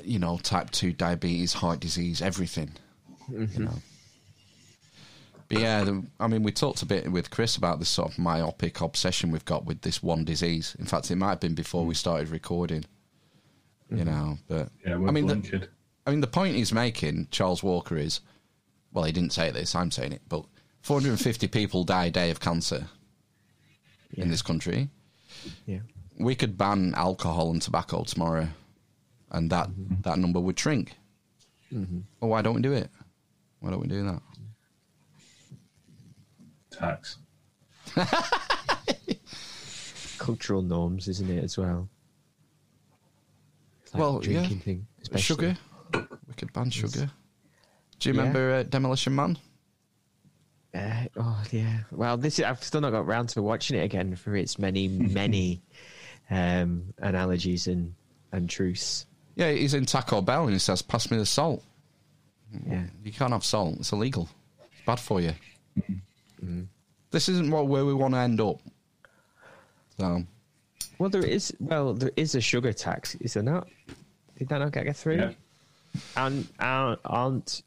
you 0.02 0.19
know 0.19 0.39
type 0.43 0.70
two 0.70 0.93
diabetes, 0.93 1.52
heart 1.55 1.81
disease, 1.81 2.23
everything. 2.23 2.70
Mm-hmm. 3.31 3.60
You 3.60 3.66
know. 3.66 3.74
But 5.48 5.60
yeah, 5.60 5.85
the, 5.85 6.02
I 6.19 6.28
mean, 6.28 6.43
we 6.43 6.52
talked 6.52 6.82
a 6.82 6.86
bit 6.86 7.10
with 7.10 7.31
Kris 7.31 7.56
about 7.56 7.78
this 7.78 7.90
sort 7.90 8.10
of 8.10 8.19
myopic 8.19 8.81
obsession 8.81 9.31
we've 9.31 9.44
got 9.44 9.66
with 9.66 9.82
this 9.82 10.02
one 10.02 10.24
disease. 10.24 10.74
In 10.78 10.86
fact, 10.86 11.10
it 11.10 11.16
might 11.16 11.31
have 11.31 11.40
been 11.40 11.55
before 11.55 11.85
we 11.85 11.94
mm. 11.94 11.98
started 11.98 12.28
recording. 12.28 12.85
You 13.90 13.98
mm-hmm. 13.98 14.06
know, 14.06 14.39
but 14.48 14.70
Yeah, 14.86 14.94
I 14.94 15.10
mean, 15.10 15.27
the. 15.27 15.69
I 16.06 16.10
mean, 16.10 16.20
the 16.20 16.27
point 16.27 16.56
he's 16.56 16.73
making, 16.73 17.28
Charles 17.31 17.62
Walker, 17.62 17.97
is 17.97 18.20
well, 18.93 19.05
he 19.05 19.12
didn't 19.12 19.32
say 19.32 19.51
this. 19.51 19.74
I'm 19.74 19.90
saying 19.90 20.12
it, 20.12 20.23
but 20.28 20.44
450 20.83 21.49
people 21.49 21.85
die 21.85 22.07
a 22.07 22.11
day 22.11 22.31
of 22.31 22.41
cancer 22.41 22.87
in 24.15 24.31
this 24.31 24.43
country. 24.43 24.89
Yeah. 25.67 25.81
We 26.19 26.35
could 26.35 26.59
ban 26.59 26.95
alcohol 26.95 27.51
and 27.51 27.63
tobacco 27.63 28.05
tomorrow, 28.05 28.49
and 29.31 29.51
that 29.51 29.71
that 30.03 30.19
number 30.19 30.41
would 30.41 30.59
shrink. 30.59 30.95
Mm-hmm. 31.73 32.01
Well, 32.21 32.31
why 32.31 32.43
don't 32.43 32.55
we 32.55 32.63
do 32.63 32.73
it? 32.73 32.91
Why 33.61 33.71
don't 33.71 33.81
we 33.81 33.89
do 33.89 34.05
that? 34.05 34.21
Tax. 36.71 37.19
Cultural 40.19 40.63
norms, 40.63 41.09
isn't 41.09 41.31
it, 41.31 41.43
as 41.45 41.59
well? 41.59 41.89
Like 43.93 44.01
well, 44.01 44.19
drinking 44.21 44.59
yeah. 44.59 44.63
thing, 44.65 44.87
especially. 45.01 45.23
Sugar. 45.23 45.57
We 46.29 46.35
could 46.37 46.53
ban 46.53 46.71
sugar. 46.71 47.11
Do 47.99 48.09
you 48.09 48.15
Yeah. 48.15 48.21
remember 48.21 48.53
uh, 48.55 48.63
Demolition 48.63 49.15
Man? 49.15 49.39
Uh, 50.74 51.05
oh 51.19 51.43
yeah. 51.51 51.81
Well, 51.90 52.16
this 52.16 52.39
is, 52.39 52.44
I've 52.44 52.62
still 52.62 52.81
not 52.81 52.90
got 52.90 53.07
round 53.07 53.28
to 53.31 53.43
watching 53.43 53.78
it 53.78 53.82
again 53.82 54.16
for 54.16 54.35
its 54.36 54.59
many, 54.59 54.89
many 54.89 55.62
um, 56.31 56.94
analogies 56.99 57.66
and 57.66 57.94
and 58.32 58.49
truths. 58.49 59.07
Yeah, 59.36 59.51
he's 59.51 59.74
in 59.74 59.86
Taco 59.86 60.20
Bell 60.23 60.44
and 60.44 60.53
he 60.53 60.59
says, 60.59 60.82
"Pass 60.82 61.11
me 61.11 61.19
the 61.19 61.27
salt." 61.27 61.62
Yeah. 62.66 62.85
You 63.05 63.12
can't 63.12 63.32
have 63.32 63.44
salt; 63.44 63.77
it's 63.81 63.93
illegal. 63.93 64.28
It's 64.73 64.82
bad 64.86 65.01
for 65.01 65.20
you. 65.20 65.32
Mm-hmm. 65.78 66.62
This 67.11 67.28
isn't 67.28 67.51
what 67.51 67.66
where 67.66 67.85
we 67.85 67.94
want 67.94 68.15
to 68.15 68.20
end 68.20 68.40
up. 68.40 68.59
So, 69.99 70.24
Well, 70.99 71.11
there 71.11 71.24
is. 71.24 71.55
Well, 71.61 71.93
there 71.93 72.11
is 72.16 72.35
a 72.35 72.40
sugar 72.40 72.73
tax, 72.73 73.15
is 73.16 73.35
there 73.35 73.43
not? 73.43 73.69
Did 74.39 74.49
that 74.49 74.59
not 74.59 74.73
get 74.73 74.97
through? 74.97 75.16
Yeah. 75.16 75.32
And 76.16 76.49
aren't, 76.59 77.01
aren't 77.05 77.62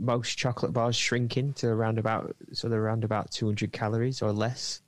most 0.00 0.36
chocolate 0.38 0.72
bars 0.72 0.96
shrinking 0.96 1.52
to 1.54 1.68
around 1.68 1.98
about 1.98 2.34
so 2.52 2.68
they're 2.68 2.80
around 2.82 3.04
about 3.04 3.30
two 3.30 3.46
hundred 3.46 3.70
calories 3.72 4.22
or 4.22 4.32
less, 4.32 4.80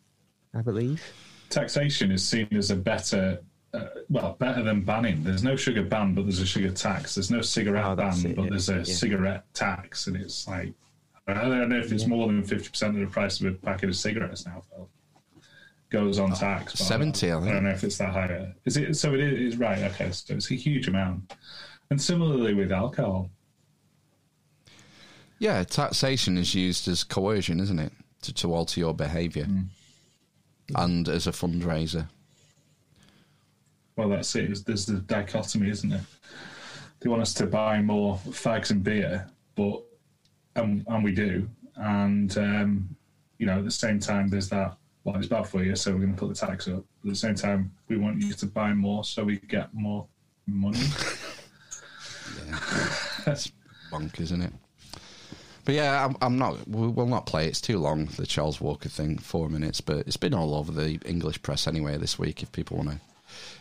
I 0.55 0.63
believe. 0.63 1.03
Taxation 1.51 2.11
is 2.11 2.27
seen 2.27 2.49
as 2.53 2.71
a 2.71 2.77
better, 2.77 3.39
uh, 3.75 3.85
well, 4.09 4.37
better 4.39 4.63
than 4.63 4.81
banning. 4.83 5.23
There's 5.23 5.43
no 5.45 5.55
sugar 5.55 5.83
ban, 5.83 6.15
but 6.15 6.23
there's 6.23 6.41
a 6.41 6.47
sugar 6.47 6.71
tax. 6.71 7.15
There's 7.15 7.31
no 7.31 7.43
cigarette 7.43 7.85
Oh, 7.85 7.95
ban, 7.95 8.15
it, 8.25 8.35
but 8.37 8.45
yeah, 8.45 8.49
there's 8.51 8.69
a 8.71 8.77
yeah. 8.79 8.83
cigarette 8.85 9.45
tax, 9.55 10.07
and 10.07 10.17
it's 10.17 10.49
like 10.49 10.73
I 11.29 11.35
don't 11.35 11.69
know 11.69 11.79
if 11.79 11.93
it's 11.93 12.07
more 12.07 12.27
than 12.27 12.43
fifty 12.43 12.71
percent 12.71 12.95
of 12.97 13.01
the 13.01 13.07
price 13.07 13.41
of 13.41 13.47
a 13.47 13.53
packet 13.53 13.91
of 13.91 13.97
cigarettes 13.97 14.47
now. 14.47 14.63
Phil. 14.71 14.89
Goes 15.91 16.19
on 16.19 16.31
tax. 16.33 16.73
but 16.73 16.81
I 16.81 16.99
don't- 16.99 17.15
70, 17.15 17.33
I 17.33 17.35
think. 17.35 17.49
I 17.51 17.53
don't 17.53 17.65
know 17.65 17.71
if 17.71 17.85
it's 17.85 17.99
that 17.99 18.15
higher. 18.15 18.55
Is 18.65 18.79
it? 18.79 18.95
So 18.97 19.13
it 19.13 19.21
is 19.21 19.59
right. 19.59 19.79
Okay, 19.93 20.11
so 20.11 20.35
it's 20.35 20.51
a 20.51 20.55
huge 20.55 20.89
amount. 20.89 21.35
And 21.91 22.01
similarly 22.01 22.55
with 22.55 22.73
alcohol, 22.73 23.29
yeah, 25.43 25.65
taxation 25.65 26.39
is 26.39 26.55
used 26.55 26.87
as 26.87 27.03
coercion, 27.03 27.59
isn't 27.59 27.81
it, 27.81 27.93
to, 28.23 28.33
to 28.33 28.55
alter 28.55 28.79
your 28.79 28.95
behaviour, 28.95 29.49
and 30.77 31.09
as 31.09 31.27
a 31.27 31.33
fundraiser. 31.33 32.07
Well, 33.97 34.09
that's 34.09 34.33
it. 34.37 34.65
There's- 34.65 34.87
the 34.87 35.01
dichotomy, 35.01 35.69
isn't 35.71 35.91
there? 35.91 36.05
They 37.01 37.09
want 37.09 37.23
us 37.23 37.35
to 37.35 37.47
buy 37.47 37.83
more 37.83 38.19
fags 38.29 38.71
and 38.71 38.85
beer, 38.85 39.29
but 39.57 39.83
and, 40.55 40.85
and 40.87 41.03
we 41.03 41.11
do, 41.13 41.49
and 41.75 42.39
um, 42.39 42.97
you 43.39 43.47
know, 43.47 43.59
at 43.59 43.65
the 43.65 43.71
same 43.73 43.99
time, 43.99 44.29
there's 44.29 44.49
that. 44.51 44.77
Well, 45.03 45.17
it's 45.17 45.27
bad 45.27 45.49
for 45.49 45.65
you, 45.65 45.75
so 45.75 45.91
we're 45.91 45.99
going 45.99 46.15
to 46.15 46.21
put 46.21 46.29
the 46.29 46.47
tax 46.47 46.69
up. 46.69 46.85
At 47.03 47.09
the 47.11 47.17
same 47.17 47.35
time, 47.35 47.73
we 47.89 47.97
want 47.97 48.23
you 48.23 48.33
to 48.35 48.47
buy 48.47 48.73
more, 48.73 49.03
so 49.03 49.25
we 49.25 49.39
get 49.39 49.75
more 49.75 50.07
money. 50.47 50.79
That's 53.25 53.51
bonkers, 53.91 54.21
isn't 54.21 54.43
it? 54.43 54.53
But 55.65 55.75
yeah, 55.75 56.05
I'm, 56.05 56.17
I'm 56.21 56.39
not. 56.39 56.67
We 56.69 56.89
will 56.89 57.07
not 57.07 57.27
play. 57.27 57.47
It's 57.47 57.61
too 57.61 57.79
long. 57.79 58.07
The 58.07 58.27
Charles 58.27 58.61
Walker 58.61 58.89
thing, 58.89 59.19
four 59.19 59.49
minutes. 59.49 59.81
But 59.81 59.99
it's 60.09 60.17
been 60.17 60.35
all 60.35 60.55
over 60.55 60.73
the 60.73 60.99
English 61.05 61.41
press 61.43 61.67
anyway 61.69 61.97
this 61.99 62.19
week. 62.19 62.43
If 62.43 62.51
people 62.53 62.79
want 62.79 62.91
to, 62.91 63.01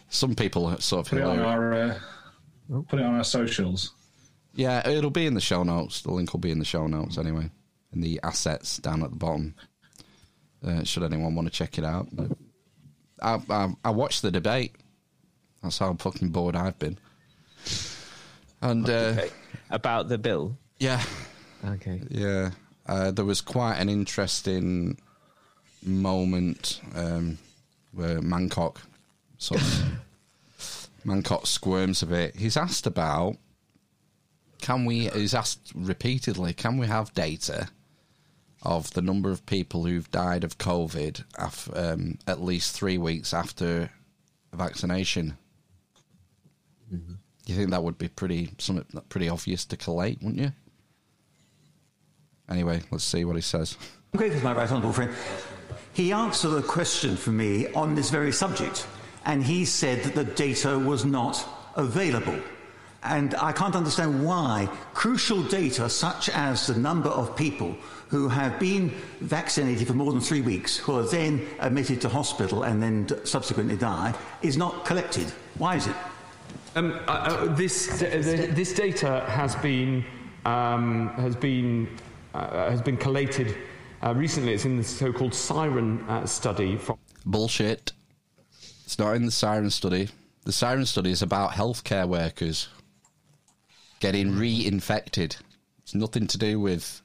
some 0.10 0.34
people 0.36 0.66
are 0.66 0.82
sort 0.82 1.06
of 1.06 1.10
Put 1.12 1.20
it 1.20 1.26
on 1.26 1.40
our 1.40 1.74
uh, 1.74 2.00
put 2.88 3.00
it 3.00 3.06
on 3.06 3.16
our 3.16 3.24
socials. 3.24 3.92
Yeah, 4.56 4.88
it'll 4.90 5.12
be 5.12 5.28
in 5.28 5.36
the 5.36 5.42
show 5.42 5.64
notes. 5.64 6.02
The 6.02 6.12
link 6.12 6.34
will 6.34 6.40
be 6.40 6.52
in 6.52 6.60
the 6.60 6.66
show 6.66 6.88
notes 6.88 7.18
anyway, 7.18 7.50
in 7.94 8.02
the 8.02 8.20
assets 8.24 8.78
down 8.78 9.04
at 9.04 9.12
the 9.12 9.16
bottom. 9.16 9.54
Uh, 10.66 10.84
should 10.84 11.04
anyone 11.04 11.36
want 11.36 11.48
to 11.48 11.54
check 11.54 11.78
it 11.78 11.86
out? 11.86 12.08
I, 13.22 13.40
I, 13.50 13.74
I 13.86 13.90
watched 13.92 14.24
the 14.24 14.32
debate. 14.32 14.76
That's 15.64 15.78
how 15.78 15.94
fucking 15.94 16.30
bored 16.30 16.56
I've 16.56 16.78
been. 16.80 16.98
And 18.62 18.90
uh, 18.90 19.22
About 19.70 20.10
the 20.10 20.18
bill. 20.18 20.58
yeah, 20.80 21.02
Okay. 21.64 22.02
yeah, 22.10 22.52
uh, 22.88 23.12
there 23.12 23.26
was 23.26 23.42
quite 23.42 23.78
an 23.78 23.90
interesting 23.90 24.98
moment 25.84 26.82
um, 26.96 27.38
where 27.94 28.22
Mancock 28.22 28.82
sort 29.38 29.62
of 29.62 29.84
Mancock 31.06 31.46
squirms 31.46 32.02
a 32.02 32.08
bit. 32.08 32.36
He's 32.36 32.58
asked 32.58 32.88
about 32.88 33.38
can 34.62 34.86
we? 34.86 35.10
He's 35.10 35.34
asked 35.34 35.72
repeatedly, 35.76 36.54
can 36.54 36.78
we 36.78 36.88
have 36.88 37.14
data 37.14 37.68
of 38.62 38.94
the 38.94 39.02
number 39.02 39.32
of 39.32 39.46
people 39.48 39.86
who've 39.86 40.10
died 40.12 40.44
of 40.44 40.60
COVID 40.60 41.24
af, 41.38 41.70
um, 41.76 42.20
at 42.28 42.42
least 42.42 42.76
three 42.76 42.98
weeks 42.98 43.34
after 43.34 43.90
vaccination? 44.54 45.38
You 47.48 47.56
think 47.56 47.72
that 47.72 47.84
would 47.84 47.98
be 47.98 48.08
pretty 48.08 48.52
something 48.60 48.86
pretty 49.10 49.28
obvious 49.28 49.66
to 49.66 49.78
collate, 49.78 50.22
wouldn't 50.22 50.42
you? 50.42 50.52
Anyway, 52.52 52.82
let's 52.92 53.06
see 53.06 53.24
what 53.24 53.38
he 53.38 53.42
says. 53.42 53.78
I'm 54.14 54.18
grateful 54.18 54.42
to 54.42 54.46
my 54.46 54.54
right 54.54 54.70
honourable 54.70 54.92
friend. 54.92 55.12
He 55.94 56.12
answered 56.12 56.58
a 56.58 56.62
question 56.62 57.16
for 57.16 57.32
me 57.32 57.72
on 57.74 57.96
this 57.96 58.10
very 58.10 58.34
subject, 58.34 58.86
and 59.26 59.42
he 59.42 59.64
said 59.64 60.04
that 60.04 60.16
the 60.16 60.26
data 60.26 60.78
was 60.78 61.06
not 61.06 61.48
available. 61.76 62.38
And 63.04 63.34
I 63.36 63.52
can't 63.52 63.76
understand 63.76 64.24
why 64.24 64.70
crucial 64.94 65.42
data, 65.42 65.90
such 65.90 66.30
as 66.30 66.68
the 66.68 66.78
number 66.78 67.10
of 67.10 67.36
people 67.36 67.76
who 68.10 68.28
have 68.28 68.60
been 68.60 68.90
vaccinated 69.22 69.88
for 69.88 69.94
more 69.94 70.12
than 70.12 70.22
three 70.22 70.42
weeks, 70.42 70.78
who 70.78 71.00
are 71.00 71.04
then 71.04 71.48
admitted 71.60 72.02
to 72.02 72.10
hospital 72.10 72.64
and 72.64 72.84
then 72.84 73.08
subsequently 73.26 73.78
die, 73.78 74.14
is 74.42 74.58
not 74.58 74.86
collected. 74.86 75.32
Why 75.58 75.78
is 75.78 75.88
it? 75.88 75.96
Um, 76.76 77.00
uh, 77.08 77.12
uh, 77.12 77.56
this 77.56 77.88
this 78.00 78.74
data 78.74 79.26
has 79.28 79.56
been 79.56 80.06
um, 80.46 81.10
has 81.16 81.36
been 81.36 81.88
uh, 81.88 82.11
has 82.40 82.82
been 82.82 82.98
collated 82.98 83.56
uh, 84.04 84.14
recently. 84.16 84.54
It's 84.54 84.66
in 84.66 84.78
the 84.78 84.84
so-called 84.84 85.34
Siren 85.34 86.02
uh, 86.10 86.26
study 86.26 86.78
from. 86.78 86.98
Bullshit. 87.26 87.92
It's 88.86 88.98
not 88.98 89.16
in 89.16 89.26
the 89.26 89.32
Siren 89.32 89.70
study. 89.70 90.10
The 90.44 90.52
Siren 90.52 90.86
study 90.86 91.12
is 91.12 91.22
about 91.22 91.52
healthcare 91.52 92.08
workers 92.08 92.68
getting 94.00 94.32
reinfected. 94.32 95.38
It's 95.84 95.94
nothing 95.94 96.28
to 96.28 96.38
do 96.38 96.60
with 96.60 97.02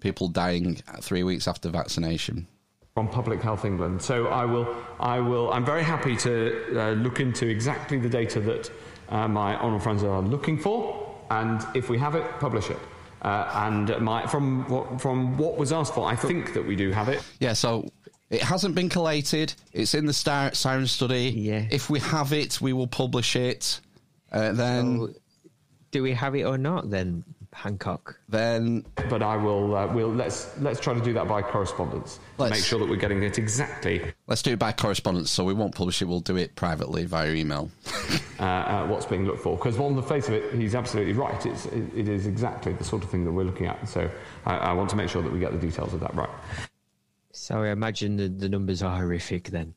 people 0.00 0.28
dying 0.28 0.82
three 1.00 1.22
weeks 1.22 1.46
after 1.46 1.68
vaccination. 1.68 2.48
from 2.94 3.08
Public 3.08 3.40
Health 3.40 3.64
England. 3.64 4.02
So 4.02 4.26
I 4.26 4.44
will, 4.44 4.74
I 4.98 5.20
will, 5.20 5.52
I'm 5.52 5.64
very 5.64 5.82
happy 5.82 6.16
to 6.16 6.78
uh, 6.78 6.90
look 6.92 7.20
into 7.20 7.46
exactly 7.46 7.98
the 7.98 8.08
data 8.08 8.40
that 8.40 8.70
uh, 9.08 9.28
my 9.28 9.56
honourable 9.56 9.80
friends 9.80 10.02
are 10.02 10.20
looking 10.20 10.58
for, 10.58 11.16
and 11.30 11.64
if 11.74 11.88
we 11.88 11.98
have 11.98 12.14
it, 12.14 12.24
publish 12.40 12.70
it. 12.70 12.78
Uh, 13.22 13.50
and 13.54 14.00
my, 14.00 14.26
from 14.26 14.68
what, 14.68 15.00
from 15.00 15.36
what 15.36 15.56
was 15.56 15.72
asked 15.72 15.94
for, 15.94 16.06
I 16.08 16.16
think 16.16 16.54
that 16.54 16.66
we 16.66 16.74
do 16.76 16.90
have 16.90 17.08
it. 17.08 17.22
Yeah, 17.38 17.52
so 17.52 17.88
it 18.30 18.42
hasn't 18.42 18.74
been 18.74 18.88
collated. 18.88 19.52
It's 19.72 19.94
in 19.94 20.06
the 20.06 20.12
Star- 20.12 20.54
Siren 20.54 20.86
study. 20.86 21.30
Yeah. 21.30 21.66
If 21.70 21.90
we 21.90 22.00
have 22.00 22.32
it, 22.32 22.60
we 22.60 22.72
will 22.72 22.86
publish 22.86 23.36
it. 23.36 23.80
Uh, 24.32 24.52
then, 24.52 24.98
So, 24.98 25.14
do 25.90 26.02
we 26.02 26.12
have 26.14 26.34
it 26.34 26.44
or 26.44 26.56
not 26.56 26.88
then, 26.90 27.24
Hancock? 27.52 28.18
then 28.28 28.84
But 29.08 29.22
I 29.22 29.36
will, 29.36 29.74
uh, 29.74 29.86
we'll 29.92 30.12
let's 30.12 30.56
let's 30.60 30.78
try 30.80 30.94
to 30.94 31.00
do 31.00 31.12
that 31.14 31.26
by 31.28 31.42
correspondence. 31.42 32.16
to 32.16 32.20
Let's- 32.44 32.54
make 32.56 32.64
sure 32.64 32.78
that 32.78 32.88
we're 32.88 32.96
getting 32.96 33.22
it 33.22 33.38
exactly 33.38 34.02
let's 34.26 34.42
do 34.42 34.52
it 34.52 34.58
by 34.58 34.72
correspondence. 34.72 35.30
So 35.30 35.44
we 35.44 35.52
won't 35.54 35.74
publish 35.74 36.00
it. 36.00 36.04
We'll 36.06 36.20
do 36.20 36.36
it 36.36 36.54
privately 36.54 37.04
via 37.06 37.32
email. 37.32 37.70
uh, 38.38 38.42
uh, 38.44 38.86
what's 38.86 39.06
being 39.06 39.26
looked 39.26 39.42
for. 39.42 39.56
Because 39.56 39.78
on 39.78 39.96
the 39.96 40.02
face 40.02 40.28
of 40.28 40.34
it, 40.34 40.54
he's 40.54 40.74
absolutely 40.74 41.12
right. 41.12 41.44
It's, 41.44 41.66
it, 41.66 41.84
it 41.94 42.08
is 42.08 42.26
exactly 42.26 42.72
the 42.72 42.84
sort 42.84 43.02
of 43.04 43.10
thing 43.10 43.24
that 43.24 43.32
we're 43.32 43.44
looking 43.44 43.66
at. 43.66 43.88
So 43.88 44.08
I, 44.46 44.56
I 44.56 44.72
want 44.72 44.88
to 44.90 44.96
make 44.96 45.08
sure 45.10 45.22
that 45.22 45.32
we 45.32 45.38
get 45.40 45.52
the 45.52 45.58
details 45.58 45.92
of 45.92 46.00
that 46.00 46.14
right. 46.14 46.30
So 47.32 47.62
I 47.62 47.68
imagine 47.70 48.16
the, 48.16 48.28
the 48.28 48.48
numbers 48.48 48.82
are 48.82 48.96
horrific 48.96 49.48
then. 49.50 49.74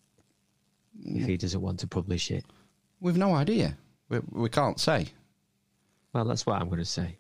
If 1.06 1.26
he 1.26 1.38
doesn't 1.38 1.60
want 1.60 1.80
to 1.80 1.88
publish 1.88 2.30
it. 2.32 2.46
We've 3.02 3.18
no 3.18 3.34
idea. 3.34 3.76
We, 4.10 4.20
we 4.32 4.50
can't 4.50 4.80
say. 4.80 5.08
Well, 6.14 6.24
that's 6.26 6.46
what 6.46 6.62
I'm 6.62 6.68
going 6.68 6.80
to 6.80 6.86
say. 6.86 7.18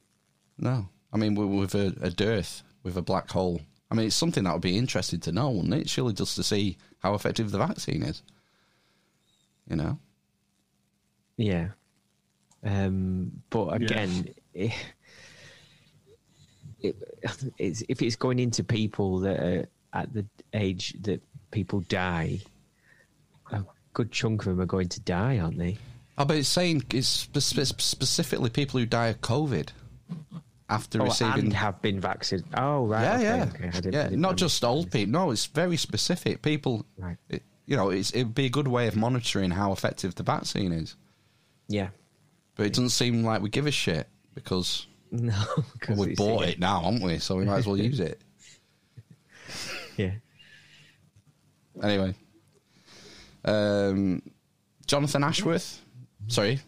No. 0.57 0.89
I 1.11 1.17
mean, 1.17 1.35
with 1.35 1.75
a, 1.75 1.95
a 2.01 2.09
dearth, 2.09 2.63
with 2.81 2.97
a 2.97 3.01
black 3.01 3.29
hole. 3.29 3.61
I 3.91 3.95
mean, 3.95 4.07
it's 4.07 4.15
something 4.15 4.43
that 4.43 4.53
would 4.53 4.61
be 4.61 4.77
interesting 4.77 5.19
to 5.21 5.31
know, 5.31 5.51
wouldn't 5.51 5.73
it? 5.73 5.89
Surely 5.89 6.13
just 6.13 6.35
to 6.35 6.43
see 6.43 6.77
how 6.99 7.13
effective 7.13 7.51
the 7.51 7.59
vaccine 7.59 8.01
is. 8.01 8.23
You 9.69 9.75
know? 9.75 9.99
Yeah. 11.37 11.69
Um, 12.63 13.43
but 13.49 13.69
again, 13.69 14.29
eh, 14.55 14.71
it, 16.79 16.95
it's, 17.57 17.83
if 17.87 18.01
it's 18.01 18.15
going 18.15 18.39
into 18.39 18.63
people 18.63 19.19
that 19.19 19.39
are 19.39 19.65
at 19.93 20.13
the 20.13 20.25
age 20.53 20.95
that 21.01 21.21
people 21.51 21.81
die, 21.81 22.39
a 23.51 23.63
good 23.93 24.11
chunk 24.11 24.41
of 24.41 24.47
them 24.47 24.61
are 24.61 24.65
going 24.65 24.89
to 24.89 25.01
die, 25.01 25.39
aren't 25.39 25.57
they? 25.57 25.77
Oh, 26.17 26.25
but 26.25 26.37
it's 26.37 26.49
saying 26.49 26.83
it's 26.93 27.07
spe- 27.07 27.39
spe- 27.39 27.81
specifically 27.81 28.49
people 28.49 28.79
who 28.79 28.85
die 28.85 29.07
of 29.07 29.21
COVID 29.21 29.69
after 30.69 31.01
Oh, 31.01 31.05
receiving. 31.05 31.39
and 31.45 31.53
have 31.53 31.81
been 31.81 31.99
vaccinated. 31.99 32.47
Oh, 32.57 32.85
right. 32.85 33.03
yeah, 33.03 33.15
okay, 33.15 33.23
yeah, 33.23 33.43
okay. 33.53 33.67
I 33.67 33.71
didn't- 33.71 33.93
yeah. 33.93 34.03
Didn't 34.03 34.21
Not 34.21 34.37
just 34.37 34.63
old 34.63 34.91
people. 34.91 35.11
No, 35.11 35.31
it's 35.31 35.45
very 35.47 35.77
specific. 35.77 36.41
People, 36.41 36.85
Right. 36.97 37.17
it, 37.29 37.43
you 37.65 37.75
know, 37.77 37.89
it's, 37.89 38.11
it'd 38.13 38.33
be 38.33 38.45
a 38.45 38.49
good 38.49 38.67
way 38.67 38.87
of 38.87 38.95
monitoring 38.95 39.51
how 39.51 39.71
effective 39.71 40.15
the 40.15 40.23
vaccine 40.23 40.71
is. 40.71 40.95
Yeah. 41.67 41.89
But 42.55 42.65
it 42.67 42.69
doesn't 42.73 42.89
seem 42.89 43.23
like 43.23 43.41
we 43.41 43.49
give 43.49 43.67
a 43.67 43.71
shit 43.71 44.07
because 44.33 44.87
No, 45.11 45.33
well, 45.89 45.97
we 46.07 46.15
bought 46.15 46.41
yeah. 46.43 46.47
it 46.49 46.59
now, 46.59 46.81
haven't 46.81 47.01
we? 47.03 47.19
So 47.19 47.35
we 47.37 47.45
might 47.45 47.57
as 47.59 47.67
well 47.67 47.77
use 47.77 47.99
it. 47.99 48.21
Yeah. 49.97 50.11
Anyway, 51.81 52.15
um, 53.45 54.21
Jonathan 54.87 55.23
Ashworth. 55.23 55.81
Sorry, 56.27 56.59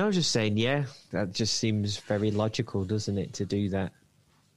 No, 0.00 0.04
I 0.04 0.06
was 0.06 0.16
just 0.16 0.30
saying, 0.30 0.56
yeah, 0.56 0.84
that 1.10 1.34
just 1.34 1.58
seems 1.58 1.98
very 1.98 2.30
logical, 2.30 2.86
doesn't 2.86 3.18
it, 3.18 3.34
to 3.34 3.44
do 3.44 3.68
that? 3.68 3.92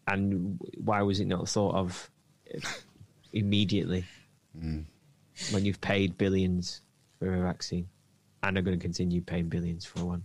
And 0.07 0.57
why 0.77 1.01
was 1.01 1.19
it 1.19 1.25
not 1.27 1.49
thought 1.49 1.75
of 1.75 2.09
immediately 3.33 4.05
Mm. 4.57 4.85
when 5.51 5.65
you've 5.65 5.81
paid 5.81 6.17
billions 6.17 6.79
for 7.19 7.33
a 7.33 7.41
vaccine 7.41 7.89
and 8.41 8.57
are 8.57 8.61
going 8.61 8.79
to 8.79 8.81
continue 8.81 9.19
paying 9.19 9.49
billions 9.49 9.83
for 9.83 10.05
one? 10.05 10.23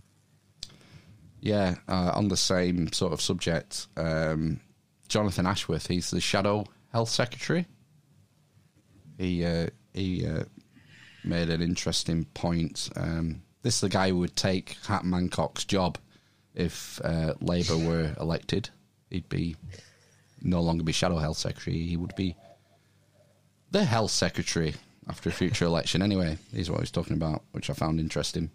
Yeah, 1.41 1.75
uh, 1.89 2.11
on 2.13 2.29
the 2.29 2.37
same 2.37 2.89
sort 2.93 3.11
of 3.11 3.19
subject, 3.19 3.87
um, 3.97 4.61
Jonathan 5.09 5.45
Ashworth. 5.45 5.87
He's 5.87 6.11
the 6.11 6.21
shadow 6.21 6.63
health 6.93 7.09
secretary. 7.09 7.65
He 9.17 9.43
uh, 9.43 9.67
he 9.93 10.25
uh, 10.25 10.45
made 11.25 11.49
an 11.49 11.61
interesting 11.61 12.23
point. 12.23 12.89
Um, 12.95 13.41
this 13.61 13.75
is 13.75 13.81
the 13.81 13.89
guy 13.89 14.09
who 14.09 14.17
would 14.19 14.35
take 14.35 14.77
Hat 14.87 15.03
Mancock's 15.03 15.65
job 15.65 15.97
if 16.55 16.99
uh, 17.03 17.33
Labour 17.41 17.77
were 17.87 18.15
elected. 18.19 18.69
He'd 19.09 19.29
be 19.29 19.55
no 20.41 20.61
longer 20.61 20.83
be 20.83 20.91
shadow 20.91 21.17
health 21.17 21.37
secretary. 21.37 21.79
He 21.79 21.97
would 21.97 22.15
be 22.15 22.35
the 23.71 23.83
health 23.83 24.11
secretary 24.11 24.75
after 25.07 25.29
a 25.29 25.31
future 25.31 25.65
election. 25.73 26.01
Anyway, 26.01 26.37
is 26.53 26.69
what 26.69 26.79
he's 26.79 26.91
talking 26.91 27.15
about, 27.15 27.43
which 27.51 27.69
I 27.69 27.73
found 27.73 27.99
interesting. 27.99 28.49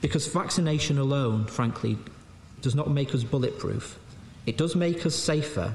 Because 0.00 0.26
vaccination 0.26 0.98
alone, 0.98 1.46
frankly, 1.46 1.98
does 2.60 2.74
not 2.74 2.90
make 2.90 3.14
us 3.14 3.22
bulletproof. 3.22 3.98
It 4.46 4.56
does 4.56 4.74
make 4.74 5.04
us 5.06 5.14
safer, 5.14 5.74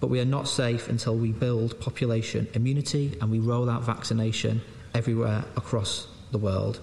but 0.00 0.08
we 0.08 0.20
are 0.20 0.24
not 0.24 0.48
safe 0.48 0.88
until 0.88 1.16
we 1.16 1.32
build 1.32 1.78
population 1.80 2.48
immunity 2.54 3.16
and 3.20 3.30
we 3.30 3.38
roll 3.38 3.68
out 3.68 3.82
vaccination 3.82 4.62
everywhere 4.94 5.44
across 5.56 6.08
the 6.32 6.38
world. 6.38 6.80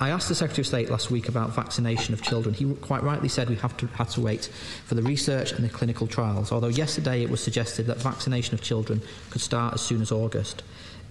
I 0.00 0.10
asked 0.10 0.28
the 0.28 0.34
Secretary 0.34 0.62
of 0.62 0.66
State 0.66 0.90
last 0.90 1.10
week 1.10 1.28
about 1.28 1.54
vaccination 1.54 2.12
of 2.14 2.22
children. 2.22 2.54
He 2.54 2.72
quite 2.74 3.02
rightly 3.02 3.28
said 3.28 3.48
we 3.48 3.56
have 3.56 3.76
to 3.76 3.86
had 3.88 4.08
to 4.10 4.20
wait 4.20 4.46
for 4.84 4.94
the 4.94 5.02
research 5.02 5.52
and 5.52 5.64
the 5.64 5.68
clinical 5.68 6.06
trials. 6.06 6.50
Although 6.50 6.68
yesterday 6.68 7.22
it 7.22 7.30
was 7.30 7.42
suggested 7.42 7.86
that 7.86 7.98
vaccination 7.98 8.54
of 8.54 8.62
children 8.62 9.02
could 9.30 9.40
start 9.40 9.74
as 9.74 9.80
soon 9.80 10.02
as 10.02 10.10
August. 10.10 10.62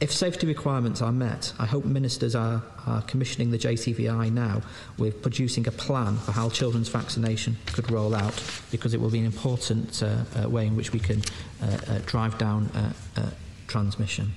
If 0.02 0.12
safety 0.12 0.48
requirements 0.48 1.00
are 1.04 1.12
met, 1.12 1.54
I 1.60 1.68
hope 1.68 1.86
ministers 1.86 2.34
are, 2.34 2.64
are 2.88 3.04
commissioning 3.04 3.52
the 3.52 3.60
JCVI 3.60 4.32
now 4.32 4.64
with 4.98 5.22
producing 5.22 5.68
a 5.68 5.72
plan 5.72 6.18
for 6.18 6.32
how 6.32 6.50
children's 6.50 6.90
vaccination 6.90 7.56
could 7.68 7.92
roll 7.92 8.16
out, 8.16 8.44
because 8.72 8.96
it 8.96 9.00
will 9.00 9.12
be 9.12 9.20
an 9.20 9.26
important 9.26 10.02
uh, 10.02 10.24
uh, 10.44 10.50
way 10.50 10.66
in 10.66 10.76
which 10.76 10.92
we 10.92 11.00
can 11.00 11.22
uh, 11.62 11.66
uh, 11.88 12.00
drive 12.08 12.36
down 12.40 12.66
uh, 12.74 13.22
uh, 13.22 13.30
transmission. 13.68 14.34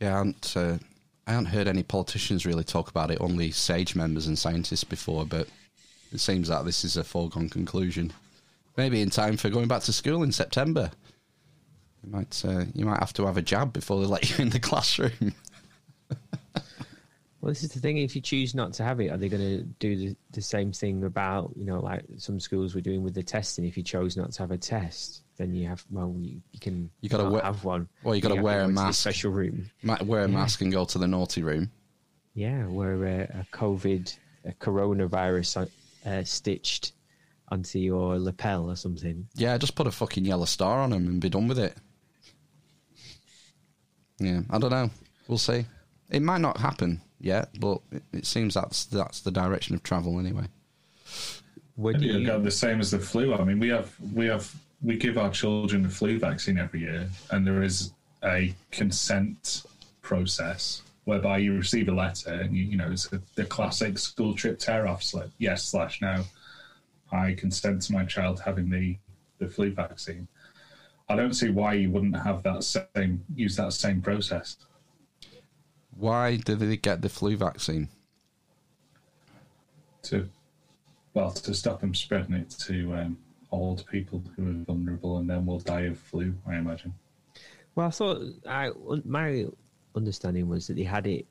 Yeah, 0.00 0.24
uh, 0.54 0.78
I 1.26 1.32
haven't 1.32 1.46
heard 1.46 1.66
any 1.66 1.82
politicians 1.82 2.46
really 2.46 2.64
talk 2.64 2.88
about 2.88 3.10
it, 3.10 3.18
only 3.20 3.50
SAGE 3.50 3.96
members 3.96 4.26
and 4.28 4.38
scientists 4.38 4.84
before, 4.84 5.24
but 5.24 5.48
it 6.12 6.20
seems 6.20 6.48
that 6.48 6.64
this 6.64 6.84
is 6.84 6.96
a 6.96 7.04
foregone 7.04 7.48
conclusion. 7.48 8.12
Maybe 8.76 9.00
in 9.00 9.10
time 9.10 9.36
for 9.36 9.50
going 9.50 9.68
back 9.68 9.82
to 9.82 9.92
school 9.92 10.22
in 10.22 10.30
September. 10.30 10.90
You 12.04 12.12
might, 12.12 12.44
uh, 12.44 12.66
you 12.74 12.84
might 12.84 13.00
have 13.00 13.12
to 13.14 13.26
have 13.26 13.36
a 13.36 13.42
jab 13.42 13.72
before 13.72 14.00
they 14.00 14.06
let 14.06 14.30
you 14.30 14.44
in 14.44 14.50
the 14.50 14.60
classroom. 14.60 15.34
Well, 17.40 17.52
this 17.52 17.62
is 17.62 17.70
the 17.70 17.80
thing. 17.80 17.98
If 17.98 18.16
you 18.16 18.22
choose 18.22 18.54
not 18.54 18.72
to 18.74 18.82
have 18.82 19.00
it, 19.00 19.10
are 19.10 19.16
they 19.16 19.28
going 19.28 19.42
to 19.42 19.62
do 19.78 19.96
the, 19.96 20.16
the 20.32 20.42
same 20.42 20.72
thing 20.72 21.04
about, 21.04 21.52
you 21.56 21.64
know, 21.64 21.78
like 21.78 22.04
some 22.16 22.40
schools 22.40 22.74
were 22.74 22.80
doing 22.80 23.04
with 23.04 23.14
the 23.14 23.22
testing? 23.22 23.64
If 23.64 23.76
you 23.76 23.84
chose 23.84 24.16
not 24.16 24.32
to 24.32 24.42
have 24.42 24.50
a 24.50 24.58
test, 24.58 25.22
then 25.36 25.54
you 25.54 25.66
have, 25.68 25.84
well, 25.90 26.14
you, 26.18 26.40
you 26.52 26.60
can 26.60 26.90
You 27.00 27.08
got 27.08 27.18
to 27.18 27.24
not 27.24 27.32
wear, 27.32 27.42
have 27.42 27.64
one. 27.64 27.88
Well, 28.02 28.14
you 28.14 28.20
got 28.22 28.34
to 28.34 28.40
wear 28.42 28.60
a 28.60 28.62
go 28.62 28.64
into 28.70 28.74
the 28.80 28.84
mask. 28.86 29.00
special 29.00 29.30
room. 29.32 29.70
Might 29.82 30.02
wear 30.06 30.20
a 30.24 30.28
Yeah. 30.28 30.34
mask 30.34 30.60
and 30.62 30.72
go 30.72 30.84
to 30.84 30.98
the 30.98 31.06
naughty 31.06 31.42
room. 31.42 31.70
Yeah, 32.34 32.66
wear 32.66 33.28
uh, 33.34 33.40
a 33.40 33.56
COVID, 33.56 34.16
a 34.44 34.52
coronavirus 34.52 35.68
uh, 36.04 36.24
stitched 36.24 36.92
onto 37.48 37.78
your 37.78 38.18
lapel 38.18 38.70
or 38.70 38.76
something. 38.76 39.26
Yeah, 39.34 39.56
just 39.58 39.74
put 39.74 39.86
a 39.86 39.90
fucking 39.90 40.24
yellow 40.24 40.44
star 40.46 40.80
on 40.80 40.90
them 40.90 41.06
and 41.06 41.20
be 41.20 41.28
done 41.28 41.48
with 41.48 41.58
it. 41.58 41.74
Yeah, 44.18 44.40
I 44.50 44.58
don't 44.58 44.70
know. 44.70 44.90
We'll 45.28 45.38
see. 45.38 45.66
It 46.10 46.22
might 46.22 46.40
not 46.40 46.58
happen 46.58 47.00
yet, 47.20 47.50
but 47.58 47.80
it, 47.92 48.02
it 48.12 48.26
seems 48.26 48.54
that's 48.54 48.84
that's 48.86 49.20
the 49.20 49.30
direction 49.30 49.74
of 49.74 49.82
travel 49.82 50.18
anyway. 50.18 50.44
Would 51.76 52.00
Maybe 52.00 52.10
it'll 52.10 52.24
go 52.26 52.40
the 52.40 52.50
same 52.50 52.80
as 52.80 52.90
the 52.92 52.98
flu. 52.98 53.34
I 53.34 53.44
mean, 53.44 53.58
we 53.58 53.68
have 53.68 53.94
we 54.14 54.26
have 54.26 54.54
we 54.86 54.96
give 54.96 55.18
our 55.18 55.30
children 55.30 55.82
the 55.82 55.88
flu 55.88 56.16
vaccine 56.16 56.58
every 56.58 56.80
year, 56.80 57.08
and 57.32 57.44
there 57.44 57.64
is 57.64 57.92
a 58.22 58.54
consent 58.70 59.64
process 60.00 60.82
whereby 61.04 61.38
you 61.38 61.54
receive 61.56 61.88
a 61.88 61.92
letter, 61.92 62.32
and 62.32 62.56
you, 62.56 62.62
you 62.62 62.76
know 62.76 62.90
it's 62.92 63.12
a, 63.12 63.20
the 63.34 63.44
classic 63.44 63.98
school 63.98 64.32
trip 64.32 64.60
tear 64.60 64.86
off 64.86 65.02
slip. 65.02 65.30
Yes 65.38 65.64
slash 65.64 66.00
no. 66.00 66.22
I 67.10 67.34
consent 67.34 67.82
to 67.82 67.92
my 67.92 68.04
child 68.04 68.40
having 68.40 68.70
the 68.70 68.96
the 69.38 69.48
flu 69.48 69.72
vaccine. 69.72 70.28
I 71.08 71.16
don't 71.16 71.34
see 71.34 71.50
why 71.50 71.74
you 71.74 71.90
wouldn't 71.90 72.16
have 72.16 72.44
that 72.44 72.62
same 72.62 73.24
use 73.34 73.56
that 73.56 73.72
same 73.72 74.00
process. 74.00 74.56
Why 75.96 76.36
did 76.36 76.60
they 76.60 76.76
get 76.76 77.02
the 77.02 77.08
flu 77.08 77.36
vaccine? 77.36 77.88
to 80.06 80.28
well 81.14 81.32
to 81.32 81.52
stop 81.52 81.80
them 81.80 81.92
spreading 81.92 82.36
it 82.36 82.50
to 82.50 82.94
um, 82.94 83.18
old 83.56 83.84
people 83.90 84.22
who 84.36 84.48
are 84.48 84.64
vulnerable 84.64 85.18
and 85.18 85.28
then 85.28 85.46
will 85.46 85.58
die 85.58 85.82
of 85.82 85.98
flu. 85.98 86.34
I 86.46 86.56
imagine. 86.56 86.94
Well, 87.74 87.88
I 87.88 87.90
thought 87.90 88.22
I 88.48 88.70
my 89.04 89.46
understanding 89.94 90.48
was 90.48 90.66
that 90.66 90.74
they 90.74 90.84
had 90.84 91.06
it 91.06 91.26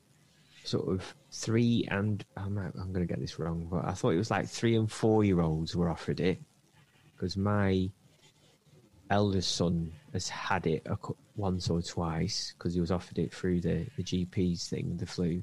sort 0.64 0.88
of 0.88 1.14
three 1.30 1.86
and 1.90 2.24
I'm 2.36 2.58
I'm 2.58 2.92
going 2.92 3.06
to 3.06 3.12
get 3.12 3.20
this 3.20 3.38
wrong, 3.38 3.68
but 3.70 3.84
I 3.84 3.92
thought 3.92 4.10
it 4.10 4.18
was 4.18 4.30
like 4.30 4.48
three 4.48 4.76
and 4.76 4.90
four 4.90 5.24
year 5.24 5.40
olds 5.40 5.74
were 5.76 5.88
offered 5.88 6.20
it 6.20 6.40
because 7.14 7.36
my 7.36 7.90
eldest 9.10 9.54
son 9.54 9.92
has 10.12 10.28
had 10.28 10.66
it 10.66 10.86
a, 10.86 10.96
once 11.36 11.70
or 11.70 11.80
twice 11.80 12.54
because 12.56 12.74
he 12.74 12.80
was 12.80 12.90
offered 12.90 13.18
it 13.18 13.32
through 13.32 13.60
the 13.60 13.86
the 13.96 14.02
GP's 14.02 14.68
thing, 14.68 14.96
the 14.96 15.06
flu. 15.06 15.42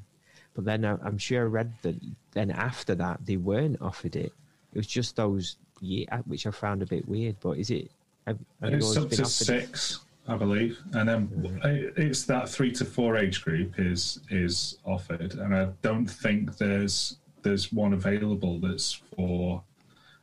But 0.53 0.65
then 0.65 0.85
I, 0.85 0.97
I'm 1.03 1.17
sure 1.17 1.41
I 1.41 1.45
read 1.45 1.73
that 1.81 1.95
then 2.31 2.51
after 2.51 2.95
that 2.95 3.25
they 3.25 3.37
weren't 3.37 3.81
offered 3.81 4.15
it. 4.15 4.33
It 4.73 4.77
was 4.77 4.87
just 4.87 5.15
those 5.15 5.57
year, 5.81 6.05
which 6.25 6.45
I 6.47 6.51
found 6.51 6.81
a 6.81 6.85
bit 6.85 7.07
weird. 7.07 7.35
But 7.41 7.57
is 7.57 7.69
it? 7.71 7.89
Have, 8.27 8.37
have 8.61 8.73
It's 8.73 8.95
up 8.97 9.09
to 9.09 9.21
offered 9.21 9.21
it? 9.23 9.27
six, 9.27 9.99
I 10.27 10.37
believe, 10.37 10.79
and 10.93 11.09
then 11.09 11.59
it- 11.65 11.93
it's 11.97 12.23
that 12.25 12.47
three 12.49 12.71
to 12.73 12.85
four 12.85 13.17
age 13.17 13.43
group 13.43 13.77
is 13.79 14.19
is 14.29 14.77
offered, 14.85 15.33
and 15.35 15.55
I 15.55 15.69
don't 15.81 16.07
think 16.07 16.57
there's 16.57 17.17
there's 17.41 17.73
one 17.73 17.91
available 17.93 18.59
that's 18.59 18.93
for 18.93 19.61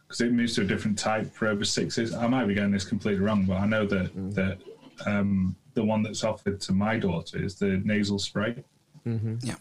because 0.06 0.22
it 0.22 0.32
moves 0.32 0.54
to 0.54 0.62
a 0.62 0.64
different 0.64 0.98
type 0.98 1.30
for 1.34 1.46
over 1.48 1.64
sixes. 1.64 2.14
I 2.14 2.26
might 2.26 2.46
be 2.46 2.54
getting 2.54 2.70
this 2.72 2.84
completely 2.84 3.22
wrong, 3.22 3.44
but 3.44 3.58
I 3.58 3.66
know 3.66 3.84
that 3.86 4.16
Mm. 4.16 4.34
that 4.34 4.58
um, 5.06 5.54
the 5.74 5.84
one 5.84 6.02
that's 6.02 6.24
offered 6.24 6.60
to 6.62 6.72
my 6.72 6.98
daughter 6.98 7.42
is 7.42 7.54
the 7.56 7.76
nasal 7.84 8.18
spray. 8.18 8.64
Mm-hmm. 9.06 9.36
Yeah. 9.42 9.54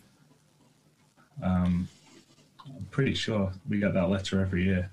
Um, 1.41 1.87
I'm 2.65 2.85
pretty 2.91 3.13
sure 3.13 3.51
we 3.69 3.79
get 3.79 3.93
that 3.93 4.09
letter 4.09 4.41
every 4.41 4.63
year. 4.65 4.91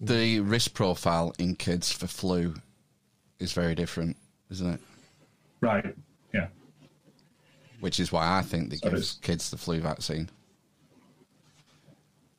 The 0.00 0.40
risk 0.40 0.72
profile 0.74 1.34
in 1.38 1.56
kids 1.56 1.92
for 1.92 2.06
flu 2.06 2.54
is 3.38 3.52
very 3.52 3.74
different, 3.74 4.16
isn't 4.50 4.74
it? 4.74 4.80
Right. 5.60 5.94
Yeah. 6.32 6.46
Which 7.80 8.00
is 8.00 8.10
why 8.10 8.38
I 8.38 8.42
think 8.42 8.70
they 8.70 8.76
give 8.76 9.04
kids 9.20 9.50
the 9.50 9.58
flu 9.58 9.80
vaccine. 9.80 10.30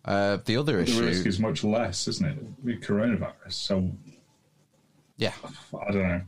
Uh, 0.03 0.37
the 0.45 0.57
other 0.57 0.77
the 0.77 0.83
issue, 0.83 1.05
risk 1.05 1.27
is 1.27 1.39
much 1.39 1.63
less, 1.63 2.07
isn't 2.07 2.25
it? 2.27 2.37
With 2.63 2.81
coronavirus. 2.81 3.53
So 3.53 3.91
yeah, 5.17 5.33
I 5.87 5.91
don't 5.91 6.01
know. 6.01 6.21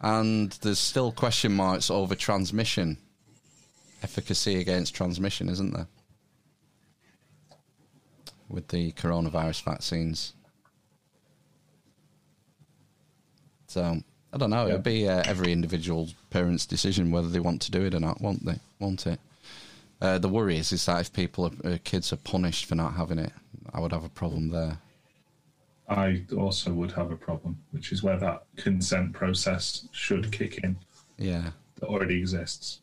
and 0.00 0.52
there's 0.62 0.78
still 0.78 1.12
question 1.12 1.52
marks 1.52 1.90
over 1.90 2.14
transmission, 2.14 2.96
efficacy 4.02 4.58
against 4.60 4.94
transmission, 4.94 5.50
isn't 5.50 5.74
there? 5.74 5.88
With 8.54 8.68
the 8.68 8.92
coronavirus 8.92 9.64
vaccines. 9.64 10.32
So 13.66 13.98
I 14.32 14.38
don't 14.38 14.50
know. 14.50 14.68
It'll 14.68 14.78
be 14.78 15.08
uh, 15.08 15.24
every 15.26 15.50
individual 15.50 16.10
parent's 16.30 16.64
decision 16.64 17.10
whether 17.10 17.28
they 17.28 17.40
want 17.40 17.62
to 17.62 17.72
do 17.72 17.82
it 17.84 17.94
or 17.94 18.00
not, 18.00 18.20
won't 18.20 18.46
they? 18.46 18.60
Won't 18.78 19.08
it? 19.08 19.18
Uh, 20.00 20.18
the 20.18 20.28
worry 20.28 20.56
is, 20.56 20.70
is 20.70 20.86
that 20.86 21.00
if 21.00 21.12
people, 21.12 21.46
are, 21.46 21.72
uh, 21.72 21.78
kids, 21.82 22.12
are 22.12 22.16
punished 22.16 22.66
for 22.66 22.76
not 22.76 22.94
having 22.94 23.18
it, 23.18 23.32
I 23.72 23.80
would 23.80 23.92
have 23.92 24.04
a 24.04 24.08
problem 24.08 24.50
there. 24.50 24.78
I 25.88 26.22
also 26.36 26.72
would 26.72 26.92
have 26.92 27.10
a 27.10 27.16
problem, 27.16 27.58
which 27.72 27.90
is 27.90 28.04
where 28.04 28.18
that 28.18 28.44
consent 28.56 29.14
process 29.14 29.88
should 29.90 30.30
kick 30.30 30.58
in 30.58 30.76
Yeah. 31.18 31.50
that 31.80 31.86
already 31.86 32.18
exists. 32.18 32.80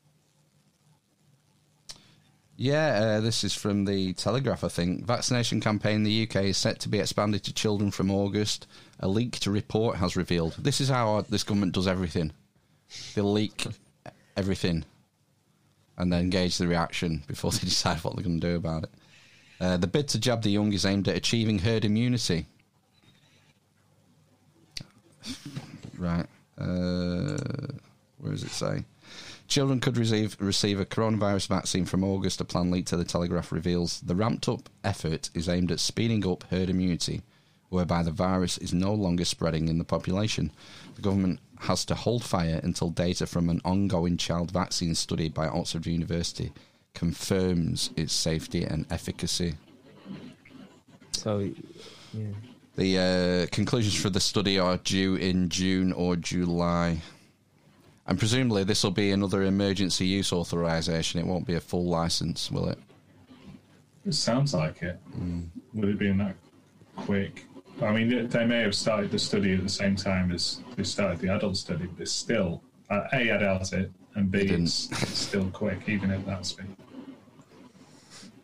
Yeah, 2.62 3.16
uh, 3.18 3.22
this 3.22 3.44
is 3.44 3.56
from 3.56 3.86
the 3.86 4.14
Telegraph, 4.14 4.64
I 4.64 4.68
think. 4.68 5.08
Vaccination 5.08 5.60
campaign 5.60 5.96
in 5.96 6.04
the 6.04 6.28
UK 6.30 6.44
is 6.44 6.58
set 6.58 6.80
to 6.82 6.90
be 6.90 7.00
expanded 7.00 7.44
to 7.46 7.54
children 7.56 7.90
from 7.90 8.12
August. 8.12 8.68
A 9.00 9.08
leaked 9.08 9.48
report 9.48 9.98
has 9.98 10.16
revealed. 10.16 10.54
This 10.60 10.80
is 10.80 10.88
how 10.88 11.22
this 11.22 11.44
government 11.44 11.74
does 11.74 11.88
everything. 11.88 12.34
They 13.16 13.24
leak 13.24 13.66
everything 14.38 14.86
and 15.98 16.14
then 16.14 16.30
gauge 16.30 16.60
the 16.60 16.68
reaction 16.68 17.24
before 17.26 17.50
they 17.52 17.62
decide 17.62 17.98
what 18.04 18.16
they're 18.16 18.24
going 18.24 18.40
to 18.40 18.48
do 18.48 18.58
about 18.58 18.84
it. 18.84 18.92
Uh, 19.60 19.78
the 19.78 19.88
bid 19.88 20.08
to 20.10 20.20
jab 20.20 20.44
the 20.44 20.52
young 20.52 20.72
is 20.72 20.86
aimed 20.86 21.08
at 21.08 21.16
achieving 21.16 21.58
herd 21.58 21.84
immunity. 21.84 22.46
Right. 25.98 26.28
Uh, 26.60 27.40
where 28.20 28.34
does 28.34 28.44
it 28.44 28.52
say? 28.52 28.86
Children 29.52 29.82
could 29.82 29.98
receive 29.98 30.38
receive 30.40 30.80
a 30.80 30.86
coronavirus 30.86 31.50
vaccine 31.50 31.84
from 31.84 32.06
August. 32.06 32.40
A 32.40 32.46
plan 32.46 32.72
leaked 32.72 32.88
to 32.88 32.96
the 32.96 33.04
Telegraph 33.04 33.52
reveals 33.52 34.00
the 34.00 34.16
ramped 34.16 34.48
up 34.48 34.70
effort 34.82 35.30
is 35.34 35.50
aimed 35.50 35.74
at 35.74 35.82
speeding 35.82 36.26
up 36.26 36.46
herd 36.50 36.70
immunity, 36.70 37.22
whereby 37.68 38.02
the 38.02 38.12
virus 38.12 38.58
is 38.60 38.74
no 38.74 38.94
longer 38.94 39.26
spreading 39.26 39.68
in 39.68 39.78
the 39.78 39.84
population. 39.84 40.54
The 40.96 41.02
government 41.02 41.42
has 41.60 41.84
to 41.88 41.96
hold 41.96 42.24
fire 42.24 42.62
until 42.64 42.92
data 42.92 43.28
from 43.28 43.50
an 43.50 43.60
ongoing 43.66 44.16
child 44.16 44.52
vaccine 44.52 44.96
study 44.96 45.28
by 45.28 45.50
Oxford 45.50 45.86
University 45.86 46.54
confirms 46.94 47.90
its 47.98 48.14
safety 48.14 48.64
and 48.64 48.86
efficacy. 48.90 49.56
So, 51.12 51.52
yeah. 52.14 52.28
The 52.78 53.48
uh, 53.50 53.54
conclusions 53.54 53.96
for 53.96 54.10
the 54.10 54.22
study 54.22 54.58
are 54.58 54.78
due 54.78 55.16
in 55.16 55.50
June 55.50 55.92
or 55.92 56.16
July. 56.16 57.02
And 58.08 58.18
presumably, 58.20 58.64
this 58.64 58.84
will 58.84 58.92
be 58.92 59.12
another 59.12 59.44
emergency 59.44 60.06
use 60.06 60.34
authorization. 60.34 61.20
It 61.20 61.26
won't 61.26 61.46
be 61.46 61.54
a 61.54 61.60
full 61.62 61.86
license, 61.86 62.52
will 62.52 62.68
it? 62.70 62.80
It 64.06 64.14
sounds 64.16 64.54
like 64.54 64.82
it. 64.82 65.00
Would 65.74 65.90
it 65.90 66.00
be 66.00 66.12
that 66.12 66.36
quick? 66.96 67.46
I 67.82 67.92
mean, 67.94 68.10
they- 68.10 68.26
they 68.26 68.46
may 68.46 68.62
have 68.62 68.76
started 68.76 69.12
the 69.12 69.20
study 69.20 69.54
at 69.54 69.64
the 69.64 69.70
same 69.70 69.96
time 69.96 70.32
as 70.32 70.60
they 70.76 70.84
started 70.84 71.20
the 71.20 71.30
adult 71.30 71.58
study, 71.58 71.86
but 71.86 72.02
it's 72.02 72.12
still 72.12 72.62
uh, 72.90 73.08
a 73.14 73.32
I 73.32 73.38
doubt 73.38 73.72
it, 73.72 73.90
and 74.16 74.30
b 74.30 74.40
it's, 74.40 74.92
it's 74.92 75.18
still 75.18 75.50
quick, 75.52 75.88
even 75.88 76.12
at 76.12 76.26
that 76.26 76.46
speed. 76.46 76.76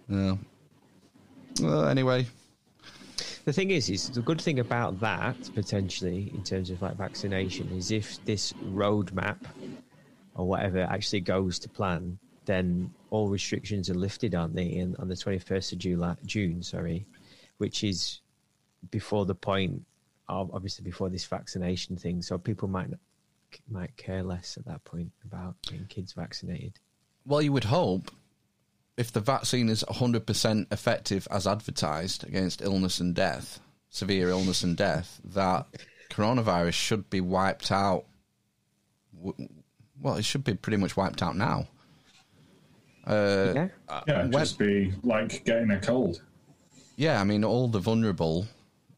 No. 0.08 0.40
Well, 1.62 1.88
anyway, 1.90 2.28
The 3.48 3.54
thing 3.54 3.72
is, 3.72 3.90
is 3.90 4.10
the 4.10 4.22
good 4.22 4.42
thing 4.42 4.60
about 4.60 5.00
that 5.00 5.38
potentially 5.56 6.34
in 6.34 6.44
terms 6.44 6.70
of 6.70 6.82
like 6.82 6.98
vaccination 6.98 7.70
is 7.72 7.92
if 7.92 8.22
this 8.26 8.52
roadmap 8.74 9.38
or 10.36 10.46
whatever 10.46 10.82
actually 10.82 11.22
goes 11.22 11.58
to 11.60 11.70
plan, 11.70 12.20
then 12.44 12.94
all 13.10 13.30
restrictions 13.30 13.90
are 13.90 13.94
lifted, 13.94 14.36
aren't 14.36 14.54
they? 14.54 14.66
In, 14.66 14.98
on 15.00 15.08
the 15.08 15.16
twenty 15.16 15.40
first 15.40 15.72
of 15.72 15.80
July, 15.80 16.18
June, 16.26 16.62
sorry, 16.62 17.06
which 17.58 17.86
is 17.86 18.20
before 18.92 19.26
the 19.26 19.34
point 19.34 19.82
of 20.28 20.54
obviously 20.54 20.84
before 20.84 21.08
this 21.10 21.24
vaccination 21.24 21.96
thing. 21.96 22.22
So 22.22 22.38
people 22.38 22.68
might 22.68 22.90
might 23.72 23.96
care 23.96 24.24
less 24.24 24.58
at 24.58 24.66
that 24.66 24.84
point 24.84 25.14
about 25.24 25.56
getting 25.62 25.86
kids 25.86 26.12
vaccinated. 26.12 26.74
well, 27.26 27.42
you 27.42 27.54
would 27.54 27.64
hope 27.64 28.12
if 28.98 29.12
the 29.12 29.20
vaccine 29.22 29.70
is 29.70 29.84
100% 29.88 30.72
effective 30.74 31.28
as 31.32 31.46
advertised 31.48 32.24
against 32.28 32.62
illness 32.62 33.00
and 33.00 33.14
death, 33.16 33.60
severe 33.90 34.30
illness 34.30 34.64
and 34.64 34.76
death, 34.76 35.22
that 35.24 35.68
coronavirus 36.10 36.74
should 36.74 37.10
be 37.10 37.22
wiped 37.22 37.72
out. 37.72 38.06
Well, 40.02 40.16
it 40.18 40.26
should 40.26 40.44
be 40.44 40.54
pretty 40.56 40.78
much 40.78 40.98
wiped 40.98 41.22
out 41.22 41.36
now. 41.36 41.68
Uh, 43.06 43.54
yeah, 43.56 43.68
Yeah, 44.08 44.20
it'd 44.20 44.34
when- 44.34 44.44
just 44.44 44.58
be 44.60 44.94
like 45.04 45.46
getting 45.46 45.72
a 45.72 45.80
cold. 45.80 46.22
yeah, 46.98 47.22
I 47.22 47.24
mean, 47.24 47.44
all 47.44 47.68
the 47.68 47.80
vulnerable. 47.80 48.48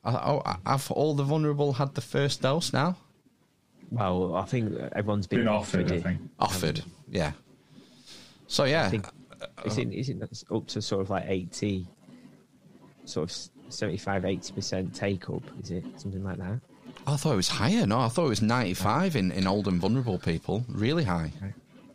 Oh, 0.03 0.41
have 0.65 0.89
all 0.91 1.13
the 1.13 1.23
vulnerable 1.23 1.73
had 1.73 1.93
the 1.93 2.01
first 2.01 2.41
dose 2.41 2.73
now? 2.73 2.97
Well, 3.91 4.35
I 4.35 4.45
think 4.45 4.73
everyone's 4.95 5.27
been, 5.27 5.39
Been 5.39 5.47
offered, 5.49 5.91
I 5.91 5.99
think. 5.99 6.21
Offered, 6.39 6.83
yeah. 7.09 7.33
So 8.47 8.63
yeah, 8.63 8.85
I 8.85 8.89
think 8.89 9.07
is 9.65 9.77
it, 9.77 9.91
is 9.93 10.09
it 10.09 10.17
up 10.51 10.67
to 10.67 10.81
sort 10.81 11.01
of 11.01 11.09
like 11.09 11.25
80, 11.27 11.87
sort 13.05 13.29
of 13.29 13.35
75, 13.73 14.23
80% 14.23 14.93
take 14.93 15.29
up? 15.29 15.43
Is 15.63 15.71
it 15.71 15.83
something 15.97 16.23
like 16.23 16.37
that? 16.37 16.59
I 17.07 17.15
thought 17.15 17.33
it 17.33 17.37
was 17.37 17.49
higher. 17.49 17.85
No, 17.85 17.99
I 17.99 18.07
thought 18.09 18.25
it 18.25 18.29
was 18.29 18.41
ninety-five 18.41 19.15
in, 19.15 19.31
in 19.31 19.47
old 19.47 19.67
and 19.67 19.79
vulnerable 19.79 20.19
people. 20.19 20.65
Really 20.67 21.03
high. 21.03 21.31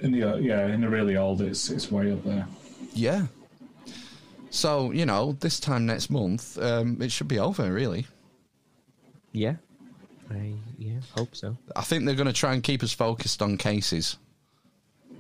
In 0.01 0.13
the 0.13 0.23
uh, 0.23 0.37
yeah, 0.37 0.67
in 0.69 0.81
the 0.81 0.89
really 0.89 1.17
old, 1.17 1.41
it's 1.41 1.71
it's 1.71 1.91
way 1.91 2.11
up 2.13 2.25
there. 2.25 2.47
Yeah. 2.95 3.27
So 4.51 4.93
you 4.93 5.05
know, 5.05 5.33
this 5.41 5.61
time 5.61 5.87
next 5.87 6.11
month, 6.11 6.59
um, 6.59 7.01
it 7.03 7.13
should 7.13 7.29
be 7.29 7.39
over. 7.39 7.71
Really, 7.71 8.07
Yeah. 9.33 9.57
I 10.31 10.55
yeah, 10.79 11.01
hope 11.17 11.37
so. 11.37 11.57
I 11.77 11.83
think 11.83 12.07
they're 12.07 12.15
going 12.15 12.27
to 12.27 12.33
try 12.33 12.55
and 12.55 12.63
keep 12.63 12.83
us 12.83 12.93
focused 12.93 13.43
on 13.43 13.59
cases 13.59 14.17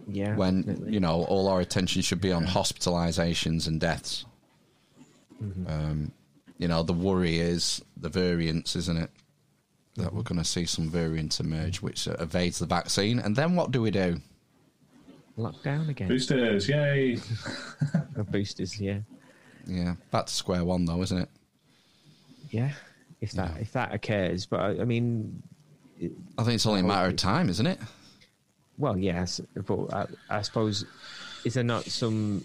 Yeah. 0.07 0.37
when 0.37 0.63
definitely. 0.63 0.93
you 0.95 1.01
know 1.01 1.25
all 1.25 1.49
our 1.49 1.61
attention 1.61 2.03
should 2.03 2.21
be 2.21 2.33
on 2.33 2.45
hospitalizations 2.47 3.67
and 3.67 3.81
deaths. 3.81 4.25
Mm-hmm. 5.43 5.67
Um, 5.67 6.13
you 6.59 6.69
know, 6.69 6.83
the 6.83 6.93
worry 6.93 7.39
is 7.39 7.83
the 7.97 8.09
variants, 8.09 8.77
isn't 8.77 8.97
it? 8.97 9.11
That 9.97 10.07
Mm-hmm. 10.07 10.17
we're 10.17 10.23
going 10.23 10.39
to 10.39 10.45
see 10.45 10.65
some 10.67 10.89
variants 10.89 11.39
emerge, 11.41 11.81
which 11.83 12.09
uh, 12.09 12.17
evades 12.19 12.59
the 12.59 12.67
vaccine, 12.67 13.19
and 13.21 13.35
then 13.37 13.55
what 13.57 13.71
do 13.71 13.81
we 13.83 13.91
do? 13.91 14.21
Lockdown 15.39 15.89
again. 15.89 16.09
Boosters, 16.09 16.69
yay! 16.69 17.19
Boosters, 18.31 18.81
yeah. 18.81 18.99
Yeah, 19.67 19.95
back 20.11 20.27
to 20.27 20.33
square 20.33 20.65
one, 20.65 20.85
though, 20.85 21.03
isn't 21.03 21.19
it? 21.19 21.29
Yeah. 22.51 22.71
If 23.21 23.33
that 23.33 23.59
if 23.61 23.73
that 23.73 23.95
occurs, 23.95 24.47
but 24.47 24.61
I, 24.61 24.83
I 24.83 24.85
mean, 24.85 25.43
I 26.37 26.43
think 26.45 26.55
it's 26.57 26.67
only 26.67 26.81
a 26.81 26.85
matter 26.85 27.09
of 27.09 27.17
time, 27.17 27.49
isn't 27.49 27.67
it? 27.67 27.79
Well, 28.79 28.97
yes, 28.97 29.41
but 29.55 29.93
I, 29.93 30.07
I 30.31 30.43
suppose 30.43 30.85
is 31.45 31.55
there 31.55 31.65
not 31.65 31.85
some? 31.85 32.45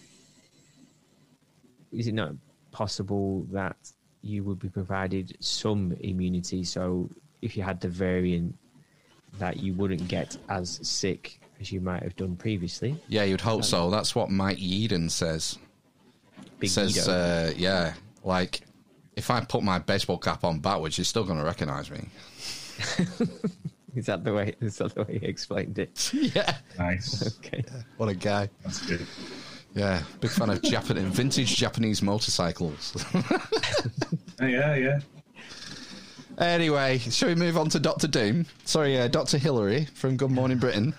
Is 1.92 2.08
it 2.08 2.14
not 2.14 2.34
possible 2.72 3.46
that 3.52 3.78
you 4.22 4.44
would 4.44 4.60
be 4.60 4.70
provided 4.70 5.36
some 5.40 5.96
immunity? 6.02 6.64
So 6.64 7.10
if 7.42 7.58
you 7.58 7.64
had 7.64 7.82
the 7.82 7.88
variant, 7.88 8.56
that 9.38 9.58
you 9.58 9.74
wouldn't 9.74 10.08
get 10.08 10.38
as 10.50 10.80
sick 10.84 11.40
as 11.60 11.72
you 11.72 11.82
might 11.82 12.04
have 12.04 12.16
done 12.16 12.36
previously. 12.36 13.02
Yeah, 13.08 13.24
you'd 13.24 13.42
hope 13.42 13.64
so. 13.64 13.90
That's 13.90 14.16
what 14.16 14.30
Mike 14.30 14.60
Eden 14.60 15.10
says. 15.10 15.58
Big 16.60 16.70
says, 16.70 17.08
uh, 17.08 17.54
yeah, 17.56 17.94
like 18.24 18.62
if 19.16 19.30
I 19.30 19.42
put 19.42 19.64
my 19.64 19.80
baseball 19.80 20.18
cap 20.18 20.44
on 20.44 20.60
backwards, 20.60 20.98
you're 20.98 21.06
still 21.06 21.24
going 21.24 21.40
to 21.40 21.46
recognise 21.46 21.90
me. 21.90 22.08
Is 23.96 24.06
that 24.06 24.24
the 24.24 24.34
way? 24.34 24.56
Is 24.62 24.78
that 24.78 24.94
the 24.96 25.04
way 25.04 25.20
he 25.20 25.26
explained 25.26 25.80
it? 25.80 26.12
yeah. 26.36 26.58
Nice. 26.78 27.38
Okay. 27.46 27.64
What 27.98 28.10
a 28.10 28.16
guy. 28.16 28.50
That's 28.64 28.86
good. 28.86 29.06
Yeah, 29.76 30.02
big 30.20 30.32
fan 30.32 30.50
of 30.50 30.62
Japan- 30.62 30.98
vintage 31.12 31.56
Japanese 31.56 32.02
motorcycles. 32.02 32.94
Yeah, 34.42 34.74
yeah. 34.76 35.00
anyway, 36.38 36.98
shall 37.00 37.28
we 37.28 37.36
move 37.36 37.58
on 37.58 37.68
to 37.70 37.80
Doctor 37.80 38.08
Doom? 38.08 38.46
Sorry, 38.64 38.98
uh, 38.98 39.10
Doctor 39.10 39.38
Hilary 39.38 39.84
from 39.94 40.16
Good 40.16 40.32
Morning 40.32 40.58
Britain. 40.58 40.94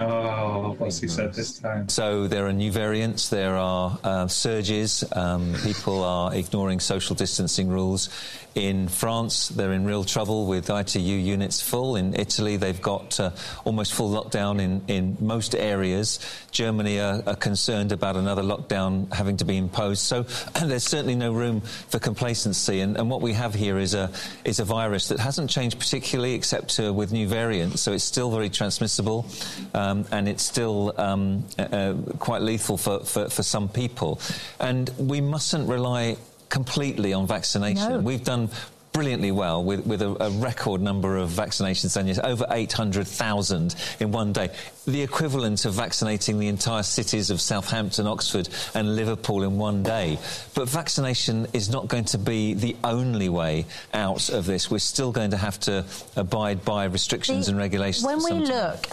Oh, 0.00 0.74
what's 0.78 0.98
he 0.98 1.08
said 1.08 1.34
this 1.34 1.58
time? 1.58 1.86
So 1.90 2.26
there 2.26 2.46
are 2.46 2.54
new 2.54 2.72
variants, 2.72 3.28
there 3.28 3.56
are 3.56 3.98
uh, 4.02 4.26
surges, 4.28 5.04
um, 5.14 5.54
people 5.62 6.02
are 6.02 6.34
ignoring 6.34 6.80
social 6.80 7.14
distancing 7.14 7.68
rules. 7.68 8.08
In 8.54 8.88
France, 8.88 9.48
they're 9.48 9.74
in 9.74 9.84
real 9.84 10.02
trouble 10.02 10.46
with 10.46 10.70
ITU 10.70 10.98
units 10.98 11.60
full. 11.60 11.96
In 11.96 12.14
Italy, 12.18 12.56
they've 12.56 12.80
got 12.80 13.20
uh, 13.20 13.30
almost 13.64 13.92
full 13.92 14.10
lockdown 14.10 14.60
in, 14.60 14.82
in 14.88 15.16
most 15.20 15.54
areas. 15.54 16.18
Germany 16.50 16.98
are, 16.98 17.22
are 17.26 17.36
concerned 17.36 17.92
about 17.92 18.16
another 18.16 18.42
lockdown 18.42 19.12
having 19.12 19.36
to 19.36 19.44
be 19.44 19.56
imposed. 19.56 20.02
So 20.02 20.22
there's 20.64 20.82
certainly 20.82 21.14
no 21.14 21.32
room 21.32 21.60
for 21.60 22.00
complacency. 22.00 22.80
And, 22.80 22.96
and 22.96 23.08
what 23.08 23.20
we 23.20 23.34
have 23.34 23.54
here 23.54 23.78
is 23.78 23.94
a, 23.94 24.10
is 24.44 24.58
a 24.58 24.64
virus 24.64 25.08
that 25.08 25.20
hasn't 25.20 25.50
changed 25.50 25.78
particularly 25.78 26.34
except 26.34 26.80
uh, 26.80 26.92
with 26.92 27.12
new 27.12 27.28
variants. 27.28 27.82
So 27.82 27.92
it's 27.92 28.04
still 28.04 28.30
very 28.32 28.50
transmissible 28.50 29.26
um, 29.74 29.89
and 30.10 30.28
it's 30.28 30.42
still 30.42 30.94
um, 30.98 31.44
uh, 31.58 31.94
quite 32.18 32.42
lethal 32.42 32.76
for, 32.76 33.00
for, 33.00 33.28
for 33.28 33.42
some 33.42 33.68
people. 33.68 34.20
And 34.58 34.90
we 34.98 35.20
mustn't 35.20 35.68
rely 35.68 36.16
completely 36.48 37.12
on 37.12 37.26
vaccination. 37.26 37.90
No. 37.90 37.98
We've 38.00 38.24
done 38.24 38.50
brilliantly 38.92 39.30
well 39.30 39.62
with, 39.62 39.86
with 39.86 40.02
a, 40.02 40.24
a 40.24 40.30
record 40.30 40.80
number 40.80 41.16
of 41.16 41.30
vaccinations 41.30 41.94
done, 41.94 42.08
over 42.24 42.46
800,000 42.50 43.74
in 44.00 44.12
one 44.12 44.32
day. 44.32 44.50
The 44.86 45.02
equivalent 45.02 45.64
of 45.64 45.74
vaccinating 45.74 46.38
the 46.38 46.48
entire 46.48 46.82
cities 46.82 47.30
of 47.30 47.40
Southampton, 47.40 48.06
Oxford 48.06 48.48
and 48.74 48.96
Liverpool 48.96 49.42
in 49.44 49.58
one 49.58 49.82
day. 49.82 50.18
But 50.54 50.68
vaccination 50.68 51.46
is 51.52 51.70
not 51.70 51.88
going 51.88 52.04
to 52.06 52.18
be 52.18 52.54
the 52.54 52.76
only 52.82 53.28
way 53.28 53.66
out 53.94 54.28
of 54.28 54.46
this. 54.46 54.70
We're 54.70 54.78
still 54.78 55.12
going 55.12 55.30
to 55.30 55.36
have 55.36 55.60
to 55.60 55.84
abide 56.16 56.64
by 56.64 56.84
restrictions 56.84 57.48
and 57.48 57.56
regulations. 57.56 58.04
When 58.04 58.22
we 58.22 58.46
look 58.46 58.86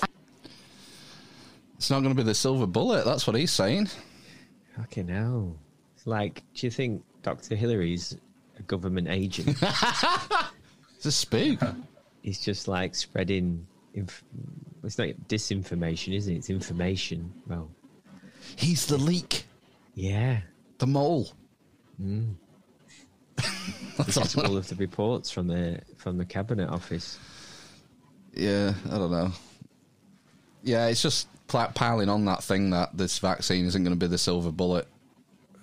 It's 1.78 1.90
not 1.90 2.02
going 2.02 2.16
to 2.16 2.22
be 2.22 2.26
the 2.26 2.36
silver 2.36 2.66
bullet. 2.66 3.06
That's 3.06 3.28
what 3.28 3.36
he's 3.36 3.52
saying. 3.52 3.90
Fucking 4.76 5.08
hell. 5.08 5.56
It's 5.96 6.08
like, 6.08 6.44
do 6.54 6.66
you 6.66 6.72
think 6.72 7.04
Dr. 7.22 7.56
Hilary's 7.56 8.18
a 8.58 8.64
government 8.64 9.08
agent? 9.08 9.58
it's 9.62 11.06
a 11.06 11.12
spook. 11.12 11.60
He's 12.22 12.40
just 12.40 12.68
like 12.68 12.96
spreading. 12.96 13.66
Inf- 13.94 14.24
it's 14.84 14.98
not 14.98 15.10
disinformation, 15.28 16.16
is 16.16 16.28
it? 16.28 16.36
It's 16.36 16.50
information. 16.50 17.32
Well, 17.48 17.70
he's 18.56 18.86
the 18.88 18.98
leak. 18.98 19.46
Yeah. 19.94 20.42
The 20.80 20.88
mole. 20.88 21.30
Mm. 22.02 22.36
this 24.06 24.18
is 24.18 24.36
all 24.36 24.58
of 24.58 24.68
the 24.68 24.76
reports 24.76 25.30
from 25.30 25.48
the 25.48 25.80
from 25.96 26.18
the 26.18 26.26
cabinet 26.26 26.70
office. 26.70 27.20
Yeah, 28.34 28.74
I 28.92 28.98
don't 28.98 29.12
know. 29.12 29.32
Yeah, 30.64 30.88
it's 30.88 31.02
just 31.02 31.28
piling 31.48 32.10
on 32.10 32.26
that 32.26 32.44
thing 32.44 32.70
that 32.72 32.96
this 32.98 33.20
vaccine 33.20 33.66
isn't 33.66 33.84
going 33.84 33.98
to 33.98 34.00
be 34.06 34.10
the 34.10 34.18
silver 34.18 34.52
bullet. 34.52 34.88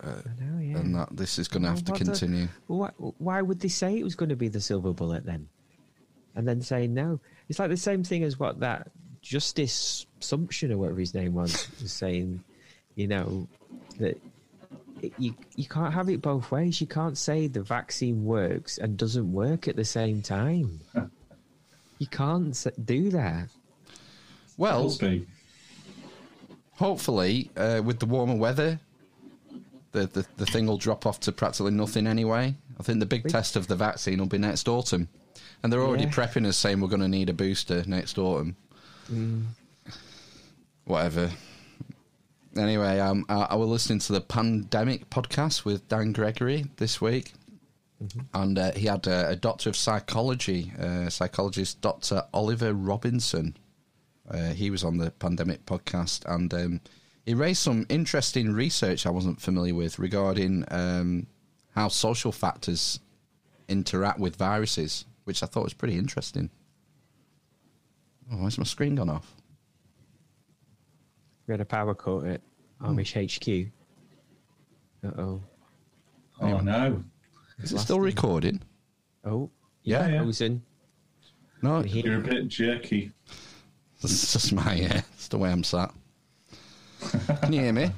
Uh, 0.03 0.21
know, 0.41 0.61
yeah. 0.61 0.77
And 0.79 0.95
that 0.95 1.17
this 1.17 1.39
is 1.39 1.49
going 1.49 1.63
to 1.63 1.69
have 1.71 1.85
to 1.85 1.93
What 1.93 1.99
the- 1.99 2.05
continue. 2.05 2.49
Why, 2.67 2.91
why 2.99 3.43
would 3.43 3.61
they 3.61 3.69
say 3.69 3.99
it 3.99 4.05
was 4.05 4.15
going 4.15 4.29
to 4.29 4.37
be 4.37 4.49
the 4.49 4.61
silver 4.61 4.93
bullet 4.93 5.25
then? 5.25 5.49
And 6.35 6.47
then 6.47 6.61
say 6.61 6.87
no. 6.87 7.21
It's 7.49 7.59
like 7.59 7.71
the 7.71 7.77
same 7.77 8.03
thing 8.03 8.25
as 8.25 8.39
what 8.39 8.61
that 8.61 8.91
Justice 9.23 10.07
Sumption 10.21 10.71
or 10.73 10.79
whatever 10.79 11.01
his 11.01 11.15
name 11.15 11.35
was 11.35 11.69
was 11.83 11.93
saying. 11.93 12.43
You 12.97 13.09
know 13.09 13.49
that 13.99 14.21
it, 15.03 15.13
you 15.19 15.35
you 15.57 15.67
can't 15.67 15.93
have 15.95 16.09
it 16.09 16.21
both 16.23 16.51
ways. 16.51 16.81
You 16.81 16.87
can't 16.87 17.17
say 17.17 17.47
the 17.47 17.63
vaccine 17.63 18.25
works 18.25 18.79
and 18.79 18.97
doesn't 18.97 19.33
work 19.33 19.69
at 19.69 19.77
the 19.77 19.85
same 19.85 20.23
time. 20.23 20.81
you 21.99 22.07
can't 22.07 22.67
do 22.85 23.11
that. 23.11 23.49
Well, 24.57 24.91
hopefully, 26.77 27.51
uh, 27.57 27.81
with 27.85 27.99
the 28.01 28.07
warmer 28.07 28.35
weather, 28.37 28.81
the, 29.93 30.07
the 30.07 30.27
the 30.37 30.47
thing 30.47 30.67
will 30.67 30.79
drop 30.79 31.07
off 31.07 31.21
to 31.21 31.33
practically 31.33 31.71
nothing 31.73 32.07
anyway. 32.07 32.55
I 32.79 32.83
think 32.83 32.99
the 33.01 33.07
big 33.07 33.29
test 33.29 33.55
of 33.57 33.69
the 33.69 33.77
vaccine 33.77 34.19
will 34.19 34.27
be 34.27 34.39
next 34.39 34.69
autumn, 34.69 35.09
and 35.63 35.73
they're 35.73 35.83
already 35.83 36.05
Yeah. 36.05 36.11
prepping 36.11 36.47
us 36.47 36.57
saying 36.57 36.81
we're 36.81 36.89
going 36.89 37.01
to 37.03 37.09
need 37.09 37.31
a 37.31 37.33
booster 37.35 37.85
next 37.87 38.19
autumn. 38.19 38.57
Mm. 39.13 39.45
Whatever. 40.85 41.31
Anyway, 42.57 42.99
um, 43.01 43.25
I, 43.29 43.35
I 43.51 43.55
was 43.57 43.69
listening 43.69 43.99
to 44.01 44.13
the 44.13 44.21
pandemic 44.21 45.11
podcast 45.11 45.65
with 45.65 45.89
Dan 45.89 46.13
Gregory 46.13 46.67
this 46.77 47.01
week, 47.01 47.33
and 48.33 48.59
uh, 48.59 48.73
he 48.73 48.87
had 48.87 49.07
a, 49.07 49.31
a 49.31 49.37
doctor 49.37 49.69
of 49.71 49.77
psychology, 49.77 50.73
uh, 50.79 51.09
psychologist 51.09 51.81
Dr. 51.81 52.23
Oliver 52.33 52.73
Robinson. 52.73 53.57
Uh, 54.31 54.51
he 54.53 54.71
was 54.71 54.85
on 54.85 54.97
the 54.99 55.11
pandemic 55.11 55.65
podcast, 55.67 56.25
and 56.27 56.53
um, 56.55 56.81
he 57.27 57.35
raised 57.35 57.61
some 57.63 57.87
interesting 57.89 58.53
research 58.53 59.07
I 59.07 59.11
wasn't 59.11 59.41
familiar 59.41 59.75
with 59.75 59.99
regarding 59.99 60.65
um, 60.71 61.27
how 61.75 61.89
social 61.89 62.33
factors 62.33 63.01
interact 63.69 64.19
with 64.19 64.37
viruses, 64.37 65.05
which 65.25 65.43
I 65.43 65.47
thought 65.47 65.65
was 65.65 65.75
pretty 65.75 65.99
interesting. 65.99 66.51
Oh, 68.33 68.37
why's 68.37 68.57
my 68.59 68.65
screen 68.65 68.95
gone 68.95 69.11
off? 69.11 69.35
We 71.47 71.53
had 71.53 71.61
a 71.61 71.67
power 71.67 71.95
cut 71.95 72.25
at 72.27 72.41
Amish 72.81 73.13
HQ. 73.15 73.71
Uh 75.05 75.21
oh. 75.21 75.43
Oh 76.41 76.59
no! 76.59 77.05
Is 77.63 77.73
it 77.73 77.79
still 77.79 78.01
recording? 78.01 78.63
Oh, 79.25 79.51
Yeah, 79.83 80.09
yeah. 80.09 80.23
Frozen. 80.23 80.63
No, 81.63 81.83
You're 81.83 82.19
a 82.19 82.21
bit 82.21 82.49
jerky. 82.49 83.13
It's 84.05 84.33
just 84.33 84.53
my, 84.53 84.85
uh, 84.85 85.01
it's 85.15 85.29
the 85.29 85.39
way 85.39 85.51
I'm 85.51 85.65
sat. 85.65 85.93
Can 87.43 87.53
you 87.53 87.61
hear 87.61 87.73
me? 87.73 87.91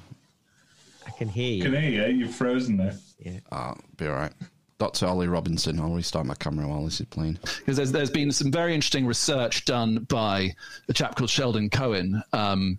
I 1.07 1.11
can 1.11 1.29
hear 1.29 1.53
you. 1.53 1.63
Can 1.63 1.73
hear 1.73 2.09
you. 2.09 2.19
You've 2.19 2.35
frozen 2.35 2.77
there. 2.77 2.97
Yeah. 3.19 3.41
Ah, 3.53 3.75
be 3.97 4.07
all 4.07 4.15
right. 4.15 4.33
Dr. 4.79 5.07
Ollie 5.07 5.29
Robinson. 5.29 5.81
I'll 5.81 5.95
restart 5.95 6.27
my 6.27 6.35
camera 6.35 6.69
while 6.69 6.85
this 6.85 7.01
is 7.01 7.07
playing. 7.07 7.39
because 7.59 7.77
there's 7.77 7.93
there's 7.93 8.11
been 8.11 8.31
some 8.31 8.53
very 8.53 8.75
interesting 8.75 9.07
research 9.07 9.65
done 9.65 10.05
by 10.09 10.55
a 10.89 10.93
chap 10.93 11.15
called 11.17 11.31
Sheldon 11.31 11.71
Cohen, 11.71 12.23
um, 12.33 12.79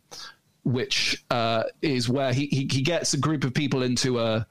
which 0.64 1.24
uh, 1.32 1.64
is 1.82 2.08
where 2.08 2.34
he, 2.34 2.48
he 2.48 2.68
he 2.72 2.82
gets 2.82 3.14
a 3.14 3.18
group 3.18 3.44
of 3.44 3.54
people 3.54 3.82
into 3.82 4.20
a 4.20 4.46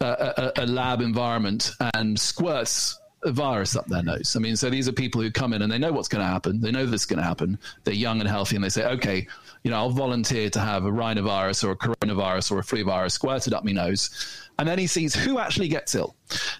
a, 0.00 0.52
a, 0.56 0.64
a 0.64 0.66
lab 0.66 1.00
environment 1.00 1.72
and 1.94 2.18
squirts 2.18 2.98
a 2.98 3.01
virus 3.24 3.76
up 3.76 3.86
their 3.86 4.02
nose. 4.02 4.34
I 4.34 4.40
mean, 4.40 4.56
so 4.56 4.68
these 4.68 4.88
are 4.88 4.92
people 4.92 5.20
who 5.20 5.30
come 5.30 5.52
in 5.52 5.62
and 5.62 5.70
they 5.70 5.78
know 5.78 5.92
what's 5.92 6.08
going 6.08 6.24
to 6.24 6.30
happen. 6.30 6.60
They 6.60 6.70
know 6.70 6.86
this 6.86 7.02
is 7.02 7.06
going 7.06 7.18
to 7.18 7.24
happen. 7.24 7.58
They're 7.84 7.94
young 7.94 8.20
and 8.20 8.28
healthy, 8.28 8.56
and 8.56 8.64
they 8.64 8.68
say, 8.68 8.84
okay, 8.86 9.26
you 9.62 9.70
know, 9.70 9.76
I'll 9.76 9.90
volunteer 9.90 10.50
to 10.50 10.60
have 10.60 10.84
a 10.84 10.90
rhinovirus 10.90 11.62
or 11.64 11.72
a 11.72 11.76
coronavirus 11.76 12.52
or 12.52 12.58
a 12.58 12.64
flu 12.64 12.84
virus 12.84 13.14
squirted 13.14 13.54
up 13.54 13.64
my 13.64 13.72
nose. 13.72 14.10
And 14.58 14.68
then 14.68 14.78
he 14.78 14.86
sees 14.86 15.14
who 15.14 15.38
actually 15.38 15.68
gets 15.68 15.94
ill. 15.94 16.14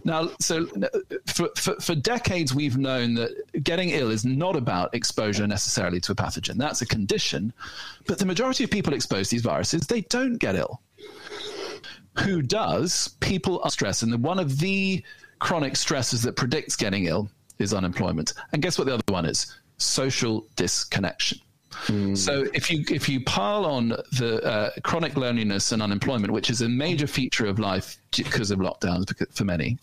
Now, 0.05 0.31
so 0.41 0.67
for, 1.27 1.51
for, 1.57 1.75
for 1.81 1.95
decades, 1.95 2.55
we've 2.55 2.79
known 2.79 3.15
that 3.15 3.31
getting 3.63 3.91
ill 3.91 4.11
is 4.11 4.25
not 4.25 4.57
about 4.57 4.95
exposure 4.95 5.47
necessarily 5.47 6.01
to 6.01 6.13
a 6.13 6.15
pathogen. 6.15 6.57
That's 6.57 6.81
a 6.81 6.87
condition. 6.87 7.53
But 8.07 8.19
the 8.19 8.27
majority 8.27 8.65
of 8.65 8.71
people 8.71 8.95
exposed 8.95 9.31
to 9.31 9.37
these 9.37 9.43
viruses, 9.43 9.87
they 9.87 10.03
don't 10.03 10.39
get 10.39 10.57
ill. 10.57 10.81
Who 12.21 12.43
does? 12.43 13.09
People 13.21 13.61
are 13.63 13.71
stressed. 13.71 14.03
And 14.03 14.23
one 14.23 14.39
of 14.39 14.59
the 14.59 15.03
chronic 15.43 15.75
stresses 15.75 16.23
that 16.23 16.37
predicts 16.37 16.77
getting 16.77 17.07
ill 17.07 17.29
is 17.59 17.75
unemployment. 17.75 18.33
And 18.53 18.63
guess 18.63 18.79
what 18.79 18.87
the 18.87 18.95
other 18.95 19.03
one 19.09 19.27
is? 19.27 19.53
Social 19.77 20.47
disconnection. 20.55 21.39
So 22.15 22.47
if 22.55 22.71
you 22.71 22.85
if 22.91 23.09
you 23.09 23.25
pile 23.25 23.65
on 23.65 23.89
the 23.89 24.41
uh, 24.45 24.71
chronic 24.85 25.17
loneliness 25.17 25.73
and 25.73 25.83
unemployment, 25.83 26.31
which 26.33 26.51
is 26.51 26.61
a 26.61 26.69
major 26.69 27.07
feature 27.07 27.47
of 27.47 27.59
life 27.59 27.97
because 28.17 28.51
of 28.51 28.59
lockdowns 28.61 29.11
for 29.35 29.45
many, 29.45 29.79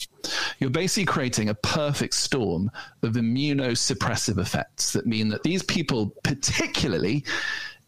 you're 0.59 0.69
basically 0.69 1.05
creating 1.05 1.49
a 1.49 1.55
perfect 1.55 2.13
storm 2.13 2.71
of 3.01 3.13
immunosuppressive 3.13 4.37
effects 4.37 4.93
that 4.93 5.07
mean 5.07 5.29
that 5.29 5.43
these 5.43 5.63
people, 5.63 6.13
particularly 6.23 7.25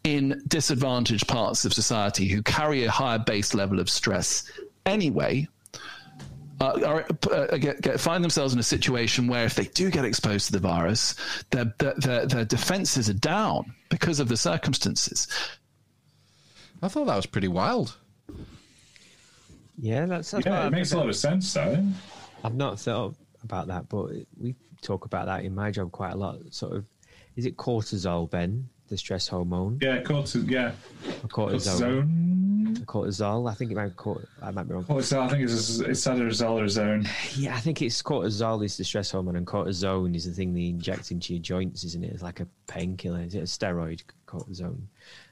in 0.04 0.42
disadvantaged 0.48 1.28
parts 1.28 1.64
of 1.64 1.72
society 1.72 2.26
who 2.26 2.42
carry 2.42 2.84
a 2.84 2.90
higher 2.90 3.20
base 3.20 3.54
level 3.54 3.78
of 3.78 3.88
stress 3.88 4.50
anyway, 4.84 5.46
are, 6.62 7.06
uh, 7.30 7.56
get, 7.56 7.80
get, 7.80 8.00
find 8.00 8.22
themselves 8.22 8.52
in 8.54 8.60
a 8.60 8.62
situation 8.62 9.26
where 9.26 9.44
if 9.44 9.54
they 9.54 9.64
do 9.64 9.90
get 9.90 10.04
exposed 10.04 10.46
to 10.46 10.52
the 10.52 10.58
virus, 10.58 11.14
their, 11.50 11.74
their, 11.78 11.94
their, 11.94 12.26
their 12.26 12.44
defenses 12.44 13.08
are 13.10 13.14
down 13.14 13.74
because 13.88 14.20
of 14.20 14.28
the 14.28 14.36
circumstances. 14.36 15.28
I 16.82 16.88
thought 16.88 17.06
that 17.06 17.16
was 17.16 17.26
pretty 17.26 17.48
wild. 17.48 17.96
Yeah, 19.78 20.06
that's, 20.06 20.30
that's 20.30 20.46
Yeah, 20.46 20.66
it 20.66 20.70
makes 20.70 20.92
a 20.92 20.98
lot 20.98 21.08
of 21.08 21.16
sense, 21.16 21.52
though. 21.52 21.84
I've 22.44 22.54
not 22.54 22.78
thought 22.78 23.14
about 23.42 23.68
that, 23.68 23.88
but 23.88 24.10
we 24.40 24.54
talk 24.82 25.04
about 25.04 25.26
that 25.26 25.44
in 25.44 25.54
my 25.54 25.70
job 25.70 25.92
quite 25.92 26.12
a 26.12 26.16
lot. 26.16 26.38
Sort 26.50 26.76
of, 26.76 26.84
is 27.36 27.46
it 27.46 27.56
cortisol, 27.56 28.28
Ben, 28.30 28.68
the 28.88 28.96
stress 28.96 29.28
hormone? 29.28 29.78
Yeah, 29.80 30.02
cortisol. 30.02 30.50
Yeah, 30.50 30.72
Or 31.22 31.28
cortisol. 31.28 32.06
Cortisone. 32.92 33.44
Cortisol. 33.44 33.50
I 33.50 33.54
think 33.54 33.70
it 33.70 33.74
might 33.74 33.88
be 33.88 33.94
cort- 33.94 34.28
I 34.42 34.50
might 34.50 34.68
be 34.68 34.74
wrong. 34.74 34.84
Cortisol. 34.84 35.22
I 35.22 35.28
think 35.28 35.42
it's 35.42 35.78
it's 35.80 36.06
either 36.06 36.26
or 36.26 36.68
zone. 36.68 37.08
Yeah, 37.34 37.54
I 37.56 37.60
think 37.60 37.80
it's 37.82 38.02
cortisol 38.02 38.64
is 38.64 38.76
the 38.76 38.84
stress 38.84 39.10
hormone, 39.10 39.36
and 39.36 39.46
cortisone 39.46 40.14
is 40.14 40.26
the 40.26 40.32
thing 40.32 40.52
they 40.54 40.66
inject 40.68 41.10
into 41.10 41.32
your 41.34 41.42
joints, 41.42 41.84
isn't 41.84 42.04
it? 42.04 42.12
It's 42.12 42.22
like 42.22 42.40
a 42.40 42.46
painkiller. 42.66 43.20
Is 43.22 43.34
it 43.34 43.38
a 43.40 43.42
steroid? 43.42 44.02
Cortisone. 44.26 44.82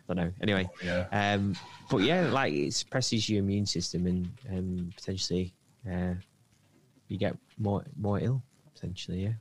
I 0.08 0.14
don't 0.14 0.16
know. 0.16 0.32
Anyway, 0.42 0.68
Yeah. 0.84 1.06
um, 1.12 1.54
but 1.90 1.98
yeah, 1.98 2.28
like 2.30 2.52
it 2.52 2.72
suppresses 2.74 3.28
your 3.28 3.40
immune 3.40 3.66
system 3.66 4.06
and 4.06 4.28
um, 4.50 4.92
potentially 4.96 5.54
uh, 5.88 6.14
you 7.08 7.16
get 7.18 7.36
more 7.58 7.84
more 7.96 8.18
ill. 8.20 8.42
Potentially, 8.74 9.22
yeah. 9.24 9.32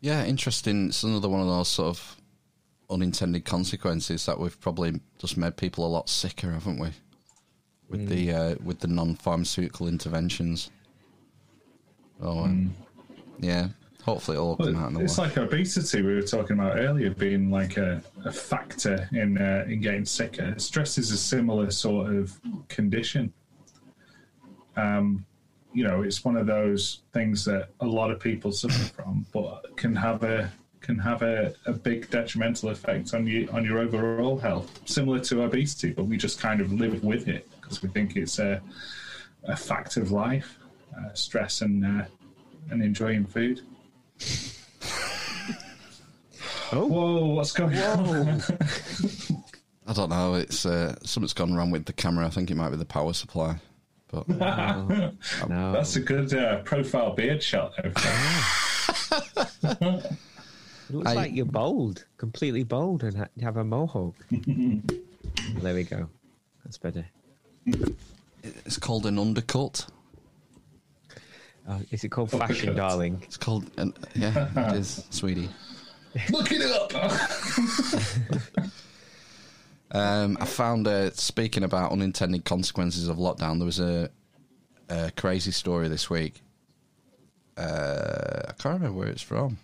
Yeah, 0.00 0.24
interesting. 0.26 0.88
It's 0.88 1.02
another 1.02 1.28
one 1.30 1.40
of 1.40 1.46
those 1.46 1.68
sort 1.68 1.88
of 1.88 2.16
unintended 2.94 3.44
consequences 3.44 4.24
that 4.26 4.38
we've 4.38 4.58
probably 4.60 5.00
just 5.18 5.36
made 5.36 5.56
people 5.56 5.86
a 5.86 5.88
lot 5.88 6.08
sicker, 6.08 6.52
haven't 6.52 6.78
we? 6.78 6.88
With 7.90 8.08
the 8.08 8.32
uh, 8.32 8.54
with 8.64 8.80
the 8.80 8.88
non-pharmaceutical 8.88 9.88
interventions. 9.88 10.70
Oh, 12.22 12.44
um, 12.44 12.74
yeah. 13.38 13.68
Hopefully, 14.02 14.36
it'll 14.36 14.50
all 14.50 14.56
come 14.56 14.76
out 14.76 14.88
in 14.88 14.94
the 14.94 15.00
It's 15.00 15.16
like 15.16 15.38
obesity 15.38 16.02
we 16.02 16.14
were 16.14 16.22
talking 16.22 16.58
about 16.58 16.78
earlier 16.78 17.10
being 17.10 17.50
like 17.50 17.78
a, 17.78 18.02
a 18.24 18.32
factor 18.32 19.08
in 19.12 19.38
uh, 19.38 19.64
in 19.66 19.80
getting 19.80 20.04
sicker. 20.04 20.54
Stress 20.58 20.98
is 20.98 21.10
a 21.10 21.16
similar 21.16 21.70
sort 21.70 22.14
of 22.14 22.38
condition. 22.68 23.32
Um, 24.76 25.24
you 25.72 25.84
know, 25.84 26.02
it's 26.02 26.24
one 26.24 26.36
of 26.36 26.46
those 26.46 27.02
things 27.12 27.44
that 27.46 27.70
a 27.80 27.86
lot 27.86 28.10
of 28.10 28.20
people 28.20 28.52
suffer 28.52 28.92
from, 28.94 29.26
but 29.32 29.76
can 29.76 29.96
have 29.96 30.22
a 30.22 30.52
can 30.84 30.98
have 30.98 31.22
a, 31.22 31.54
a 31.66 31.72
big 31.72 32.10
detrimental 32.10 32.68
effect 32.68 33.14
on 33.14 33.26
you 33.26 33.48
on 33.52 33.64
your 33.64 33.78
overall 33.78 34.38
health, 34.38 34.80
similar 34.84 35.18
to 35.20 35.42
obesity. 35.42 35.92
But 35.92 36.04
we 36.04 36.16
just 36.16 36.38
kind 36.38 36.60
of 36.60 36.72
live 36.72 37.02
with 37.02 37.26
it 37.26 37.48
because 37.60 37.82
we 37.82 37.88
think 37.88 38.16
it's 38.16 38.38
a 38.38 38.60
a 39.44 39.56
fact 39.56 39.96
of 39.96 40.12
life, 40.12 40.58
uh, 40.96 41.12
stress 41.14 41.62
and 41.62 41.84
uh, 41.84 42.04
and 42.70 42.82
enjoying 42.82 43.24
food. 43.24 43.62
Oh, 46.72 46.86
whoa! 46.86 47.26
What's 47.26 47.52
going 47.52 47.76
on? 47.76 48.42
I 49.86 49.92
don't 49.92 50.08
know. 50.08 50.34
It's 50.34 50.66
uh, 50.66 50.96
something's 51.04 51.34
gone 51.34 51.54
wrong 51.54 51.70
with 51.70 51.84
the 51.84 51.92
camera. 51.92 52.26
I 52.26 52.30
think 52.30 52.50
it 52.50 52.56
might 52.56 52.70
be 52.70 52.76
the 52.76 52.84
power 52.84 53.12
supply. 53.12 53.60
But 54.08 54.26
That's 55.48 55.94
a 55.94 56.00
good 56.00 56.34
uh, 56.34 56.62
profile 56.62 57.14
beard 57.14 57.42
shot. 57.42 57.74
There. 60.88 60.96
It 60.96 60.98
looks 60.98 61.10
I- 61.10 61.14
like 61.14 61.32
you're 61.34 61.46
bald, 61.46 62.04
completely 62.18 62.64
bald, 62.64 63.02
and 63.04 63.16
ha- 63.16 63.28
have 63.42 63.56
a 63.56 63.64
mohawk. 63.64 64.14
there 64.30 65.74
we 65.74 65.84
go. 65.84 66.08
That's 66.64 66.78
better. 66.78 67.04
it's 68.42 68.78
called 68.78 69.06
an 69.06 69.18
undercut. 69.18 69.86
Uh, 71.66 71.78
is 71.90 72.04
it 72.04 72.08
called 72.10 72.30
fashion, 72.30 72.76
darling? 72.76 73.18
It's 73.22 73.38
called, 73.38 73.70
an, 73.78 73.94
yeah, 74.14 74.48
it 74.72 74.76
is, 74.76 75.04
sweetie. 75.10 75.48
Looking 76.30 76.60
it 76.60 76.70
up. 76.70 76.92
Um, 79.90 80.36
I 80.40 80.44
found, 80.46 80.88
uh, 80.88 81.12
speaking 81.12 81.62
about 81.62 81.92
unintended 81.92 82.44
consequences 82.44 83.06
of 83.08 83.16
lockdown, 83.18 83.58
there 83.58 83.66
was 83.66 83.78
a, 83.78 84.10
a 84.88 85.12
crazy 85.16 85.52
story 85.52 85.86
this 85.86 86.10
week. 86.10 86.42
Uh, 87.56 88.40
I 88.48 88.52
can't 88.54 88.74
remember 88.80 88.98
where 88.98 89.06
it's 89.08 89.22
from. 89.22 89.58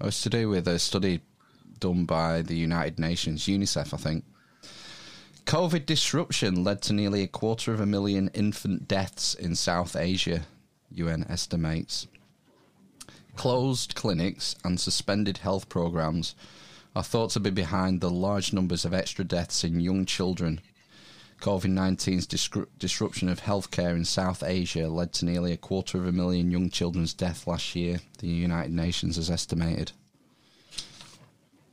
It 0.00 0.04
was 0.04 0.20
to 0.22 0.30
do 0.30 0.48
with 0.48 0.66
a 0.66 0.78
study 0.78 1.20
done 1.78 2.04
by 2.04 2.42
the 2.42 2.56
United 2.56 2.98
Nations, 2.98 3.46
UNICEF, 3.46 3.94
I 3.94 3.96
think. 3.96 4.24
COVID 5.46 5.86
disruption 5.86 6.64
led 6.64 6.82
to 6.82 6.92
nearly 6.92 7.22
a 7.22 7.28
quarter 7.28 7.72
of 7.72 7.80
a 7.80 7.86
million 7.86 8.28
infant 8.34 8.88
deaths 8.88 9.34
in 9.34 9.54
South 9.54 9.94
Asia, 9.94 10.46
UN 10.90 11.24
estimates. 11.28 12.06
Closed 13.36 13.94
clinics 13.94 14.56
and 14.64 14.80
suspended 14.80 15.38
health 15.38 15.68
programs 15.68 16.34
are 16.96 17.02
thought 17.02 17.30
to 17.30 17.40
be 17.40 17.50
behind 17.50 18.00
the 18.00 18.10
large 18.10 18.52
numbers 18.52 18.84
of 18.84 18.94
extra 18.94 19.24
deaths 19.24 19.64
in 19.64 19.80
young 19.80 20.06
children. 20.06 20.60
COVID 21.40 21.72
19's 21.72 22.26
disru- 22.26 22.66
disruption 22.78 23.28
of 23.28 23.42
healthcare 23.42 23.94
in 23.94 24.04
South 24.04 24.42
Asia 24.42 24.88
led 24.88 25.12
to 25.14 25.24
nearly 25.24 25.52
a 25.52 25.56
quarter 25.56 25.98
of 25.98 26.06
a 26.06 26.12
million 26.12 26.50
young 26.50 26.70
children's 26.70 27.14
death 27.14 27.46
last 27.46 27.74
year, 27.74 28.00
the 28.18 28.28
United 28.28 28.72
Nations 28.72 29.16
has 29.16 29.30
estimated. 29.30 29.92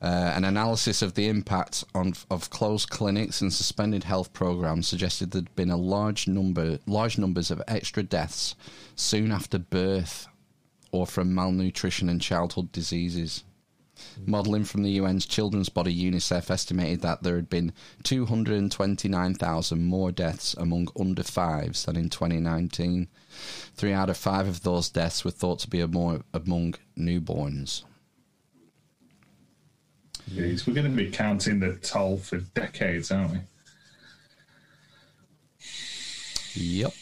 Uh, 0.01 0.33
an 0.35 0.43
analysis 0.43 1.03
of 1.03 1.13
the 1.13 1.27
impact 1.27 1.83
on, 1.93 2.13
of 2.31 2.49
closed 2.49 2.89
clinics 2.89 3.39
and 3.39 3.53
suspended 3.53 4.03
health 4.03 4.33
programs 4.33 4.87
suggested 4.87 5.29
there'd 5.29 5.55
been 5.55 5.69
a 5.69 5.77
large 5.77 6.27
number, 6.27 6.79
large 6.87 7.19
numbers 7.19 7.51
of 7.51 7.61
extra 7.67 8.01
deaths 8.01 8.55
soon 8.95 9.31
after 9.31 9.59
birth 9.59 10.27
or 10.91 11.05
from 11.05 11.35
malnutrition 11.35 12.09
and 12.09 12.19
childhood 12.19 12.71
diseases. 12.71 13.43
Modelling 14.25 14.65
from 14.65 14.83
the 14.83 14.97
UN's 14.97 15.25
children's 15.25 15.69
body, 15.69 15.93
UNICEF 15.93 16.51
estimated 16.51 17.01
that 17.01 17.23
there 17.23 17.35
had 17.35 17.49
been 17.49 17.73
229,000 18.03 19.83
more 19.83 20.11
deaths 20.11 20.53
among 20.55 20.89
under 20.99 21.23
fives 21.23 21.85
than 21.85 21.95
in 21.95 22.09
2019. 22.09 23.07
Three 23.75 23.93
out 23.93 24.09
of 24.09 24.17
five 24.17 24.47
of 24.47 24.63
those 24.63 24.89
deaths 24.89 25.25
were 25.25 25.31
thought 25.31 25.59
to 25.59 25.69
be 25.69 25.81
among, 25.81 26.23
among 26.33 26.75
newborns. 26.97 27.83
Jeez, 30.29 30.65
we're 30.65 30.73
going 30.73 30.89
to 30.89 30.95
be 30.95 31.09
counting 31.09 31.59
the 31.59 31.75
toll 31.75 32.17
for 32.17 32.37
decades, 32.37 33.11
aren't 33.11 33.31
we? 33.33 33.39
Yep. 36.53 36.93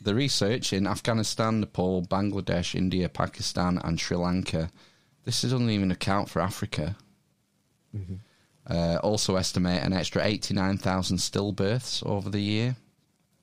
The 0.00 0.14
research 0.14 0.72
in 0.72 0.86
Afghanistan, 0.86 1.60
Nepal, 1.60 2.02
Bangladesh, 2.02 2.74
India, 2.74 3.08
Pakistan, 3.08 3.78
and 3.82 3.98
Sri 3.98 4.16
Lanka. 4.16 4.70
This 5.28 5.42
doesn't 5.42 5.68
even 5.68 5.90
account 5.90 6.30
for 6.30 6.40
Africa. 6.40 6.96
Uh, 8.66 8.98
also 9.02 9.36
estimate 9.36 9.82
an 9.82 9.92
extra 9.92 10.24
89,000 10.24 11.18
stillbirths 11.18 12.02
over 12.06 12.30
the 12.30 12.40
year. 12.40 12.76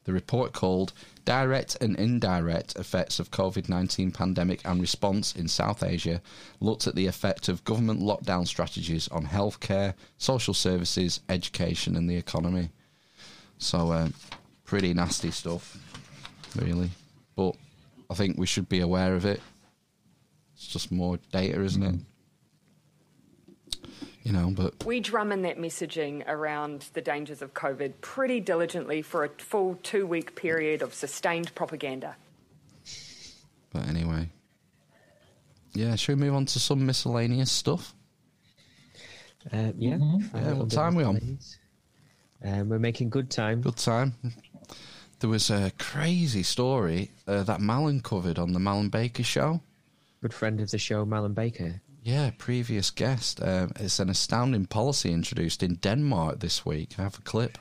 The 0.06 0.12
report 0.12 0.52
called 0.52 0.94
Direct 1.26 1.78
and 1.82 1.96
Indirect 1.96 2.76
Effects 2.76 3.20
of 3.20 3.30
COVID-19 3.30 4.16
Pandemic 4.16 4.62
and 4.66 4.82
Response 4.82 5.36
in 5.36 5.48
South 5.48 5.84
Asia 5.84 6.24
looked 6.60 6.88
at 6.88 6.96
the 6.96 7.06
effect 7.06 7.50
of 7.50 7.64
government 7.66 8.00
lockdown 8.00 8.48
strategies 8.48 9.08
on 9.10 9.28
healthcare, 9.28 9.94
social 10.18 10.56
services, 10.56 11.20
education 11.30 11.96
and 11.96 12.10
the 12.10 12.18
economy. 12.18 12.70
So, 13.60 13.92
uh, 13.92 14.10
pretty 14.64 14.92
nasty 14.96 15.30
stuff, 15.30 15.78
really. 16.56 16.90
But 17.36 17.56
I 18.10 18.16
think 18.16 18.40
we 18.40 18.48
should 18.48 18.70
be 18.70 18.80
aware 18.80 19.14
of 19.14 19.24
it. 19.26 19.40
It's 20.76 20.84
just 20.84 20.92
more 20.92 21.18
data, 21.32 21.62
isn't 21.64 21.84
it? 21.84 21.96
You 24.24 24.34
know, 24.34 24.52
but 24.54 24.86
We 24.86 25.00
drum 25.00 25.32
in 25.32 25.44
that 25.44 25.58
messaging 25.58 26.28
around 26.28 26.88
the 26.94 27.02
dangers 27.02 27.42
of 27.42 27.54
COVID 27.54 27.94
pretty 28.02 28.42
diligently 28.42 29.02
for 29.02 29.24
a 29.24 29.30
full 29.38 29.80
two 29.84 30.06
week 30.06 30.36
period 30.36 30.82
of 30.82 30.94
sustained 30.94 31.56
propaganda. 31.56 32.18
but 33.72 33.88
anyway. 33.88 34.28
Yeah, 35.74 35.96
should 35.96 36.20
we 36.20 36.26
move 36.26 36.36
on 36.36 36.46
to 36.48 36.60
some 36.60 36.86
miscellaneous 36.86 37.52
stuff? 37.52 37.94
Uh, 39.54 39.72
yeah. 39.78 39.98
Yeah, 40.34 40.54
what 40.54 40.72
time 40.72 40.96
we 40.96 41.04
on? 41.06 41.40
Um, 42.44 42.68
we're 42.68 42.80
making 42.80 43.12
good 43.12 43.30
time. 43.30 43.62
Good 43.62 43.78
time. 43.78 44.16
There 45.20 45.30
was 45.30 45.50
a 45.50 45.72
crazy 45.80 46.44
story 46.44 47.12
uh, 47.28 47.44
that 47.44 47.62
Malin 47.62 48.02
covered 48.02 48.38
on 48.40 48.52
the 48.52 48.60
Malin 48.60 48.90
Baker 48.90 49.24
show. 49.24 49.62
Good 50.26 50.34
friend 50.34 50.60
of 50.60 50.72
the 50.72 50.80
show, 50.80 51.06
Malin 51.06 51.36
Baker. 51.36 51.82
Yeah, 52.02 52.32
previous 52.40 52.90
guest. 52.90 53.40
Um, 53.44 53.74
it's 53.76 54.00
an 54.00 54.10
astounding 54.10 54.66
policy 54.66 55.14
introduced 55.14 55.62
in 55.62 55.76
Denmark 55.76 56.40
this 56.40 56.66
week. 56.66 56.96
I 56.98 57.04
have 57.04 57.20
a 57.20 57.22
clip. 57.22 57.60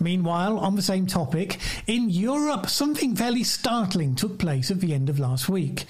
Meanwhile, 0.00 0.58
on 0.58 0.76
the 0.76 0.80
same 0.80 1.06
topic, 1.06 1.60
in 1.86 2.08
Europe, 2.08 2.70
something 2.70 3.14
fairly 3.14 3.44
startling 3.44 4.14
took 4.14 4.38
place 4.38 4.70
at 4.70 4.80
the 4.80 4.94
end 4.94 5.10
of 5.10 5.18
last 5.18 5.50
week. 5.50 5.84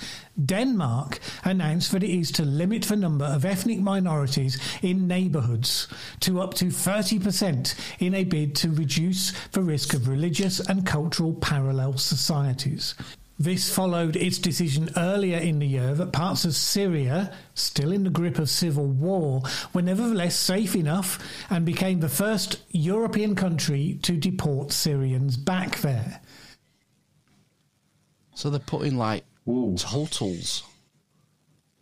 Denmark 0.45 1.21
announced 1.45 1.93
that 1.93 2.03
it 2.03 2.11
is 2.11 2.33
to 2.33 2.45
limit 2.45 2.83
the 2.83 2.97
number 2.97 3.27
of 3.27 3.45
ethnic 3.45 3.79
minorities 3.79 4.59
in 4.83 5.07
neighbourhoods 5.07 5.87
to 6.19 6.41
up 6.41 6.55
to 6.55 6.65
30% 6.65 7.73
in 8.01 8.15
a 8.15 8.25
bid 8.25 8.57
to 8.57 8.71
reduce 8.73 9.31
the 9.51 9.63
risk 9.63 9.95
of 9.95 10.09
religious 10.09 10.59
and 10.59 10.85
cultural 10.85 11.35
parallel 11.35 11.99
societies. 11.99 12.97
This 13.39 13.75
followed 13.75 14.15
its 14.15 14.39
decision 14.39 14.91
earlier 14.97 15.39
in 15.39 15.59
the 15.59 15.67
year 15.67 15.95
that 15.95 16.13
parts 16.13 16.45
of 16.45 16.55
Syria, 16.55 17.35
still 17.55 17.91
in 17.91 18.05
the 18.05 18.11
grip 18.11 18.39
of 18.39 18.49
civil 18.49 18.87
war, 18.87 19.43
were 19.73 19.83
nevertheless 19.83 20.37
safe 20.37 20.77
enough 20.77 21.19
and 21.51 21.65
became 21.65 22.01
the 22.01 22.09
first 22.09 22.63
European 22.71 23.35
country 23.35 23.99
to 24.03 24.17
deport 24.17 24.71
Syrians 24.71 25.37
back 25.37 25.81
there. 25.81 26.21
So 28.35 28.51
they're 28.51 28.61
putting 28.61 28.97
like 28.97 29.25
totals 29.77 30.63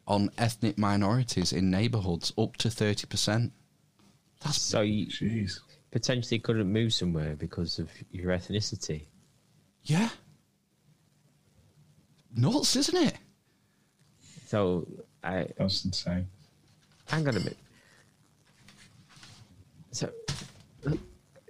on 0.06 0.30
ethnic 0.38 0.78
minorities 0.78 1.52
in 1.52 1.70
neighbourhoods 1.70 2.32
up 2.38 2.56
to 2.56 2.68
30%. 2.68 3.50
That's 4.42 4.60
so 4.60 4.80
you 4.80 5.46
potentially 5.90 6.38
couldn't 6.38 6.72
move 6.72 6.94
somewhere 6.94 7.36
because 7.36 7.78
of 7.78 7.90
your 8.10 8.32
ethnicity. 8.32 9.06
Yeah. 9.84 10.08
Nuts, 12.34 12.76
isn't 12.76 12.96
it? 13.08 13.16
So 14.46 14.86
I 15.22 15.46
That's 15.56 15.84
insane. 15.84 16.26
hang 17.08 17.26
on 17.28 17.36
a 17.36 17.38
minute. 17.38 17.56
So, 19.92 20.10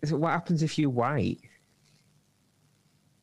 so 0.04 0.16
what 0.16 0.30
happens 0.30 0.62
if 0.62 0.78
you're 0.78 0.90
white? 0.90 1.38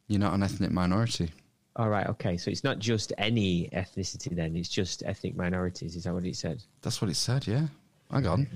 You're 0.08 0.20
not 0.20 0.34
an 0.34 0.44
ethnic 0.44 0.72
minority. 0.72 1.32
All 1.76 1.90
right, 1.90 2.08
okay. 2.08 2.38
So 2.38 2.50
it's 2.50 2.64
not 2.64 2.80
just 2.80 3.14
any 3.18 3.70
ethnicity 3.74 4.36
then; 4.36 4.56
it's 4.56 4.70
just 4.70 5.04
ethnic 5.04 5.36
minorities. 5.36 5.96
Is 5.96 6.06
that 6.06 6.14
what 6.14 6.26
it 6.26 6.36
said? 6.36 6.64
That's 6.82 7.02
what 7.02 7.10
it 7.12 7.16
said. 7.16 7.46
Yeah. 7.46 7.68
Hang 8.12 8.26
on. 8.26 8.48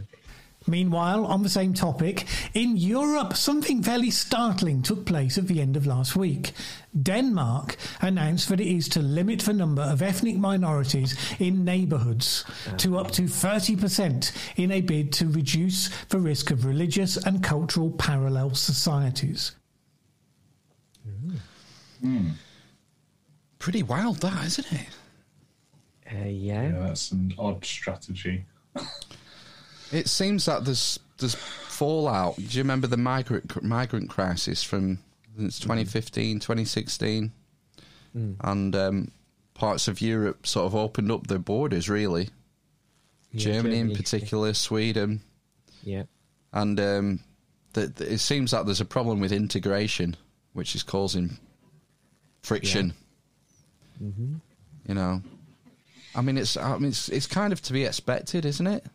Meanwhile, 0.68 1.26
on 1.26 1.42
the 1.42 1.50
same 1.50 1.74
topic, 1.74 2.28
in 2.54 2.78
Europe, 2.78 3.36
something 3.36 3.82
fairly 3.82 4.12
startling 4.12 4.84
took 4.84 5.08
place 5.08 5.38
at 5.40 5.48
the 5.48 5.60
end 5.60 5.76
of 5.76 5.88
last 5.88 6.16
week. 6.16 6.52
Denmark 7.02 7.78
announced 8.00 8.48
that 8.50 8.60
it 8.62 8.68
is 8.68 8.88
to 8.90 9.02
limit 9.02 9.40
the 9.40 9.54
number 9.54 9.82
of 9.82 10.04
ethnic 10.04 10.38
minorities 10.38 11.18
in 11.40 11.66
neighbourhoods 11.66 12.46
to 12.78 13.00
up 13.00 13.10
to 13.12 13.24
30% 13.24 14.32
in 14.56 14.72
a 14.72 14.82
bid 14.82 15.12
to 15.14 15.28
reduce 15.28 15.90
the 16.10 16.20
risk 16.20 16.52
of 16.52 16.66
religious 16.66 17.18
and 17.18 17.44
cultural 17.44 17.90
parallel 17.92 18.54
societies. 18.54 19.54
Pretty 23.58 23.84
wild, 23.84 24.18
that 24.18 24.46
isn't 24.46 24.72
it? 24.74 24.90
Uh, 26.12 26.26
yeah. 26.28 26.64
Yeah, 26.64 26.80
that's 26.80 27.12
an 27.12 27.34
odd 27.40 27.66
strategy. 27.66 28.46
It 29.92 30.08
seems 30.10 30.46
that 30.46 30.66
there's 30.66 31.00
there's 31.18 31.36
fallout. 31.36 32.36
Do 32.38 32.44
you 32.44 32.62
remember 32.64 32.88
the 32.88 32.98
migrant 32.98 33.62
migrant 33.64 34.10
crisis 34.10 34.64
from 34.64 35.00
it's 35.38 35.60
2015, 35.60 36.40
2016, 36.40 37.32
Mm. 38.16 38.36
and 38.42 38.76
um, 38.76 39.12
parts 39.54 39.88
of 39.88 40.02
Europe 40.02 40.46
sort 40.46 40.66
of 40.66 40.76
opened 40.76 41.10
up 41.12 41.28
their 41.28 41.40
borders. 41.40 41.90
Really, 41.90 42.30
Yeah, 43.32 43.40
Germany, 43.54 43.76
in 43.78 43.82
Germany. 43.88 43.96
particular, 43.96 44.54
Sweden, 44.54 45.22
Yeah. 45.84 46.04
and 46.52 46.78
um, 46.80 47.20
th 47.74 47.96
th- 47.96 48.10
it 48.12 48.18
seems 48.20 48.52
that 48.52 48.66
there's 48.66 48.82
a 48.82 48.86
problem 48.86 49.22
with 49.22 49.32
integration, 49.32 50.18
which 50.52 50.76
is 50.76 50.84
causing 50.84 51.38
friction. 52.44 52.94
hmm 53.98 54.36
You 54.88 54.96
know, 54.96 55.22
I 56.16 56.22
mean, 56.22 56.38
it's 56.38 56.58
I 56.58 56.78
mean, 56.78 56.90
it's 56.90 57.08
it's 57.08 57.28
kind 57.28 57.54
of 57.54 57.62
to 57.62 57.74
be 57.74 57.86
expected, 57.86 58.46
isn't 58.46 58.68
it? 58.68 58.86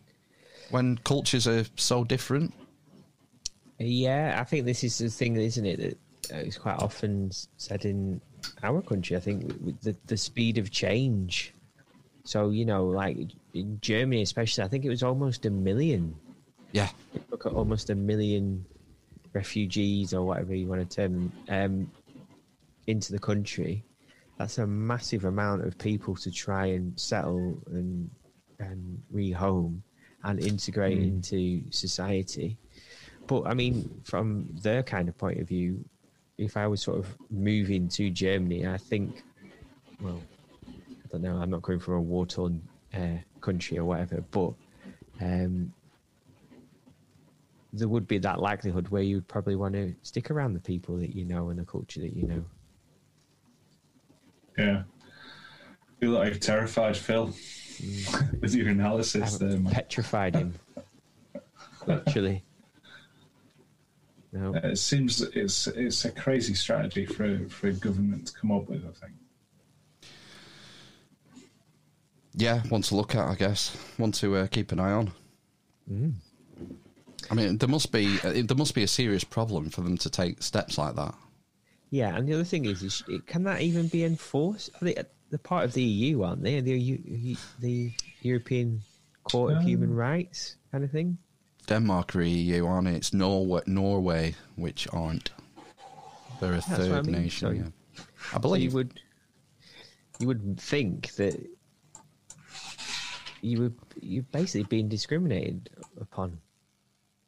When 0.70 0.98
cultures 0.98 1.46
are 1.46 1.64
so 1.76 2.04
different. 2.04 2.52
Yeah, 3.78 4.38
I 4.40 4.44
think 4.44 4.64
this 4.64 4.82
is 4.82 4.98
the 4.98 5.08
thing, 5.08 5.36
isn't 5.36 5.66
it? 5.66 5.98
That 6.30 6.48
uh, 6.48 6.60
quite 6.60 6.82
often 6.82 7.30
said 7.56 7.84
in 7.84 8.20
our 8.62 8.82
country. 8.82 9.16
I 9.16 9.20
think 9.20 9.80
the 9.82 9.96
the 10.06 10.16
speed 10.16 10.58
of 10.58 10.70
change. 10.70 11.54
So 12.24 12.50
you 12.50 12.64
know, 12.64 12.86
like 12.86 13.16
in 13.54 13.78
Germany, 13.80 14.22
especially, 14.22 14.64
I 14.64 14.68
think 14.68 14.84
it 14.84 14.88
was 14.88 15.02
almost 15.02 15.46
a 15.46 15.50
million. 15.50 16.16
Yeah. 16.72 16.88
Look 17.30 17.46
at 17.46 17.52
almost 17.52 17.90
a 17.90 17.94
million 17.94 18.64
refugees 19.32 20.12
or 20.12 20.26
whatever 20.26 20.54
you 20.54 20.66
want 20.66 20.88
to 20.88 20.96
term 20.96 21.32
them 21.46 21.64
um, 21.64 21.90
into 22.86 23.12
the 23.12 23.18
country. 23.18 23.84
That's 24.38 24.58
a 24.58 24.66
massive 24.66 25.24
amount 25.24 25.64
of 25.64 25.78
people 25.78 26.16
to 26.16 26.30
try 26.30 26.66
and 26.66 26.98
settle 26.98 27.56
and 27.66 28.10
and 28.58 29.02
rehome 29.14 29.80
and 30.26 30.40
integrate 30.40 30.98
Mm. 30.98 31.06
into 31.06 31.62
society. 31.70 32.58
But 33.28 33.46
I 33.46 33.54
mean, 33.54 33.88
from 34.04 34.48
their 34.60 34.82
kind 34.82 35.08
of 35.08 35.16
point 35.16 35.40
of 35.40 35.48
view, 35.48 35.84
if 36.36 36.56
I 36.56 36.66
was 36.66 36.82
sort 36.82 36.98
of 36.98 37.16
moving 37.30 37.88
to 37.90 38.10
Germany, 38.10 38.66
I 38.66 38.76
think, 38.76 39.22
well, 40.00 40.20
I 41.04 41.08
don't 41.10 41.22
know, 41.22 41.36
I'm 41.36 41.50
not 41.50 41.62
going 41.62 41.78
from 41.78 41.94
a 41.94 42.00
war 42.00 42.26
torn 42.26 42.60
uh, 42.92 43.18
country 43.40 43.78
or 43.78 43.84
whatever, 43.84 44.22
but 44.32 44.52
um, 45.20 45.72
there 47.72 47.88
would 47.88 48.08
be 48.08 48.18
that 48.18 48.40
likelihood 48.40 48.88
where 48.88 49.02
you 49.02 49.16
would 49.16 49.28
probably 49.28 49.56
want 49.56 49.74
to 49.74 49.94
stick 50.02 50.30
around 50.30 50.54
the 50.54 50.60
people 50.60 50.96
that 50.96 51.14
you 51.14 51.24
know 51.24 51.50
and 51.50 51.58
the 51.58 51.64
culture 51.64 52.00
that 52.00 52.16
you 52.16 52.26
know. 52.26 52.44
Yeah. 54.58 54.82
feel 56.00 56.10
like 56.10 56.28
you've 56.28 56.40
terrified 56.40 56.96
Phil 56.96 57.32
with 58.40 58.54
your 58.54 58.68
analysis 58.68 59.38
there, 59.38 59.50
man. 59.50 59.72
Petrified 59.72 60.34
him. 60.34 60.54
Literally. 61.86 62.42
No. 64.32 64.54
It 64.54 64.76
seems 64.76 65.22
it's 65.22 65.66
it's 65.66 66.04
a 66.04 66.10
crazy 66.10 66.54
strategy 66.54 67.06
for 67.06 67.48
for 67.48 67.68
a 67.68 67.72
government 67.72 68.26
to 68.26 68.32
come 68.34 68.52
up 68.52 68.68
with. 68.68 68.84
I 68.84 69.06
think. 69.06 69.12
Yeah, 72.34 72.60
one 72.68 72.82
to 72.82 72.96
look 72.96 73.14
at, 73.14 73.26
I 73.26 73.34
guess. 73.34 73.74
One 73.96 74.12
to 74.12 74.36
uh, 74.36 74.46
keep 74.48 74.70
an 74.72 74.78
eye 74.78 74.92
on. 74.92 75.10
Mm. 75.90 76.12
I 77.30 77.34
mean, 77.34 77.56
there 77.56 77.68
must 77.68 77.92
be 77.92 78.18
uh, 78.22 78.42
there 78.44 78.56
must 78.56 78.74
be 78.74 78.82
a 78.82 78.88
serious 78.88 79.24
problem 79.24 79.70
for 79.70 79.80
them 79.80 79.96
to 79.98 80.10
take 80.10 80.42
steps 80.42 80.76
like 80.76 80.96
that. 80.96 81.14
Yeah, 81.90 82.14
and 82.14 82.28
the 82.28 82.34
other 82.34 82.44
thing 82.44 82.66
is, 82.66 82.82
is 82.82 83.02
can 83.26 83.44
that 83.44 83.62
even 83.62 83.88
be 83.88 84.04
enforced? 84.04 84.70
Are 84.74 84.84
they, 84.84 84.96
they're 85.30 85.38
part 85.38 85.64
of 85.64 85.72
the 85.72 85.82
EU, 85.82 86.22
aren't 86.22 86.42
they? 86.42 86.60
The, 86.60 86.78
EU, 86.78 87.36
the 87.60 87.92
European 88.22 88.80
Court 89.24 89.54
of 89.54 89.62
Human 89.62 89.90
um, 89.90 89.96
Rights 89.96 90.56
kind 90.72 90.84
of 90.84 90.90
thing? 90.90 91.18
Denmark 91.66 92.14
are 92.14 92.22
EU, 92.22 92.64
aren't 92.64 92.88
it? 92.88 92.94
It's 92.94 93.12
Norway, 93.12 93.62
Norway 93.66 94.34
which 94.54 94.86
aren't. 94.92 95.30
They're 96.40 96.52
a 96.52 96.54
That's 96.56 96.66
third 96.68 96.92
I 96.92 97.02
mean. 97.02 97.12
nation. 97.22 97.48
So- 97.48 97.52
yeah. 97.52 98.04
I 98.30 98.34
So 98.34 98.38
believe. 98.40 98.62
you 98.62 98.70
would 98.72 99.00
you 100.18 100.26
would 100.28 100.60
think 100.60 101.14
that 101.16 101.34
you 103.42 103.60
would 103.60 103.74
you're 104.00 104.22
basically 104.32 104.64
being 104.64 104.88
discriminated 104.88 105.70
upon 106.00 106.38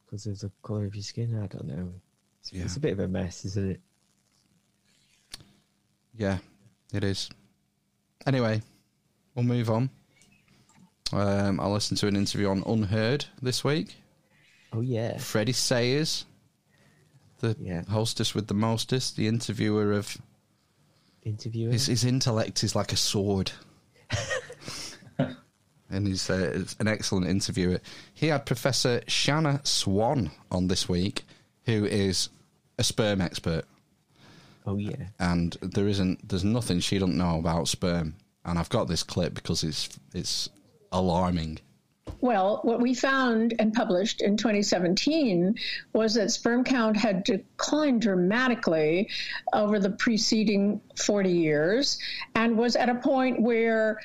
because 0.05 0.27
of 0.27 0.39
the 0.41 0.51
colour 0.63 0.85
of 0.87 0.95
your 0.95 1.03
skin. 1.03 1.41
I 1.43 1.47
don't 1.47 1.67
know. 1.67 1.93
It's, 2.41 2.53
it's 2.53 2.77
a 2.77 2.81
bit 2.81 2.93
of 2.93 3.01
a 3.01 3.09
mess, 3.09 3.45
isn't 3.45 3.71
it? 3.73 3.81
Yeah, 6.17 6.39
it 6.93 7.05
is. 7.05 7.31
Anyway, 8.29 8.61
we'll 9.35 9.43
move 9.43 9.71
on. 9.71 9.89
Um, 11.15 11.61
I 11.61 11.67
listened 11.67 11.97
to 12.01 12.09
an 12.09 12.15
interview 12.15 12.51
on 12.51 12.63
UnHerd 12.65 13.25
this 13.41 13.65
week. 13.65 13.97
Oh 14.71 14.83
yeah, 14.83 15.17
Freddie 15.17 15.53
Sayers, 15.53 16.27
the 17.39 17.87
hostess 17.89 18.35
with 18.35 18.47
the 18.47 18.53
mostest, 18.53 19.17
the 19.17 19.29
interviewer 19.29 19.93
of. 19.93 20.19
Interviewer. 21.23 21.73
His, 21.73 21.87
his 21.87 22.05
intellect 22.05 22.63
is 22.63 22.77
like 22.77 22.93
a 22.93 22.97
sword. 22.97 23.51
and 25.19 26.07
he's 26.07 26.29
uh, 26.29 26.67
an 26.81 26.87
excellent 26.87 27.29
interviewer. 27.29 27.81
He 28.13 28.27
had 28.27 28.45
Professor 28.45 29.01
Shanna 29.07 29.63
Swan 29.65 30.33
on 30.51 30.69
this 30.69 30.87
week, 30.87 31.25
who 31.65 31.87
is 31.87 32.29
a 32.77 32.85
sperm 32.85 33.23
expert. 33.23 33.65
Oh 34.69 34.77
yeah. 34.77 35.09
And 35.19 35.57
there 35.63 35.89
isn't, 35.89 36.29
there's 36.29 36.45
nothing 36.45 36.81
she 36.81 36.99
doesn't 36.99 37.17
know 37.17 37.39
about 37.39 37.69
sperm. 37.69 38.17
And 38.45 38.59
I've 38.59 38.69
got 38.69 38.87
this 38.87 39.03
clip 39.03 39.35
because 39.35 39.65
it's 39.65 39.89
it's 40.15 40.51
alarming. 40.93 41.61
Well, 42.21 42.61
what 42.65 42.81
we 42.81 42.93
found 42.93 43.55
and 43.59 43.73
published 43.73 44.21
in 44.21 44.37
2017 44.37 45.55
was 45.95 46.15
that 46.15 46.31
sperm 46.31 46.65
count 46.65 46.99
had 46.99 47.25
declined 47.25 48.03
dramatically 48.03 49.09
over 49.55 49.79
the 49.79 49.91
preceding 49.91 50.83
40 50.97 51.31
years 51.31 51.99
and 52.35 52.59
was 52.59 52.77
at 52.77 52.91
a 52.91 52.95
point 52.97 53.41
where 53.41 54.01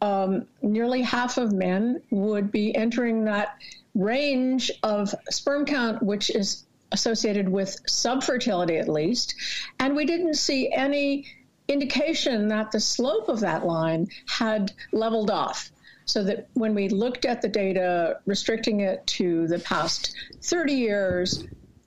um, 0.00 0.46
nearly 0.62 1.02
half 1.02 1.36
of 1.36 1.52
men 1.52 2.00
would 2.10 2.50
be 2.50 2.74
entering 2.74 3.24
that 3.24 3.56
range 3.94 4.70
of 4.82 5.14
sperm 5.30 5.66
count, 5.66 6.02
which 6.02 6.30
is 6.30 6.64
associated 6.92 7.48
with 7.48 7.76
subfertility 7.86 8.80
at 8.80 8.88
least. 8.88 9.34
And 9.78 9.94
we 9.96 10.04
didn't 10.04 10.34
see 10.34 10.72
any 10.72 11.26
indication 11.68 12.48
that 12.48 12.72
the 12.72 12.80
slope 12.80 13.28
of 13.28 13.40
that 13.40 13.64
line 13.64 14.08
had 14.26 14.72
leveled 14.92 15.30
off. 15.30 15.70
So 16.06 16.24
that 16.24 16.48
when 16.54 16.74
we 16.74 16.88
looked 16.88 17.24
at 17.24 17.40
the 17.40 17.48
data, 17.48 18.18
restricting 18.26 18.80
it 18.80 19.06
to 19.08 19.46
the 19.46 19.60
past 19.60 20.16
30 20.42 20.72
years, 20.72 21.44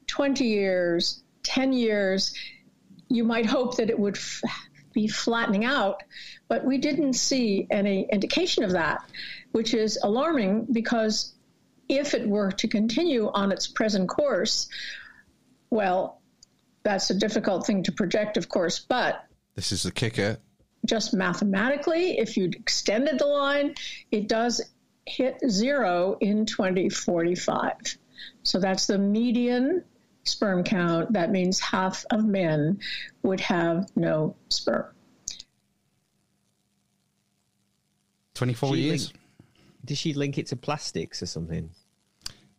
20 0.08 0.46
years, 0.46 1.24
10 1.44 1.74
years, 1.74 2.34
you 3.10 3.26
might 3.26 3.46
hope 3.46 3.76
that 3.78 3.90
it 3.90 4.00
would 4.00 4.16
f- 4.16 4.42
be 4.94 5.08
flattening 5.08 5.66
out, 5.66 6.04
but 6.48 6.64
we 6.64 6.78
didn't 6.78 7.14
see 7.14 7.68
any 7.70 8.08
indication 8.12 8.64
of 8.64 8.72
that, 8.72 9.02
which 9.52 9.74
is 9.74 10.00
alarming 10.04 10.68
because 10.72 11.33
if 11.90 12.14
it 12.14 12.28
were 12.28 12.52
to 12.52 12.68
continue 12.68 13.30
on 13.34 13.52
its 13.52 13.68
present 13.68 14.10
course, 14.10 14.68
well, 15.70 16.22
that's 16.84 17.10
a 17.10 17.16
difficult 17.16 17.66
thing 17.66 17.84
to 17.84 17.92
project, 17.92 18.38
of 18.38 18.50
course, 18.50 18.80
but 18.80 19.26
This 19.56 19.72
is 19.72 19.84
the 19.84 19.92
kicker. 19.92 20.38
just 20.86 21.14
mathematically, 21.14 22.18
if 22.20 22.36
you'd 22.38 22.56
extended 22.56 23.20
the 23.20 23.26
line, 23.26 23.76
it 24.12 24.28
does 24.28 24.62
hit 25.06 25.38
zero 25.50 26.18
in 26.22 26.46
2045. 26.46 27.74
So 28.44 28.60
that's 28.60 28.88
the 28.88 28.98
median 28.98 29.84
sperm 30.24 30.64
count. 30.64 31.14
That 31.14 31.32
means 31.32 31.60
half 31.60 32.06
of 32.12 32.24
men 32.26 32.80
would 33.24 33.40
have 33.42 33.90
no 33.96 34.36
sperm. 34.50 34.86
24 38.36 38.76
She 38.76 38.82
years. 38.82 39.14
Did 39.86 39.98
she 39.98 40.14
link 40.14 40.38
it 40.38 40.48
to 40.48 40.56
plastics 40.56 41.22
or 41.22 41.26
something? 41.26 41.70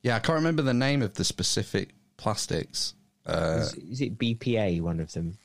Yeah, 0.03 0.17
I 0.17 0.19
can't 0.19 0.37
remember 0.37 0.63
the 0.63 0.75
name 0.75 1.03
of 1.03 1.15
the 1.15 1.25
specific 1.25 1.95
plastics. 2.17 2.95
Uh, 3.27 3.61
is, 3.63 3.75
is 3.75 4.01
it 4.03 4.19
BPA? 4.19 4.81
One 4.83 5.01
of 5.01 5.13
them. 5.13 5.39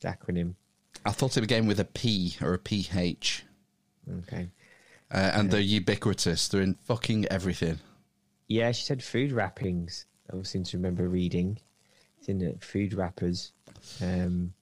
The 0.00 0.08
acronym. 0.08 0.54
I 1.04 1.10
thought 1.10 1.36
it 1.36 1.40
began 1.40 1.66
with 1.66 1.80
a 1.80 1.84
P 1.84 2.36
or 2.40 2.54
a 2.54 2.58
PH. 2.58 3.44
Okay. 4.20 4.48
Uh, 5.10 5.30
and 5.34 5.50
they're 5.50 5.60
ubiquitous. 5.60 6.48
They're 6.48 6.62
in 6.62 6.74
fucking 6.74 7.26
everything. 7.26 7.80
Yeah, 8.48 8.72
she 8.72 8.84
said 8.84 9.02
food 9.02 9.32
wrappings. 9.32 10.06
I 10.32 10.42
seem 10.42 10.64
to 10.64 10.76
remember 10.76 11.08
reading. 11.08 11.58
It's 12.18 12.28
in 12.28 12.38
the 12.38 12.56
food 12.60 12.94
wrappers. 12.94 13.52
Um, 14.02 14.52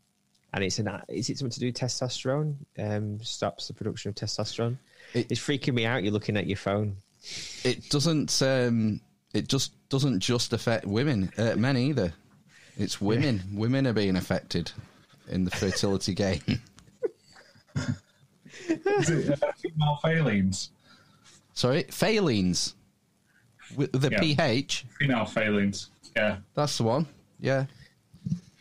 and 0.52 0.64
it's 0.64 0.78
an 0.78 0.90
is 1.08 1.30
it 1.30 1.38
something 1.38 1.52
to 1.52 1.60
do 1.60 1.66
with 1.66 1.76
testosterone? 1.76 2.56
Um, 2.78 3.20
stops 3.22 3.68
the 3.68 3.74
production 3.74 4.10
of 4.10 4.14
testosterone. 4.14 4.76
It, 5.14 5.30
it's 5.30 5.40
freaking 5.40 5.74
me 5.74 5.86
out. 5.86 6.02
You're 6.02 6.12
looking 6.12 6.36
at 6.36 6.46
your 6.46 6.56
phone. 6.56 6.96
It 7.64 7.88
doesn't. 7.90 8.42
Um, 8.42 9.00
it 9.32 9.48
just 9.48 9.72
doesn't 9.88 10.20
just 10.20 10.52
affect 10.52 10.86
women, 10.86 11.32
uh, 11.38 11.54
men 11.56 11.76
either. 11.76 12.12
It's 12.76 13.00
women. 13.00 13.36
Yeah. 13.36 13.58
Women 13.58 13.86
are 13.86 13.92
being 13.92 14.16
affected 14.16 14.72
in 15.28 15.44
the 15.44 15.50
fertility 15.50 16.14
game. 16.14 16.40
is 18.68 19.10
it 19.10 19.42
uh, 19.42 19.52
female 19.52 19.98
phalines? 20.02 20.68
Sorry, 21.54 21.84
phalines 21.84 22.74
with 23.76 23.92
the 23.92 24.10
yeah. 24.10 24.20
ph. 24.20 24.84
Female 24.98 25.24
phalines. 25.26 25.88
Yeah, 26.16 26.38
that's 26.54 26.76
the 26.78 26.84
one. 26.84 27.06
Yeah. 27.40 27.66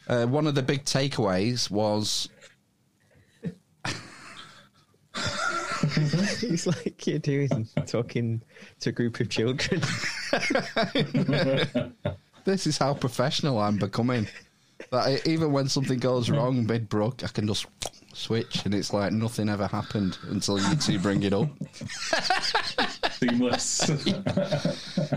Uh, 0.08 0.26
one 0.26 0.48
of 0.48 0.56
the 0.56 0.64
big 0.64 0.86
takeaways 0.86 1.70
was. 1.72 2.30
it's 6.54 6.68
like 6.68 7.06
you're 7.08 7.20
doing 7.20 7.68
talking 7.86 8.42
to 8.80 8.90
a 8.90 8.94
group 8.94 9.20
of 9.20 9.30
children. 9.30 9.82
this 12.46 12.68
is 12.68 12.78
how 12.78 12.94
professional 12.94 13.60
I'm 13.60 13.78
becoming. 13.78 14.28
That 14.92 15.28
even 15.28 15.52
when 15.52 15.70
something 15.70 16.00
goes 16.00 16.30
wrong 16.30 16.66
mid 16.66 16.90
brook, 16.90 17.24
I 17.24 17.28
can 17.28 17.48
just 17.48 17.68
switch, 18.14 18.66
and 18.66 18.74
it's 18.74 18.92
like 18.92 19.12
nothing 19.12 19.48
ever 19.48 19.68
happened 19.68 20.18
until 20.30 20.60
you 20.60 20.76
two 20.76 21.00
bring 21.00 21.24
it 21.24 21.34
up. 21.34 21.50
Seamless. 23.12 23.88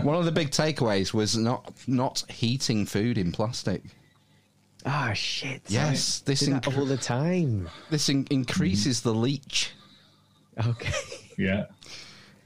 One 0.03 0.15
of 0.15 0.25
the 0.25 0.31
big 0.31 0.51
takeaways 0.51 1.13
was 1.13 1.35
not 1.35 1.73
not 1.87 2.23
heating 2.29 2.85
food 2.85 3.17
in 3.17 3.31
plastic. 3.31 3.81
Ah, 4.85 5.09
oh, 5.09 5.13
shit. 5.13 5.63
Yes, 5.67 6.19
this 6.19 6.41
Do 6.41 6.51
inc- 6.51 6.77
all 6.77 6.85
the 6.85 6.97
time. 6.97 7.67
This 7.89 8.07
in- 8.09 8.27
increases 8.29 8.99
mm-hmm. 8.99 9.09
the 9.09 9.15
leach. 9.15 9.73
Okay. 10.65 10.93
Yeah. 11.37 11.65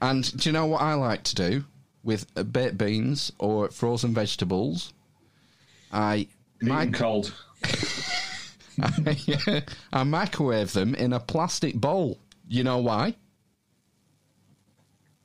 And 0.02 0.36
do 0.36 0.48
you 0.48 0.52
know 0.52 0.66
what 0.66 0.82
I 0.82 0.94
like 0.94 1.22
to 1.22 1.36
do 1.36 1.64
with 2.02 2.26
uh, 2.34 2.42
baked 2.42 2.76
beans 2.76 3.30
or 3.38 3.68
frozen 3.70 4.12
vegetables? 4.12 4.92
I 5.92 6.26
mic- 6.60 6.94
cold. 6.94 7.32
I, 8.82 9.62
I 9.92 10.02
microwave 10.02 10.72
them 10.72 10.96
in 10.96 11.12
a 11.12 11.20
plastic 11.20 11.76
bowl. 11.76 12.18
You 12.48 12.64
know 12.64 12.78
why? 12.78 13.14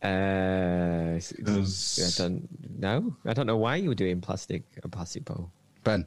Uh, 0.03 1.18
I 1.18 2.10
don't 2.18 2.48
know. 2.78 3.16
I 3.26 3.34
don't 3.34 3.48
know 3.48 3.57
why 3.57 3.78
you 3.78 3.90
were 3.90 3.95
doing 3.95 4.22
plastic 4.22 4.62
a 4.84 4.88
plastic 4.88 5.26
bowl. 5.26 5.49
Ben. 5.84 6.06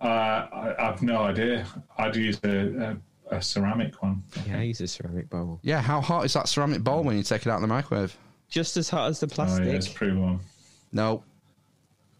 Uh, 0.00 0.04
I, 0.04 0.74
I've 0.78 1.02
no 1.02 1.18
idea. 1.18 1.66
I'd 1.96 2.16
use 2.16 2.40
a, 2.42 2.96
a, 3.30 3.36
a, 3.36 3.42
ceramic 3.42 4.02
one. 4.02 4.22
Yeah, 4.46 4.58
I 4.58 4.62
use 4.62 4.80
a 4.80 4.88
ceramic 4.88 5.30
bowl. 5.30 5.60
Yeah, 5.62 5.80
how 5.80 6.00
hot 6.00 6.24
is 6.24 6.32
that 6.34 6.48
ceramic 6.48 6.82
bowl 6.82 7.02
when 7.02 7.16
you 7.16 7.22
take 7.22 7.42
it 7.42 7.48
out 7.48 7.56
of 7.56 7.62
the 7.62 7.68
microwave? 7.68 8.16
Just 8.48 8.76
as 8.76 8.88
hot 8.88 9.10
as 9.10 9.20
the 9.20 9.28
plastic. 9.28 9.64
Oh, 9.64 9.68
yeah, 9.68 9.74
it's 9.74 9.88
pretty 9.88 10.14
warm. 10.14 10.40
No, 10.92 11.22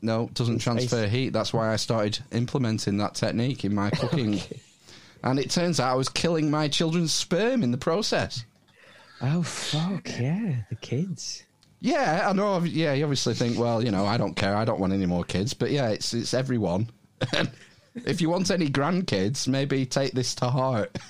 no, 0.02 0.24
it 0.24 0.34
doesn't 0.34 0.56
It's 0.56 0.64
transfer 0.64 1.04
ice. 1.04 1.10
heat. 1.10 1.30
That's 1.30 1.52
why 1.52 1.72
I 1.72 1.76
started 1.76 2.18
implementing 2.32 2.98
that 2.98 3.14
technique 3.14 3.64
in 3.64 3.74
my 3.74 3.90
cooking. 3.90 4.40
And 5.22 5.38
it 5.38 5.50
turns 5.50 5.80
out 5.80 5.92
I 5.92 5.96
was 5.96 6.08
killing 6.08 6.50
my 6.50 6.68
children's 6.68 7.12
sperm 7.12 7.62
in 7.64 7.72
the 7.72 7.76
process. 7.78 8.44
Oh 9.20 9.42
fuck 9.42 10.08
yeah, 10.18 10.62
the 10.70 10.76
kids. 10.76 11.42
Yeah, 11.80 12.28
I 12.28 12.32
know. 12.32 12.60
Yeah, 12.60 12.92
you 12.92 13.04
obviously 13.04 13.34
think, 13.34 13.58
well, 13.58 13.84
you 13.84 13.90
know, 13.90 14.06
I 14.06 14.16
don't 14.16 14.34
care. 14.34 14.56
I 14.56 14.64
don't 14.64 14.80
want 14.80 14.92
any 14.92 15.06
more 15.06 15.24
kids. 15.24 15.54
But 15.54 15.70
yeah, 15.70 15.88
it's 15.88 16.14
it's 16.14 16.34
everyone. 16.34 16.90
if 18.06 18.20
you 18.20 18.30
want 18.30 18.50
any 18.50 18.68
grandkids, 18.68 19.48
maybe 19.48 19.86
take 19.86 20.12
this 20.12 20.34
to 20.36 20.50
heart. 20.50 20.96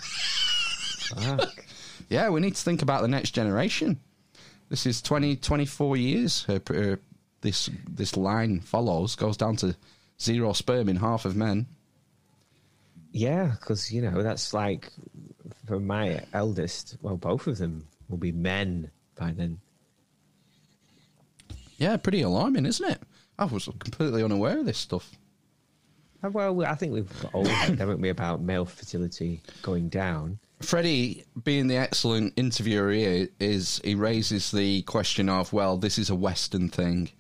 Yeah, 2.09 2.31
we 2.31 2.41
need 2.41 2.55
to 2.55 2.63
think 2.63 2.83
about 2.83 3.03
the 3.03 3.09
next 3.09 3.33
generation. 3.33 4.01
This 4.71 4.87
is 4.87 5.03
20, 5.03 5.37
24 5.37 5.97
years. 5.97 6.43
Her, 6.45 6.61
her, 6.69 7.01
this 7.41 7.71
this 7.89 8.17
line 8.17 8.61
follows 8.61 9.15
goes 9.15 9.37
down 9.37 9.57
to 9.57 9.77
zero 10.21 10.53
sperm 10.53 10.89
in 10.89 10.97
half 10.97 11.25
of 11.25 11.37
men. 11.37 11.67
Yeah, 13.13 13.55
because 13.59 13.93
you 13.93 14.03
know 14.03 14.23
that's 14.23 14.53
like 14.53 14.91
for 15.67 15.79
my 15.79 16.23
eldest. 16.33 16.97
Well, 17.03 17.17
both 17.17 17.47
of 17.47 17.59
them 17.59 17.87
will 18.09 18.19
be 18.19 18.33
men 18.33 18.91
by 19.17 19.33
then. 19.33 19.61
Yeah, 21.77 21.97
pretty 21.97 22.23
alarming, 22.23 22.67
isn't 22.67 22.91
it? 22.91 23.01
I 23.39 23.45
was 23.45 23.67
completely 23.79 24.23
unaware 24.23 24.59
of 24.59 24.67
this 24.67 24.79
stuff. 24.79 25.13
Uh, 26.23 26.31
Well, 26.31 26.65
I 26.65 26.75
think 26.75 26.93
we've 26.93 27.27
all 27.33 27.47
heard, 27.47 27.79
haven't 27.79 28.01
we, 28.01 28.09
about 28.09 28.41
male 28.41 28.65
fertility 28.65 29.41
going 29.63 29.89
down. 29.89 30.39
Freddie, 30.61 31.25
being 31.45 31.69
the 31.69 31.77
excellent 31.77 32.35
interviewer 32.37 32.91
he 32.91 33.29
is, 33.39 33.81
he 33.85 33.95
raises 33.95 34.51
the 34.51 34.83
question 34.83 35.29
of, 35.29 35.53
well, 35.53 35.77
this 35.77 35.99
is 35.99 36.11
a 36.11 36.15
Western 36.17 36.69
thing. 36.69 37.11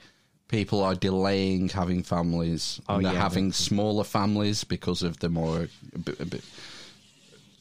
People 0.48 0.82
are 0.82 0.94
delaying 0.94 1.68
having 1.68 2.02
families. 2.02 2.80
Oh, 2.88 2.96
and 2.96 3.04
they're 3.04 3.12
yeah, 3.12 3.20
having 3.20 3.52
smaller 3.52 4.04
families 4.04 4.64
because 4.64 5.02
of 5.02 5.18
the 5.20 5.28
more 5.28 5.68
a 5.94 5.98
bit, 5.98 6.20
a 6.20 6.24
bit, 6.24 6.44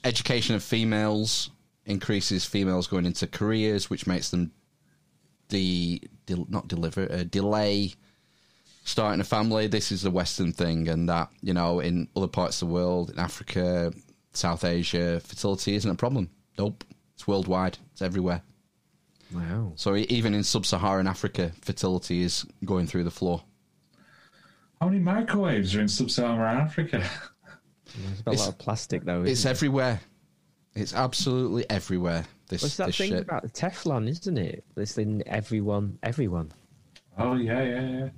education 0.04 0.56
of 0.56 0.64
females 0.64 1.50
increases 1.86 2.46
females 2.46 2.88
going 2.88 3.06
into 3.06 3.28
careers, 3.28 3.90
which 3.90 4.08
makes 4.08 4.30
them 4.30 4.52
de, 5.50 6.02
de 6.26 6.46
not 6.50 6.68
deliver 6.68 7.12
uh, 7.12 7.24
delay 7.24 7.94
starting 8.88 9.20
a 9.20 9.26
family. 9.26 9.68
This 9.68 9.92
is 9.92 10.06
a 10.06 10.12
Western 10.12 10.54
thing, 10.54 10.88
and 10.88 11.08
that 11.10 11.30
you 11.42 11.54
know 11.54 11.80
in 11.80 12.08
other 12.16 12.28
parts 12.28 12.62
of 12.62 12.68
the 12.68 12.74
world, 12.74 13.12
in 13.12 13.20
Africa, 13.20 13.94
South 14.34 14.64
Asia, 14.64 15.20
fertility 15.20 15.76
isn't 15.76 15.90
a 15.90 15.96
problem. 15.96 16.30
Nope, 16.58 16.84
it's 17.14 17.28
worldwide. 17.28 17.78
It's 17.92 18.02
everywhere. 18.02 18.42
Wow. 19.34 19.74
So 19.76 19.96
e- 19.96 20.08
even 20.10 20.34
in 20.34 20.44
sub-Saharan 20.44 21.06
Africa, 21.06 21.52
fertility 21.62 22.24
is 22.24 22.46
going 22.64 22.88
through 22.88 23.04
the 23.04 23.12
floor. 23.12 23.44
How 24.80 24.88
many 24.88 25.00
microwaves 25.00 25.76
are 25.76 25.82
in 25.82 25.90
sub-Saharan 25.90 26.58
Africa? 26.58 27.04
There's 28.26 28.40
a 28.40 28.44
lot 28.44 28.50
of 28.50 28.58
plastic 28.58 29.04
though. 29.04 29.22
It's 29.22 29.32
isn't 29.32 29.50
it? 29.50 29.52
everywhere. 29.52 30.00
It's 30.76 30.94
absolutely 30.94 31.70
everywhere. 31.70 32.26
This, 32.48 32.62
What's 32.62 32.78
that 32.78 32.88
this 32.88 32.98
thing 32.98 33.10
shit. 33.10 33.24
about 33.24 33.42
the 33.42 33.50
Teflon, 33.50 34.08
isn't 34.08 34.38
it? 34.38 34.64
It's 34.78 34.98
in 34.98 35.28
everyone, 35.28 36.00
everyone. 36.04 36.54
Oh 37.18 37.36
yeah, 37.36 37.64
yeah, 37.64 37.82
yeah. 37.82 38.10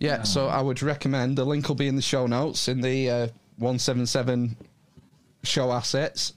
Yeah, 0.00 0.22
so 0.22 0.46
I 0.46 0.60
would 0.60 0.80
recommend 0.82 1.36
the 1.36 1.44
link 1.44 1.68
will 1.68 1.74
be 1.74 1.88
in 1.88 1.96
the 1.96 2.02
show 2.02 2.26
notes 2.26 2.68
in 2.68 2.80
the 2.80 3.10
uh, 3.10 3.26
177 3.56 4.56
show 5.42 5.72
assets. 5.72 6.34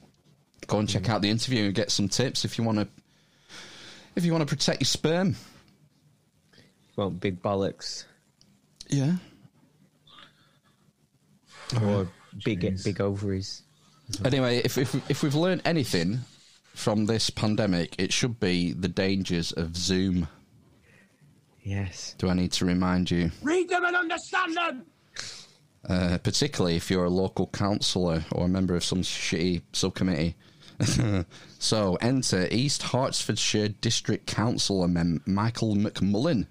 Go 0.66 0.78
and 0.78 0.88
check 0.88 1.08
out 1.08 1.22
the 1.22 1.30
interview 1.30 1.66
and 1.66 1.74
get 1.74 1.90
some 1.90 2.08
tips 2.08 2.44
if 2.44 2.58
you 2.58 2.64
want 2.64 2.78
to. 2.78 2.88
If 4.16 4.24
you 4.24 4.32
want 4.32 4.46
to 4.46 4.54
protect 4.54 4.80
your 4.80 4.86
sperm, 4.86 5.36
Want 6.96 7.20
big 7.20 7.40
bollocks 7.40 8.04
yeah. 8.88 9.14
or 11.82 12.08
big 12.44 12.60
big 12.84 13.00
ovaries? 13.00 13.62
Anyway, 14.24 14.58
if 14.58 14.76
if 14.76 15.10
if 15.10 15.22
we've 15.22 15.34
learned 15.34 15.62
anything 15.64 16.20
from 16.74 17.06
this 17.06 17.30
pandemic, 17.30 17.94
it 17.98 18.12
should 18.12 18.38
be 18.38 18.72
the 18.72 18.88
dangers 18.88 19.52
of 19.52 19.76
Zoom. 19.76 20.28
Yes. 21.62 22.14
Do 22.18 22.28
I 22.28 22.34
need 22.34 22.52
to 22.52 22.64
remind 22.64 23.10
you? 23.10 23.30
Read 23.42 23.68
them 23.68 23.84
and 23.84 23.96
understand 23.96 24.56
them. 24.56 24.86
uh, 25.88 26.18
particularly 26.18 26.76
if 26.76 26.90
you're 26.90 27.04
a 27.04 27.10
local 27.10 27.46
councillor 27.48 28.24
or 28.32 28.46
a 28.46 28.48
member 28.48 28.74
of 28.74 28.84
some 28.84 29.02
shitty 29.02 29.62
subcommittee. 29.72 30.34
so 31.58 31.96
enter 32.00 32.48
East 32.50 32.82
Hertfordshire 32.84 33.68
District 33.68 34.26
Councillor 34.26 34.88
Mem- 34.88 35.22
Michael 35.26 35.76
McMullen, 35.76 36.46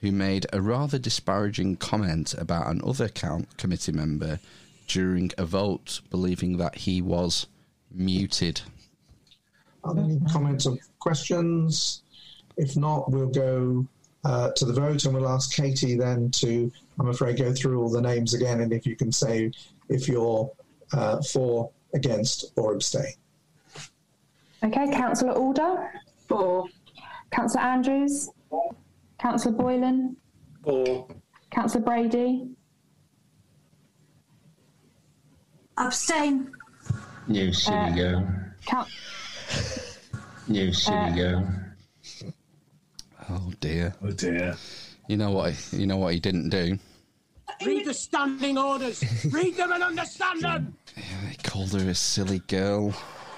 who 0.00 0.12
made 0.12 0.46
a 0.52 0.60
rather 0.60 0.98
disparaging 0.98 1.76
comment 1.76 2.34
about 2.34 2.66
another 2.68 3.08
count 3.08 3.56
committee 3.56 3.92
member 3.92 4.38
during 4.88 5.30
a 5.38 5.44
vote, 5.46 6.00
believing 6.10 6.58
that 6.58 6.74
he 6.76 7.00
was 7.00 7.46
muted. 7.90 8.60
Are 9.84 9.94
there 9.94 10.04
any 10.04 10.20
comments 10.30 10.66
or 10.66 10.76
questions? 10.98 12.02
If 12.56 12.76
not, 12.76 13.10
we'll 13.10 13.28
go 13.28 13.86
uh, 14.26 14.50
to 14.56 14.64
the 14.64 14.72
vote 14.72 15.04
and 15.04 15.14
we'll 15.14 15.28
ask 15.28 15.54
Katie 15.54 15.94
then 15.94 16.30
to, 16.32 16.70
I'm 16.98 17.08
afraid, 17.08 17.38
go 17.38 17.52
through 17.52 17.80
all 17.80 17.90
the 17.90 18.00
names 18.00 18.34
again 18.34 18.60
and 18.60 18.72
if 18.72 18.84
you 18.84 18.96
can 18.96 19.12
say 19.12 19.52
if 19.88 20.08
you're 20.08 20.50
uh, 20.92 21.22
for, 21.22 21.70
against, 21.94 22.52
or 22.56 22.74
abstain. 22.74 23.12
Okay, 24.64 24.90
Councillor 24.90 25.32
Alder, 25.32 25.92
For. 26.26 26.64
Councillor 27.30 27.62
Andrews? 27.62 28.30
Councillor 29.20 29.54
Boylan? 29.54 30.16
For. 30.64 31.06
Councillor 31.52 31.84
Brady? 31.84 32.48
Abstain. 35.78 36.50
You 37.28 37.52
silly 37.52 37.76
Uh, 37.76 37.94
girl. 37.94 38.28
Count- 38.66 38.88
You 40.48 40.72
silly 40.72 40.96
uh, 40.96 41.14
girl. 41.14 41.52
Oh 43.28 43.52
dear. 43.60 43.94
Oh 44.02 44.10
dear. 44.10 44.56
You 45.08 45.16
know 45.16 45.30
what? 45.30 45.52
He, 45.52 45.78
you 45.78 45.86
know 45.86 45.96
what 45.96 46.14
he 46.14 46.20
didn't 46.20 46.50
do. 46.50 46.78
Read 47.64 47.86
the 47.86 47.94
standing 47.94 48.58
orders. 48.58 49.02
Read 49.30 49.56
them 49.56 49.72
and 49.72 49.82
understand 49.82 50.42
them. 50.42 50.76
He 51.30 51.36
called 51.42 51.72
her 51.72 51.88
a 51.88 51.94
silly 51.94 52.40
girl. 52.40 52.94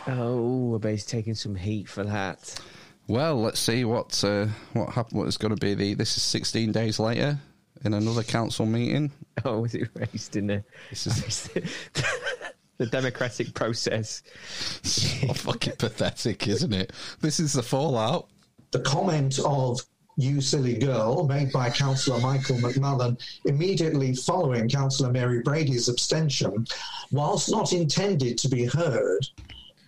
Oh, 0.06 0.74
I 0.74 0.78
bet 0.78 0.93
he's 0.93 1.05
taking 1.05 1.35
some 1.35 1.55
heat 1.55 1.89
for 1.89 2.05
that. 2.05 2.59
Well, 3.06 3.40
let's 3.40 3.60
see 3.60 3.85
what 3.85 4.23
uh, 4.24 4.47
what 4.73 4.90
happened. 4.90 5.19
What 5.19 5.28
is 5.28 5.36
going 5.36 5.55
to 5.55 5.60
be 5.60 5.74
the? 5.74 5.94
This 5.94 6.16
is 6.16 6.23
16 6.23 6.73
days 6.73 6.98
later 6.98 7.39
in 7.85 7.94
another 7.94 8.23
council 8.23 8.66
meeting. 8.66 9.10
Oh, 9.44 9.60
was 9.60 9.74
it 9.74 9.89
raised 9.94 10.36
in 10.36 10.51
a, 10.51 10.65
This 10.90 11.06
is 11.06 11.48
the 12.78 12.86
democratic 12.86 13.55
process? 13.55 14.23
so 14.82 15.32
fucking 15.32 15.77
pathetic, 15.77 16.48
isn't 16.48 16.73
it? 16.73 16.93
This 17.20 17.39
is 17.39 17.52
the 17.52 17.62
fallout. 17.62 18.28
The 18.70 18.81
comment 18.81 19.39
of 19.45 19.81
you 20.16 20.40
silly 20.40 20.77
girl 20.77 21.27
made 21.28 21.53
by 21.53 21.70
councillor 21.70 22.19
michael 22.20 22.57
mcmullen 22.57 23.16
immediately 23.45 24.15
following 24.15 24.69
councillor 24.69 25.12
mary 25.12 25.40
brady's 25.43 25.89
abstention 25.89 26.66
whilst 27.12 27.51
not 27.51 27.73
intended 27.73 28.36
to 28.36 28.49
be 28.49 28.65
heard 28.65 29.27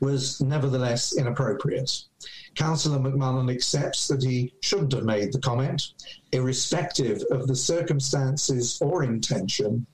was 0.01 0.41
nevertheless 0.41 1.17
inappropriate. 1.17 2.05
Councillor 2.55 2.99
mcmullen 2.99 3.53
accepts 3.53 4.09
that 4.09 4.23
he 4.23 4.53
shouldn't 4.63 4.93
have 4.93 5.05
made 5.05 5.33
the 5.33 5.39
comment 5.39 5.93
irrespective 6.33 7.23
of 7.31 7.47
the 7.47 7.55
circumstances 7.55 8.81
or 8.81 9.05
intention 9.05 9.87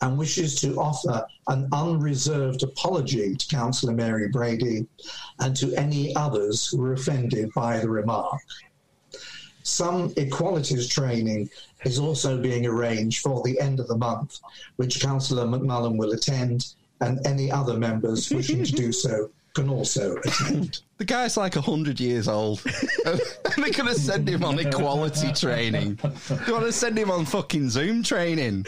and 0.00 0.18
wishes 0.18 0.60
to 0.60 0.76
offer 0.76 1.26
an 1.48 1.68
unreserved 1.72 2.62
apology 2.62 3.36
to 3.36 3.46
Councillor 3.48 3.92
Mary 3.92 4.28
Brady 4.28 4.86
and 5.40 5.56
to 5.56 5.74
any 5.74 6.14
others 6.16 6.66
who 6.66 6.78
were 6.78 6.92
offended 6.92 7.52
by 7.54 7.78
the 7.78 7.88
remark. 7.88 8.40
Some 9.62 10.12
equalities 10.16 10.88
training 10.88 11.48
is 11.84 11.98
also 11.98 12.40
being 12.40 12.66
arranged 12.66 13.22
for 13.22 13.42
the 13.42 13.58
end 13.60 13.80
of 13.80 13.88
the 13.88 13.96
month, 13.96 14.40
which 14.76 15.00
Councillor 15.00 15.46
McMullen 15.46 15.96
will 15.96 16.12
attend, 16.12 16.74
and 17.00 17.26
any 17.26 17.50
other 17.50 17.78
members 17.78 18.30
wishing 18.30 18.64
to 18.64 18.72
do 18.72 18.92
so 18.92 19.30
can 19.54 19.68
also 19.68 20.16
attend. 20.24 20.80
The 20.96 21.04
guy's 21.04 21.36
like 21.36 21.56
100 21.56 21.98
years 21.98 22.28
old. 22.28 22.60
they're 23.04 23.18
going 23.56 23.88
to 23.88 23.94
send 23.94 24.28
him 24.28 24.44
on 24.44 24.60
equality 24.60 25.32
training. 25.32 25.98
They 26.28 26.52
want 26.52 26.64
to 26.66 26.72
send 26.72 26.96
him 26.96 27.10
on 27.10 27.24
fucking 27.24 27.68
Zoom 27.68 28.04
training. 28.04 28.64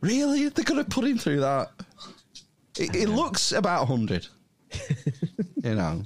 Really? 0.00 0.48
They're 0.48 0.64
going 0.64 0.82
to 0.84 0.88
put 0.88 1.04
him 1.04 1.18
through 1.18 1.40
that? 1.40 1.70
It, 2.78 2.94
it 2.94 3.08
looks 3.08 3.52
about 3.52 3.88
100. 3.88 4.26
you 5.64 5.74
know. 5.74 6.02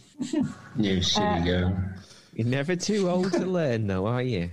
You 0.76 1.02
silly 1.02 1.26
Uh, 1.26 1.44
girl. 1.44 1.84
You're 2.34 2.46
never 2.46 2.76
too 2.76 3.10
old 3.10 3.32
to 3.32 3.44
learn, 3.44 3.86
though, 3.86 4.06
are 4.06 4.22
you? 4.22 4.50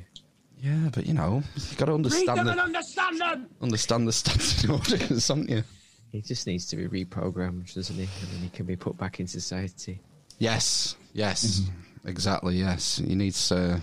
Yeah, 0.61 0.89
but 0.93 1.05
you 1.05 1.13
know, 1.13 1.41
you've 1.55 1.77
got 1.77 1.85
to 1.85 1.93
Read 1.93 1.97
understand 2.05 2.38
them 2.39 2.45
the, 2.47 2.61
understand 2.61 3.21
them. 3.21 3.47
understand 3.61 4.07
the 4.09 4.11
standing 4.11 4.71
orders, 4.71 5.27
haven't 5.30 5.49
you? 5.49 5.63
He 6.11 6.21
just 6.21 6.45
needs 6.47 6.65
to 6.67 6.76
be 6.76 7.05
reprogrammed, 7.05 7.73
doesn't 7.73 7.95
he? 7.95 8.01
And 8.01 8.31
then 8.34 8.39
he 8.41 8.49
can 8.49 8.65
be 8.65 8.76
put 8.76 8.97
back 8.97 9.21
in 9.21 9.27
society. 9.27 10.01
Yes, 10.39 10.97
yes, 11.13 11.61
exactly. 12.03 12.57
Yes, 12.57 12.97
he 12.97 13.15
needs 13.15 13.49
uh, 13.53 13.80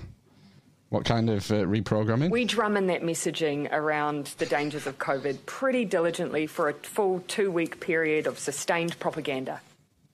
what 0.88 1.04
kind 1.04 1.28
of 1.28 1.50
uh, 1.50 1.54
reprogramming? 1.64 2.30
We 2.30 2.44
drum 2.44 2.76
in 2.76 2.86
that 2.88 3.02
messaging 3.02 3.70
around 3.72 4.34
the 4.38 4.46
dangers 4.46 4.86
of 4.86 4.98
COVID 4.98 5.44
pretty 5.46 5.84
diligently 5.84 6.46
for 6.46 6.68
a 6.68 6.74
full 6.74 7.20
two 7.26 7.50
week 7.50 7.80
period 7.80 8.26
of 8.26 8.38
sustained 8.38 8.98
propaganda. 9.00 9.60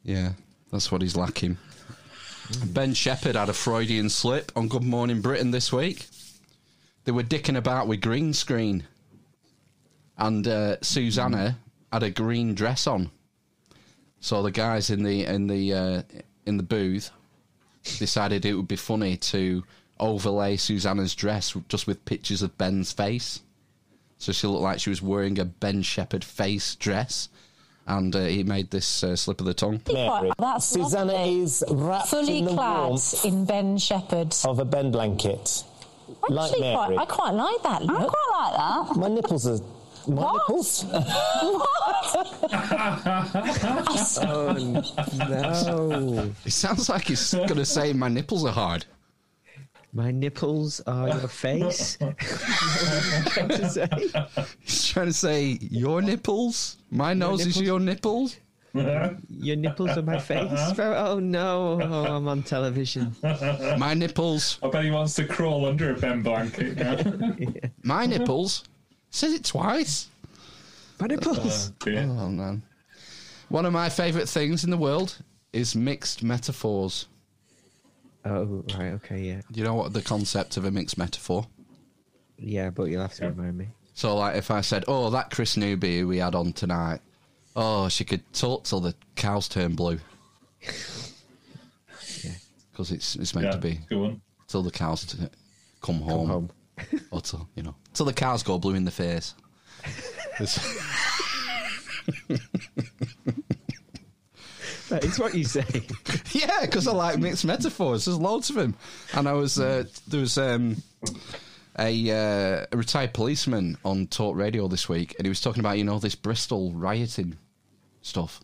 Yeah, 0.03 0.33
that's 0.71 0.91
what 0.91 1.03
he's 1.03 1.17
lacking. 1.17 1.59
Ben 2.67 2.95
Shepherd 2.95 3.37
had 3.37 3.49
a 3.49 3.53
Freudian 3.53 4.09
slip 4.09 4.53
on 4.57 4.69
Good 4.69 4.83
Morning 4.83 5.21
Britain 5.21 5.53
this 5.53 5.73
week. 5.73 6.07
They 7.05 7.13
were 7.13 7.23
dicking 7.23 7.57
about 7.57 7.87
with 7.87 8.01
green 8.01 8.33
screen, 8.33 8.85
and 10.17 10.47
uh, 10.47 10.81
Susanna 10.81 11.59
had 11.93 12.03
a 12.03 12.11
green 12.11 12.55
dress 12.55 12.87
on. 12.87 13.11
So 14.21 14.43
the 14.43 14.51
guys 14.51 14.91
in 14.91 15.03
the 15.03 15.25
in 15.25 15.49
the 15.49 15.75
uh, 15.75 16.03
in 16.47 16.57
the 16.57 16.63
booth 16.63 17.11
decided 17.99 18.45
it 18.45 18.55
would 18.55 18.69
be 18.69 18.77
funny 18.77 19.17
to 19.17 19.65
overlay 20.03 20.57
Susanna's 20.57 21.15
dress 21.15 21.57
just 21.69 21.87
with 21.87 22.05
pictures 22.05 22.43
of 22.43 22.59
Ben's 22.59 22.93
face, 22.93 23.41
so 24.19 24.33
she 24.33 24.47
looked 24.47 24.63
like 24.63 24.81
she 24.81 24.91
was 24.91 25.01
wearing 25.01 25.39
a 25.39 25.45
Ben 25.47 25.81
Shepherd 25.83 26.25
face 26.25 26.75
dress. 26.75 27.29
And 27.85 28.15
uh, 28.15 28.27
he 28.27 28.45
made 28.45 28.71
this 28.71 29.03
uh, 29.03 29.17
slip 29.17 29.41
of 29.41 29.47
the 29.47 29.55
tongue. 29.55 29.81
Mary, 29.93 30.31
That's 30.39 30.67
Susanna 30.67 31.13
lovely. 31.15 31.41
is 31.41 31.65
wrapped 31.69 32.07
Fully 32.09 32.39
in 32.39 32.45
the 32.45 32.53
clad 32.55 32.89
warmth 32.91 33.25
in 33.25 33.45
Ben 33.45 33.77
Shepherd. 33.77 34.33
of 34.45 34.61
a 34.61 34.65
Ben 34.65 34.93
blanket. 34.93 35.65
like 36.29 36.53
Mary. 36.61 36.75
quite, 36.75 36.97
I 36.99 37.05
quite 37.07 37.31
like 37.33 37.61
that. 37.65 37.83
Look. 37.83 38.01
I 38.01 38.05
quite 38.07 38.31
like 38.39 38.55
that. 38.57 38.97
My 39.01 39.09
nipples 39.09 39.47
are. 39.49 39.59
My 40.07 40.15
What? 40.23 40.49
nipples? 40.49 40.85
Oh, 44.25 44.53
no. 45.89 46.33
It 46.45 46.53
sounds 46.53 46.89
like 46.89 47.09
he's 47.09 47.33
going 47.35 47.49
to 47.57 47.65
say 47.65 47.93
my 47.93 48.09
nipples 48.09 48.45
are 48.45 48.53
hard. 48.53 48.85
My 49.95 50.11
nipples 50.11 50.81
are 50.87 51.09
your 51.09 51.29
face. 51.29 51.99
trying 51.99 53.49
to 53.49 53.69
say? 53.69 53.89
He's 54.61 54.89
trying 54.89 55.07
to 55.07 55.13
say 55.13 55.59
your 55.61 56.01
nipples. 56.01 56.79
My 56.91 57.13
nose 57.13 57.41
is 57.41 57.49
nipples? 57.49 57.67
your 57.67 57.81
nipples. 57.81 58.37
Your 59.29 59.57
nipples 59.57 59.99
are 59.99 60.03
my 60.03 60.19
face. 60.19 60.51
Oh 60.79 61.19
no! 61.19 61.79
Oh, 61.83 62.17
I'm 62.17 62.27
on 62.27 62.43
television. 62.43 63.15
My 63.79 63.93
nipples. 63.93 64.59
I 64.63 64.71
bet 64.71 64.85
he 64.85 64.91
wants 64.91 65.15
to 65.17 65.27
crawl 65.27 65.67
under 65.67 65.95
a 65.95 65.99
Ben 65.99 66.23
blanket 66.23 66.79
now. 66.79 66.97
My 67.83 68.07
nipples. 68.07 68.65
Says 69.11 69.35
it 69.35 69.45
twice. 69.45 70.09
My 70.99 71.07
nipples. 71.07 71.69
Uh, 71.69 71.73
dear. 71.81 72.01
Oh 72.05 72.31
man. 72.31 72.63
One 73.51 73.67
of 73.67 73.75
my 73.75 73.91
favourite 73.91 74.27
things 74.27 74.65
in 74.65 74.71
the 74.71 74.79
world 74.79 75.19
is 75.53 75.77
mixed 75.77 76.23
metaphors. 76.23 77.09
Oh 78.25 78.65
right, 78.79 78.93
okay, 78.95 79.21
yeah, 79.21 79.41
Do 79.51 79.61
you 79.61 79.67
know 79.67 79.75
what 79.75 79.93
the 79.93 80.03
concept 80.03 80.57
of 80.57 80.65
a 80.65 80.71
mixed 80.71 80.97
metaphor? 80.97 81.47
yeah. 82.39 82.71
But 82.71 82.85
you'll 82.85 83.03
have 83.03 83.15
to 83.15 83.29
remind 83.31 83.59
me. 83.59 83.69
So, 83.95 84.17
like, 84.17 84.37
if 84.37 84.51
I 84.51 84.61
said, 84.63 84.85
"Oh, 84.89 85.11
that 85.11 85.31
Kris 85.31 85.57
Newby 85.57 86.01
who 86.01 86.09
we 86.09 86.19
had 86.19 86.35
on 86.35 86.53
tonight, 86.53 87.01
oh, 87.57 87.89
she 87.89 88.05
could 88.05 88.23
talk 88.33 88.65
till 88.65 88.81
the 88.81 88.95
cows 89.17 89.49
turn 89.49 89.75
blue," 89.75 89.99
yeah. 92.23 92.31
because 92.71 92.91
it's 92.93 93.17
it's 93.17 93.35
meant 93.35 93.47
Yeah, 93.47 93.53
to 93.53 93.59
be 93.59 93.81
go 93.91 94.05
on. 94.05 94.21
till 94.49 94.63
the 94.63 94.71
cows 94.71 95.05
t- 95.05 95.19
come 95.83 96.01
home, 96.01 96.29
home. 96.29 96.51
or 97.11 97.21
till 97.21 97.49
you 97.57 97.63
know, 97.65 97.75
till 97.93 98.07
the 98.07 98.13
cows 98.15 98.43
go 98.43 98.59
blue 98.59 98.75
in 98.75 98.85
the 98.85 98.91
face. 98.93 99.35
It's- 104.97 105.19
what 105.19 105.35
you 105.35 105.45
say. 105.45 105.65
yeah, 106.33 106.61
because 106.63 106.87
I 106.87 106.93
like 106.93 107.19
mixed 107.19 107.45
metaphors. 107.45 108.05
There's 108.05 108.19
loads 108.19 108.51
of 108.51 108.57
them, 108.57 108.75
and 109.15 109.29
I 109.29 109.33
was 109.33 109.59
uh, 109.59 109.85
there 110.09 110.21
was 110.21 110.39
um, 110.39 110.77
a, 111.79 112.11
uh, 112.11 112.67
a 112.71 112.77
retired 112.77 113.15
policeman 113.15 113.79
on 113.85 114.07
Talk 114.07 114.37
Radio 114.37 114.69
this 114.69 114.89
week, 114.89 115.15
and 115.19 115.27
he 115.27 115.29
was 115.29 115.41
talking 115.41 115.61
about 115.61 115.79
you 115.79 115.85
know 115.85 115.99
this 115.99 116.15
Bristol 116.15 116.73
rioting 116.73 117.37
stuff. 118.03 118.41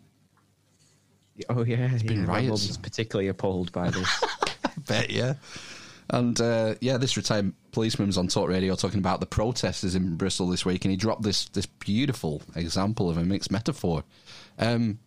Oh 1.48 1.64
yeah, 1.64 1.88
it's 1.92 2.02
been 2.02 2.20
yeah. 2.20 2.26
My 2.26 2.32
riots. 2.34 2.48
mum's 2.48 2.76
particularly 2.78 3.28
appalled 3.28 3.72
by 3.72 3.90
this. 3.90 4.24
bet, 4.86 5.10
yeah. 5.10 5.34
And 6.10 6.40
uh, 6.40 6.74
yeah, 6.80 6.96
this 6.96 7.16
retired 7.16 7.52
policeman 7.72 8.06
was 8.08 8.16
on 8.16 8.28
Talk 8.28 8.48
Radio 8.48 8.74
talking 8.74 8.98
about 8.98 9.20
the 9.20 9.26
protesters 9.26 9.94
in 9.94 10.16
Bristol 10.16 10.48
this 10.48 10.64
week, 10.64 10.84
and 10.84 10.90
he 10.90 10.96
dropped 10.96 11.22
this 11.22 11.48
this 11.50 11.66
beautiful 11.66 12.42
example 12.56 13.10
of 13.10 13.18
a 13.18 13.24
mixed 13.24 13.50
metaphor. 13.50 14.04
Um, 14.58 14.98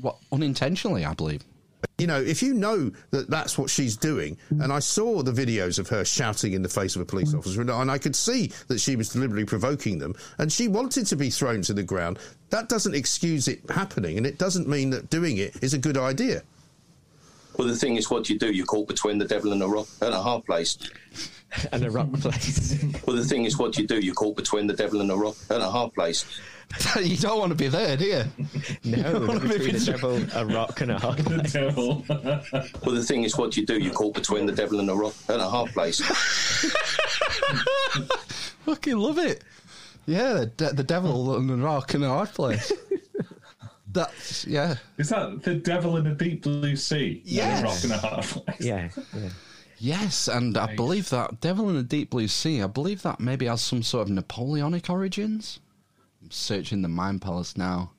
what 0.00 0.16
unintentionally, 0.32 1.04
I 1.04 1.14
believe. 1.14 1.44
You 1.98 2.06
know, 2.06 2.20
if 2.20 2.42
you 2.42 2.54
know 2.54 2.90
that 3.10 3.30
that's 3.30 3.58
what 3.58 3.70
she's 3.70 3.96
doing, 3.96 4.36
and 4.48 4.72
I 4.72 4.78
saw 4.78 5.22
the 5.22 5.32
videos 5.32 5.78
of 5.78 5.88
her 5.88 6.04
shouting 6.04 6.52
in 6.52 6.62
the 6.62 6.68
face 6.68 6.96
of 6.96 7.02
a 7.02 7.06
police 7.06 7.34
officer, 7.34 7.60
and 7.60 7.90
I 7.90 7.98
could 7.98 8.16
see 8.16 8.52
that 8.68 8.80
she 8.80 8.96
was 8.96 9.10
deliberately 9.10 9.44
provoking 9.44 9.98
them, 9.98 10.14
and 10.38 10.50
she 10.50 10.68
wanted 10.68 11.06
to 11.06 11.16
be 11.16 11.30
thrown 11.30 11.62
to 11.62 11.74
the 11.74 11.82
ground, 11.82 12.18
that 12.50 12.68
doesn't 12.68 12.94
excuse 12.94 13.48
it 13.48 13.60
happening, 13.70 14.16
and 14.16 14.26
it 14.26 14.38
doesn't 14.38 14.68
mean 14.68 14.90
that 14.90 15.10
doing 15.10 15.36
it 15.36 15.62
is 15.62 15.74
a 15.74 15.78
good 15.78 15.96
idea. 15.96 16.42
Well, 17.60 17.68
the 17.68 17.76
thing 17.76 17.96
is, 17.96 18.10
what 18.10 18.24
do 18.24 18.32
you 18.32 18.38
do? 18.38 18.50
You're 18.50 18.64
caught 18.64 18.88
between 18.88 19.18
the 19.18 19.26
devil 19.26 19.52
and 19.52 19.62
a 19.62 19.68
rock 19.68 19.86
and 20.00 20.14
a 20.14 20.22
hard 20.22 20.46
place. 20.46 20.78
and 21.72 21.84
a 21.84 21.90
rock 21.90 22.10
place. 22.14 22.82
well, 23.06 23.16
the 23.16 23.22
thing 23.22 23.44
is, 23.44 23.58
what 23.58 23.74
do 23.74 23.82
you 23.82 23.86
do? 23.86 24.00
You're 24.00 24.14
caught 24.14 24.34
between 24.34 24.66
the 24.66 24.72
devil 24.72 25.02
and 25.02 25.10
a 25.10 25.14
rock 25.14 25.36
and 25.50 25.62
a 25.62 25.68
hard 25.68 25.92
place. 25.92 26.24
you 27.02 27.18
don't 27.18 27.38
want 27.38 27.50
to 27.50 27.54
be 27.54 27.68
there, 27.68 27.98
do 27.98 28.06
you? 28.06 28.24
No, 28.84 29.02
don't 29.02 29.26
wanna 29.26 29.40
be 29.40 29.48
between 29.48 29.74
the 29.74 29.84
devil, 29.84 30.26
a 30.34 30.46
rock, 30.46 30.80
and 30.80 30.92
a 30.92 30.98
hard 30.98 31.18
place. 31.18 31.52
devil. 31.52 32.02
Well, 32.08 32.94
the 32.94 33.04
thing 33.06 33.24
is, 33.24 33.36
what 33.36 33.50
do 33.50 33.60
you 33.60 33.66
do? 33.66 33.78
You're 33.78 33.92
caught 33.92 34.14
between 34.14 34.46
the 34.46 34.52
devil 34.52 34.80
and 34.80 34.88
a 34.88 34.94
rock 34.94 35.14
and 35.28 35.42
a 35.42 35.48
hard 35.50 35.70
place. 35.72 36.00
Fucking 38.64 38.96
love 38.96 39.18
it. 39.18 39.44
Yeah, 40.06 40.32
the, 40.32 40.46
de- 40.46 40.72
the 40.72 40.82
devil 40.82 41.36
and 41.36 41.50
the 41.50 41.56
rock 41.56 41.94
in 41.94 42.02
a 42.04 42.08
hard 42.08 42.30
place. 42.30 42.72
That's 43.92 44.46
yeah. 44.46 44.76
Is 44.98 45.08
that 45.08 45.42
the 45.42 45.54
devil 45.54 45.96
in 45.96 46.06
a 46.06 46.14
deep 46.14 46.42
blue 46.42 46.76
sea? 46.76 47.22
Yes. 47.24 47.62
Rock 47.62 47.84
and 47.84 47.92
a 47.92 48.08
half. 48.08 48.38
Yeah, 48.60 48.88
yeah. 49.14 49.28
Yes, 49.82 50.28
and 50.28 50.58
I 50.58 50.74
believe 50.76 51.08
that 51.08 51.40
Devil 51.40 51.70
in 51.70 51.76
the 51.76 51.82
Deep 51.82 52.10
Blue 52.10 52.28
Sea. 52.28 52.62
I 52.62 52.66
believe 52.66 53.00
that 53.00 53.18
maybe 53.18 53.46
has 53.46 53.62
some 53.62 53.82
sort 53.82 54.02
of 54.02 54.10
Napoleonic 54.10 54.90
origins. 54.90 55.58
I'm 56.22 56.30
searching 56.30 56.82
the 56.82 56.88
Mind 56.88 57.22
Palace 57.22 57.56
now. 57.56 57.92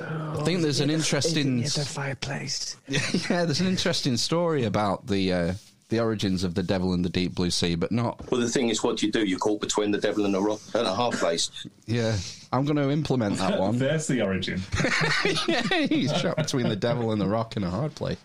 I 0.00 0.42
think 0.42 0.62
there's 0.62 0.80
an 0.80 0.88
interesting 0.88 1.58
Near 1.58 1.68
the 1.68 1.84
fireplace. 1.84 2.76
yeah, 2.88 3.44
there's 3.44 3.60
an 3.60 3.66
interesting 3.66 4.16
story 4.16 4.64
about 4.64 5.06
the 5.06 5.32
uh, 5.32 5.54
the 5.90 6.00
origins 6.00 6.44
of 6.44 6.54
the 6.54 6.62
Devil 6.62 6.94
in 6.94 7.02
the 7.02 7.10
Deep 7.10 7.34
Blue 7.34 7.50
Sea, 7.50 7.74
but 7.74 7.92
not 7.92 8.30
Well, 8.30 8.40
the 8.40 8.48
thing 8.48 8.70
is, 8.70 8.82
what 8.82 8.96
do 8.96 9.06
you 9.06 9.12
do? 9.12 9.22
You're 9.24 9.38
caught 9.38 9.60
between 9.60 9.90
the 9.90 9.98
devil 9.98 10.24
and 10.24 10.34
a 10.34 10.40
rock 10.40 10.60
and 10.74 10.86
a 10.86 10.94
hard 10.94 11.14
place. 11.14 11.50
yeah. 11.86 12.16
I'm 12.56 12.64
going 12.64 12.76
to 12.76 12.90
implement 12.90 13.36
that 13.38 13.58
one. 13.60 13.78
There's 13.78 14.06
the 14.06 14.22
origin. 14.22 14.62
yeah, 15.46 15.62
he's 15.86 16.12
trapped 16.20 16.38
between 16.38 16.68
the 16.68 16.76
devil 16.76 17.12
and 17.12 17.20
the 17.20 17.26
rock 17.26 17.56
in 17.56 17.64
a 17.64 17.70
hard 17.70 17.94
place. 17.94 18.18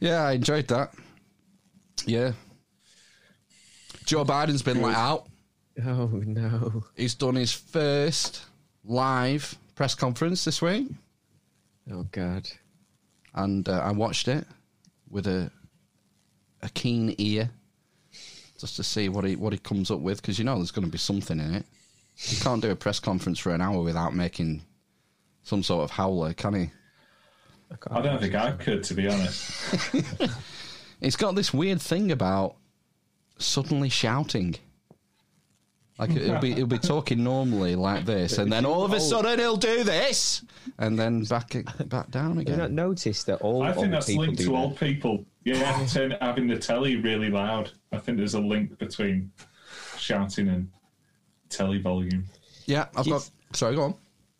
Yeah, 0.00 0.22
I 0.22 0.32
enjoyed 0.32 0.66
that. 0.68 0.92
Yeah. 2.06 2.32
Joe 4.04 4.24
Biden's 4.24 4.62
been 4.62 4.82
let 4.82 4.96
out. 4.96 5.26
Oh 5.86 6.06
no. 6.08 6.84
He's 6.96 7.14
done 7.14 7.36
his 7.36 7.52
first 7.52 8.42
live 8.84 9.56
press 9.74 9.94
conference 9.94 10.44
this 10.44 10.60
week. 10.60 10.88
Oh 11.92 12.04
god. 12.10 12.48
And 13.34 13.68
uh, 13.68 13.78
I 13.78 13.92
watched 13.92 14.26
it 14.28 14.44
with 15.08 15.26
a 15.26 15.50
a 16.62 16.68
keen 16.70 17.14
ear 17.18 17.50
just 18.58 18.76
to 18.76 18.82
see 18.82 19.08
what 19.08 19.24
he 19.24 19.36
what 19.36 19.52
he 19.52 19.58
comes 19.58 19.90
up 19.90 20.00
with 20.00 20.20
because 20.20 20.38
you 20.38 20.44
know 20.44 20.56
there's 20.56 20.70
going 20.70 20.84
to 20.84 20.90
be 20.90 20.98
something 20.98 21.38
in 21.38 21.54
it. 21.54 21.66
You 22.28 22.36
can't 22.38 22.62
do 22.62 22.70
a 22.70 22.76
press 22.76 23.00
conference 23.00 23.38
for 23.38 23.54
an 23.54 23.60
hour 23.60 23.82
without 23.82 24.14
making 24.14 24.62
some 25.42 25.62
sort 25.62 25.84
of 25.84 25.90
howler, 25.90 26.32
can 26.34 26.54
he? 26.54 26.70
I 27.90 28.00
don't 28.02 28.20
think 28.20 28.34
I 28.34 28.52
could, 28.52 28.82
to 28.84 28.94
be 28.94 29.08
honest. 29.08 29.94
It's 31.00 31.16
got 31.16 31.34
this 31.34 31.52
weird 31.52 31.80
thing 31.80 32.12
about 32.12 32.56
suddenly 33.38 33.88
shouting. 33.88 34.56
Like 35.98 36.10
it'll 36.10 36.40
be 36.40 36.52
it'll 36.52 36.66
be 36.66 36.78
talking 36.78 37.22
normally 37.22 37.74
like 37.74 38.06
this, 38.06 38.38
and 38.38 38.50
then 38.50 38.64
all 38.64 38.84
of 38.84 38.92
a 38.92 38.96
oh. 38.96 39.00
sudden 39.00 39.38
he'll 39.38 39.58
do 39.58 39.84
this, 39.84 40.42
and 40.78 40.98
then 40.98 41.24
back 41.24 41.54
back 41.86 42.10
down 42.10 42.38
again. 42.38 42.52
you 42.52 42.56
not 42.56 42.64
again. 42.66 42.74
noticed 42.74 43.26
that 43.26 43.36
all 43.42 43.62
I 43.62 43.72
think 43.72 43.84
old 43.84 43.92
that's 43.92 44.06
people 44.06 44.24
linked 44.24 44.38
to 44.40 44.46
that? 44.46 44.54
old 44.54 44.78
people. 44.78 45.26
Yeah, 45.44 45.86
turn, 45.92 46.16
having 46.22 46.46
the 46.46 46.58
telly 46.58 46.96
really 46.96 47.28
loud. 47.28 47.72
I 47.92 47.98
think 47.98 48.16
there's 48.16 48.34
a 48.34 48.40
link 48.40 48.78
between 48.78 49.30
shouting 49.98 50.48
and 50.48 50.70
telly 51.50 51.78
volume. 51.78 52.24
Yeah, 52.66 52.86
I've 52.96 53.06
got. 53.06 53.28
Sorry, 53.52 53.74
go 53.74 53.82
on. 53.82 53.94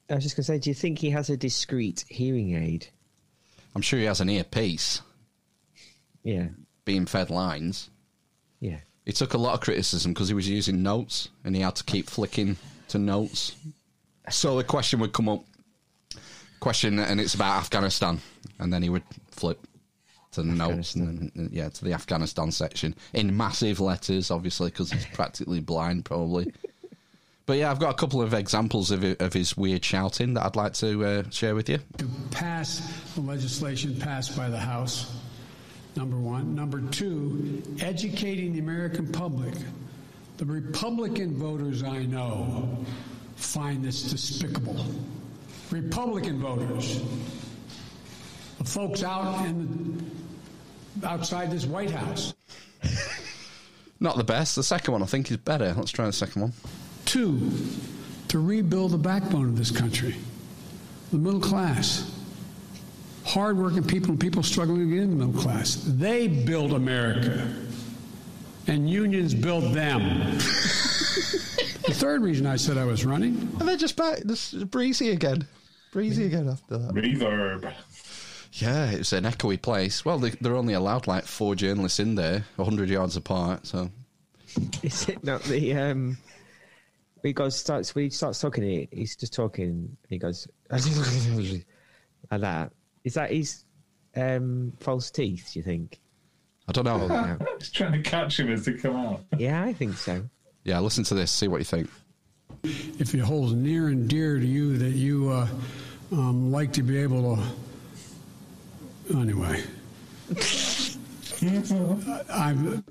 I 0.09 0.15
was 0.15 0.24
just 0.24 0.37
going 0.37 0.43
to 0.43 0.47
say, 0.47 0.59
do 0.59 0.70
you 0.70 0.74
think 0.74 0.99
he 0.99 1.11
has 1.11 1.31
a 1.31 1.37
discreet 1.37 2.05
hearing 2.09 2.55
aid? 2.55 2.89
I'm 3.74 3.82
sure 3.82 3.99
he 3.99 4.07
has 4.07 4.20
an 4.20 4.31
earpiece. 4.31 5.03
Yeah. 6.24 6.49
Being 6.85 7.07
fed 7.07 7.31
lines. 7.31 7.91
Yeah. 8.59 8.78
He 9.07 9.12
took 9.12 9.35
a 9.35 9.39
lot 9.39 9.55
of 9.55 9.61
criticism 9.61 10.12
because 10.12 10.28
he 10.28 10.35
was 10.35 10.49
using 10.49 10.82
notes 10.82 11.28
and 11.45 11.55
he 11.55 11.62
had 11.62 11.77
to 11.77 11.85
keep 11.85 12.09
flicking 12.09 12.57
to 12.89 12.99
notes. 12.99 13.53
So 14.28 14.57
the 14.57 14.65
question 14.65 15.01
would 15.01 15.12
come 15.12 15.28
up, 15.28 15.45
question, 16.59 16.99
and 16.99 17.20
it's 17.20 17.35
about 17.35 17.59
Afghanistan, 17.59 18.20
and 18.59 18.73
then 18.73 18.82
he 18.82 18.89
would 18.89 19.05
flip 19.31 19.61
to 20.32 20.43
the 20.43 20.49
notes 20.49 20.95
and 20.95 21.32
then 21.35 21.49
yeah 21.51 21.69
to 21.69 21.85
the 21.85 21.93
Afghanistan 21.93 22.53
section 22.53 22.95
in 23.12 23.37
massive 23.37 23.81
letters, 23.81 24.31
obviously 24.31 24.70
because 24.70 24.93
he's 24.93 25.07
practically 25.07 25.61
blind, 25.61 26.05
probably. 26.05 26.53
But 27.51 27.59
yeah, 27.59 27.72
I've 27.72 27.81
got 27.81 27.90
a 27.90 27.94
couple 27.94 28.22
of 28.22 28.32
examples 28.32 28.93
of 28.93 29.02
of 29.18 29.32
his 29.32 29.56
weird 29.56 29.85
shouting 29.85 30.35
that 30.35 30.47
I'd 30.47 30.55
like 30.55 30.72
to 30.74 31.05
uh, 31.05 31.22
share 31.31 31.56
with 31.56 31.68
you. 31.68 31.81
To 31.98 32.06
pass 32.31 32.78
the 33.16 33.22
legislation 33.22 33.97
passed 33.97 34.36
by 34.36 34.48
the 34.48 34.56
House, 34.56 35.12
number 35.97 36.16
one. 36.16 36.55
Number 36.55 36.81
two, 36.81 37.60
educating 37.81 38.52
the 38.52 38.60
American 38.60 39.10
public. 39.10 39.52
The 40.36 40.44
Republican 40.44 41.35
voters 41.35 41.82
I 41.82 42.05
know 42.05 42.68
find 43.35 43.85
this 43.85 44.05
despicable. 44.05 44.86
Republican 45.72 46.39
voters, 46.39 47.02
the 48.59 48.64
folks 48.64 49.02
out 49.02 49.44
in 49.47 50.09
the, 50.98 51.09
outside 51.09 51.51
this 51.51 51.66
White 51.66 51.90
House. 51.90 52.32
Not 53.98 54.16
the 54.18 54.22
best. 54.22 54.55
The 54.55 54.62
second 54.62 54.93
one 54.93 55.02
I 55.02 55.06
think 55.06 55.28
is 55.32 55.36
better. 55.39 55.74
Let's 55.77 55.90
try 55.90 56.06
the 56.06 56.12
second 56.12 56.43
one. 56.43 56.52
Two, 57.11 57.51
to 58.28 58.39
rebuild 58.39 58.93
the 58.93 58.97
backbone 58.97 59.47
of 59.47 59.59
this 59.59 59.73
country, 59.73 60.15
the 61.11 61.19
middle 61.19 61.41
class. 61.41 62.09
Hardworking 63.24 63.82
people 63.82 64.11
and 64.11 64.20
people 64.20 64.45
struggling 64.45 64.89
to 64.89 64.95
get 64.95 65.03
in 65.03 65.19
the 65.19 65.27
middle 65.27 65.43
class. 65.43 65.82
They 65.89 66.28
built 66.28 66.70
America, 66.70 67.53
and 68.69 68.89
unions 68.89 69.35
built 69.35 69.74
them. 69.74 70.03
the 70.39 71.95
third 71.95 72.23
reason 72.23 72.47
I 72.47 72.55
said 72.55 72.78
I 72.78 72.85
was 72.85 73.05
running. 73.05 73.57
And 73.59 73.69
they're 73.69 73.77
just 73.77 73.97
back. 73.97 74.19
This 74.19 74.55
is 74.55 74.62
breezy 74.62 75.11
again. 75.11 75.49
Breezy 75.91 76.27
again 76.27 76.49
after 76.49 76.78
that. 76.78 76.95
Reverb. 76.95 77.73
Yeah, 78.53 78.89
it's 78.89 79.12
an 79.12 79.24
echoey 79.24 79.61
place. 79.61 80.05
Well, 80.05 80.20
they, 80.20 80.31
they're 80.31 80.55
only 80.55 80.74
allowed 80.74 81.09
like 81.09 81.24
four 81.24 81.57
journalists 81.57 81.99
in 81.99 82.15
there, 82.15 82.45
100 82.55 82.89
yards 82.89 83.16
apart. 83.16 83.66
So 83.66 83.91
Is 84.85 85.09
it 85.09 85.24
not 85.24 85.43
the 85.43 85.74
um? 85.74 86.16
He 87.22 87.32
goes 87.32 87.56
starts. 87.56 87.94
When 87.94 88.05
he 88.05 88.10
starts 88.10 88.40
talking, 88.40 88.62
he, 88.62 88.88
he's 88.92 89.16
just 89.16 89.32
talking. 89.32 89.97
He 90.09 90.18
goes 90.18 90.47
like 90.70 90.82
that. 92.30 92.72
Is 93.05 93.14
that 93.14 93.30
his 93.30 93.64
um 94.16 94.72
false 94.80 95.10
teeth? 95.10 95.51
Do 95.52 95.59
you 95.59 95.64
think? 95.64 96.01
I 96.68 96.72
don't 96.72 96.84
know. 96.84 97.06
No. 97.09 97.38
Just 97.59 97.74
trying 97.74 97.92
to 97.92 98.02
catch 98.02 98.38
him 98.38 98.51
as 98.51 98.64
they 98.64 98.74
come 98.74 98.97
out. 98.97 99.24
Yeah, 99.36 99.64
I 99.64 99.72
think 99.72 99.97
so. 99.97 100.22
Yeah, 100.64 100.78
listen 100.80 101.05
to 101.05 101.14
this. 101.14 101.30
See 101.30 101.48
what 101.48 101.59
you 101.59 101.64
think. 101.64 101.88
If 102.62 103.14
it 103.14 103.20
holds 103.20 103.55
near 103.55 103.88
and 103.88 104.09
dear 104.09 104.38
to 104.38 104.47
you 104.47 104.76
that 104.78 104.90
you 104.90 105.30
uh, 105.30 105.48
um, 106.12 106.52
like 106.52 106.72
to 106.74 106.82
be 106.82 106.98
able 106.98 107.36
to. 109.09 109.16
Anyway. 109.16 109.62
I'm. 112.30 112.84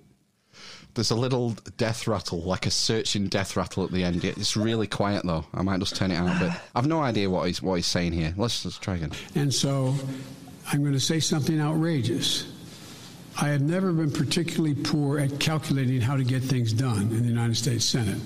There's 0.99 1.11
a 1.11 1.15
little 1.15 1.51
death 1.77 2.07
rattle, 2.09 2.41
like 2.41 2.65
a 2.65 2.71
searching 2.71 3.30
death 3.30 3.55
rattle 3.55 3.85
at 3.85 3.91
the 3.91 4.03
end. 4.03 4.26
It's 4.26 4.57
really 4.57 4.85
quiet 4.85 5.26
though. 5.26 5.45
I 5.53 5.61
might 5.61 5.80
just 5.80 5.95
turn 5.95 6.11
it 6.11 6.17
out, 6.17 6.38
but 6.41 6.61
I've 6.76 6.88
no 6.88 6.99
idea 6.99 7.30
what 7.30 7.47
he's 7.47 7.61
what 7.61 7.76
he's 7.76 7.85
saying 7.85 8.11
here. 8.11 8.34
Let's 8.35 8.63
just 8.63 8.81
try 8.81 8.95
again. 8.95 9.11
And 9.34 9.53
so 9.53 9.95
I'm 10.73 10.81
going 10.81 10.91
to 10.91 10.99
say 10.99 11.21
something 11.21 11.57
outrageous. 11.61 12.51
I 13.41 13.47
have 13.47 13.61
never 13.61 13.93
been 13.93 14.11
particularly 14.11 14.76
poor 14.76 15.19
at 15.19 15.39
calculating 15.39 16.01
how 16.01 16.17
to 16.17 16.26
get 16.26 16.43
things 16.43 16.73
done 16.73 17.03
in 17.03 17.21
the 17.21 17.30
United 17.30 17.55
States 17.55 17.85
Senate. 17.85 18.19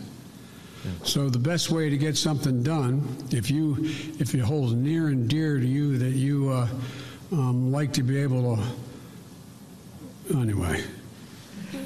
So 1.04 1.30
the 1.30 1.38
best 1.38 1.70
way 1.70 1.92
to 1.92 1.98
get 1.98 2.18
something 2.18 2.64
done, 2.64 3.04
if 3.30 3.52
you 3.52 3.78
if 4.20 4.34
it 4.34 4.40
holds 4.40 4.74
near 4.74 5.10
and 5.10 5.30
dear 5.30 5.60
to 5.60 5.66
you 5.66 6.00
that 6.00 6.14
you 6.14 6.50
uh, 6.50 6.68
um, 7.32 7.72
like 7.72 7.94
to 7.94 8.02
be 8.02 8.18
able 8.18 8.58
to, 8.58 8.64
anyway, 10.36 10.84
I, 11.74 11.80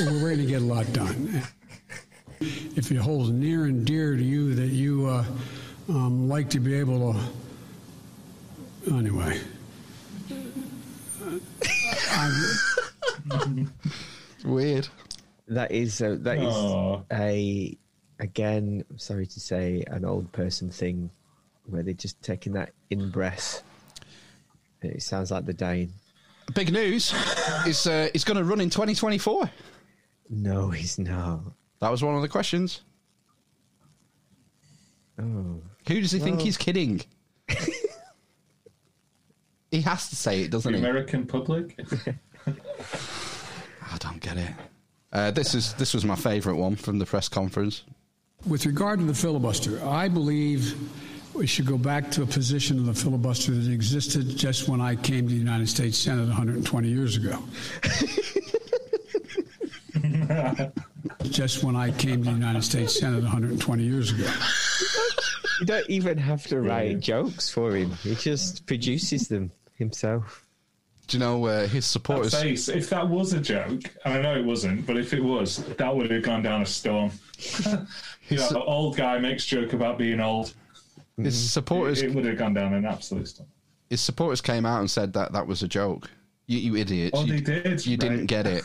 we're 0.00 0.20
going 0.20 0.38
to 0.38 0.46
get 0.46 0.62
a 0.62 0.64
lot 0.64 0.90
done. 0.92 1.42
If 2.40 2.90
it 2.90 2.96
holds 2.96 3.30
near 3.30 3.64
and 3.64 3.84
dear 3.84 4.16
to 4.16 4.22
you 4.22 4.54
that 4.54 4.68
you 4.68 5.06
uh, 5.06 5.24
um, 5.88 6.28
like 6.28 6.50
to 6.50 6.60
be 6.60 6.74
able 6.74 7.14
to, 7.14 8.94
anyway. 8.94 9.40
I'm, 12.10 13.72
Weird. 14.44 14.88
That 15.48 15.70
is 15.70 16.02
uh, 16.02 16.16
that 16.20 16.38
is 16.38 16.54
Aw. 16.54 17.02
a 17.12 17.76
again. 18.18 18.84
I'm 18.90 18.98
sorry 18.98 19.26
to 19.26 19.40
say, 19.40 19.84
an 19.88 20.04
old 20.04 20.30
person 20.32 20.70
thing 20.70 21.10
where 21.66 21.82
they're 21.82 21.94
just 21.94 22.20
taking 22.22 22.52
that 22.54 22.72
in 22.90 23.10
breath. 23.10 23.62
It 24.82 25.02
sounds 25.02 25.30
like 25.30 25.44
they're 25.44 25.54
dying. 25.54 25.92
Big 26.54 26.72
news 26.72 27.12
is 27.66 27.86
uh, 27.86 28.08
he's 28.12 28.24
going 28.24 28.36
to 28.38 28.44
run 28.44 28.60
in 28.60 28.70
2024. 28.70 29.50
No, 30.30 30.70
he's 30.70 30.98
not. 30.98 31.40
That 31.80 31.90
was 31.90 32.02
one 32.02 32.14
of 32.14 32.22
the 32.22 32.28
questions. 32.28 32.82
Oh, 35.20 35.60
Who 35.88 36.00
does 36.00 36.12
he 36.12 36.18
think 36.18 36.40
he's 36.40 36.56
kidding? 36.56 37.02
he 39.70 39.80
has 39.82 40.08
to 40.10 40.16
say 40.16 40.42
it, 40.42 40.50
doesn't 40.50 40.70
The 40.72 40.78
he? 40.78 40.84
American 40.84 41.26
public. 41.26 41.78
I 42.46 43.96
don't 43.98 44.20
get 44.20 44.36
it. 44.36 44.50
Uh, 45.12 45.30
this 45.30 45.54
is 45.54 45.72
this 45.74 45.94
was 45.94 46.04
my 46.04 46.16
favourite 46.16 46.58
one 46.58 46.76
from 46.76 46.98
the 46.98 47.06
press 47.06 47.28
conference. 47.28 47.84
With 48.46 48.66
regard 48.66 48.98
to 49.00 49.04
the 49.06 49.14
filibuster, 49.14 49.82
I 49.86 50.08
believe 50.08 50.76
we 51.36 51.46
should 51.46 51.66
go 51.66 51.76
back 51.76 52.10
to 52.12 52.22
a 52.22 52.26
position 52.26 52.78
of 52.78 52.86
the 52.86 52.94
filibuster 52.94 53.52
that 53.52 53.70
existed 53.70 54.36
just 54.36 54.68
when 54.68 54.80
I 54.80 54.96
came 54.96 55.28
to 55.28 55.34
the 55.34 55.38
United 55.38 55.68
States 55.68 55.98
Senate 55.98 56.26
120 56.26 56.88
years 56.88 57.16
ago. 57.16 57.38
just 61.24 61.62
when 61.62 61.76
I 61.76 61.90
came 61.92 62.22
to 62.24 62.30
the 62.30 62.36
United 62.36 62.62
States 62.62 62.98
Senate 62.98 63.22
120 63.22 63.82
years 63.82 64.12
ago. 64.12 64.30
You 65.60 65.66
don't 65.66 65.88
even 65.90 66.18
have 66.18 66.46
to 66.48 66.60
write 66.60 67.00
jokes 67.00 67.50
for 67.50 67.74
him. 67.74 67.92
He 68.02 68.14
just 68.14 68.66
produces 68.66 69.28
them 69.28 69.50
himself. 69.74 70.44
Do 71.06 71.18
you 71.18 71.20
know 71.20 71.46
uh, 71.46 71.62
his 71.62 71.72
That 71.72 71.82
supporters? 71.82 72.34
face, 72.34 72.68
if 72.68 72.90
that 72.90 73.08
was 73.08 73.32
a 73.32 73.40
joke, 73.40 73.82
and 74.04 74.14
I 74.14 74.20
know 74.20 74.36
it 74.36 74.44
wasn't, 74.44 74.86
but 74.86 74.96
if 74.96 75.12
it 75.12 75.22
was, 75.22 75.58
that 75.58 75.94
would 75.94 76.10
have 76.10 76.22
gone 76.22 76.42
down 76.42 76.62
a 76.62 76.66
storm. 76.66 77.12
you 78.28 78.38
know, 78.38 78.64
old 78.66 78.96
guy 78.96 79.18
makes 79.18 79.46
joke 79.46 79.72
about 79.72 79.98
being 79.98 80.20
old. 80.20 80.52
His 81.18 81.50
supporters. 81.52 82.02
It, 82.02 82.10
it 82.10 82.14
would 82.14 82.24
have 82.26 82.36
gone 82.38 82.54
down 82.54 82.74
an 82.74 82.84
absolute 82.84 83.26
storm. 83.28 83.48
His 83.88 84.00
supporters 84.00 84.40
came 84.40 84.66
out 84.66 84.80
and 84.80 84.90
said 84.90 85.12
that 85.14 85.32
that 85.32 85.46
was 85.46 85.62
a 85.62 85.68
joke. 85.68 86.10
You, 86.46 86.58
you 86.58 86.76
idiots! 86.76 87.18
Oh, 87.18 87.24
you, 87.24 87.40
they 87.40 87.62
did, 87.62 87.86
You 87.86 87.92
right. 87.92 88.00
didn't 88.00 88.26
get 88.26 88.46
it. 88.46 88.64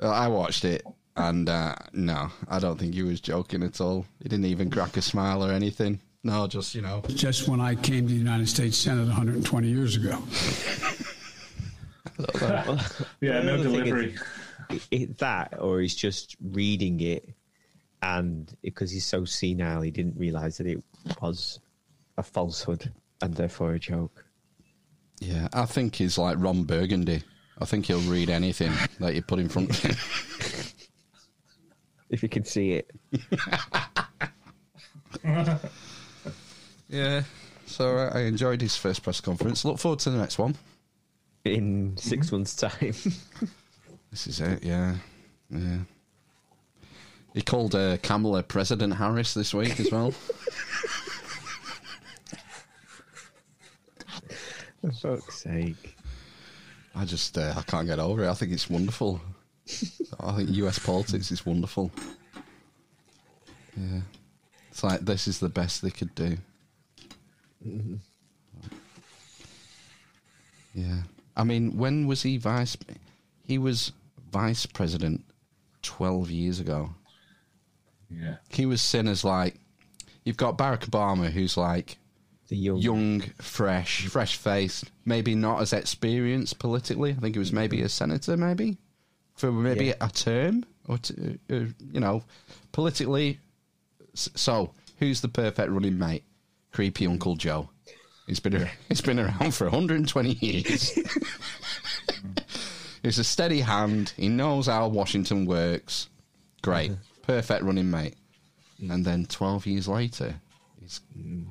Well, 0.00 0.12
I 0.12 0.28
watched 0.28 0.64
it, 0.64 0.82
and 1.16 1.48
uh, 1.48 1.74
no, 1.92 2.28
I 2.48 2.58
don't 2.58 2.78
think 2.78 2.94
he 2.94 3.02
was 3.02 3.20
joking 3.20 3.62
at 3.62 3.80
all. 3.80 4.04
He 4.22 4.28
didn't 4.28 4.46
even 4.46 4.70
crack 4.70 4.96
a 4.96 5.02
smile 5.02 5.44
or 5.44 5.52
anything. 5.52 6.00
No, 6.24 6.46
just 6.46 6.74
you 6.74 6.80
know. 6.82 7.02
Just 7.08 7.48
when 7.48 7.60
I 7.60 7.74
came 7.74 8.06
to 8.06 8.12
the 8.12 8.18
United 8.18 8.48
States 8.48 8.76
Senate 8.76 9.06
120 9.06 9.68
years 9.68 9.96
ago. 9.96 10.18
Yeah, 13.20 13.42
no 13.42 13.56
The 13.56 13.56
thing 13.56 13.56
is, 13.58 13.62
delivery. 13.62 14.14
it- 14.70 14.88
it- 14.90 15.18
that, 15.18 15.58
or 15.60 15.80
he's 15.80 15.94
just 15.94 16.36
reading 16.42 17.00
it, 17.00 17.28
and 18.02 18.54
because 18.62 18.90
he's 18.90 19.06
so 19.06 19.24
senile, 19.24 19.82
he 19.82 19.90
didn't 19.90 20.16
realize 20.16 20.58
that 20.58 20.66
it 20.66 20.82
was 21.20 21.60
a 22.16 22.22
falsehood 22.22 22.92
and 23.20 23.34
therefore 23.34 23.72
a 23.72 23.78
joke. 23.78 24.24
Yeah, 25.20 25.48
I 25.52 25.66
think 25.66 25.96
he's 25.96 26.18
like 26.18 26.36
Ron 26.38 26.64
Burgundy. 26.64 27.22
I 27.60 27.64
think 27.66 27.86
he'll 27.86 28.00
read 28.00 28.30
anything 28.30 28.72
that 29.00 29.14
you 29.14 29.22
put 29.22 29.38
in 29.38 29.48
front 29.48 29.70
of 29.70 29.78
him. 29.78 29.96
If 32.10 32.22
you 32.22 32.28
can 32.28 32.44
see 32.44 32.72
it. 32.72 32.90
yeah. 36.88 37.22
So 37.66 37.96
I 37.96 38.20
enjoyed 38.22 38.60
his 38.60 38.76
first 38.76 39.02
press 39.02 39.20
conference. 39.20 39.64
Look 39.64 39.78
forward 39.78 40.00
to 40.00 40.10
the 40.10 40.18
next 40.18 40.38
one. 40.38 40.56
In 41.44 41.96
6 41.96 42.32
months' 42.32 42.56
time. 42.56 42.94
This 44.10 44.26
is 44.26 44.40
it. 44.40 44.62
Yeah, 44.62 44.96
yeah. 45.50 45.78
He 47.34 47.42
called 47.42 47.74
uh, 47.74 47.96
Kamala 47.98 48.44
President 48.44 48.94
Harris 48.94 49.34
this 49.34 49.52
week 49.52 49.80
as 49.80 49.90
well. 49.90 50.12
For 54.80 54.92
fuck's 54.92 55.42
sake. 55.42 55.96
I 56.94 57.04
just 57.04 57.36
uh, 57.36 57.52
I 57.56 57.62
can't 57.62 57.88
get 57.88 57.98
over 57.98 58.22
it. 58.22 58.28
I 58.28 58.34
think 58.34 58.52
it's 58.52 58.70
wonderful. 58.70 59.20
I 60.20 60.36
think 60.36 60.50
US 60.50 60.78
politics 60.78 61.32
is 61.32 61.44
wonderful. 61.44 61.90
Yeah, 63.76 64.02
it's 64.70 64.84
like 64.84 65.00
this 65.00 65.26
is 65.26 65.40
the 65.40 65.48
best 65.48 65.82
they 65.82 65.90
could 65.90 66.14
do. 66.14 66.36
Yeah, 70.72 71.02
I 71.36 71.42
mean, 71.42 71.76
when 71.76 72.06
was 72.06 72.22
he 72.22 72.36
vice? 72.36 72.76
He 73.44 73.58
was 73.58 73.90
vice 74.30 74.66
president 74.66 75.24
twelve 75.82 76.30
years 76.30 76.60
ago. 76.60 76.90
Yeah. 78.20 78.36
He 78.48 78.66
was 78.66 78.82
seen 78.82 79.08
as 79.08 79.24
like 79.24 79.56
you've 80.24 80.36
got 80.36 80.58
Barack 80.58 80.88
Obama, 80.88 81.30
who's 81.30 81.56
like 81.56 81.98
the 82.48 82.56
young, 82.56 83.20
fresh, 83.40 84.06
fresh 84.06 84.36
faced, 84.36 84.90
maybe 85.04 85.34
not 85.34 85.60
as 85.60 85.72
experienced 85.72 86.58
politically. 86.58 87.12
I 87.12 87.14
think 87.14 87.34
he 87.34 87.38
was 87.38 87.48
mm-hmm. 87.48 87.56
maybe 87.56 87.82
a 87.82 87.88
senator, 87.88 88.36
maybe 88.36 88.78
for 89.34 89.50
maybe 89.50 89.86
Yeah. 89.86 89.94
a 90.00 90.08
term 90.08 90.64
or 90.86 90.98
t- 90.98 91.38
uh, 91.50 91.54
uh 91.54 91.66
you 91.92 92.00
know, 92.00 92.22
politically. 92.72 93.38
So, 94.14 94.72
who's 94.98 95.20
the 95.20 95.28
perfect 95.28 95.70
running 95.70 95.98
mate? 95.98 96.24
Creepy 96.72 97.06
Uncle 97.06 97.36
Joe. 97.36 97.70
He's 98.26 98.40
been 98.40 98.56
ar- 98.56 98.70
he's 98.88 99.00
been 99.00 99.18
around 99.18 99.54
for 99.54 99.64
120 99.64 100.32
years. 100.40 100.98
He's 103.02 103.18
a 103.18 103.24
steady 103.24 103.60
hand. 103.60 104.14
He 104.16 104.30
knows 104.30 104.66
how 104.66 104.88
Washington 104.88 105.44
works. 105.44 106.08
Great, 106.62 106.92
mm-hmm. 106.92 107.00
Perfect 107.26 107.62
running 107.62 107.90
mate. 107.90 108.14
And 108.80 109.04
then 109.04 109.26
12 109.26 109.66
years 109.66 109.88
later, 109.88 110.34
he's 110.80 111.00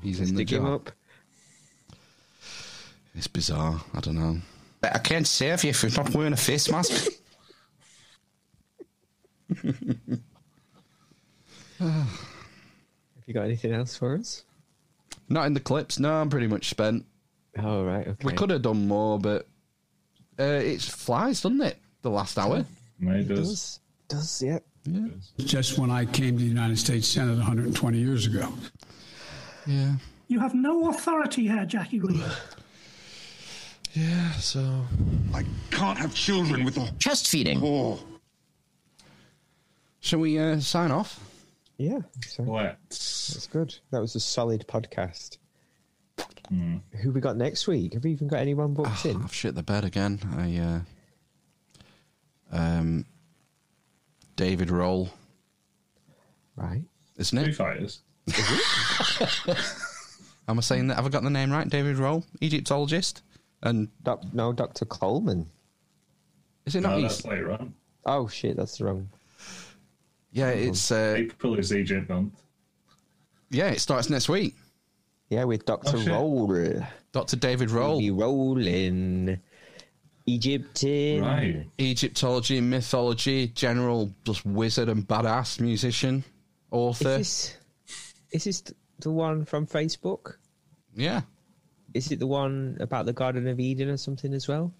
he's 0.02 0.20
in 0.20 0.36
the 0.36 0.46
job. 0.46 0.66
up. 0.66 0.92
It's 3.16 3.28
bizarre. 3.28 3.82
I 3.94 4.00
don't 4.00 4.16
know. 4.16 4.38
I 4.84 5.00
can't 5.00 5.28
save 5.28 5.64
you 5.64 5.70
if 5.70 5.84
you're 5.84 5.92
not 5.92 6.14
wearing 6.14 6.34
a 6.34 6.38
face 6.38 6.70
mask. 6.70 7.12
Have 11.80 12.08
you 13.26 13.34
got 13.34 13.44
anything 13.44 13.72
else 13.72 13.96
for 13.96 14.16
us? 14.16 14.44
not 15.30 15.46
in 15.48 15.54
the 15.54 15.60
clips. 15.60 16.00
No, 16.00 16.14
I'm 16.14 16.30
pretty 16.30 16.48
much 16.48 16.70
spent. 16.70 17.06
Oh, 17.58 17.84
right. 17.84 18.08
Okay. 18.08 18.26
We 18.26 18.34
could 18.34 18.50
have 18.50 18.62
done 18.62 18.88
more, 18.88 19.20
but 19.20 19.48
uh, 20.40 20.44
it 20.44 20.82
flies, 20.82 21.42
doesn't 21.42 21.62
it? 21.62 21.78
The 22.02 22.10
last 22.10 22.38
hour. 22.38 22.66
it 23.02 23.28
does. 23.28 23.80
Does, 24.08 24.42
yeah. 24.42 24.60
Yeah. 24.86 25.08
Just 25.40 25.78
when 25.78 25.90
I 25.90 26.06
came 26.06 26.38
to 26.38 26.44
the 26.44 26.50
United 26.50 26.78
States 26.78 27.08
Senate 27.08 27.38
120 27.38 27.98
years 27.98 28.26
ago. 28.26 28.54
Yeah. 29.66 29.94
You 30.28 30.40
have 30.40 30.54
no 30.54 30.90
authority 30.90 31.48
here, 31.48 31.66
Jackie 31.66 32.00
Williams. 32.00 32.34
Yeah, 33.94 34.32
so. 34.34 34.86
I 35.34 35.46
can't 35.72 35.98
have 35.98 36.14
children 36.14 36.66
with 36.66 36.78
a 36.78 36.92
chest 37.00 37.28
feeding. 37.28 37.62
Oh. 37.64 38.00
Shall 40.00 40.20
we 40.20 40.38
uh, 40.38 40.60
sign 40.60 40.92
off? 40.92 41.20
Yeah. 41.78 42.00
So 42.28 42.44
Let's. 42.44 43.34
That's 43.34 43.48
good. 43.48 43.76
That 43.92 44.02
was 44.02 44.16
a 44.16 44.20
solid 44.20 44.68
podcast. 44.68 45.38
Who 47.02 47.12
we 47.12 47.22
got 47.22 47.38
next 47.38 47.68
week? 47.68 47.94
Have 47.94 48.04
we 48.04 48.12
even 48.12 48.28
got 48.28 48.40
anyone 48.40 48.74
booked 48.74 49.06
in? 49.06 49.24
I've 49.24 49.34
shit 49.34 49.56
the 49.56 49.64
bed 49.64 49.86
again. 49.86 50.20
I 50.38 50.58
uh, 50.58 50.80
um, 52.52 53.06
David 54.36 54.70
Rohl. 54.70 55.10
Right. 56.56 56.84
Isn't 57.18 57.38
it? 57.38 57.46
Foo 57.46 57.54
Fighters. 57.54 58.02
Am 60.48 60.58
I 60.58 60.62
saying 60.62 60.88
that? 60.88 60.96
Have 60.96 61.06
I 61.06 61.10
got 61.10 61.24
the 61.24 61.30
name 61.30 61.52
right? 61.52 61.68
David 61.70 61.98
Rohl, 61.98 62.24
Egyptologist, 62.42 63.22
and 63.62 63.88
Doc, 64.04 64.22
no, 64.34 64.52
Doctor 64.52 64.86
Coleman. 64.86 65.48
Is 66.66 66.76
it 66.76 66.82
not? 66.82 66.98
No, 67.00 67.06
East? 67.06 67.24
that's 67.24 67.26
later 67.28 67.52
on. 67.54 67.74
Oh 68.06 68.28
shit, 68.28 68.58
that's 68.58 68.82
wrong. 68.82 69.08
Yeah, 70.32 70.50
it's 70.50 70.92
uh, 70.92 71.14
April 71.18 71.58
is 71.60 71.74
Egypt 71.74 72.10
month. 72.10 72.34
yeah. 73.52 73.68
It 73.70 73.80
starts 73.80 74.10
next 74.10 74.28
week. 74.30 74.56
Yeah, 75.30 75.44
with 75.46 75.66
Doctor 75.66 75.98
Oh. 75.98 76.48
Rohl. 76.48 76.88
Doctor 77.12 77.36
David 77.38 77.70
Rohl. 77.70 78.00
Be 78.00 78.12
rolling. 78.12 79.40
Egypt 80.26 80.84
in. 80.84 81.22
Right. 81.24 81.66
Egyptology, 81.80 82.62
mythology, 82.62 83.48
general 83.48 84.12
just 84.24 84.46
wizard 84.46 84.90
and 84.90 85.08
badass 85.08 85.60
musician, 85.60 86.18
Is 86.18 86.24
author. 86.72 87.18
this, 87.18 87.58
is 88.32 88.44
this 88.46 88.64
the 89.00 89.12
one 89.12 89.44
from 89.46 89.68
Facebook? 89.68 90.36
Yeah, 90.96 91.22
Is 91.94 92.12
it 92.12 92.20
the 92.20 92.28
one 92.28 92.78
about 92.80 93.06
the 93.06 93.14
Garden 93.14 93.48
of 93.48 93.60
Eden 93.60 93.90
or 93.90 93.98
something 93.98 94.34
as 94.34 94.48
well? 94.48 94.72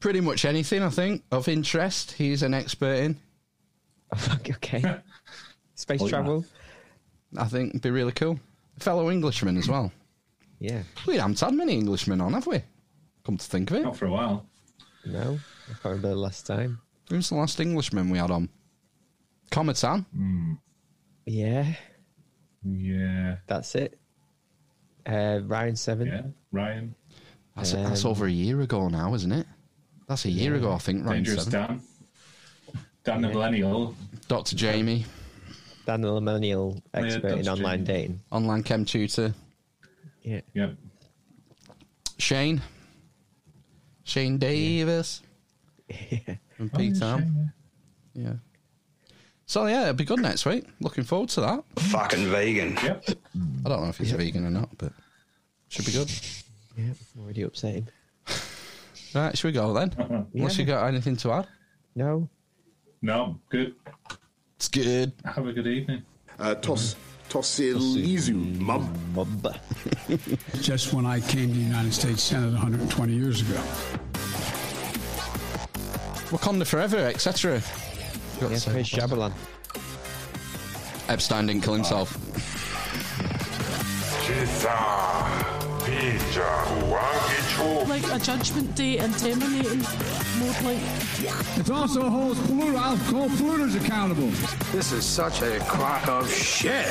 pretty 0.00 0.20
much 0.20 0.44
anything 0.44 0.80
I 0.80 0.90
think 0.90 1.24
of 1.32 1.48
interest. 1.48 2.12
He's 2.12 2.44
an 2.44 2.54
expert 2.54 2.94
in. 3.00 3.16
okay. 4.48 5.00
Space 5.74 6.00
Oh, 6.02 6.04
yeah. 6.04 6.10
travel? 6.10 6.44
I 7.36 7.46
think 7.46 7.70
it'd 7.70 7.82
be 7.82 7.90
really 7.90 8.12
cool. 8.12 8.38
Fellow 8.78 9.10
Englishman 9.10 9.56
as 9.56 9.68
well. 9.68 9.90
Yeah. 10.60 10.82
We 11.06 11.16
haven't 11.16 11.40
had 11.40 11.52
many 11.52 11.74
Englishmen 11.76 12.20
on, 12.20 12.32
have 12.34 12.46
we? 12.46 12.62
Come 13.28 13.36
to 13.36 13.44
think 13.46 13.70
of 13.70 13.76
it. 13.76 13.82
Not 13.82 13.94
for 13.94 14.06
a 14.06 14.10
while. 14.10 14.46
No, 15.04 15.38
I 15.66 15.72
can't 15.72 15.84
remember 15.84 16.08
the 16.08 16.14
last 16.16 16.46
time. 16.46 16.80
Who's 17.10 17.28
the 17.28 17.34
last 17.34 17.60
Englishman 17.60 18.08
we 18.08 18.16
had 18.16 18.30
on? 18.30 18.48
Cometan. 19.50 20.06
Yeah, 21.26 21.74
Yeah. 22.64 23.36
that's 23.46 23.74
it. 23.74 23.98
Uh, 25.04 25.40
Ryan 25.44 25.76
Seven. 25.76 26.06
Yeah. 26.06 26.22
Ryan. 26.52 26.94
That's, 27.54 27.72
that's 27.72 28.06
Um, 28.06 28.12
over 28.12 28.24
a 28.24 28.30
year 28.30 28.62
ago 28.62 28.88
now, 28.88 29.12
isn't 29.12 29.32
it? 29.32 29.46
That's 30.08 30.24
a 30.24 30.30
year 30.30 30.52
Yeah. 30.52 30.58
ago, 30.60 30.72
I 30.72 30.78
think. 30.78 31.04
Ryan 31.04 31.16
Dangerous 31.22 31.44
Seven. 31.44 31.60
Dan. 31.68 32.82
Dan 33.04 33.20
the 33.20 33.28
Millennial. 33.28 33.94
Dr. 34.28 34.56
Jamie, 34.56 35.04
Daniel 35.84 36.14
the 36.14 36.22
Millennial 36.22 36.82
yeah, 36.94 37.00
expert 37.02 37.32
in 37.32 37.44
Dr. 37.44 37.58
online 37.58 37.84
Jamie. 37.84 37.98
dating. 37.98 38.20
online 38.32 38.62
chem 38.62 38.86
tutor. 38.86 39.34
Yeah. 40.22 40.40
Yep. 40.54 40.76
Shane, 42.16 42.62
Shane 44.08 44.38
Davis. 44.38 45.22
And 46.58 46.72
Pete 46.74 46.94
Oh, 46.96 46.98
Tam. 47.00 47.18
Shane, 47.20 47.52
Yeah. 48.14 48.32
So 49.46 49.66
yeah, 49.66 49.82
it'll 49.82 49.94
be 49.94 50.04
good 50.04 50.20
next 50.20 50.44
week. 50.46 50.64
Looking 50.80 51.04
forward 51.04 51.28
to 51.30 51.40
that. 51.42 51.64
Fucking 51.78 52.26
vegan. 52.30 52.76
Yep. 52.82 53.04
I 53.64 53.68
don't 53.68 53.82
know 53.82 53.88
if 53.88 53.98
he's 53.98 54.12
a 54.12 54.16
vegan 54.16 54.44
or 54.46 54.50
not, 54.50 54.70
but 54.78 54.92
should 55.68 55.86
be 55.86 55.92
good. 55.92 56.10
Yeah, 56.76 56.92
already 57.20 57.42
upsetting. 57.42 57.88
Right, 59.14 59.36
should 59.38 59.48
we 59.48 59.52
go 59.52 59.72
then? 59.72 60.26
Unless 60.34 60.58
you 60.58 60.66
got 60.66 60.86
anything 60.86 61.16
to 61.16 61.32
add? 61.32 61.46
No. 61.94 62.28
No, 63.00 63.40
good. 63.48 63.74
It's 64.56 64.68
good. 64.68 65.12
Have 65.24 65.46
a 65.46 65.52
good 65.54 65.66
evening. 65.66 66.02
Uh, 66.38 66.54
toss, 66.56 66.92
toss 66.92 66.96
Elysium, 67.34 68.62
mum. 68.62 68.92
Just 70.60 70.92
when 70.92 71.06
I 71.06 71.20
came 71.20 71.48
to 71.48 71.54
the 71.54 71.60
United 71.60 71.92
States 71.92 72.22
Senate 72.22 72.52
120 72.52 73.12
years 73.12 73.40
ago. 73.42 73.60
Wakanda 76.30 76.66
forever, 76.66 76.98
etc. 76.98 77.62
Yeah, 78.40 78.48
Chris 78.48 78.90
Jabalon. 78.90 79.32
Epstein 81.08 81.46
didn't 81.46 81.64
kill 81.64 81.74
himself. 81.74 82.16
Like 87.88 88.04
a 88.12 88.18
judgment 88.18 88.74
day 88.76 88.98
and 88.98 89.16
terminating 89.18 89.80
more 90.38 90.54
like. 90.62 90.78
It 91.58 91.70
also 91.70 92.08
holds 92.08 92.38
plural. 92.46 92.76
I'll 92.76 92.96
hold 92.96 93.32
polluters 93.32 93.74
accountable. 93.82 94.28
This 94.72 94.92
is 94.92 95.04
such 95.04 95.42
a 95.42 95.58
crock 95.60 96.06
of 96.06 96.30
shit. 96.30 96.86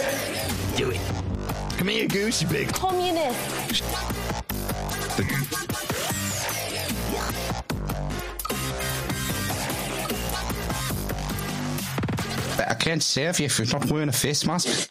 Do 0.75 0.89
it. 0.89 0.99
Come 1.77 1.87
here, 1.87 2.07
goose, 2.07 2.41
you 2.41 2.47
big. 2.49 2.73
Communist. 2.73 3.83
But 12.57 12.69
I 12.69 12.73
can't 12.73 13.03
save 13.03 13.39
you 13.39 13.45
if 13.45 13.59
you're 13.59 13.67
not 13.67 13.89
wearing 13.89 14.09
a 14.09 14.11
face 14.11 14.45
mask. 14.45 14.89